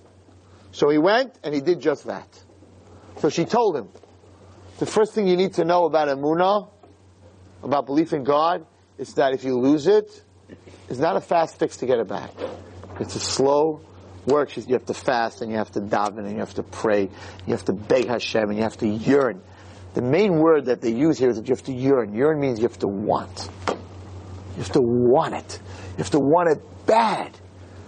So 0.71 0.89
he 0.89 0.97
went 0.97 1.39
and 1.43 1.53
he 1.53 1.61
did 1.61 1.79
just 1.79 2.05
that. 2.05 2.27
So 3.17 3.29
she 3.29 3.45
told 3.45 3.75
him, 3.75 3.89
the 4.79 4.85
first 4.85 5.13
thing 5.13 5.27
you 5.27 5.37
need 5.37 5.53
to 5.53 5.65
know 5.65 5.85
about 5.85 6.09
Emunah, 6.09 6.69
about 7.63 7.85
belief 7.85 8.13
in 8.13 8.23
God, 8.23 8.65
is 8.97 9.13
that 9.15 9.33
if 9.33 9.43
you 9.43 9.57
lose 9.57 9.87
it, 9.87 10.23
it's 10.89 10.99
not 10.99 11.15
a 11.15 11.21
fast 11.21 11.57
fix 11.57 11.77
to 11.77 11.85
get 11.85 11.97
it 11.97 12.07
back. 12.07 12.31
It's 12.99 13.15
a 13.15 13.19
slow 13.19 13.81
work. 14.25 14.55
You 14.55 14.73
have 14.73 14.85
to 14.85 14.93
fast 14.93 15.41
and 15.41 15.51
you 15.51 15.57
have 15.57 15.71
to 15.71 15.81
daven 15.81 16.19
and 16.19 16.31
you 16.31 16.39
have 16.39 16.53
to 16.55 16.63
pray. 16.63 17.09
You 17.45 17.53
have 17.53 17.65
to 17.65 17.73
beg 17.73 18.07
Hashem 18.07 18.49
and 18.49 18.57
you 18.57 18.63
have 18.63 18.77
to 18.77 18.87
yearn. 18.87 19.41
The 19.93 20.01
main 20.01 20.39
word 20.39 20.65
that 20.65 20.81
they 20.81 20.91
use 20.91 21.19
here 21.19 21.29
is 21.29 21.37
that 21.37 21.47
you 21.47 21.53
have 21.53 21.63
to 21.65 21.73
yearn. 21.73 22.13
Yearn 22.13 22.39
means 22.39 22.59
you 22.59 22.67
have 22.67 22.79
to 22.79 22.87
want. 22.87 23.49
You 23.67 24.63
have 24.63 24.71
to 24.71 24.81
want 24.81 25.35
it. 25.35 25.59
You 25.91 25.97
have 25.97 26.11
to 26.11 26.19
want 26.19 26.49
it 26.49 26.85
bad. 26.85 27.37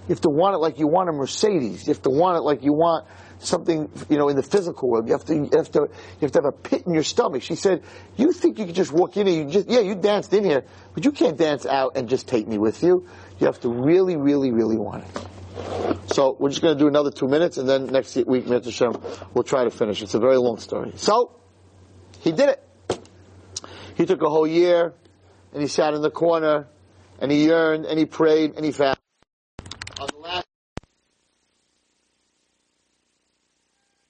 You 0.07 0.13
have 0.13 0.21
to 0.21 0.29
want 0.29 0.53
it 0.53 0.59
like 0.59 0.77
you 0.77 0.87
want 0.87 1.09
a 1.09 1.13
Mercedes. 1.13 1.87
You 1.87 1.93
have 1.93 2.03
to 2.03 2.11
want 2.11 2.37
it 2.37 2.41
like 2.41 2.63
you 2.63 2.73
want 2.73 3.07
something, 3.39 3.89
you 4.09 4.17
know, 4.17 4.29
in 4.29 4.35
the 4.35 4.43
physical 4.43 4.89
world. 4.89 5.07
You 5.07 5.13
have 5.13 5.25
to, 5.25 5.33
you 5.33 5.49
have 5.53 5.71
to, 5.71 5.79
you 5.79 6.21
have 6.21 6.31
to 6.31 6.37
have 6.39 6.45
a 6.45 6.51
pit 6.51 6.83
in 6.85 6.93
your 6.93 7.03
stomach. 7.03 7.41
She 7.41 7.55
said, 7.55 7.83
you 8.15 8.31
think 8.31 8.59
you 8.59 8.65
could 8.65 8.75
just 8.75 8.91
walk 8.91 9.17
in 9.17 9.27
here, 9.27 9.43
you 9.43 9.49
just, 9.49 9.67
yeah, 9.67 9.79
you 9.79 9.95
danced 9.95 10.31
in 10.33 10.43
here, 10.43 10.63
but 10.93 11.05
you 11.05 11.11
can't 11.11 11.37
dance 11.37 11.65
out 11.65 11.97
and 11.97 12.07
just 12.07 12.27
take 12.27 12.47
me 12.47 12.57
with 12.57 12.83
you. 12.83 13.07
You 13.39 13.47
have 13.47 13.59
to 13.61 13.69
really, 13.69 14.15
really, 14.15 14.51
really 14.51 14.77
want 14.77 15.05
it. 15.05 15.27
So 16.07 16.35
we're 16.39 16.49
just 16.49 16.61
going 16.61 16.77
to 16.77 16.79
do 16.79 16.87
another 16.87 17.11
two 17.11 17.27
minutes, 17.27 17.57
and 17.57 17.67
then 17.67 17.87
next 17.87 18.15
week, 18.15 18.45
Mr. 18.45 18.71
Shem, 18.71 18.95
we'll 19.33 19.43
try 19.43 19.63
to 19.63 19.71
finish. 19.71 20.01
It's 20.01 20.13
a 20.13 20.19
very 20.19 20.37
long 20.37 20.59
story. 20.59 20.93
So 20.95 21.35
he 22.21 22.31
did 22.31 22.49
it. 22.49 23.01
He 23.95 24.05
took 24.05 24.21
a 24.21 24.29
whole 24.29 24.47
year, 24.47 24.93
and 25.53 25.61
he 25.61 25.67
sat 25.67 25.93
in 25.93 26.01
the 26.01 26.11
corner, 26.11 26.67
and 27.19 27.31
he 27.31 27.45
yearned, 27.45 27.85
and 27.85 27.97
he 27.97 28.05
prayed, 28.05 28.55
and 28.55 28.65
he 28.65 28.71
fasted. 28.71 29.01
On 29.99 30.07
the 30.11 30.17
last 30.19 30.47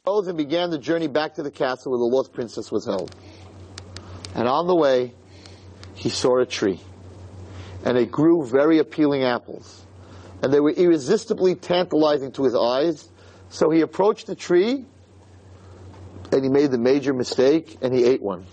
rose 0.05 0.27
and 0.27 0.37
began 0.37 0.69
the 0.69 0.77
journey 0.77 1.07
back 1.07 1.35
to 1.35 1.43
the 1.43 1.51
castle 1.51 1.91
where 1.91 1.99
the 1.99 2.05
lost 2.05 2.33
princess 2.33 2.71
was 2.71 2.85
held. 2.85 3.15
And 4.33 4.47
on 4.47 4.67
the 4.67 4.75
way, 4.75 5.13
he 5.93 6.09
saw 6.09 6.39
a 6.39 6.45
tree. 6.45 6.81
And 7.83 7.97
it 7.97 8.11
grew 8.11 8.45
very 8.45 8.79
appealing 8.79 9.23
apples. 9.23 9.84
And 10.45 10.53
they 10.53 10.59
were 10.59 10.69
irresistibly 10.69 11.55
tantalizing 11.55 12.31
to 12.33 12.43
his 12.43 12.53
eyes. 12.53 13.09
So 13.49 13.71
he 13.71 13.81
approached 13.81 14.27
the 14.27 14.35
tree, 14.35 14.85
and 16.31 16.43
he 16.43 16.49
made 16.51 16.69
the 16.69 16.77
major 16.77 17.15
mistake, 17.15 17.79
and 17.81 17.91
he 17.91 18.05
ate 18.05 18.21
one. 18.21 18.45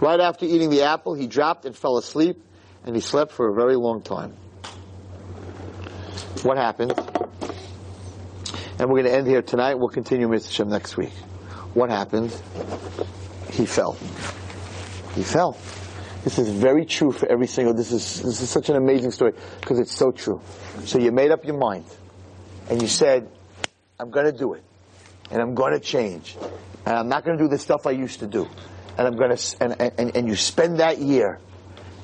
Right 0.00 0.18
after 0.18 0.46
eating 0.46 0.70
the 0.70 0.84
apple, 0.84 1.12
he 1.12 1.26
dropped 1.26 1.66
and 1.66 1.76
fell 1.76 1.98
asleep, 1.98 2.42
and 2.86 2.94
he 2.94 3.02
slept 3.02 3.32
for 3.32 3.50
a 3.50 3.54
very 3.54 3.76
long 3.76 4.00
time. 4.00 4.32
What 6.42 6.56
happened? 6.56 6.94
And 8.78 8.88
we're 8.88 9.02
going 9.02 9.12
to 9.12 9.12
end 9.12 9.26
here 9.26 9.42
tonight. 9.42 9.74
We'll 9.74 9.90
continue 9.90 10.26
Mr. 10.26 10.50
Shem 10.50 10.70
next 10.70 10.96
week. 10.96 11.12
What 11.74 11.90
happened? 11.90 12.30
He 13.52 13.66
fell. 13.66 13.92
He 15.14 15.22
fell. 15.22 15.58
This 16.22 16.38
is 16.38 16.50
very 16.50 16.84
true 16.84 17.12
for 17.12 17.26
every 17.30 17.46
single. 17.46 17.72
This 17.72 17.92
is 17.92 18.20
this 18.20 18.42
is 18.42 18.50
such 18.50 18.68
an 18.68 18.76
amazing 18.76 19.10
story 19.10 19.32
because 19.60 19.78
it's 19.78 19.96
so 19.96 20.10
true. 20.10 20.42
So 20.84 20.98
you 20.98 21.12
made 21.12 21.30
up 21.30 21.46
your 21.46 21.56
mind, 21.56 21.86
and 22.68 22.82
you 22.82 22.88
said, 22.88 23.30
"I'm 23.98 24.10
going 24.10 24.26
to 24.26 24.36
do 24.36 24.52
it, 24.52 24.62
and 25.30 25.40
I'm 25.40 25.54
going 25.54 25.72
to 25.72 25.80
change, 25.80 26.36
and 26.84 26.94
I'm 26.94 27.08
not 27.08 27.24
going 27.24 27.38
to 27.38 27.44
do 27.44 27.48
the 27.48 27.58
stuff 27.58 27.86
I 27.86 27.92
used 27.92 28.20
to 28.20 28.26
do, 28.26 28.46
and 28.98 29.06
I'm 29.06 29.16
going 29.16 29.34
to." 29.34 29.56
And, 29.62 29.80
and 29.80 30.16
and 30.16 30.28
you 30.28 30.36
spend 30.36 30.80
that 30.80 30.98
year, 30.98 31.38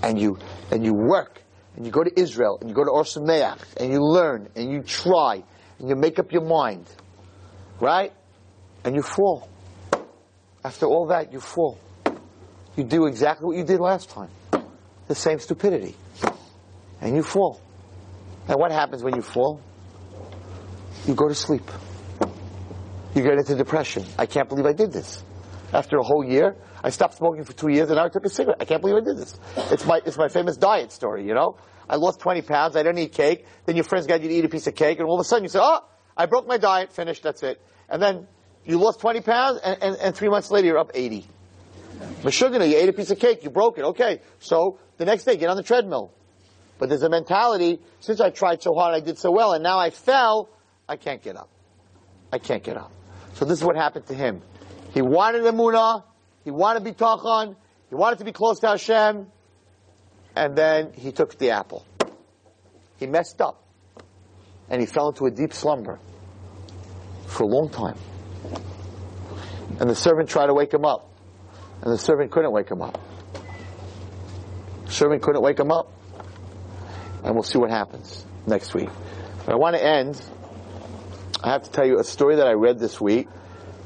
and 0.02 0.18
you 0.18 0.38
and 0.70 0.82
you 0.82 0.94
work, 0.94 1.42
and 1.76 1.84
you 1.84 1.92
go 1.92 2.02
to 2.02 2.18
Israel, 2.18 2.56
and 2.58 2.70
you 2.70 2.74
go 2.74 2.84
to 2.84 2.90
Ohr 2.90 3.04
Somayach, 3.04 3.60
and 3.76 3.92
you 3.92 4.00
learn, 4.00 4.48
and 4.56 4.72
you 4.72 4.82
try, 4.82 5.42
and 5.78 5.90
you 5.90 5.94
make 5.94 6.18
up 6.18 6.32
your 6.32 6.44
mind, 6.44 6.86
right? 7.80 8.14
And 8.82 8.94
you 8.94 9.02
fall. 9.02 9.50
After 10.64 10.86
all 10.86 11.08
that, 11.08 11.34
you 11.34 11.40
fall 11.40 11.78
you 12.76 12.84
do 12.84 13.06
exactly 13.06 13.46
what 13.46 13.56
you 13.56 13.64
did 13.64 13.80
last 13.80 14.10
time. 14.10 14.30
The 15.08 15.14
same 15.14 15.38
stupidity. 15.38 15.96
And 17.00 17.16
you 17.16 17.22
fall. 17.22 17.60
And 18.48 18.58
what 18.58 18.72
happens 18.72 19.02
when 19.02 19.16
you 19.16 19.22
fall? 19.22 19.60
You 21.06 21.14
go 21.14 21.28
to 21.28 21.34
sleep. 21.34 21.70
You 23.14 23.22
get 23.22 23.34
into 23.34 23.54
depression. 23.54 24.04
I 24.18 24.26
can't 24.26 24.48
believe 24.48 24.66
I 24.66 24.72
did 24.72 24.92
this. 24.92 25.22
After 25.72 25.98
a 25.98 26.02
whole 26.02 26.24
year, 26.24 26.56
I 26.82 26.90
stopped 26.90 27.14
smoking 27.14 27.44
for 27.44 27.52
two 27.52 27.68
years 27.68 27.88
and 27.88 27.96
now 27.96 28.04
I 28.04 28.08
took 28.08 28.24
a 28.24 28.28
cigarette. 28.28 28.58
I 28.60 28.64
can't 28.64 28.80
believe 28.80 28.96
I 28.96 29.04
did 29.04 29.16
this. 29.16 29.38
It's 29.70 29.84
my, 29.86 30.00
it's 30.04 30.18
my 30.18 30.28
famous 30.28 30.56
diet 30.56 30.92
story, 30.92 31.26
you 31.26 31.34
know? 31.34 31.56
I 31.88 31.96
lost 31.96 32.20
20 32.20 32.42
pounds, 32.42 32.76
I 32.76 32.82
don't 32.82 32.98
eat 32.98 33.12
cake, 33.12 33.46
then 33.64 33.76
your 33.76 33.84
friends 33.84 34.06
got 34.06 34.20
you 34.20 34.28
to 34.28 34.34
eat 34.34 34.44
a 34.44 34.48
piece 34.48 34.66
of 34.66 34.74
cake, 34.74 34.98
and 34.98 35.06
all 35.06 35.14
of 35.14 35.20
a 35.20 35.24
sudden 35.24 35.44
you 35.44 35.48
say, 35.48 35.60
oh, 35.62 35.80
I 36.16 36.26
broke 36.26 36.46
my 36.46 36.58
diet, 36.58 36.92
finished, 36.92 37.22
that's 37.22 37.42
it. 37.42 37.60
And 37.88 38.02
then 38.02 38.26
you 38.64 38.78
lost 38.78 39.00
20 39.00 39.20
pounds, 39.20 39.60
and, 39.62 39.80
and, 39.82 39.96
and 39.96 40.14
three 40.14 40.28
months 40.28 40.50
later 40.50 40.66
you're 40.66 40.78
up 40.78 40.90
80. 40.94 41.28
Meshugana, 42.22 42.68
you 42.68 42.76
ate 42.76 42.88
a 42.88 42.92
piece 42.92 43.10
of 43.10 43.18
cake, 43.18 43.44
you 43.44 43.50
broke 43.50 43.78
it. 43.78 43.84
Okay, 43.84 44.20
so 44.38 44.78
the 44.98 45.04
next 45.04 45.24
day, 45.24 45.36
get 45.36 45.48
on 45.48 45.56
the 45.56 45.62
treadmill. 45.62 46.12
But 46.78 46.88
there's 46.88 47.02
a 47.02 47.08
mentality, 47.08 47.80
since 48.00 48.20
I 48.20 48.30
tried 48.30 48.62
so 48.62 48.74
hard, 48.74 48.94
I 48.94 49.00
did 49.00 49.18
so 49.18 49.30
well, 49.30 49.52
and 49.52 49.62
now 49.62 49.78
I 49.78 49.90
fell, 49.90 50.50
I 50.88 50.96
can't 50.96 51.22
get 51.22 51.36
up. 51.36 51.48
I 52.32 52.38
can't 52.38 52.62
get 52.62 52.76
up. 52.76 52.92
So 53.34 53.44
this 53.44 53.58
is 53.58 53.64
what 53.64 53.76
happened 53.76 54.06
to 54.06 54.14
him. 54.14 54.42
He 54.92 55.02
wanted 55.02 55.42
Emunah, 55.42 56.04
he 56.44 56.50
wanted 56.50 56.84
Bitachon, 56.84 57.56
he 57.88 57.94
wanted 57.94 58.18
to 58.18 58.24
be 58.24 58.32
close 58.32 58.60
to 58.60 58.68
Hashem, 58.68 59.26
and 60.34 60.56
then 60.56 60.92
he 60.92 61.12
took 61.12 61.38
the 61.38 61.50
apple. 61.50 61.84
He 62.98 63.06
messed 63.06 63.40
up. 63.40 63.62
And 64.68 64.80
he 64.80 64.86
fell 64.86 65.08
into 65.08 65.26
a 65.26 65.30
deep 65.30 65.52
slumber 65.52 65.98
for 67.26 67.44
a 67.44 67.46
long 67.46 67.70
time. 67.70 67.96
And 69.78 69.88
the 69.88 69.94
servant 69.94 70.28
tried 70.28 70.46
to 70.46 70.54
wake 70.54 70.74
him 70.74 70.84
up. 70.84 71.10
And 71.82 71.92
the 71.92 71.98
servant 71.98 72.30
couldn't 72.30 72.52
wake 72.52 72.70
him 72.70 72.82
up. 72.82 73.00
The 74.86 74.92
servant 74.92 75.22
couldn't 75.22 75.42
wake 75.42 75.58
him 75.58 75.70
up. 75.70 75.92
And 77.22 77.34
we'll 77.34 77.42
see 77.42 77.58
what 77.58 77.70
happens 77.70 78.24
next 78.46 78.74
week. 78.74 78.88
But 79.44 79.52
I 79.52 79.56
want 79.56 79.76
to 79.76 79.84
end. 79.84 80.20
I 81.42 81.50
have 81.50 81.64
to 81.64 81.70
tell 81.70 81.86
you 81.86 81.98
a 81.98 82.04
story 82.04 82.36
that 82.36 82.46
I 82.46 82.52
read 82.52 82.78
this 82.78 83.00
week 83.00 83.28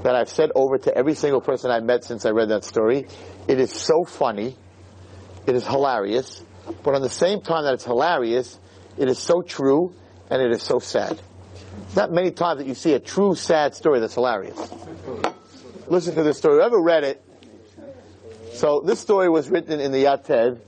that 0.03 0.15
I've 0.15 0.29
said 0.29 0.51
over 0.55 0.79
to 0.79 0.97
every 0.97 1.15
single 1.15 1.41
person 1.41 1.71
I've 1.71 1.85
met 1.85 2.05
since 2.05 2.25
I 2.25 2.31
read 2.31 2.49
that 2.49 2.65
story. 2.65 3.07
It 3.49 3.61
is 3.61 3.73
so 3.73 4.05
funny. 4.05 4.57
It 5.47 5.55
is 5.55 5.67
hilarious. 5.67 6.43
But 6.83 6.95
on 6.95 7.03
the 7.03 7.11
same 7.11 7.41
time 7.41 7.65
that 7.65 7.75
it's 7.75 7.85
hilarious, 7.85 8.59
it 8.97 9.09
is 9.09 9.19
so 9.19 9.43
true 9.43 9.95
and 10.31 10.41
it 10.41 10.53
is 10.53 10.63
so 10.63 10.79
sad. 10.79 11.21
Not 11.97 12.13
many 12.13 12.31
times 12.31 12.59
that 12.59 12.67
you 12.67 12.75
see 12.75 12.95
a 12.95 13.01
true 13.01 13.35
sad 13.35 13.75
story 13.75 14.01
that's 14.01 14.15
hilarious. 14.15 14.59
Listen 15.89 16.15
to 16.15 16.23
this 16.23 16.39
story. 16.39 16.57
Whoever 16.57 16.81
read 16.81 17.05
it, 17.05 17.23
so 18.61 18.83
this 18.85 19.01
story 19.01 19.31
was 19.31 19.49
written 19.49 19.81
in 19.81 19.91
the 19.91 20.05
Yated 20.05 20.61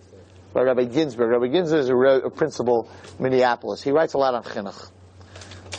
by 0.54 0.62
Rabbi 0.62 0.84
Ginsburg. 0.84 1.28
Rabbi 1.28 1.48
Ginsburg 1.48 1.80
is 1.80 1.90
a, 1.90 1.94
a 1.94 2.30
principal 2.30 2.88
in 3.18 3.24
Minneapolis. 3.24 3.82
He 3.82 3.90
writes 3.90 4.14
a 4.14 4.18
lot 4.18 4.32
on 4.32 4.44
chinuch. 4.44 4.90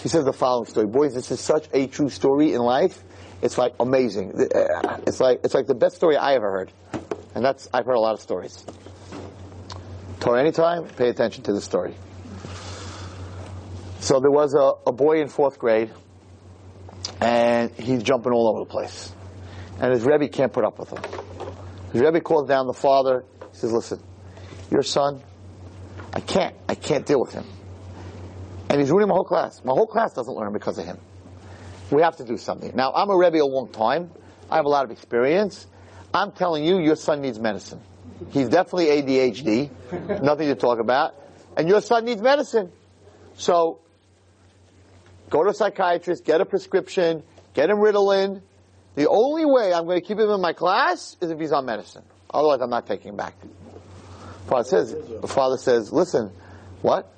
He 0.03 0.09
says 0.09 0.23
the 0.23 0.31
following 0.31 0.69
story. 0.69 0.85
Boys, 0.85 1.15
this 1.15 1.31
is 1.31 1.39
such 1.39 1.67
a 1.73 1.87
true 1.87 2.09
story 2.09 2.53
in 2.53 2.61
life. 2.61 3.03
It's 3.41 3.57
like 3.57 3.73
amazing. 3.79 4.31
Uh, 4.35 4.99
it's 5.07 5.19
like, 5.19 5.39
it's 5.43 5.55
like 5.55 5.65
the 5.65 5.73
best 5.73 5.95
story 5.95 6.15
I 6.15 6.35
ever 6.35 6.51
heard. 6.51 6.71
And 7.33 7.43
that's, 7.43 7.67
I've 7.73 7.87
heard 7.87 7.95
a 7.95 7.99
lot 7.99 8.13
of 8.13 8.21
stories. 8.21 8.63
Torah 10.19 10.39
anytime, 10.39 10.85
pay 10.85 11.09
attention 11.09 11.41
to 11.45 11.53
the 11.53 11.61
story. 11.61 11.95
So 14.01 14.19
there 14.19 14.29
was 14.29 14.53
a, 14.53 14.73
a 14.87 14.93
boy 14.93 15.19
in 15.19 15.29
fourth 15.29 15.57
grade, 15.57 15.89
and 17.19 17.71
he's 17.71 18.03
jumping 18.03 18.33
all 18.33 18.49
over 18.49 18.59
the 18.59 18.69
place. 18.69 19.11
And 19.79 19.91
his 19.91 20.03
Rebbe 20.03 20.27
can't 20.27 20.53
put 20.53 20.63
up 20.63 20.77
with 20.77 20.91
him. 20.91 21.22
The 21.93 22.03
Rebbe 22.03 22.21
calls 22.21 22.47
down 22.47 22.67
the 22.67 22.73
father. 22.73 23.23
He 23.51 23.57
says, 23.57 23.71
listen, 23.71 24.01
your 24.71 24.83
son, 24.83 25.21
I 26.11 26.19
can't, 26.19 26.55
I 26.67 26.75
can't 26.75 27.05
deal 27.05 27.21
with 27.21 27.33
him. 27.33 27.45
And 28.69 28.79
he's 28.79 28.89
ruining 28.89 29.09
my 29.09 29.13
whole 29.13 29.23
class. 29.23 29.63
My 29.63 29.73
whole 29.73 29.85
class 29.85 30.13
doesn't 30.13 30.33
learn 30.33 30.51
because 30.51 30.79
of 30.79 30.85
him. 30.85 30.97
We 31.91 32.01
have 32.01 32.17
to 32.17 32.23
do 32.23 32.37
something. 32.37 32.71
Now, 32.75 32.91
I'm 32.93 33.09
a 33.11 33.15
Rebbe 33.15 33.37
a 33.37 33.45
long 33.45 33.69
time. 33.69 34.09
I 34.49 34.55
have 34.55 34.65
a 34.65 34.69
lot 34.69 34.85
of 34.85 34.91
experience. 34.91 35.67
I'm 36.13 36.31
telling 36.31 36.63
you, 36.63 36.79
your 36.79 36.95
son 36.95 37.21
needs 37.21 37.39
medicine. 37.39 37.81
He's 38.31 38.49
definitely 38.49 38.87
ADHD. 38.87 39.69
Nothing 40.23 40.47
to 40.47 40.55
talk 40.55 40.79
about. 40.79 41.15
And 41.55 41.69
your 41.69 41.81
son 41.81 42.05
needs 42.05 42.21
medicine. 42.21 42.71
So, 43.35 43.79
go 45.29 45.43
to 45.43 45.49
a 45.49 45.53
psychiatrist, 45.53 46.25
get 46.25 46.41
a 46.41 46.45
prescription, 46.45 47.21
get 47.53 47.69
him 47.69 47.77
Ritalin, 47.77 48.41
the 48.95 49.09
only 49.09 49.45
way 49.45 49.73
I'm 49.73 49.85
going 49.85 49.99
to 49.99 50.05
keep 50.05 50.19
him 50.19 50.29
in 50.29 50.41
my 50.41 50.53
class 50.53 51.17
is 51.21 51.31
if 51.31 51.39
he's 51.39 51.51
on 51.51 51.65
medicine. 51.65 52.03
Otherwise, 52.33 52.61
I'm 52.61 52.69
not 52.69 52.87
taking 52.87 53.09
him 53.09 53.17
back. 53.17 53.35
Father 54.47 54.63
says, 54.63 54.95
the 55.21 55.27
father 55.27 55.57
says, 55.57 55.91
listen, 55.91 56.31
what? 56.81 57.11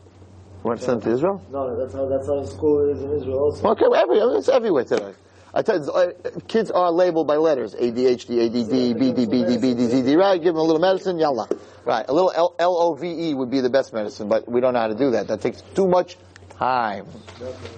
You 0.64 0.70
want 0.70 0.80
to 0.80 0.86
send 0.86 1.04
him 1.04 1.10
to 1.10 1.16
Israel? 1.16 1.46
No, 1.52 1.78
that's 1.78 1.94
how 1.94 2.08
that's 2.08 2.28
how 2.28 2.44
school 2.46 2.90
is 2.90 3.02
in 3.02 3.12
Israel 3.12 3.40
also. 3.40 3.68
Okay, 3.70 3.86
well, 3.88 4.02
every, 4.02 4.18
it's 4.38 4.50
everywhere 4.50 4.84
today. 4.84 5.14
I 5.54 5.62
tell 5.62 5.80
you, 5.80 5.92
uh, 5.92 6.12
kids 6.48 6.72
are 6.72 6.92
labeled 6.92 7.28
by 7.28 7.36
letters: 7.36 7.76
ADHD, 7.76 8.48
ADD, 8.48 8.98
BD, 9.00 9.28
BD, 9.28 9.58
BD, 9.58 9.90
ZD. 9.90 10.18
Right? 10.18 10.42
Give 10.42 10.54
them 10.54 10.58
a 10.58 10.64
little 10.64 10.82
medicine, 10.82 11.18
yalla. 11.20 11.48
Right? 11.86 12.06
A 12.08 12.12
little 12.12 12.32
L 12.34 12.56
O 12.60 12.96
V 12.96 13.30
E 13.30 13.34
would 13.34 13.52
be 13.52 13.62
the 13.62 13.70
best 13.70 13.94
medicine, 13.94 14.28
but 14.28 14.50
we 14.52 14.60
don't 14.60 14.74
know 14.74 14.82
how 14.82 14.88
to 14.88 14.96
do 14.96 15.12
that. 15.12 15.28
That 15.28 15.42
takes 15.42 15.62
too 15.76 15.88
much 15.88 16.18
time. 16.58 17.06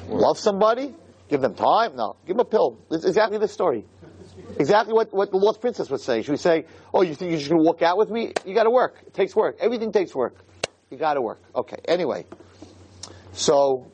Love 0.08 0.40
somebody, 0.40 0.96
Give 1.30 1.42
them 1.42 1.56
time? 1.56 1.96
No. 1.96 2.16
Give 2.26 2.38
them 2.38 2.46
a 2.46 2.50
pill. 2.50 2.80
It's 2.92 3.06
exactly 3.06 3.38
the 3.38 3.48
story. 3.48 3.86
Exactly 4.60 4.94
what, 4.94 5.14
what 5.14 5.32
the 5.32 5.38
Lost 5.38 5.62
Princess 5.62 5.90
was 5.90 6.04
saying. 6.04 6.24
She 6.24 6.32
was 6.32 6.42
saying, 6.42 6.66
oh, 6.94 7.02
you 7.02 7.16
think 7.16 7.32
you're 7.32 7.40
just 7.40 7.50
going 7.50 7.62
to 7.62 7.66
walk 7.66 7.82
out 7.82 7.98
with 7.98 8.10
me? 8.10 8.34
You 8.46 8.54
got 8.54 8.64
to 8.64 8.70
work. 8.70 8.96
It 9.06 9.14
takes 9.14 9.36
work. 9.36 9.58
Everything 9.60 9.92
takes 9.92 10.16
work. 10.16 10.36
You 10.90 10.98
got 10.98 11.16
to 11.16 11.22
work. 11.22 11.40
Okay. 11.56 11.78
Anyway. 11.86 12.26
So, 13.34 13.92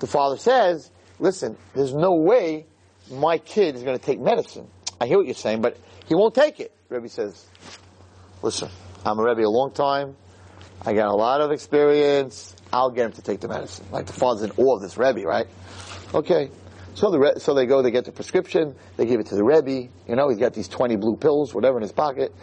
the 0.00 0.06
father 0.06 0.36
says, 0.36 0.90
listen, 1.18 1.56
there's 1.74 1.94
no 1.94 2.14
way 2.14 2.66
my 3.10 3.38
kid 3.38 3.76
is 3.76 3.82
going 3.82 3.98
to 3.98 4.04
take 4.04 4.20
medicine. 4.20 4.68
I 5.00 5.06
hear 5.06 5.18
what 5.18 5.26
you're 5.26 5.34
saying, 5.34 5.62
but 5.62 5.78
he 6.06 6.14
won't 6.14 6.34
take 6.34 6.60
it. 6.60 6.72
Rebbe 6.88 7.08
says, 7.08 7.46
listen, 8.42 8.68
I'm 9.04 9.18
a 9.18 9.22
Rebbe 9.22 9.42
a 9.42 9.48
long 9.48 9.72
time. 9.72 10.16
I 10.84 10.92
got 10.92 11.08
a 11.08 11.16
lot 11.16 11.40
of 11.40 11.52
experience. 11.52 12.54
I'll 12.72 12.90
get 12.90 13.06
him 13.06 13.12
to 13.12 13.22
take 13.22 13.40
the 13.40 13.48
medicine. 13.48 13.86
Like 13.90 14.06
the 14.06 14.12
father's 14.12 14.42
in 14.42 14.50
awe 14.56 14.76
of 14.76 14.82
this 14.82 14.96
Rebbe, 14.98 15.22
right? 15.22 15.46
Okay. 16.14 16.50
So 16.94 17.10
the 17.10 17.38
so 17.40 17.52
they 17.52 17.66
go, 17.66 17.82
they 17.82 17.90
get 17.90 18.06
the 18.06 18.12
prescription, 18.12 18.74
they 18.96 19.04
give 19.04 19.20
it 19.20 19.26
to 19.26 19.34
the 19.34 19.44
Rebbe. 19.44 19.90
You 20.08 20.16
know, 20.16 20.30
he's 20.30 20.38
got 20.38 20.54
these 20.54 20.66
twenty 20.68 20.96
blue 20.96 21.16
pills, 21.16 21.54
whatever, 21.54 21.76
in 21.76 21.82
his 21.82 21.92
pocket. 21.92 22.34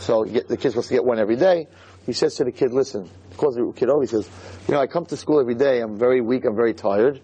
So 0.00 0.24
get, 0.24 0.48
the 0.48 0.58
kid's 0.58 0.74
supposed 0.74 0.88
to 0.88 0.94
get 0.94 1.04
one 1.04 1.18
every 1.18 1.36
day. 1.36 1.66
He 2.04 2.12
says 2.12 2.34
to 2.34 2.44
the 2.44 2.52
kid, 2.52 2.72
"Listen," 2.72 3.08
calls 3.38 3.54
the 3.54 3.72
kid. 3.74 3.88
He 4.02 4.06
says, 4.06 4.28
"You 4.68 4.74
know, 4.74 4.80
I 4.80 4.86
come 4.86 5.06
to 5.06 5.16
school 5.16 5.40
every 5.40 5.54
day. 5.54 5.80
I'm 5.80 5.98
very 5.98 6.20
weak. 6.20 6.44
I'm 6.44 6.54
very 6.54 6.74
tired. 6.74 7.22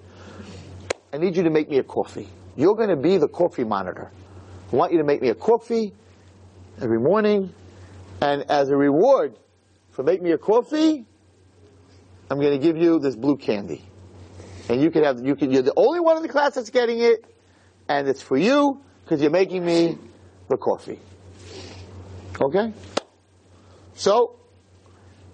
I 1.13 1.19
need 1.19 1.37
you 1.37 1.43
to 1.43 1.51
make 1.51 1.69
me 1.69 1.77
a 1.77 1.83
coffee. 1.83 2.29
You're 2.57 2.75
going 2.75 2.89
to 2.89 2.97
be 2.97 3.19
the 3.19 3.29
coffee 3.29 3.65
monitor. 3.65 4.11
I 4.73 4.77
want 4.77 4.93
you 4.93 4.99
to 4.99 5.05
make 5.05 5.21
me 5.21 5.29
a 5.29 5.35
coffee 5.35 5.93
every 6.81 6.99
morning, 7.01 7.53
and 8.23 8.51
as 8.51 8.71
a 8.71 8.77
reward 8.77 9.37
for 9.91 10.05
making 10.05 10.25
me 10.25 10.33
a 10.33 10.39
coffee, 10.39 11.05
I'm 12.31 12.41
going 12.41 12.59
to 12.59 12.67
give 12.67 12.79
you 12.79 12.99
this 12.99 13.15
blue 13.15 13.37
candy." 13.37 13.85
And 14.69 14.81
you 14.81 14.91
can 14.91 15.05
have 15.05 15.25
you 15.25 15.37
can 15.37 15.51
you're 15.51 15.63
the 15.63 15.75
only 15.77 16.01
one 16.01 16.17
in 16.17 16.23
the 16.23 16.29
class 16.29 16.55
that's 16.55 16.71
getting 16.71 17.01
it, 17.01 17.25
and 17.89 18.09
it's 18.09 18.23
for 18.23 18.37
you 18.37 18.81
because 19.05 19.21
you're 19.21 19.31
making 19.31 19.65
me 19.65 19.99
the 20.49 20.57
coffee. 20.57 20.99
Okay. 22.41 22.73
So 23.95 24.37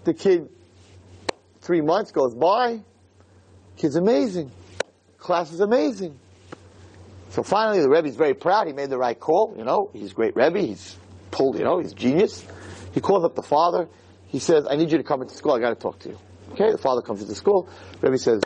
the 0.03 0.13
kid, 0.13 0.49
three 1.61 1.81
months 1.81 2.11
goes 2.11 2.35
by. 2.35 2.81
Kid's 3.77 3.95
amazing. 3.95 4.51
Class 5.17 5.51
is 5.51 5.59
amazing. 5.59 6.19
So 7.29 7.43
finally, 7.43 7.79
the 7.79 7.89
Rebbe's 7.89 8.15
very 8.15 8.33
proud. 8.33 8.67
He 8.67 8.73
made 8.73 8.89
the 8.89 8.97
right 8.97 9.17
call. 9.17 9.53
You 9.57 9.63
know, 9.63 9.89
he's 9.93 10.11
a 10.11 10.13
great 10.13 10.35
Rebbe. 10.35 10.59
He's 10.59 10.97
pulled. 11.31 11.57
You 11.57 11.63
know, 11.63 11.79
he's 11.79 11.93
genius. 11.93 12.45
He 12.93 13.01
calls 13.01 13.23
up 13.23 13.35
the 13.35 13.43
father. 13.43 13.87
He 14.27 14.39
says, 14.39 14.65
"I 14.69 14.75
need 14.75 14.91
you 14.91 14.97
to 14.97 15.03
come 15.03 15.21
into 15.21 15.35
school. 15.35 15.53
I 15.53 15.59
got 15.59 15.69
to 15.69 15.75
talk 15.75 15.99
to 15.99 16.09
you." 16.09 16.17
Okay. 16.53 16.71
The 16.71 16.77
father 16.77 17.01
comes 17.01 17.21
into 17.21 17.35
school. 17.35 17.69
Rebbe 18.01 18.17
says, 18.17 18.41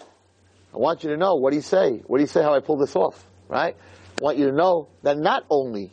I 0.73 0.77
want 0.77 1.03
you 1.03 1.11
to 1.11 1.17
know, 1.17 1.35
what 1.35 1.51
do 1.51 1.55
you 1.55 1.61
say? 1.61 2.01
What 2.07 2.17
do 2.17 2.21
you 2.21 2.27
say 2.27 2.41
how 2.41 2.53
I 2.53 2.59
pulled 2.59 2.81
this 2.81 2.95
off? 2.95 3.23
Right? 3.47 3.75
I 4.19 4.23
want 4.23 4.37
you 4.37 4.47
to 4.47 4.51
know 4.51 4.89
that 5.03 5.17
not 5.17 5.45
only 5.49 5.91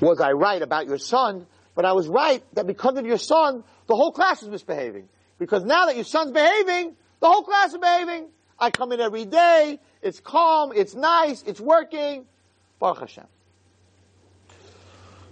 was 0.00 0.20
I 0.20 0.32
right 0.32 0.62
about 0.62 0.86
your 0.86 0.98
son, 0.98 1.46
but 1.74 1.84
I 1.84 1.92
was 1.92 2.06
right 2.06 2.42
that 2.54 2.66
because 2.66 2.96
of 2.96 3.06
your 3.06 3.18
son, 3.18 3.64
the 3.86 3.96
whole 3.96 4.12
class 4.12 4.42
is 4.42 4.48
misbehaving. 4.48 5.08
Because 5.38 5.64
now 5.64 5.86
that 5.86 5.96
your 5.96 6.04
son's 6.04 6.32
behaving, 6.32 6.94
the 7.20 7.26
whole 7.26 7.42
class 7.42 7.72
is 7.72 7.78
behaving. 7.78 8.28
I 8.58 8.70
come 8.70 8.92
in 8.92 9.00
every 9.00 9.24
day, 9.24 9.80
it's 10.02 10.20
calm, 10.20 10.72
it's 10.74 10.94
nice, 10.94 11.42
it's 11.42 11.60
working. 11.60 12.26
Baruch 12.78 13.00
Hashem. 13.00 13.26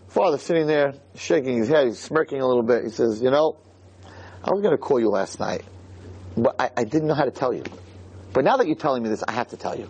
Father 0.08 0.38
sitting 0.38 0.66
there, 0.66 0.94
shaking 1.16 1.58
his 1.58 1.68
head, 1.68 1.88
he's 1.88 1.98
smirking 1.98 2.40
a 2.40 2.46
little 2.46 2.62
bit. 2.62 2.84
He 2.84 2.90
says, 2.90 3.20
you 3.20 3.30
know, 3.30 3.56
I 4.42 4.50
was 4.50 4.62
going 4.62 4.72
to 4.72 4.78
call 4.78 4.98
you 4.98 5.10
last 5.10 5.38
night, 5.40 5.64
but 6.36 6.54
I, 6.58 6.70
I 6.76 6.84
didn't 6.84 7.08
know 7.08 7.14
how 7.14 7.24
to 7.24 7.30
tell 7.30 7.52
you. 7.52 7.64
But 8.36 8.44
now 8.44 8.58
that 8.58 8.66
you're 8.66 8.76
telling 8.76 9.02
me 9.02 9.08
this, 9.08 9.24
I 9.26 9.32
have 9.32 9.48
to 9.48 9.56
tell 9.56 9.78
you. 9.78 9.88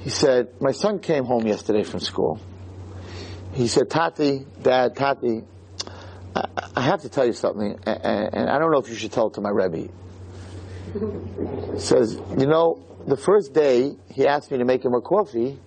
He 0.00 0.10
said, 0.10 0.60
my 0.60 0.72
son 0.72 0.98
came 0.98 1.24
home 1.24 1.46
yesterday 1.46 1.82
from 1.82 2.00
school. 2.00 2.38
He 3.54 3.68
said, 3.68 3.88
Tati, 3.88 4.44
Dad, 4.60 4.94
Tati, 4.94 5.44
I, 6.36 6.44
I 6.76 6.82
have 6.82 7.00
to 7.00 7.08
tell 7.08 7.24
you 7.24 7.32
something, 7.32 7.80
and, 7.86 8.34
and 8.34 8.50
I 8.50 8.58
don't 8.58 8.70
know 8.70 8.80
if 8.80 8.90
you 8.90 8.94
should 8.96 9.12
tell 9.12 9.28
it 9.28 9.34
to 9.36 9.40
my 9.40 9.48
Rebbe. 9.48 9.90
He 11.72 11.80
says, 11.80 12.20
you 12.36 12.46
know, 12.46 12.84
the 13.06 13.16
first 13.16 13.54
day 13.54 13.96
he 14.12 14.26
asked 14.26 14.50
me 14.50 14.58
to 14.58 14.66
make 14.66 14.84
him 14.84 14.92
a 14.92 15.00
coffee, 15.00 15.58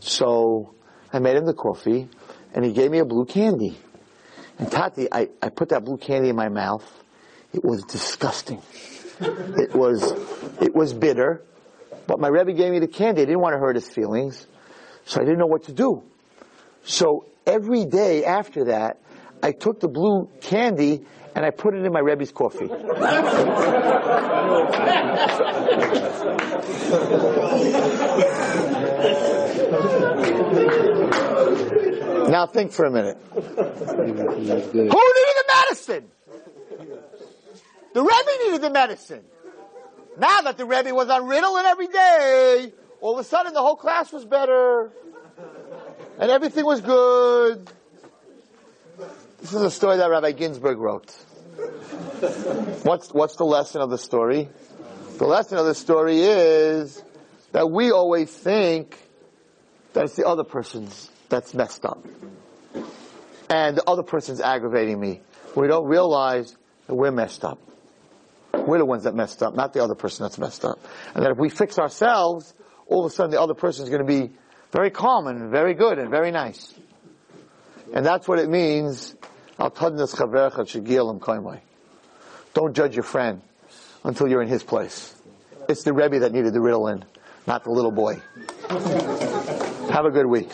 so 0.00 0.74
I 1.12 1.18
made 1.18 1.36
him 1.36 1.44
the 1.44 1.52
coffee, 1.52 2.08
and 2.54 2.64
he 2.64 2.72
gave 2.72 2.90
me 2.90 3.00
a 3.00 3.04
blue 3.04 3.26
candy. 3.26 3.76
And 4.58 4.72
Tati, 4.72 5.12
I, 5.12 5.28
I 5.42 5.50
put 5.50 5.68
that 5.68 5.84
blue 5.84 5.98
candy 5.98 6.30
in 6.30 6.36
my 6.36 6.48
mouth. 6.48 6.90
It 7.52 7.62
was 7.62 7.84
disgusting. 7.84 8.62
It 9.20 9.74
was, 9.74 10.12
it 10.60 10.74
was 10.74 10.92
bitter. 10.94 11.42
But 12.06 12.18
my 12.20 12.28
Rebbe 12.28 12.52
gave 12.52 12.72
me 12.72 12.78
the 12.78 12.88
candy. 12.88 13.22
I 13.22 13.24
didn't 13.26 13.40
want 13.40 13.54
to 13.54 13.58
hurt 13.58 13.76
his 13.76 13.88
feelings. 13.88 14.46
So 15.04 15.20
I 15.20 15.24
didn't 15.24 15.38
know 15.38 15.46
what 15.46 15.64
to 15.64 15.72
do. 15.72 16.02
So 16.84 17.26
every 17.46 17.84
day 17.84 18.24
after 18.24 18.64
that, 18.66 18.98
I 19.42 19.52
took 19.52 19.80
the 19.80 19.88
blue 19.88 20.28
candy 20.40 21.04
and 21.34 21.44
I 21.44 21.50
put 21.50 21.74
it 21.74 21.84
in 21.84 21.92
my 21.92 22.00
Rebbe's 22.00 22.32
coffee. 22.32 22.66
now 32.30 32.46
think 32.46 32.72
for 32.72 32.86
a 32.86 32.90
minute. 32.90 33.18
Who 33.32 33.40
needed 33.40 33.56
the 34.96 35.44
medicine? 35.54 36.10
The 37.92 38.02
Rebbe 38.02 38.44
needed 38.44 38.62
the 38.62 38.70
medicine. 38.70 39.24
Now 40.18 40.42
that 40.42 40.56
the 40.56 40.64
Rebbe 40.64 40.94
was 40.94 41.08
on 41.08 41.22
Ritalin 41.22 41.64
every 41.64 41.88
day, 41.88 42.72
all 43.00 43.14
of 43.14 43.18
a 43.18 43.24
sudden 43.24 43.52
the 43.52 43.60
whole 43.60 43.76
class 43.76 44.12
was 44.12 44.24
better. 44.24 44.90
And 46.18 46.30
everything 46.30 46.64
was 46.64 46.80
good. 46.80 47.70
This 49.40 49.54
is 49.54 49.62
a 49.62 49.70
story 49.70 49.96
that 49.96 50.10
Rabbi 50.10 50.32
Ginsburg 50.32 50.78
wrote. 50.78 51.10
What's, 52.82 53.10
what's 53.10 53.36
the 53.36 53.44
lesson 53.44 53.80
of 53.80 53.90
the 53.90 53.98
story? 53.98 54.48
The 55.18 55.26
lesson 55.26 55.58
of 55.58 55.64
the 55.64 55.74
story 55.74 56.20
is 56.20 57.02
that 57.52 57.70
we 57.70 57.90
always 57.90 58.30
think 58.30 58.98
that 59.94 60.04
it's 60.04 60.16
the 60.16 60.26
other 60.26 60.44
person's 60.44 61.10
that's 61.28 61.54
messed 61.54 61.84
up. 61.84 62.04
And 63.48 63.76
the 63.76 63.84
other 63.88 64.02
person's 64.02 64.40
aggravating 64.40 65.00
me. 65.00 65.22
We 65.56 65.66
don't 65.66 65.86
realize 65.86 66.56
that 66.86 66.94
we're 66.94 67.10
messed 67.10 67.44
up. 67.44 67.58
We're 68.52 68.78
the 68.78 68.84
ones 68.84 69.04
that 69.04 69.14
messed 69.14 69.42
up, 69.42 69.54
not 69.54 69.72
the 69.72 69.82
other 69.82 69.94
person 69.94 70.24
that's 70.24 70.38
messed 70.38 70.64
up. 70.64 70.78
And 71.14 71.24
that 71.24 71.32
if 71.32 71.38
we 71.38 71.48
fix 71.48 71.78
ourselves, 71.78 72.54
all 72.86 73.04
of 73.04 73.10
a 73.10 73.14
sudden 73.14 73.30
the 73.30 73.40
other 73.40 73.54
person 73.54 73.84
is 73.84 73.90
going 73.90 74.06
to 74.06 74.06
be 74.06 74.32
very 74.72 74.90
calm 74.90 75.26
and 75.26 75.50
very 75.50 75.74
good 75.74 75.98
and 75.98 76.10
very 76.10 76.30
nice. 76.30 76.74
And 77.92 78.04
that's 78.04 78.28
what 78.28 78.38
it 78.38 78.48
means. 78.48 79.14
Don't 79.58 79.86
judge 82.74 82.94
your 82.94 83.02
friend 83.02 83.42
until 84.04 84.28
you're 84.28 84.42
in 84.42 84.48
his 84.48 84.62
place. 84.62 85.14
It's 85.68 85.82
the 85.82 85.92
Rebbe 85.92 86.20
that 86.20 86.32
needed 86.32 86.52
the 86.52 86.60
Ritalin, 86.60 87.02
not 87.46 87.64
the 87.64 87.70
little 87.70 87.90
boy. 87.90 88.20
Have 89.90 90.04
a 90.04 90.10
good 90.10 90.26
week. 90.26 90.50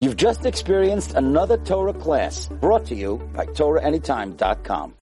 You've 0.00 0.16
just 0.16 0.46
experienced 0.46 1.14
another 1.14 1.56
Torah 1.56 1.94
class 1.94 2.48
brought 2.48 2.86
to 2.86 2.94
you 2.94 3.18
by 3.34 3.46
TorahAnytime.com. 3.46 4.94